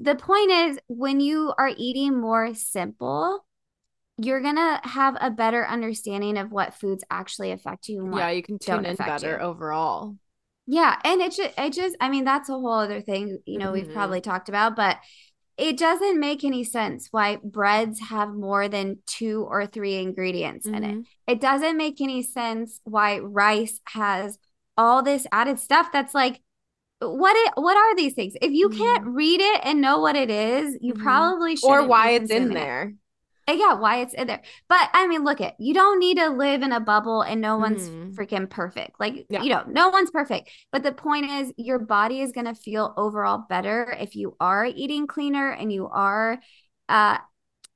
the 0.00 0.14
point 0.14 0.50
is 0.50 0.78
when 0.86 1.20
you 1.20 1.52
are 1.58 1.70
eating 1.76 2.20
more 2.20 2.54
simple, 2.54 3.44
you're 4.18 4.40
going 4.40 4.56
to 4.56 4.80
have 4.84 5.16
a 5.20 5.30
better 5.30 5.66
understanding 5.66 6.38
of 6.38 6.52
what 6.52 6.74
foods 6.74 7.04
actually 7.10 7.50
affect 7.50 7.88
you. 7.88 8.08
yeah, 8.16 8.30
you 8.30 8.42
can 8.42 8.58
tune 8.58 8.84
in 8.84 8.94
better 8.96 9.30
you. 9.30 9.36
overall. 9.36 10.16
Yeah, 10.66 10.96
and 11.04 11.20
it 11.20 11.32
just 11.32 11.52
it 11.58 11.72
just 11.72 11.96
I 12.00 12.08
mean 12.08 12.24
that's 12.24 12.48
a 12.48 12.52
whole 12.52 12.72
other 12.72 13.00
thing, 13.00 13.38
you 13.44 13.58
know, 13.58 13.66
mm-hmm. 13.66 13.86
we've 13.86 13.92
probably 13.92 14.20
talked 14.20 14.48
about, 14.48 14.76
but 14.76 14.98
it 15.56 15.76
doesn't 15.78 16.18
make 16.18 16.42
any 16.42 16.64
sense 16.64 17.08
why 17.10 17.38
breads 17.42 18.00
have 18.00 18.34
more 18.34 18.68
than 18.68 18.98
two 19.06 19.46
or 19.48 19.66
three 19.66 19.96
ingredients 19.96 20.66
mm-hmm. 20.66 20.76
in 20.76 20.84
it. 20.84 20.92
Mm-hmm. 20.92 21.32
It 21.32 21.40
doesn't 21.40 21.76
make 21.76 22.00
any 22.00 22.22
sense 22.22 22.80
why 22.84 23.18
rice 23.18 23.80
has 23.88 24.38
all 24.76 25.02
this 25.02 25.26
added 25.30 25.60
stuff 25.60 25.90
that's 25.92 26.14
like 26.14 26.40
what 27.00 27.36
it 27.36 27.52
what 27.56 27.76
are 27.76 27.94
these 27.96 28.14
things? 28.14 28.34
If 28.40 28.52
you 28.52 28.68
mm-hmm. 28.68 28.78
can't 28.78 29.06
read 29.06 29.40
it 29.40 29.60
and 29.64 29.80
know 29.80 30.00
what 30.00 30.16
it 30.16 30.30
is, 30.30 30.78
you 30.80 30.94
mm-hmm. 30.94 31.02
probably 31.02 31.56
should 31.56 31.68
or 31.68 31.86
why 31.86 32.10
it's 32.10 32.30
in 32.30 32.48
there. 32.48 32.84
It 32.84 32.94
yeah, 33.48 33.74
why 33.74 33.98
it's 33.98 34.14
in 34.14 34.26
there. 34.26 34.42
But 34.68 34.88
I 34.92 35.06
mean, 35.06 35.24
look 35.24 35.40
at 35.40 35.54
you 35.58 35.74
don't 35.74 35.98
need 35.98 36.18
to 36.18 36.30
live 36.30 36.62
in 36.62 36.72
a 36.72 36.80
bubble 36.80 37.22
and 37.22 37.40
no 37.40 37.58
one's 37.58 37.88
mm. 37.88 38.14
freaking 38.14 38.48
perfect. 38.48 38.98
Like, 38.98 39.26
yeah. 39.28 39.42
you 39.42 39.50
know, 39.50 39.64
no 39.66 39.88
one's 39.90 40.10
perfect. 40.10 40.50
But 40.72 40.82
the 40.82 40.92
point 40.92 41.26
is 41.30 41.52
your 41.56 41.78
body 41.78 42.20
is 42.20 42.32
gonna 42.32 42.54
feel 42.54 42.94
overall 42.96 43.44
better 43.48 43.94
if 43.98 44.16
you 44.16 44.36
are 44.40 44.64
eating 44.64 45.06
cleaner 45.06 45.50
and 45.50 45.72
you 45.72 45.88
are 45.88 46.38
uh 46.88 47.18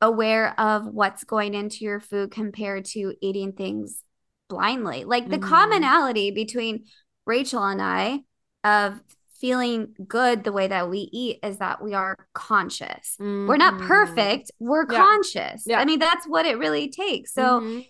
aware 0.01 0.59
of 0.61 0.87
what's 0.87 1.25
going 1.25 1.55
into 1.55 1.85
your 1.85 2.01
food 2.01 2.31
compared 2.31 2.85
to 2.85 3.15
eating 3.21 3.53
things 3.53 4.03
blindly. 4.49 5.05
Like 5.05 5.29
the 5.29 5.39
mm. 5.39 5.43
commonality 5.43 6.31
between 6.31 6.85
Rachel 7.27 7.63
and 7.63 7.83
I 7.83 8.21
of 8.65 9.01
feeling 9.41 9.95
good 10.07 10.45
the 10.45 10.53
way 10.53 10.69
that 10.69 10.91
we 10.91 11.09
eat 11.13 11.39
is 11.43 11.59
that 11.59 11.83
we 11.83 11.95
are 11.95 12.17
conscious. 12.35 13.17
Mm-hmm. 13.21 13.47
We're 13.49 13.57
not 13.57 13.81
perfect, 13.81 14.51
we're 14.59 14.91
yeah. 14.91 14.99
conscious. 14.99 15.65
Yeah. 15.67 15.81
I 15.81 15.85
mean, 15.85 15.99
that's 15.99 16.27
what 16.27 16.47
it 16.47 16.59
really 16.59 16.91
takes. 16.91 17.33
So 17.33 17.61
mm-hmm. 17.61 17.81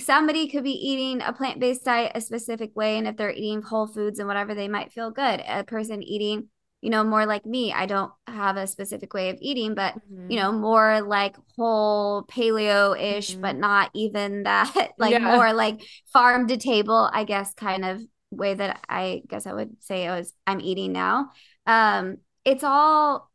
somebody 0.00 0.48
could 0.48 0.64
be 0.64 0.72
eating 0.72 1.22
a 1.22 1.32
plant-based 1.32 1.84
diet 1.84 2.12
a 2.14 2.20
specific 2.20 2.76
way 2.76 2.98
and 2.98 3.08
if 3.08 3.16
they're 3.16 3.30
eating 3.30 3.62
whole 3.62 3.86
foods 3.86 4.18
and 4.18 4.28
whatever 4.28 4.54
they 4.54 4.68
might 4.68 4.92
feel 4.92 5.10
good. 5.10 5.42
A 5.46 5.64
person 5.64 6.02
eating 6.02 6.48
you 6.84 6.90
know, 6.90 7.02
more 7.02 7.24
like 7.24 7.46
me. 7.46 7.72
I 7.72 7.86
don't 7.86 8.12
have 8.26 8.58
a 8.58 8.66
specific 8.66 9.14
way 9.14 9.30
of 9.30 9.38
eating, 9.40 9.74
but 9.74 9.94
mm-hmm. 9.94 10.30
you 10.30 10.36
know, 10.36 10.52
more 10.52 11.00
like 11.00 11.34
whole 11.56 12.24
paleo 12.24 12.94
ish, 13.00 13.32
mm-hmm. 13.32 13.40
but 13.40 13.56
not 13.56 13.90
even 13.94 14.42
that, 14.44 14.90
like 14.98 15.12
yeah. 15.12 15.34
more 15.34 15.54
like 15.54 15.80
farm 16.12 16.46
to 16.48 16.58
table, 16.58 17.08
I 17.10 17.24
guess, 17.24 17.54
kind 17.54 17.86
of 17.86 18.02
way 18.30 18.54
that 18.54 18.80
I 18.88 19.22
guess 19.28 19.46
I 19.46 19.52
would 19.52 19.82
say 19.82 20.06
I 20.06 20.18
was 20.18 20.32
I'm 20.46 20.60
eating 20.60 20.92
now. 20.92 21.30
Um, 21.66 22.18
it's 22.44 22.64
all 22.64 23.30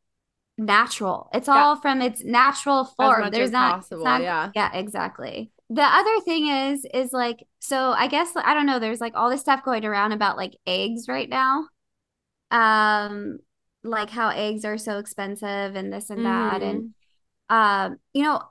natural. 0.58 1.30
It's 1.34 1.48
all 1.48 1.78
from 1.78 2.02
its 2.02 2.24
natural 2.24 2.86
form. 2.86 3.30
There's 3.32 3.52
not, 3.52 3.76
possible, 3.82 4.04
not, 4.04 4.22
yeah. 4.22 4.52
Yeah, 4.54 4.74
exactly. 4.74 5.52
The 5.70 5.84
other 5.84 6.20
thing 6.22 6.48
is, 6.48 6.86
is 6.94 7.14
like, 7.14 7.46
so 7.60 7.92
I 7.92 8.08
guess 8.08 8.34
I 8.36 8.54
don't 8.54 8.66
know, 8.66 8.80
there's 8.80 9.00
like 9.00 9.14
all 9.16 9.30
this 9.30 9.42
stuff 9.42 9.64
going 9.64 9.86
around 9.86 10.12
about 10.12 10.36
like 10.36 10.56
eggs 10.68 11.08
right 11.08 11.30
now 11.30 11.68
um 12.52 13.40
like 13.84 14.10
how 14.10 14.30
eggs 14.30 14.66
are 14.66 14.78
so 14.78 14.98
expensive 14.98 15.76
and 15.76 15.94
this 15.94 16.10
and 16.10 16.26
that 16.26 16.62
mm. 16.62 16.70
and 16.70 16.94
um 17.50 17.98
you 18.14 18.24
know 18.24 18.42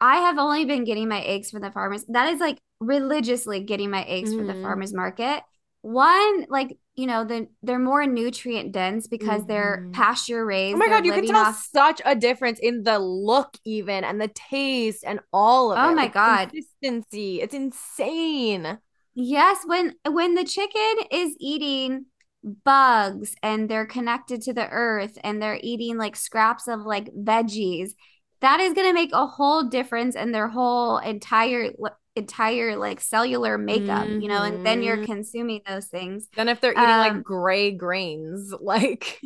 i 0.00 0.18
have 0.18 0.38
only 0.38 0.64
been 0.64 0.84
getting 0.84 1.08
my 1.08 1.20
eggs 1.20 1.50
from 1.50 1.62
the 1.62 1.70
farmers 1.70 2.04
that 2.08 2.32
is 2.32 2.40
like 2.40 2.58
religiously 2.80 3.60
getting 3.60 3.90
my 3.90 4.02
eggs 4.02 4.30
mm. 4.30 4.36
from 4.36 4.46
the 4.46 4.52
mm-hmm. 4.52 4.62
farmers 4.62 4.92
market 4.92 5.42
one 5.82 6.46
like 6.48 6.76
you 6.96 7.06
know 7.06 7.24
the, 7.24 7.46
they're 7.62 7.78
more 7.78 8.04
nutrient 8.06 8.72
dense 8.72 9.06
because 9.06 9.42
mm. 9.42 9.48
they're 9.48 9.82
mm-hmm. 9.82 9.92
pasture 9.92 10.44
raised 10.44 10.74
oh 10.74 10.78
my 10.78 10.88
god 10.88 11.06
you 11.06 11.12
can 11.12 11.26
tell 11.26 11.46
off... 11.46 11.68
such 11.72 12.00
a 12.04 12.16
difference 12.16 12.58
in 12.60 12.82
the 12.82 12.98
look 12.98 13.56
even 13.64 14.04
and 14.04 14.20
the 14.20 14.28
taste 14.28 15.04
and 15.06 15.20
all 15.32 15.72
of 15.72 15.78
oh 15.78 15.88
it 15.88 15.92
oh 15.92 15.94
my 15.94 16.08
the 16.08 16.12
god 16.12 16.50
consistency 16.50 17.40
it's 17.40 17.54
insane 17.54 18.78
yes 19.14 19.58
when 19.66 19.94
when 20.10 20.34
the 20.34 20.44
chicken 20.44 20.94
is 21.12 21.36
eating 21.38 22.06
bugs 22.64 23.34
and 23.42 23.68
they're 23.68 23.86
connected 23.86 24.42
to 24.42 24.52
the 24.52 24.68
earth 24.68 25.18
and 25.22 25.40
they're 25.40 25.60
eating 25.62 25.96
like 25.96 26.16
scraps 26.16 26.66
of 26.66 26.80
like 26.80 27.08
veggies 27.14 27.90
that 28.40 28.60
is 28.60 28.72
going 28.72 28.86
to 28.86 28.94
make 28.94 29.10
a 29.12 29.26
whole 29.26 29.64
difference 29.64 30.14
in 30.14 30.32
their 30.32 30.48
whole 30.48 30.98
entire 30.98 31.70
entire 32.18 32.76
like 32.76 33.00
cellular 33.00 33.56
makeup 33.56 34.06
mm-hmm. 34.06 34.20
you 34.20 34.28
know 34.28 34.42
and 34.42 34.64
then 34.64 34.82
you're 34.82 34.96
mm-hmm. 34.96 35.06
consuming 35.06 35.60
those 35.66 35.86
things 35.86 36.28
then 36.36 36.48
if 36.48 36.60
they're 36.60 36.72
eating 36.72 36.84
um, 36.84 37.14
like 37.16 37.22
gray 37.22 37.70
grains 37.70 38.52
like 38.60 39.20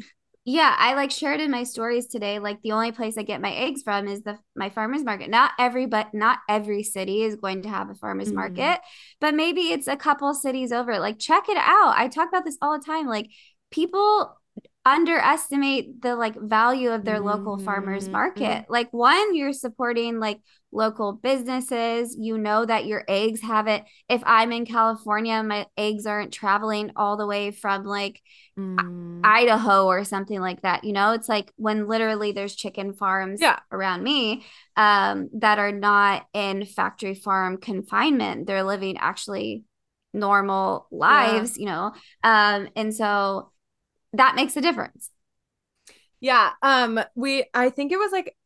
yeah 0.45 0.75
i 0.79 0.95
like 0.95 1.11
shared 1.11 1.41
in 1.41 1.51
my 1.51 1.63
stories 1.63 2.07
today 2.07 2.39
like 2.39 2.61
the 2.63 2.73
only 2.73 2.93
place 2.93 3.17
i 3.17 3.23
get 3.23 3.41
my 3.41 3.53
eggs 3.53 3.83
from 3.83 4.09
is 4.09 4.23
the 4.23 4.39
my 4.57 4.71
farmers 4.71 5.05
market 5.05 5.31
not 5.31 5.53
every 5.59 5.87
but 5.87 6.13
not 6.13 6.39
every 6.49 6.83
city 6.83 7.23
is 7.23 7.37
going 7.37 7.63
to 7.63 7.69
have 7.69 7.91
a 7.91 7.95
farmers 7.95 8.29
mm-hmm. 8.29 8.37
market 8.37 8.81
but 9.21 9.35
maybe 9.35 9.63
it's 9.63 9.89
a 9.89 9.97
couple 9.97 10.33
cities 10.35 10.73
over 10.73 10.99
like 10.99 11.19
check 11.19 11.49
it 11.49 11.59
out 11.59 11.95
i 11.97 12.09
talk 12.09 12.29
about 12.29 12.45
this 12.45 12.59
all 12.61 12.79
the 12.79 12.85
time 12.85 13.07
like 13.07 13.29
people 13.71 14.37
underestimate 14.85 16.03
the 16.03 16.17
like 16.17 16.35
value 16.41 16.91
of 16.91 17.05
their 17.05 17.17
mm-hmm. 17.17 17.27
local 17.27 17.59
farmers 17.59 18.05
mm-hmm. 18.05 18.13
market. 18.13 18.43
Mm-hmm. 18.43 18.73
Like 18.73 18.93
one, 18.93 19.35
you're 19.35 19.53
supporting 19.53 20.19
like 20.19 20.41
local 20.73 21.13
businesses. 21.13 22.17
You 22.19 22.37
know 22.37 22.65
that 22.65 22.87
your 22.87 23.05
eggs 23.07 23.43
have 23.43 23.69
it. 23.69 23.85
If 24.09 24.23
I'm 24.27 24.51
in 24.51 24.67
California, 24.67 25.43
my 25.43 25.67
eggs 25.77 26.07
aren't 26.07 26.33
traveling 26.33 26.91
all 26.97 27.17
the 27.17 27.27
way 27.27 27.53
from 27.53 27.85
like 27.85 28.21
mm. 28.59 29.21
Idaho 29.23 29.87
or 29.87 30.03
something 30.03 30.41
like 30.41 30.63
that. 30.63 30.83
You 30.83 30.93
know, 30.93 31.13
it's 31.13 31.29
like 31.29 31.53
when 31.57 31.87
literally 31.87 32.33
there's 32.33 32.57
chicken 32.57 32.93
farms 32.93 33.41
yeah. 33.41 33.61
around 33.71 34.03
me 34.03 34.45
um, 34.77 35.31
that 35.35 35.61
are 35.61 35.73
not 35.73 36.27
in 36.35 36.65
factory 36.65 37.15
farm 37.15 37.59
confinement. 37.59 38.49
They're 38.49 38.65
living 38.65 38.97
actually 38.99 39.63
normal 40.13 40.89
lives, 40.91 41.57
yeah. 41.57 41.61
you 41.61 41.67
know. 41.67 41.93
Um, 42.25 42.69
and 42.75 42.95
so 42.95 43.52
that 44.13 44.35
makes 44.35 44.57
a 44.57 44.61
difference. 44.61 45.11
Yeah. 46.21 46.51
Um, 46.63 47.01
we 47.15 47.47
I 47.53 47.71
think 47.71 47.93
it 47.93 47.99
was 47.99 48.13
like 48.13 48.37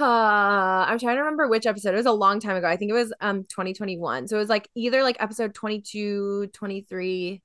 uh, 0.00 0.04
I'm 0.04 0.98
trying 0.98 1.16
to 1.16 1.20
remember 1.20 1.48
which 1.48 1.66
episode. 1.66 1.92
It 1.92 1.98
was 1.98 2.06
a 2.06 2.12
long 2.12 2.40
time 2.40 2.56
ago. 2.56 2.66
I 2.66 2.76
think 2.76 2.90
it 2.90 2.94
was 2.94 3.12
um 3.20 3.44
2021. 3.44 4.28
So 4.28 4.36
it 4.36 4.40
was 4.40 4.48
like 4.48 4.68
either 4.74 5.02
like 5.02 5.16
episode 5.20 5.54
22, 5.54 6.48
23, 6.52 7.42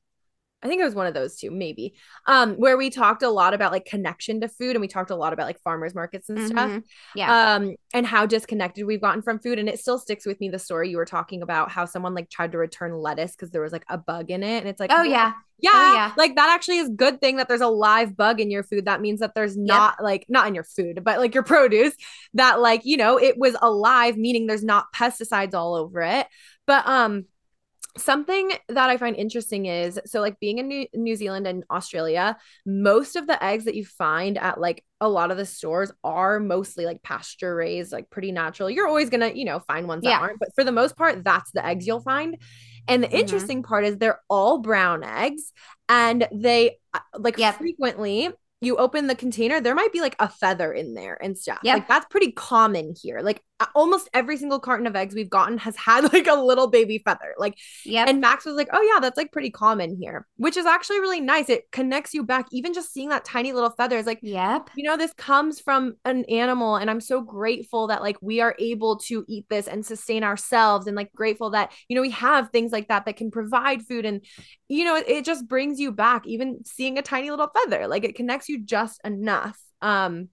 I 0.64 0.68
think 0.68 0.82
it 0.82 0.86
was 0.86 0.96
one 0.96 1.08
of 1.08 1.14
those 1.14 1.38
two, 1.38 1.50
maybe. 1.50 1.96
Um, 2.28 2.56
where 2.56 2.78
we 2.78 2.90
talked 2.90 3.24
a 3.24 3.30
lot 3.30 3.54
about 3.54 3.72
like 3.72 3.86
connection 3.86 4.42
to 4.42 4.48
food 4.48 4.76
and 4.76 4.82
we 4.82 4.88
talked 4.88 5.10
a 5.10 5.16
lot 5.16 5.34
about 5.34 5.48
like 5.48 5.60
farmers 5.62 5.96
markets 5.96 6.30
and 6.30 6.38
mm-hmm. 6.38 6.48
stuff. 6.48 6.82
Yeah. 7.16 7.54
Um, 7.56 7.76
and 7.94 8.06
how 8.06 8.26
disconnected 8.26 8.86
we've 8.86 9.02
gotten 9.02 9.22
from 9.22 9.40
food. 9.40 9.58
And 9.58 9.68
it 9.68 9.80
still 9.80 9.98
sticks 9.98 10.26
with 10.26 10.40
me 10.40 10.50
the 10.50 10.60
story 10.60 10.90
you 10.90 10.98
were 10.98 11.06
talking 11.06 11.42
about 11.42 11.72
how 11.72 11.86
someone 11.86 12.14
like 12.14 12.30
tried 12.30 12.52
to 12.52 12.60
return 12.60 12.94
lettuce 12.94 13.32
because 13.32 13.52
there 13.52 13.62
was 13.62 13.72
like 13.72 13.86
a 13.90 13.98
bug 13.98 14.30
in 14.30 14.44
it. 14.44 14.58
And 14.58 14.68
it's 14.68 14.80
like, 14.80 14.92
oh 14.94 15.04
yeah. 15.04 15.34
Yeah, 15.64 15.70
oh, 15.74 15.94
yeah. 15.94 16.14
Like 16.18 16.36
that 16.38 16.50
actually 16.50 16.80
is 16.80 16.90
a 16.90 16.94
good 16.94 17.22
thing 17.22 17.38
that 17.38 17.48
there's 17.48 17.62
a 17.62 17.68
live 17.68 18.18
bug 18.18 18.40
in 18.40 18.50
your 18.50 18.64
food. 18.64 18.86
That 18.86 19.00
means 19.00 19.20
that 19.20 19.36
there's 19.36 19.56
not 19.56 19.96
yep. 20.00 20.04
like 20.04 20.26
not 20.28 20.48
in 20.48 20.56
your 20.56 20.64
food, 20.64 21.04
but 21.04 21.20
like 21.20 21.36
your 21.36 21.44
produce 21.44 21.94
that 22.34 22.60
like, 22.60 22.82
you 22.84 22.98
know, 22.98 23.20
it 23.20 23.38
was 23.38 23.56
alive, 23.62 24.18
meaning 24.18 24.48
there's 24.48 24.64
not 24.64 24.92
pesticides 24.92 25.54
all 25.54 25.76
over 25.76 26.02
it. 26.02 26.26
But 26.66 26.88
um 26.88 27.26
something 27.98 28.52
that 28.70 28.90
I 28.90 28.98
find 28.98 29.16
interesting 29.16 29.66
is 29.66 30.00
so 30.06 30.22
like 30.22 30.40
being 30.40 30.60
in 30.60 30.68
New, 30.68 30.88
New 30.94 31.16
Zealand 31.16 31.48
and 31.48 31.64
Australia, 31.70 32.38
most 32.66 33.16
of 33.16 33.28
the 33.28 33.42
eggs 33.44 33.66
that 33.66 33.76
you 33.76 33.86
find 33.86 34.38
at 34.38 34.60
like 34.60 34.84
a 35.00 35.10
lot 35.10 35.32
of 35.32 35.38
the 35.38 35.46
stores 35.46 35.92
are 36.04 36.40
mostly 36.40 36.86
like 36.86 37.04
pasture 37.04 37.56
raised, 37.56 37.92
like 37.92 38.10
pretty 38.10 38.32
natural. 38.32 38.70
You're 38.70 38.88
always 38.88 39.10
gonna, 39.10 39.30
you 39.30 39.46
know, 39.46 39.60
find 39.60 39.88
ones 39.88 40.04
that 40.04 40.22
aren't, 40.22 40.40
but 40.40 40.54
for 40.56 40.64
the 40.64 40.72
most 40.72 40.96
part, 40.96 41.24
that's 41.24 41.52
the 41.52 41.66
eggs 41.66 41.88
you'll 41.88 42.02
find. 42.02 42.38
And 42.88 43.04
the 43.04 43.08
mm-hmm. 43.08 43.18
interesting 43.18 43.64
part 43.64 43.86
is 43.86 43.98
they're 43.98 44.22
all 44.30 44.60
brown 44.60 45.04
eggs 45.04 45.52
and 45.90 46.28
they 46.32 46.78
uh, 46.94 47.00
like 47.18 47.38
yep. 47.38 47.58
frequently 47.58 48.30
you 48.62 48.78
open 48.78 49.08
the 49.08 49.16
container, 49.16 49.60
there 49.60 49.74
might 49.74 49.92
be 49.92 50.02
like 50.02 50.16
a 50.20 50.30
feather 50.30 50.72
in 50.72 50.94
there 50.94 51.18
and 51.22 51.38
stuff. 51.38 51.60
Yeah. 51.64 51.74
Like 51.74 51.88
that's 51.88 52.06
pretty 52.10 52.32
common 52.32 52.94
here. 53.00 53.22
Like 53.22 53.42
almost 53.76 54.10
every 54.14 54.38
single 54.38 54.60
carton 54.60 54.88
of 54.88 54.96
eggs 54.96 55.16
we've 55.16 55.30
gotten 55.30 55.58
has 55.58 55.76
had 55.76 56.04
like 56.14 56.28
a 56.28 56.36
little 56.36 56.68
baby 56.68 57.02
feather. 57.04 57.34
Like, 57.38 57.58
yeah. 57.86 58.06
And 58.08 58.22
Max 58.22 58.46
was 58.46 58.56
like, 58.56 58.70
oh, 58.74 58.82
yeah, 58.82 59.00
that's 59.00 59.18
like 59.18 59.32
pretty 59.32 59.50
common 59.50 59.96
here, 59.96 60.28
which 60.38 60.58
is 60.58 60.66
actually 60.66 61.00
really 61.00 61.20
nice. 61.20 61.50
It 61.50 61.72
connects 61.72 62.14
you 62.14 62.24
back. 62.24 62.48
Even 62.52 62.74
just 62.74 62.94
seeing 62.94 63.10
that 63.10 63.26
tiny 63.26 63.54
little 63.54 63.70
feather 63.72 63.98
is 63.98 64.06
like, 64.06 64.20
yep. 64.22 64.70
You 64.76 64.84
know, 64.84 64.98
this 64.98 65.14
comes 65.14 65.60
from 65.60 65.96
an 66.06 66.26
animal. 66.26 66.76
And 66.76 66.90
I'm 66.90 67.02
so 67.02 67.22
grateful 67.22 67.88
that 67.88 68.02
like 68.02 68.18
we 68.22 68.42
are 68.42 68.56
able 68.60 68.98
to 69.00 69.26
eat 69.28 69.46
this 69.50 69.68
and 69.68 69.86
sustain 69.86 70.24
ourselves. 70.24 70.88
And 70.88 70.96
like 70.96 71.12
grateful 71.14 71.52
that, 71.52 71.72
you 71.88 71.96
know, 71.96 72.02
we 72.02 72.12
have 72.12 72.50
things 72.50 72.72
like 72.72 72.88
that 72.88 73.06
that 73.06 73.18
can 73.18 73.32
provide 73.32 73.84
food. 73.84 74.06
And, 74.06 74.24
you 74.68 74.86
know, 74.86 74.96
it, 74.96 75.08
it 75.08 75.26
just 75.26 75.48
brings 75.48 75.80
you 75.80 75.92
back, 75.92 76.26
even 76.28 76.64
seeing 76.66 76.98
a 76.98 77.02
tiny 77.02 77.30
little 77.30 77.50
feather. 77.50 77.88
Like 77.88 78.04
it 78.04 78.16
connects 78.16 78.50
you 78.50 78.64
just 78.64 79.00
enough. 79.04 79.60
Um, 79.82 80.30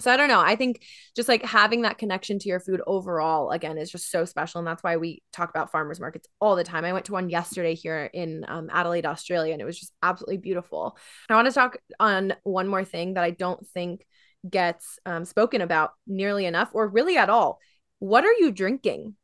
so 0.00 0.10
I 0.10 0.16
don't 0.16 0.28
know. 0.28 0.40
I 0.40 0.56
think 0.56 0.82
just 1.14 1.28
like 1.28 1.44
having 1.44 1.82
that 1.82 1.98
connection 1.98 2.38
to 2.40 2.48
your 2.48 2.60
food 2.60 2.80
overall, 2.86 3.50
again, 3.50 3.78
is 3.78 3.90
just 3.90 4.10
so 4.10 4.24
special. 4.24 4.58
And 4.58 4.66
that's 4.66 4.82
why 4.82 4.96
we 4.96 5.22
talk 5.32 5.50
about 5.50 5.70
farmers 5.70 6.00
markets 6.00 6.28
all 6.40 6.56
the 6.56 6.64
time. 6.64 6.84
I 6.84 6.92
went 6.92 7.06
to 7.06 7.12
one 7.12 7.30
yesterday 7.30 7.74
here 7.74 8.10
in 8.12 8.44
um, 8.48 8.68
Adelaide, 8.72 9.06
Australia, 9.06 9.52
and 9.52 9.62
it 9.62 9.66
was 9.66 9.78
just 9.78 9.92
absolutely 10.02 10.38
beautiful. 10.38 10.96
I 11.28 11.34
want 11.34 11.48
to 11.48 11.52
talk 11.52 11.78
on 12.00 12.34
one 12.42 12.68
more 12.68 12.84
thing 12.84 13.14
that 13.14 13.24
I 13.24 13.30
don't 13.30 13.66
think 13.68 14.04
gets 14.48 14.98
um, 15.06 15.24
spoken 15.24 15.60
about 15.60 15.92
nearly 16.06 16.46
enough 16.46 16.70
or 16.72 16.88
really 16.88 17.16
at 17.16 17.30
all. 17.30 17.60
What 17.98 18.24
are 18.24 18.32
you 18.32 18.50
drinking? 18.50 19.16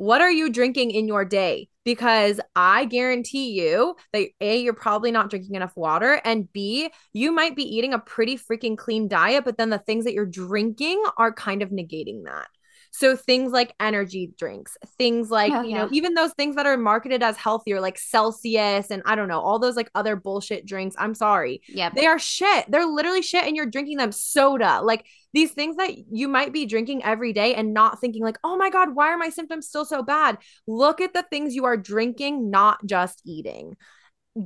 What 0.00 0.22
are 0.22 0.30
you 0.30 0.50
drinking 0.50 0.92
in 0.92 1.06
your 1.06 1.24
day? 1.24 1.68
because 1.84 2.40
I 2.54 2.84
guarantee 2.84 3.50
you 3.50 3.96
that 4.12 4.28
A, 4.40 4.60
you're 4.60 4.72
probably 4.74 5.10
not 5.10 5.30
drinking 5.30 5.54
enough 5.54 5.76
water, 5.76 6.20
and 6.24 6.50
B, 6.52 6.90
you 7.12 7.32
might 7.32 7.56
be 7.56 7.62
eating 7.62 7.94
a 7.94 7.98
pretty 7.98 8.36
freaking 8.36 8.76
clean 8.76 9.08
diet, 9.08 9.44
but 9.44 9.56
then 9.56 9.70
the 9.70 9.78
things 9.78 10.04
that 10.04 10.12
you're 10.12 10.26
drinking 10.26 11.02
are 11.16 11.32
kind 11.32 11.62
of 11.62 11.70
negating 11.70 12.24
that. 12.24 12.48
So 12.92 13.16
things 13.16 13.52
like 13.52 13.74
energy 13.78 14.32
drinks, 14.36 14.76
things 14.98 15.30
like, 15.30 15.52
oh, 15.52 15.62
you 15.62 15.70
yeah. 15.70 15.78
know, 15.78 15.88
even 15.92 16.14
those 16.14 16.32
things 16.32 16.56
that 16.56 16.66
are 16.66 16.76
marketed 16.76 17.22
as 17.22 17.36
healthier, 17.36 17.80
like 17.80 17.98
Celsius 17.98 18.90
and 18.90 19.02
I 19.06 19.14
don't 19.14 19.28
know, 19.28 19.40
all 19.40 19.58
those 19.58 19.76
like 19.76 19.90
other 19.94 20.16
bullshit 20.16 20.66
drinks. 20.66 20.96
I'm 20.98 21.14
sorry. 21.14 21.62
Yeah. 21.68 21.90
They 21.94 22.06
are 22.06 22.18
shit. 22.18 22.66
They're 22.68 22.86
literally 22.86 23.22
shit 23.22 23.44
and 23.44 23.56
you're 23.56 23.66
drinking 23.66 23.98
them 23.98 24.12
soda. 24.12 24.80
Like 24.82 25.06
these 25.32 25.52
things 25.52 25.76
that 25.76 25.92
you 26.10 26.28
might 26.28 26.52
be 26.52 26.66
drinking 26.66 27.04
every 27.04 27.32
day 27.32 27.54
and 27.54 27.72
not 27.72 28.00
thinking 28.00 28.22
like, 28.22 28.38
"Oh 28.42 28.56
my 28.56 28.70
god, 28.70 28.94
why 28.94 29.08
are 29.08 29.16
my 29.18 29.28
symptoms 29.28 29.68
still 29.68 29.84
so 29.84 30.02
bad?" 30.02 30.38
Look 30.66 31.00
at 31.00 31.14
the 31.14 31.22
things 31.22 31.54
you 31.54 31.66
are 31.66 31.76
drinking, 31.76 32.50
not 32.50 32.84
just 32.84 33.22
eating. 33.24 33.76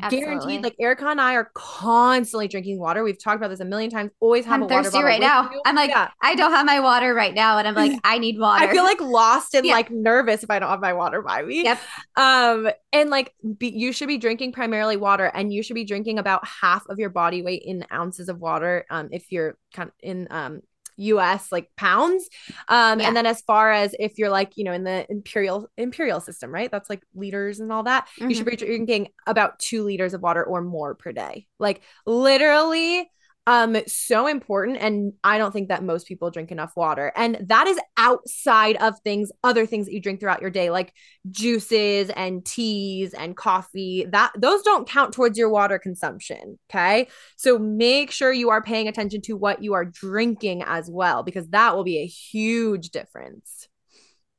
Guaranteed 0.09 0.62
like 0.62 0.74
erica 0.81 1.06
and 1.06 1.20
i 1.20 1.35
are 1.35 1.51
constantly 1.55 2.48
drinking 2.48 2.78
water 2.78 3.05
we've 3.05 3.23
talked 3.23 3.36
about 3.36 3.48
this 3.48 3.61
a 3.61 3.65
million 3.66 3.90
times 3.90 4.11
always 4.19 4.44
have 4.47 4.55
I'm 4.55 4.62
a 4.62 4.66
water 4.66 4.82
thirsty 4.85 4.97
bottle 4.97 5.09
right 5.09 5.20
now. 5.20 5.51
you. 5.51 5.61
I'm 5.66 5.77
like, 5.77 5.90
yeah 5.90 6.09
I 6.23 6.35
don't 6.35 6.52
have 6.52 6.65
my 6.65 6.81
water 6.81 7.12
right 7.15 7.35
now, 7.35 7.59
and 7.59 7.69
I'm 7.69 7.74
like, 7.74 7.93
I 8.05 8.19
need 8.19 8.39
water. 8.39 8.66
i 8.66 8.73
feel 8.73 8.82
like 8.82 9.01
lost 9.01 9.55
and 9.55 9.66
Yeah. 9.66 9.74
like 9.74 9.90
nervous 9.90 10.43
if 10.43 10.51
i 10.51 10.59
don't 10.59 10.70
have 10.70 10.81
my 10.81 10.94
water 10.94 11.20
by 11.20 11.43
me 11.43 11.65
yep, 11.65 11.78
um 12.16 12.69
and 12.93 13.11
like 13.11 13.35
be, 13.59 13.69
you 13.69 13.93
should 13.93 14.09
be 14.09 14.16
drinking 14.19 14.52
primarily 14.52 14.97
water 14.97 15.27
and 15.27 15.52
you 15.52 15.62
should 15.62 15.74
be 15.74 15.85
drinking 15.85 16.19
about 16.19 16.47
half 16.47 16.85
of 16.89 16.98
your 16.98 17.11
body 17.11 17.43
weight 17.43 17.62
in 17.65 17.85
ounces 17.93 18.28
of 18.31 18.40
water 18.40 18.86
um 18.90 19.09
if 19.12 19.31
you're 19.31 19.59
kind 19.74 19.90
of 19.90 19.94
in 20.02 20.27
um 20.31 20.61
US 20.96 21.50
like 21.52 21.68
pounds 21.76 22.28
um 22.68 23.00
Yeah. 23.00 23.08
and 23.08 23.16
then 23.16 23.26
as 23.26 23.40
far 23.42 23.72
as 23.72 23.94
if 23.98 24.18
you're 24.18 24.30
like 24.30 24.56
you 24.56 24.64
know 24.64 24.72
in 24.72 24.84
the 24.84 25.06
imperial 25.10 25.68
imperial 25.76 26.20
system 26.20 26.50
right 26.52 26.70
that's 26.70 26.90
like 26.90 27.02
liters 27.14 27.60
and 27.60 27.72
all 27.72 27.82
that 27.84 28.08
you 28.28 28.34
should 28.34 28.46
Mhm. 28.46 28.50
be 28.50 28.56
drinking 28.56 29.08
about 29.26 29.58
2 29.58 29.82
liters 29.84 30.14
of 30.14 30.22
water 30.22 30.44
or 30.44 30.62
more 30.62 30.94
per 30.94 31.12
day 31.12 31.46
like 31.58 31.82
literally 32.06 33.08
um 33.46 33.76
so 33.86 34.26
important 34.26 34.78
and 34.78 35.12
i 35.22 35.36
don't 35.36 35.52
think 35.52 35.68
that 35.68 35.84
most 35.84 36.06
people 36.06 36.30
drink 36.30 36.50
enough 36.50 36.72
water 36.76 37.12
and 37.14 37.36
that 37.46 37.66
is 37.66 37.78
outside 37.96 38.76
of 38.76 38.98
things 39.00 39.30
other 39.42 39.66
things 39.66 39.86
that 39.86 39.92
you 39.92 40.00
drink 40.00 40.18
throughout 40.18 40.40
your 40.40 40.50
day 40.50 40.70
like 40.70 40.92
juices 41.30 42.10
and 42.16 42.44
teas 42.44 43.12
and 43.12 43.36
coffee 43.36 44.06
that 44.10 44.32
those 44.38 44.62
don't 44.62 44.88
count 44.88 45.12
towards 45.12 45.36
your 45.36 45.50
water 45.50 45.78
consumption 45.78 46.58
okay 46.70 47.06
so 47.36 47.58
make 47.58 48.10
sure 48.10 48.32
you 48.32 48.50
are 48.50 48.62
paying 48.62 48.88
attention 48.88 49.20
to 49.20 49.34
what 49.34 49.62
you 49.62 49.74
are 49.74 49.84
drinking 49.84 50.62
as 50.62 50.90
well 50.90 51.22
because 51.22 51.46
that 51.48 51.76
will 51.76 51.84
be 51.84 51.98
a 51.98 52.06
huge 52.06 52.90
difference 52.90 53.68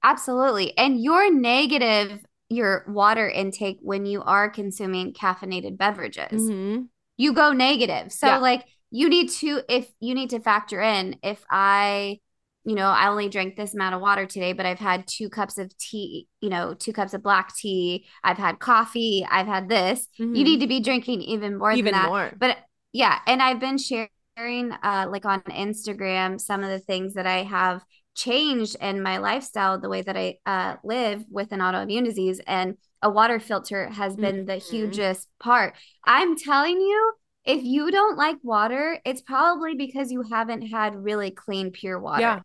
absolutely. 0.03 0.77
And 0.77 1.02
your 1.02 1.32
negative 1.34 2.23
your 2.48 2.86
water 2.88 3.27
intake 3.27 3.80
when 3.82 4.06
you 4.06 4.22
are 4.22 4.49
consuming 4.52 5.14
caffeinated 5.14 5.77
beverages. 5.77 6.32
Mhm. 6.32 6.90
you 7.18 7.34
go 7.34 7.53
negative. 7.53 8.11
So 8.11 8.27
Yeah. 8.27 8.38
like 8.40 8.65
you 8.96 9.10
need 9.10 9.30
to 9.30 9.62
if 9.70 9.90
you 10.00 10.14
need 10.16 10.30
to 10.32 10.40
factor 10.40 10.82
in 10.82 11.18
if 11.24 11.44
I 11.50 12.20
you 12.68 12.74
know, 12.74 12.88
I 12.88 13.10
only 13.10 13.30
drank 13.30 13.56
this 13.56 13.76
amount 13.76 13.94
of 13.94 14.02
water 14.02 14.26
today, 14.26 14.52
but 14.54 14.66
I've 14.66 14.80
had 14.80 15.06
two 15.08 15.30
cups 15.30 15.60
of 15.60 15.78
tea, 15.78 16.28
you 16.42 16.50
know, 16.50 16.74
two 16.74 16.94
cups 16.94 17.14
of 17.14 17.22
black 17.22 17.56
tea. 17.56 18.08
I've 18.24 18.40
had 18.40 18.58
coffee. 18.58 19.24
I've 19.30 19.46
had 19.46 19.70
this. 19.70 20.08
You 20.34 20.44
Mhm. 20.44 20.44
need 20.44 20.62
to 20.62 20.68
be 20.68 20.80
drinking 20.80 21.22
even 21.22 21.58
more 21.60 21.72
even 21.72 21.86
than 21.86 21.92
that. 21.92 22.12
more 22.12 22.32
But 22.36 22.58
yeah, 22.92 23.20
and 23.28 23.42
I've 23.42 23.60
been 23.60 23.78
sharing 23.78 24.72
uh 24.72 25.06
like 25.10 25.26
on 25.26 25.42
Instagram 25.44 26.40
some 26.42 26.64
of 26.64 26.70
the 26.70 26.80
things 26.80 27.14
that 27.14 27.28
I 27.28 27.44
have 27.44 27.84
changed 28.16 28.78
in 28.82 29.04
my 29.04 29.18
lifestyle, 29.18 29.80
the 29.80 29.90
way 29.90 30.02
that 30.02 30.18
I 30.18 30.38
uh 30.46 30.78
live 30.84 31.24
with 31.30 31.52
an 31.52 31.60
autoimmune 31.60 32.06
disease 32.06 32.42
and 32.48 32.78
a 33.02 33.10
water 33.10 33.40
filter 33.40 33.88
has 33.90 34.16
been 34.18 34.46
the 34.46 34.56
Mhm. 34.56 34.62
hugest 34.72 35.28
part. 35.40 35.76
I'm 36.04 36.36
telling 36.38 36.80
you, 36.82 37.14
if 37.46 37.64
you 37.64 37.92
don't 37.92 38.18
like 38.18 38.38
water, 38.44 39.00
it's 39.06 39.22
probably 39.22 39.76
because 39.76 40.12
you 40.12 40.24
haven't 40.24 40.64
had 40.64 40.96
really 40.96 41.32
clean 41.32 41.72
pure 41.72 42.00
water. 42.00 42.22
Yeah. 42.22 42.42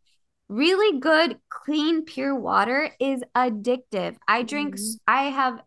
Really 0.49 0.99
good 0.99 1.39
clean 1.49 2.05
pure 2.05 2.35
water 2.35 2.91
is 2.99 3.23
addictive. 3.37 4.17
I 4.27 4.43
drink 4.43 4.77
Mhm. 4.77 4.99
I 5.07 5.23
have 5.25 5.63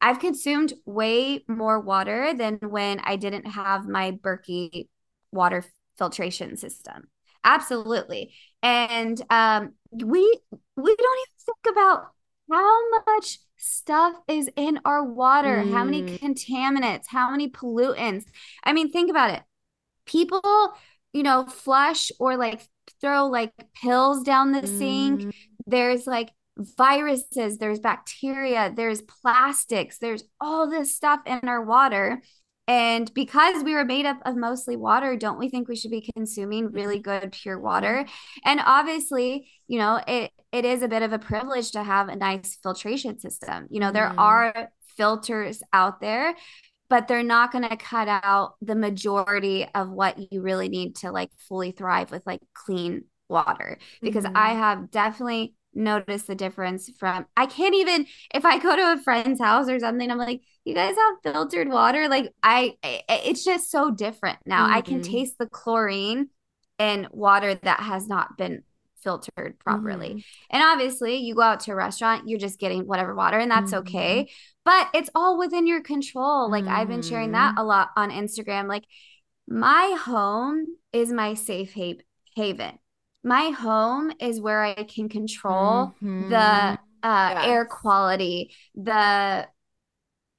I've 0.00 0.18
consumed 0.20 0.74
way 0.84 1.44
more 1.48 1.80
water 1.80 2.34
than 2.34 2.58
when 2.62 3.00
I 3.00 3.16
didn't 3.16 3.46
have 3.46 3.88
my 3.88 4.12
Berkey 4.12 4.88
water 5.32 5.64
filtration 5.98 6.56
system. 6.56 7.08
Absolutely. 7.44 8.34
And 8.62 9.20
um 9.30 9.74
we 9.92 10.40
we 10.76 10.96
don't 10.96 11.18
even 11.20 11.38
think 11.44 11.72
about 11.76 12.08
how 12.50 12.90
much 13.06 13.38
stuff 13.56 14.14
is 14.28 14.48
in 14.56 14.80
our 14.84 15.04
water, 15.04 15.64
how 15.64 15.84
many 15.84 16.04
Mm. 16.04 16.18
contaminants, 16.20 17.06
how 17.08 17.30
many 17.30 17.48
pollutants. 17.50 18.24
I 18.64 18.72
mean, 18.72 18.90
think 18.92 19.10
about 19.10 19.30
it. 19.30 19.42
People, 20.06 20.74
you 21.12 21.22
know, 21.22 21.46
flush 21.46 22.12
or 22.20 22.36
like 22.36 22.66
throw 23.00 23.26
like 23.26 23.52
pills 23.82 24.22
down 24.22 24.52
the 24.52 24.66
sink 24.66 25.22
Mm. 25.22 25.30
there's 25.66 26.06
like 26.06 26.30
viruses, 26.58 27.58
there's 27.58 27.80
bacteria, 27.80 28.72
there's 28.74 29.02
plastics, 29.02 29.98
there's 29.98 30.24
all 30.40 30.70
this 30.70 30.94
stuff 30.94 31.20
in 31.26 31.40
our 31.48 31.62
water. 31.64 32.22
And 32.68 33.12
because 33.14 33.62
we 33.62 33.74
were 33.74 33.84
made 33.84 34.06
up 34.06 34.18
of 34.24 34.36
mostly 34.36 34.76
water, 34.76 35.16
don't 35.16 35.38
we 35.38 35.48
think 35.48 35.68
we 35.68 35.76
should 35.76 35.90
be 35.90 36.10
consuming 36.16 36.72
really 36.72 36.98
good 36.98 37.32
pure 37.32 37.58
water? 37.60 38.06
And 38.44 38.60
obviously, 38.64 39.48
you 39.68 39.78
know, 39.78 40.00
it 40.06 40.32
it 40.56 40.64
is 40.64 40.82
a 40.82 40.88
bit 40.88 41.02
of 41.02 41.12
a 41.12 41.18
privilege 41.18 41.72
to 41.72 41.82
have 41.82 42.08
a 42.08 42.16
nice 42.16 42.58
filtration 42.62 43.18
system. 43.18 43.66
You 43.70 43.80
know, 43.80 43.92
there 43.92 44.12
Mhm. 44.12 44.18
are 44.18 44.70
filters 44.96 45.62
out 45.72 46.00
there, 46.00 46.34
but 46.88 47.08
they're 47.08 47.22
not 47.22 47.52
going 47.52 47.68
to 47.68 47.76
cut 47.76 48.08
out 48.08 48.54
the 48.62 48.74
majority 48.76 49.66
of 49.74 49.90
what 49.90 50.32
you 50.32 50.42
really 50.42 50.68
need 50.68 50.96
to 50.96 51.10
like 51.12 51.30
fully 51.48 51.72
thrive 51.72 52.10
with 52.10 52.26
like 52.26 52.40
clean 52.54 53.04
water 53.28 53.78
because 54.04 54.24
Mhm. 54.24 54.34
I 54.34 54.50
have 54.54 54.90
definitely 54.90 55.54
noticed 55.74 56.26
the 56.26 56.34
difference 56.34 56.88
from 56.98 57.26
I 57.36 57.46
can't 57.46 57.74
even 57.74 58.06
if 58.32 58.46
I 58.46 58.58
go 58.58 58.74
to 58.76 58.92
a 58.94 59.02
friend's 59.02 59.40
house 59.40 59.68
or 59.68 59.78
something 59.78 60.10
I'm 60.10 60.16
like 60.18 60.40
you 60.64 60.74
guys 60.74 60.94
have 60.96 61.34
filtered 61.34 61.68
water 61.68 62.08
like 62.08 62.32
I 62.42 62.76
I- 62.82 63.02
it's 63.08 63.44
just 63.44 63.70
so 63.70 63.90
different 63.90 64.38
now 64.46 64.66
I 64.70 64.80
can 64.80 65.00
Mhm. 65.00 65.02
taste 65.02 65.36
the 65.38 65.46
chlorine 65.46 66.28
in 66.78 67.08
water 67.10 67.54
that 67.54 67.80
has 67.80 68.06
not 68.08 68.36
been 68.38 68.62
filtered 69.06 69.52
properly 69.66 70.10
Mhm. 70.14 70.24
and 70.50 70.62
obviously 70.70 71.14
you 71.26 71.34
go 71.40 71.42
out 71.50 71.60
to 71.60 71.70
a 71.72 71.74
restaurant 71.86 72.28
you're 72.28 72.44
just 72.46 72.58
getting 72.64 72.82
whatever 72.90 73.14
water 73.14 73.38
and 73.38 73.50
that's 73.54 73.72
Mhm. 73.72 73.80
okay 73.82 74.14
but 74.64 74.88
it's 74.98 75.10
all 75.14 75.38
within 75.38 75.64
your 75.72 75.82
control 75.92 76.50
like 76.50 76.66
I've 76.76 76.88
been 76.94 77.02
sharing 77.10 77.32
that 77.38 77.52
Mhm. 77.54 77.62
a 77.62 77.64
lot 77.72 77.90
on 77.96 78.10
Instagram 78.10 78.66
like 78.74 78.84
my 79.48 79.96
home 80.10 80.56
is 80.92 81.12
my 81.22 81.34
safe 81.34 81.72
ha- 81.74 82.02
haven 82.34 82.74
my 83.22 83.50
home 83.50 84.12
is 84.28 84.40
where 84.46 84.62
I 84.62 84.82
can 84.94 85.08
control 85.08 85.94
Mhm. 86.02 86.28
the 86.34 86.78
uh, 87.02 87.30
Yes. 87.34 87.46
air 87.46 87.64
quality, 87.80 88.38
the 88.74 89.46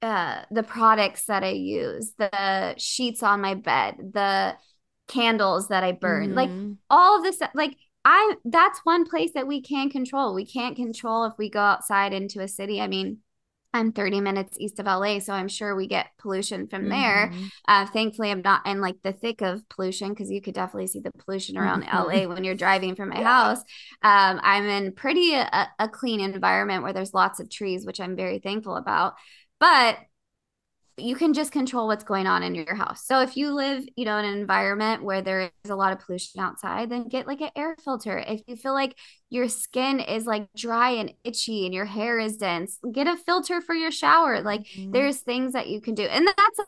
uh, 0.00 0.42
the 0.58 0.62
products 0.62 1.24
that 1.26 1.42
I 1.42 1.50
use, 1.50 2.12
the 2.18 2.74
sheets 2.78 3.22
on 3.22 3.40
my 3.40 3.54
bed, 3.54 3.94
the 4.14 4.56
candles 5.08 5.68
that 5.68 5.82
I 5.82 5.92
burn, 5.92 6.34
like 6.34 6.50
Mhm. 6.50 6.76
all 6.88 7.16
of 7.18 7.22
this. 7.24 7.40
Like 7.54 7.74
I, 8.04 8.34
that's 8.44 8.80
one 8.84 9.04
place 9.04 9.32
that 9.34 9.46
we 9.46 9.60
can 9.60 9.90
control. 9.90 10.34
We 10.34 10.46
can't 10.46 10.76
control 10.76 11.24
if 11.24 11.34
we 11.38 11.50
go 11.50 11.60
outside 11.60 12.12
into 12.12 12.40
a 12.40 12.48
city. 12.48 12.80
I 12.80 12.86
mean, 12.86 13.18
I'm 13.74 13.92
30 13.92 14.20
minutes 14.22 14.56
east 14.58 14.78
of 14.78 14.86
LA, 14.86 15.20
so 15.20 15.34
I'm 15.34 15.48
sure 15.48 15.76
we 15.76 15.86
get 15.86 16.06
pollution 16.18 16.68
from 16.68 16.88
there. 16.88 17.32
Mhm. 17.32 17.50
Uh, 17.66 17.84
thankfully, 17.86 18.30
I'm 18.30 18.40
not 18.40 18.66
in 18.66 18.80
like 18.80 18.96
the 19.02 19.12
thick 19.12 19.42
of 19.42 19.68
pollution 19.68 20.08
because 20.10 20.30
you 20.30 20.40
could 20.40 20.54
definitely 20.54 20.86
see 20.86 21.00
the 21.00 21.12
pollution 21.18 21.58
around 21.58 21.84
LA 21.84 22.26
when 22.26 22.44
you're 22.44 22.54
driving 22.54 22.94
from 22.96 23.10
my 23.10 23.16
Yeah. 23.16 23.22
house. 23.22 23.58
Um, 24.02 24.40
I'm 24.42 24.64
in 24.64 24.92
pretty 24.92 25.34
a, 25.34 25.68
a 25.78 25.88
clean 25.88 26.20
environment 26.20 26.82
where 26.82 26.94
there's 26.94 27.12
lots 27.12 27.40
of 27.40 27.50
trees, 27.50 27.84
which 27.84 28.00
I'm 28.00 28.16
very 28.16 28.38
thankful 28.38 28.76
about. 28.76 29.14
But 29.60 29.98
you 31.00 31.16
can 31.16 31.32
just 31.34 31.52
control 31.52 31.86
what's 31.86 32.04
going 32.04 32.26
on 32.26 32.42
in 32.42 32.54
your 32.54 32.74
house. 32.74 33.06
So 33.06 33.20
if 33.20 33.36
you 33.36 33.52
live, 33.52 33.84
you 33.96 34.04
know, 34.04 34.18
in 34.18 34.24
an 34.24 34.38
environment 34.38 35.02
where 35.02 35.22
there 35.22 35.50
is 35.64 35.70
a 35.70 35.76
lot 35.76 35.92
of 35.92 36.00
pollution 36.00 36.40
outside, 36.40 36.90
then 36.90 37.08
get 37.08 37.26
like 37.26 37.40
an 37.40 37.50
air 37.56 37.76
filter. 37.84 38.18
If 38.18 38.42
you 38.46 38.56
feel 38.56 38.74
like 38.74 38.96
your 39.30 39.48
skin 39.48 40.00
is 40.00 40.26
like 40.26 40.48
dry 40.56 40.90
and 40.90 41.12
itchy 41.24 41.64
and 41.66 41.74
your 41.74 41.84
hair 41.84 42.18
is 42.18 42.36
dense, 42.36 42.78
get 42.92 43.06
a 43.06 43.16
filter 43.16 43.60
for 43.60 43.74
your 43.74 43.90
shower. 43.90 44.40
Like 44.42 44.66
Mhm. 44.76 44.92
there's 44.92 45.18
things 45.20 45.52
that 45.54 45.68
you 45.68 45.80
can 45.80 45.94
do. 45.94 46.04
And 46.04 46.26
that's 46.26 46.60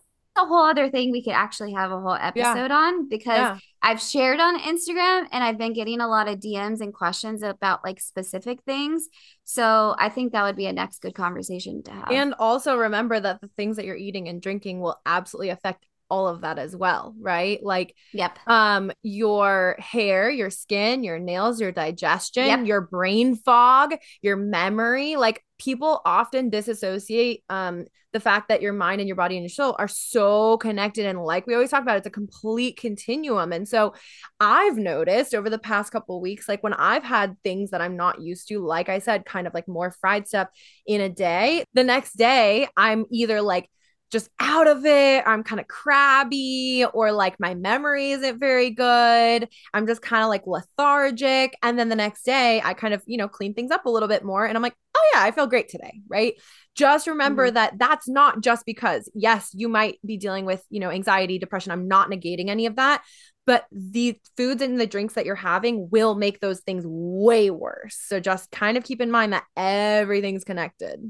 a, 0.42 0.46
whole 0.46 0.64
other 0.64 0.90
thing 0.90 1.10
we 1.10 1.22
could 1.22 1.32
actually 1.32 1.72
have 1.72 1.90
a 1.90 2.00
whole 2.00 2.16
episode 2.20 2.70
on 2.70 3.08
because 3.08 3.38
Yeah. 3.38 3.58
I've 3.82 4.00
shared 4.00 4.40
on 4.40 4.58
Instagram 4.60 5.26
and 5.32 5.42
I've 5.42 5.58
been 5.58 5.72
getting 5.72 6.00
a 6.00 6.08
lot 6.08 6.28
of 6.28 6.38
DMs 6.38 6.80
and 6.80 6.92
questions 6.92 7.42
about 7.42 7.82
like 7.84 8.00
specific 8.00 8.62
things. 8.64 9.08
So 9.44 9.94
I 9.98 10.08
think 10.10 10.32
that 10.32 10.42
would 10.44 10.56
be 10.56 10.66
a 10.66 10.72
next 10.72 11.00
good 11.00 11.14
conversation 11.14 11.82
to 11.84 11.90
have. 11.90 12.10
And 12.10 12.34
also 12.38 12.76
remember 12.76 13.18
that 13.18 13.40
the 13.40 13.48
things 13.56 13.76
that 13.76 13.84
you're 13.84 13.96
eating 13.96 14.28
and 14.28 14.40
drinking 14.40 14.80
will 14.80 15.00
absolutely 15.06 15.50
affect 15.50 15.86
all 16.10 16.28
of 16.28 16.42
that 16.42 16.58
as 16.58 16.74
well, 16.74 17.14
right? 17.20 17.62
Like 17.62 17.94
yep. 18.12 18.38
um 18.46 18.92
your 19.02 19.76
hair, 19.78 20.30
your 20.30 20.50
skin, 20.50 21.02
your 21.04 21.18
nails, 21.18 21.60
your 21.60 21.72
digestion, 21.72 22.46
Yep. 22.46 22.66
your 22.66 22.80
brain 22.82 23.36
fog, 23.36 23.94
your 24.22 24.36
memory, 24.36 25.16
like 25.16 25.44
people 25.58 26.00
often 26.04 26.50
disassociate 26.50 27.44
um 27.50 27.84
the 28.12 28.20
fact 28.20 28.48
that 28.48 28.62
your 28.62 28.72
mind 28.72 29.00
and 29.00 29.08
your 29.08 29.16
body 29.16 29.36
and 29.36 29.44
your 29.44 29.50
soul 29.50 29.76
are 29.78 29.86
so 29.86 30.56
connected 30.56 31.06
and 31.06 31.22
like 31.22 31.46
we 31.46 31.54
always 31.54 31.70
talk 31.70 31.82
about 31.82 31.96
it's 31.98 32.06
a 32.06 32.10
complete 32.10 32.76
continuum 32.76 33.52
and 33.52 33.68
so 33.68 33.94
i've 34.40 34.76
noticed 34.76 35.34
over 35.34 35.48
the 35.50 35.58
past 35.58 35.92
couple 35.92 36.16
of 36.16 36.22
weeks 36.22 36.48
like 36.48 36.62
when 36.62 36.72
i've 36.74 37.04
had 37.04 37.36
things 37.44 37.70
that 37.70 37.80
i'm 37.80 37.96
not 37.96 38.20
used 38.20 38.48
to 38.48 38.58
like 38.64 38.88
i 38.88 38.98
said 38.98 39.24
kind 39.24 39.46
of 39.46 39.54
like 39.54 39.68
more 39.68 39.90
fried 40.00 40.26
stuff 40.26 40.48
in 40.86 41.00
a 41.00 41.08
day 41.08 41.62
the 41.74 41.84
next 41.84 42.16
day 42.16 42.66
i'm 42.76 43.04
either 43.10 43.40
like 43.42 43.70
just 44.10 44.28
out 44.40 44.66
of 44.66 44.84
it. 44.84 45.22
I'm 45.26 45.42
kind 45.42 45.60
of 45.60 45.68
crabby, 45.68 46.84
or 46.92 47.12
like 47.12 47.38
my 47.38 47.54
memory 47.54 48.10
isn't 48.12 48.38
very 48.38 48.70
good. 48.70 49.48
I'm 49.72 49.86
just 49.86 50.02
kind 50.02 50.22
of 50.22 50.28
like 50.28 50.46
lethargic. 50.46 51.56
And 51.62 51.78
then 51.78 51.88
the 51.88 51.96
next 51.96 52.24
day, 52.24 52.60
I 52.64 52.74
kind 52.74 52.94
of, 52.94 53.02
you 53.06 53.16
know, 53.18 53.28
clean 53.28 53.54
things 53.54 53.70
up 53.70 53.86
a 53.86 53.90
little 53.90 54.08
bit 54.08 54.24
more. 54.24 54.44
And 54.44 54.56
I'm 54.56 54.62
like, 54.62 54.74
oh, 54.96 55.10
yeah, 55.14 55.22
I 55.22 55.30
feel 55.30 55.46
great 55.46 55.68
today. 55.68 56.00
Right. 56.08 56.34
Just 56.74 57.06
remember 57.06 57.46
mm-hmm. 57.46 57.54
that 57.54 57.78
that's 57.78 58.08
not 58.08 58.42
just 58.42 58.66
because, 58.66 59.10
yes, 59.14 59.50
you 59.52 59.68
might 59.68 59.98
be 60.04 60.16
dealing 60.16 60.44
with, 60.44 60.64
you 60.70 60.80
know, 60.80 60.90
anxiety, 60.90 61.38
depression. 61.38 61.72
I'm 61.72 61.88
not 61.88 62.10
negating 62.10 62.48
any 62.48 62.66
of 62.66 62.76
that. 62.76 63.02
But 63.46 63.66
the 63.72 64.20
foods 64.36 64.62
and 64.62 64.78
the 64.78 64.86
drinks 64.86 65.14
that 65.14 65.24
you're 65.26 65.34
having 65.34 65.88
will 65.90 66.14
make 66.14 66.38
those 66.40 66.60
things 66.60 66.84
way 66.86 67.50
worse. 67.50 67.98
So 68.06 68.20
just 68.20 68.50
kind 68.50 68.76
of 68.76 68.84
keep 68.84 69.00
in 69.00 69.10
mind 69.10 69.32
that 69.32 69.44
everything's 69.56 70.44
connected. 70.44 71.00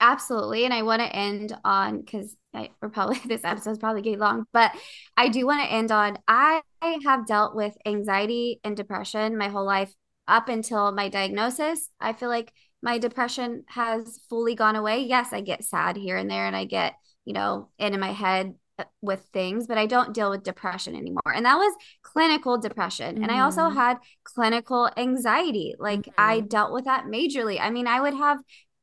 Absolutely. 0.00 0.64
And 0.64 0.72
I 0.72 0.82
want 0.82 1.02
to 1.02 1.14
end 1.14 1.56
on 1.64 2.00
because 2.00 2.36
we're 2.80 2.88
probably 2.88 3.18
this 3.26 3.44
episode 3.44 3.72
is 3.72 3.78
probably 3.78 4.02
getting 4.02 4.18
long, 4.18 4.44
but 4.52 4.72
I 5.16 5.28
do 5.28 5.46
want 5.46 5.62
to 5.62 5.72
end 5.72 5.92
on 5.92 6.18
I 6.28 6.62
have 7.04 7.26
dealt 7.26 7.54
with 7.54 7.76
anxiety 7.84 8.60
and 8.64 8.76
depression 8.76 9.36
my 9.36 9.48
whole 9.48 9.66
life 9.66 9.92
up 10.26 10.48
until 10.48 10.92
my 10.92 11.08
diagnosis. 11.08 11.88
I 12.00 12.12
feel 12.12 12.28
like 12.28 12.52
my 12.82 12.98
depression 12.98 13.64
has 13.68 14.20
fully 14.28 14.54
gone 14.54 14.76
away. 14.76 15.00
Yes, 15.00 15.32
I 15.32 15.40
get 15.40 15.64
sad 15.64 15.96
here 15.96 16.16
and 16.16 16.30
there 16.30 16.46
and 16.46 16.54
I 16.54 16.64
get, 16.64 16.94
you 17.24 17.32
know, 17.32 17.70
in 17.78 17.98
my 17.98 18.12
head 18.12 18.54
uh, 18.78 18.84
with 19.02 19.26
things, 19.32 19.66
but 19.66 19.78
I 19.78 19.86
don't 19.86 20.14
deal 20.14 20.30
with 20.30 20.44
depression 20.44 20.94
anymore. 20.94 21.32
And 21.34 21.44
that 21.44 21.56
was 21.56 21.74
clinical 22.02 22.58
depression. 22.58 23.16
Mm-hmm. 23.16 23.24
And 23.24 23.32
I 23.32 23.40
also 23.40 23.62
mm-hmm. 23.62 23.76
had 23.76 23.98
clinical 24.22 24.88
anxiety. 24.96 25.74
Like 25.78 26.02
mm-hmm. 26.02 26.12
I 26.18 26.40
dealt 26.40 26.72
with 26.72 26.84
that 26.84 27.06
majorly. 27.06 27.58
I 27.60 27.70
mean, 27.70 27.88
I 27.88 28.00
would 28.00 28.14
have 28.14 28.38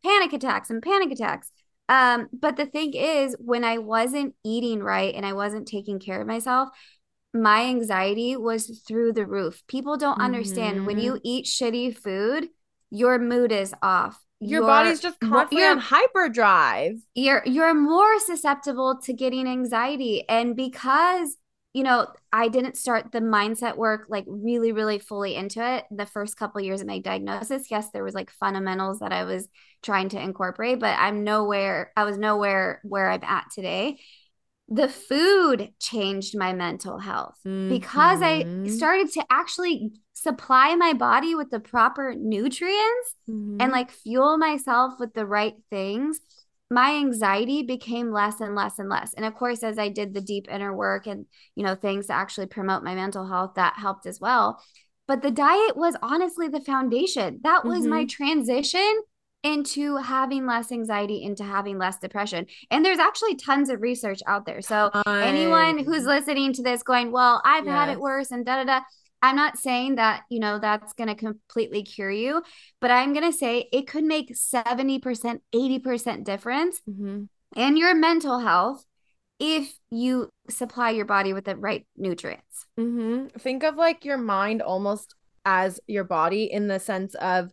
panic 0.06 0.34
attacks 0.34 0.70
and 0.70 0.82
panic 0.82 1.12
attacks. 1.12 1.52
Um, 1.88 2.28
but 2.34 2.58
the 2.58 2.66
thing 2.66 2.94
is, 2.94 3.36
when 3.40 3.64
I 3.64 3.78
wasn't 3.78 4.36
eating 4.44 4.82
right 4.82 5.14
and 5.14 5.26
I 5.26 5.34
wasn't 5.34 5.68
taking 5.68 6.00
care 6.00 6.22
of 6.22 6.28
myself, 6.28 6.70
my 7.34 7.66
anxiety 7.66 8.36
was 8.36 8.82
through 8.88 9.14
the 9.14 9.26
roof. 9.26 9.64
People 9.68 9.98
don't 9.98 10.14
mm-hmm. 10.14 10.22
understand 10.22 10.86
when 10.86 11.00
you 11.00 11.14
mm-hmm. 11.14 11.22
eat 11.24 11.46
shitty 11.46 11.98
food, 11.98 12.48
your 12.90 13.20
mood 13.20 13.52
is 13.52 13.74
off. 13.82 14.20
Your 14.40 14.62
you're, 14.62 14.68
body's 14.68 15.00
just 15.00 15.20
constantly 15.20 15.66
on 15.66 15.78
hyperdrive. 15.80 16.96
You're 17.14 17.42
you're 17.46 17.74
more 17.74 18.20
susceptible 18.20 19.00
to 19.04 19.14
getting 19.14 19.48
anxiety. 19.48 20.28
And 20.28 20.56
because 20.56 21.38
you 21.76 21.84
know, 21.84 22.08
I 22.32 22.48
didn't 22.48 22.78
start 22.78 23.12
the 23.12 23.20
mindset 23.20 23.76
work 23.76 24.06
like 24.08 24.24
really, 24.30 24.72
really 24.72 24.98
fully 24.98 25.36
into 25.36 25.62
it 25.62 25.84
the 25.92 26.06
first 26.06 26.38
couple 26.38 26.60
of 26.60 26.66
years 26.66 26.80
of 26.80 26.88
my 26.88 27.00
diagnosis. 27.00 27.70
Yes, 27.70 27.92
there 27.92 28.02
was 28.02 28.14
like 28.14 28.32
fundamentals 28.32 29.00
that 29.00 29.12
I 29.12 29.26
was 29.26 29.50
trying 29.84 30.08
to 30.10 30.20
incorporate, 30.22 30.80
but 30.80 30.98
I'm 30.98 31.26
nowhere, 31.26 31.92
I 31.98 32.06
was 32.06 32.18
nowhere 32.18 32.80
where 32.86 33.12
I'm 33.12 33.26
at 33.26 33.48
today. 33.54 34.00
The 34.70 34.88
food 34.88 35.74
changed 35.82 36.38
my 36.38 36.54
mental 36.54 36.98
health 36.98 37.36
mm-hmm. 37.46 37.68
because 37.68 38.22
I 38.22 38.44
mm-hmm. 38.44 38.70
started 38.70 39.12
to 39.12 39.26
actually 39.30 39.92
supply 40.14 40.76
my 40.76 40.94
body 40.94 41.36
with 41.36 41.50
the 41.50 41.60
proper 41.60 42.16
nutrients 42.18 43.16
mm-hmm. 43.30 43.58
and 43.60 43.74
like 43.74 43.92
fuel 43.92 44.38
myself 44.38 44.94
with 44.98 45.14
the 45.14 45.26
right 45.26 45.56
things 45.70 46.22
my 46.76 46.98
anxiety 46.98 47.64
became 47.64 48.12
less 48.12 48.42
and 48.42 48.54
less 48.54 48.80
and 48.80 48.90
less. 48.90 49.14
And 49.14 49.26
of 49.26 49.34
course, 49.34 49.64
as 49.64 49.80
I 49.80 49.88
did 49.88 50.14
the 50.14 50.20
deep 50.20 50.48
inner 50.52 50.76
work 50.76 51.08
and, 51.08 51.26
you 51.56 51.64
know, 51.64 51.74
things 51.74 52.08
to 52.08 52.14
actually 52.14 52.48
promote 52.48 52.84
my 52.84 52.94
mental 52.94 53.26
health, 53.26 53.54
that 53.56 53.76
helped 53.78 54.06
as 54.06 54.20
well. 54.20 54.62
But 55.08 55.22
the 55.22 55.32
diet 55.32 55.78
was 55.78 55.96
honestly 56.02 56.50
the 56.50 56.60
foundation. 56.60 57.40
That 57.44 57.64
was 57.64 57.84
mm-hmm. 57.84 57.92
my 57.92 58.06
transition 58.06 59.04
into 59.42 59.96
having 59.96 60.46
less 60.46 60.70
anxiety, 60.70 61.24
into 61.24 61.46
having 61.46 61.78
less 61.78 61.98
depression. 61.98 62.46
And 62.70 62.84
there's 62.84 63.00
actually 63.00 63.36
tons 63.36 63.70
of 63.70 63.82
research 63.82 64.20
out 64.28 64.46
there. 64.46 64.62
So 64.62 64.92
anyone 65.08 65.78
who's 65.78 66.04
listening 66.04 66.52
to 66.54 66.62
this 66.62 66.84
going, 66.84 67.14
well, 67.14 67.42
I've 67.46 67.66
yes. 67.66 67.74
had 67.74 67.90
it 67.90 68.02
worse 68.02 68.32
and 68.32 68.46
da 68.46 68.58
da 68.58 68.64
da 68.66 68.82
I'm 69.22 69.36
not 69.36 69.58
saying 69.58 69.96
that, 69.96 70.24
you 70.30 70.40
know, 70.40 70.60
that's 70.60 70.94
going 70.94 71.08
to 71.08 71.16
completely 71.16 71.84
cure 71.84 72.12
you, 72.12 72.44
but 72.80 72.92
I'm 72.92 73.14
going 73.14 73.30
to 73.30 73.38
say 73.38 73.68
it 73.72 73.88
could 73.88 74.04
make 74.04 74.36
70%, 74.36 75.40
80% 75.54 76.24
difference 76.24 76.82
mm-hmm. 76.88 77.24
in 77.56 77.78
your 77.78 77.96
mental 77.96 78.40
health 78.40 78.86
if 79.40 79.74
you 79.90 80.30
supply 80.50 80.92
your 80.92 81.06
body 81.06 81.34
with 81.34 81.46
the 81.46 81.56
right 81.56 81.86
nutrients. 81.98 82.66
Mm-hmm. 82.80 83.38
Think 83.40 83.64
of 83.64 83.76
like 83.76 84.06
your 84.06 84.18
mind 84.18 84.62
almost 84.62 85.16
as 85.44 85.80
your 85.88 86.04
body 86.04 86.46
in 86.46 86.68
the 86.68 86.80
sense 86.80 87.16
of 87.16 87.52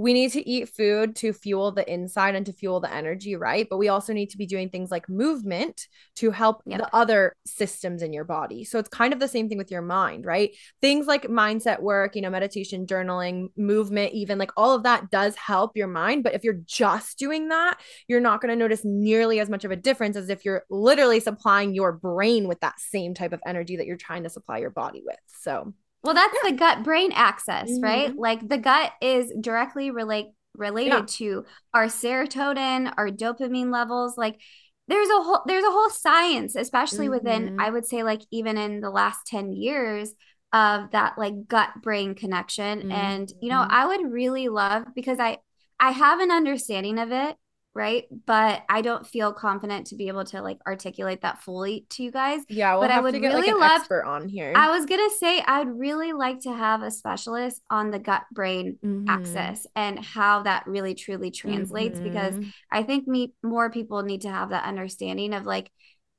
we 0.00 0.14
need 0.14 0.32
to 0.32 0.48
eat 0.48 0.70
food 0.70 1.14
to 1.14 1.30
fuel 1.30 1.72
the 1.72 1.86
inside 1.92 2.34
and 2.34 2.46
to 2.46 2.54
fuel 2.54 2.80
the 2.80 2.90
energy, 2.90 3.36
right? 3.36 3.66
But 3.68 3.76
we 3.76 3.88
also 3.88 4.14
need 4.14 4.30
to 4.30 4.38
be 4.38 4.46
doing 4.46 4.70
things 4.70 4.90
like 4.90 5.10
movement 5.10 5.86
to 6.16 6.30
help 6.30 6.62
yep. 6.64 6.78
the 6.78 6.96
other 6.96 7.36
systems 7.44 8.00
in 8.00 8.14
your 8.14 8.24
body. 8.24 8.64
So 8.64 8.78
it's 8.78 8.88
kind 8.88 9.12
of 9.12 9.20
the 9.20 9.28
same 9.28 9.50
thing 9.50 9.58
with 9.58 9.70
your 9.70 9.82
mind, 9.82 10.24
right? 10.24 10.56
Things 10.80 11.06
like 11.06 11.24
mindset 11.24 11.82
work, 11.82 12.16
you 12.16 12.22
know, 12.22 12.30
meditation, 12.30 12.86
journaling, 12.86 13.48
movement, 13.58 14.14
even 14.14 14.38
like 14.38 14.52
all 14.56 14.74
of 14.74 14.84
that 14.84 15.10
does 15.10 15.36
help 15.36 15.76
your 15.76 15.86
mind. 15.86 16.24
But 16.24 16.32
if 16.32 16.44
you're 16.44 16.62
just 16.64 17.18
doing 17.18 17.48
that, 17.48 17.78
you're 18.08 18.20
not 18.20 18.40
going 18.40 18.48
to 18.48 18.56
notice 18.56 18.80
nearly 18.86 19.38
as 19.38 19.50
much 19.50 19.66
of 19.66 19.70
a 19.70 19.76
difference 19.76 20.16
as 20.16 20.30
if 20.30 20.46
you're 20.46 20.64
literally 20.70 21.20
supplying 21.20 21.74
your 21.74 21.92
brain 21.92 22.48
with 22.48 22.60
that 22.60 22.80
same 22.80 23.12
type 23.12 23.34
of 23.34 23.42
energy 23.44 23.76
that 23.76 23.86
you're 23.86 23.98
trying 23.98 24.22
to 24.22 24.30
supply 24.30 24.56
your 24.56 24.70
body 24.70 25.02
with. 25.04 25.18
So 25.42 25.74
well, 26.02 26.14
that's 26.14 26.36
yeah. 26.42 26.50
the 26.50 26.56
gut 26.56 26.82
brain 26.82 27.12
axis, 27.12 27.70
mm-hmm. 27.70 27.84
right? 27.84 28.16
Like 28.16 28.46
the 28.48 28.58
gut 28.58 28.92
is 29.00 29.32
directly 29.40 29.90
relate 29.90 30.28
related 30.56 30.90
yeah. 30.90 31.06
to 31.06 31.44
our 31.74 31.86
serotonin, 31.86 32.92
our 32.96 33.08
dopamine 33.08 33.72
levels. 33.72 34.16
Like 34.16 34.40
there's 34.88 35.08
a 35.08 35.22
whole 35.22 35.42
there's 35.46 35.64
a 35.64 35.70
whole 35.70 35.90
science, 35.90 36.56
especially 36.56 37.06
mm-hmm. 37.06 37.14
within 37.14 37.56
I 37.60 37.70
would 37.70 37.86
say 37.86 38.02
like 38.02 38.22
even 38.30 38.56
in 38.56 38.80
the 38.80 38.90
last 38.90 39.26
10 39.26 39.52
years 39.52 40.12
of 40.52 40.90
that 40.90 41.16
like 41.16 41.46
gut 41.46 41.70
brain 41.82 42.14
connection. 42.14 42.80
Mm-hmm. 42.80 42.92
And 42.92 43.32
you 43.40 43.50
know, 43.50 43.64
I 43.68 43.86
would 43.86 44.10
really 44.10 44.48
love 44.48 44.84
because 44.94 45.18
I 45.20 45.38
I 45.78 45.92
have 45.92 46.20
an 46.20 46.30
understanding 46.30 46.98
of 46.98 47.12
it 47.12 47.36
right 47.74 48.06
but 48.26 48.62
i 48.68 48.82
don't 48.82 49.06
feel 49.06 49.32
confident 49.32 49.86
to 49.86 49.94
be 49.94 50.08
able 50.08 50.24
to 50.24 50.42
like 50.42 50.58
articulate 50.66 51.22
that 51.22 51.40
fully 51.40 51.86
to 51.88 52.02
you 52.02 52.10
guys 52.10 52.42
yeah 52.48 52.72
we'll 52.72 52.82
but 52.82 52.90
i 52.90 53.00
would 53.00 53.14
get, 53.14 53.28
really 53.28 53.52
like, 53.52 53.60
love 53.60 53.80
expert 53.80 54.04
on 54.04 54.28
here 54.28 54.52
i 54.56 54.70
was 54.70 54.86
gonna 54.86 55.10
say 55.18 55.40
i'd 55.46 55.68
really 55.68 56.12
like 56.12 56.40
to 56.40 56.52
have 56.52 56.82
a 56.82 56.90
specialist 56.90 57.62
on 57.70 57.90
the 57.90 57.98
gut 57.98 58.22
brain 58.32 58.76
mm-hmm. 58.84 59.08
axis 59.08 59.66
and 59.76 60.04
how 60.04 60.42
that 60.42 60.66
really 60.66 60.94
truly 60.94 61.30
translates 61.30 61.98
mm-hmm. 61.98 62.08
because 62.08 62.34
i 62.72 62.82
think 62.82 63.06
me 63.06 63.32
more 63.42 63.70
people 63.70 64.02
need 64.02 64.22
to 64.22 64.30
have 64.30 64.50
that 64.50 64.64
understanding 64.64 65.32
of 65.32 65.44
like 65.44 65.70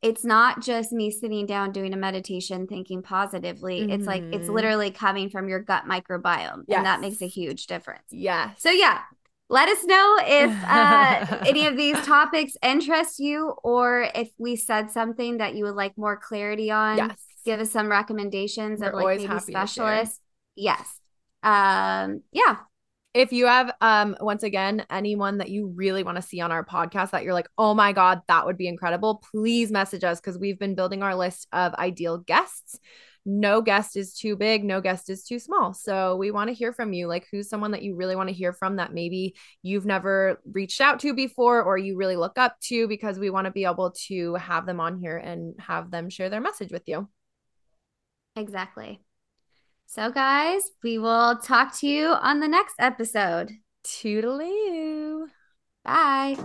it's 0.01 0.25
not 0.25 0.63
just 0.63 0.91
me 0.91 1.11
sitting 1.11 1.45
down 1.45 1.71
doing 1.71 1.93
a 1.93 1.97
meditation 1.97 2.65
thinking 2.65 3.03
positively 3.03 3.81
mm-hmm. 3.81 3.91
it's 3.91 4.07
like 4.07 4.23
it's 4.23 4.45
mm-hmm. 4.45 4.53
literally 4.53 4.89
coming 4.91 5.29
from 5.29 5.49
your 5.49 5.59
gut 5.59 5.83
microbiome 5.85 6.63
yes. 6.67 6.77
and 6.77 6.85
that 6.85 7.01
makes 7.01 7.21
a 7.21 7.27
huge 7.27 7.67
difference 7.67 8.05
yeah 8.09 8.51
so 8.57 8.71
yeah 8.71 9.01
let 9.51 9.67
us 9.67 9.83
know 9.83 10.17
if 10.21 10.63
uh, 10.65 11.43
any 11.45 11.67
of 11.67 11.75
these 11.75 11.97
topics 12.05 12.53
interest 12.63 13.19
you 13.19 13.53
or 13.63 14.07
if 14.15 14.29
we 14.37 14.55
said 14.55 14.89
something 14.89 15.39
that 15.39 15.55
you 15.55 15.65
would 15.65 15.75
like 15.75 15.97
more 15.97 16.17
clarity 16.17 16.71
on. 16.71 16.97
Yes. 16.97 17.21
Give 17.43 17.59
us 17.59 17.69
some 17.69 17.89
recommendations 17.89 18.79
We're 18.79 18.87
of 18.87 18.93
like 18.93 19.19
maybe 19.19 19.39
specialists. 19.39 20.21
Yes. 20.55 20.99
Um, 21.43 22.21
yeah. 22.31 22.57
If 23.13 23.33
you 23.33 23.47
have 23.47 23.73
um 23.81 24.15
once 24.21 24.43
again 24.43 24.85
anyone 24.89 25.39
that 25.39 25.49
you 25.49 25.73
really 25.75 26.03
want 26.03 26.15
to 26.15 26.21
see 26.21 26.39
on 26.39 26.53
our 26.53 26.63
podcast 26.63 27.11
that 27.11 27.23
you're 27.23 27.33
like, 27.33 27.49
"Oh 27.57 27.73
my 27.73 27.91
god, 27.91 28.21
that 28.29 28.45
would 28.45 28.57
be 28.57 28.69
incredible." 28.69 29.21
Please 29.31 29.69
message 29.69 30.05
us 30.05 30.21
cuz 30.21 30.37
we've 30.37 30.57
been 30.57 30.75
building 30.75 31.03
our 31.03 31.13
list 31.13 31.45
of 31.51 31.73
ideal 31.73 32.19
guests 32.19 32.79
no 33.25 33.61
guest 33.61 33.95
is 33.95 34.13
too 34.13 34.35
big, 34.35 34.63
no 34.63 34.81
guest 34.81 35.09
is 35.09 35.23
too 35.23 35.39
small. 35.39 35.73
So 35.73 36.15
we 36.15 36.31
want 36.31 36.49
to 36.49 36.53
hear 36.53 36.73
from 36.73 36.93
you. 36.93 37.07
Like, 37.07 37.27
who's 37.31 37.49
someone 37.49 37.71
that 37.71 37.83
you 37.83 37.95
really 37.95 38.15
want 38.15 38.29
to 38.29 38.35
hear 38.35 38.53
from 38.53 38.77
that 38.77 38.93
maybe 38.93 39.35
you've 39.61 39.85
never 39.85 40.39
reached 40.51 40.81
out 40.81 40.99
to 41.01 41.13
before 41.13 41.61
or 41.61 41.77
you 41.77 41.97
really 41.97 42.15
look 42.15 42.37
up 42.37 42.59
to 42.61 42.87
because 42.87 43.19
we 43.19 43.29
want 43.29 43.45
to 43.45 43.51
be 43.51 43.65
able 43.65 43.91
to 44.07 44.35
have 44.35 44.65
them 44.65 44.79
on 44.79 44.99
here 44.99 45.17
and 45.17 45.55
have 45.59 45.91
them 45.91 46.09
share 46.09 46.29
their 46.29 46.41
message 46.41 46.71
with 46.71 46.83
you. 46.87 47.07
Exactly. 48.35 49.01
So, 49.85 50.09
guys, 50.09 50.63
we 50.83 50.97
will 50.97 51.37
talk 51.37 51.77
to 51.79 51.87
you 51.87 52.07
on 52.07 52.39
the 52.39 52.47
next 52.47 52.75
episode. 52.79 53.51
Toodaloo. 53.83 55.25
Bye. 55.83 56.37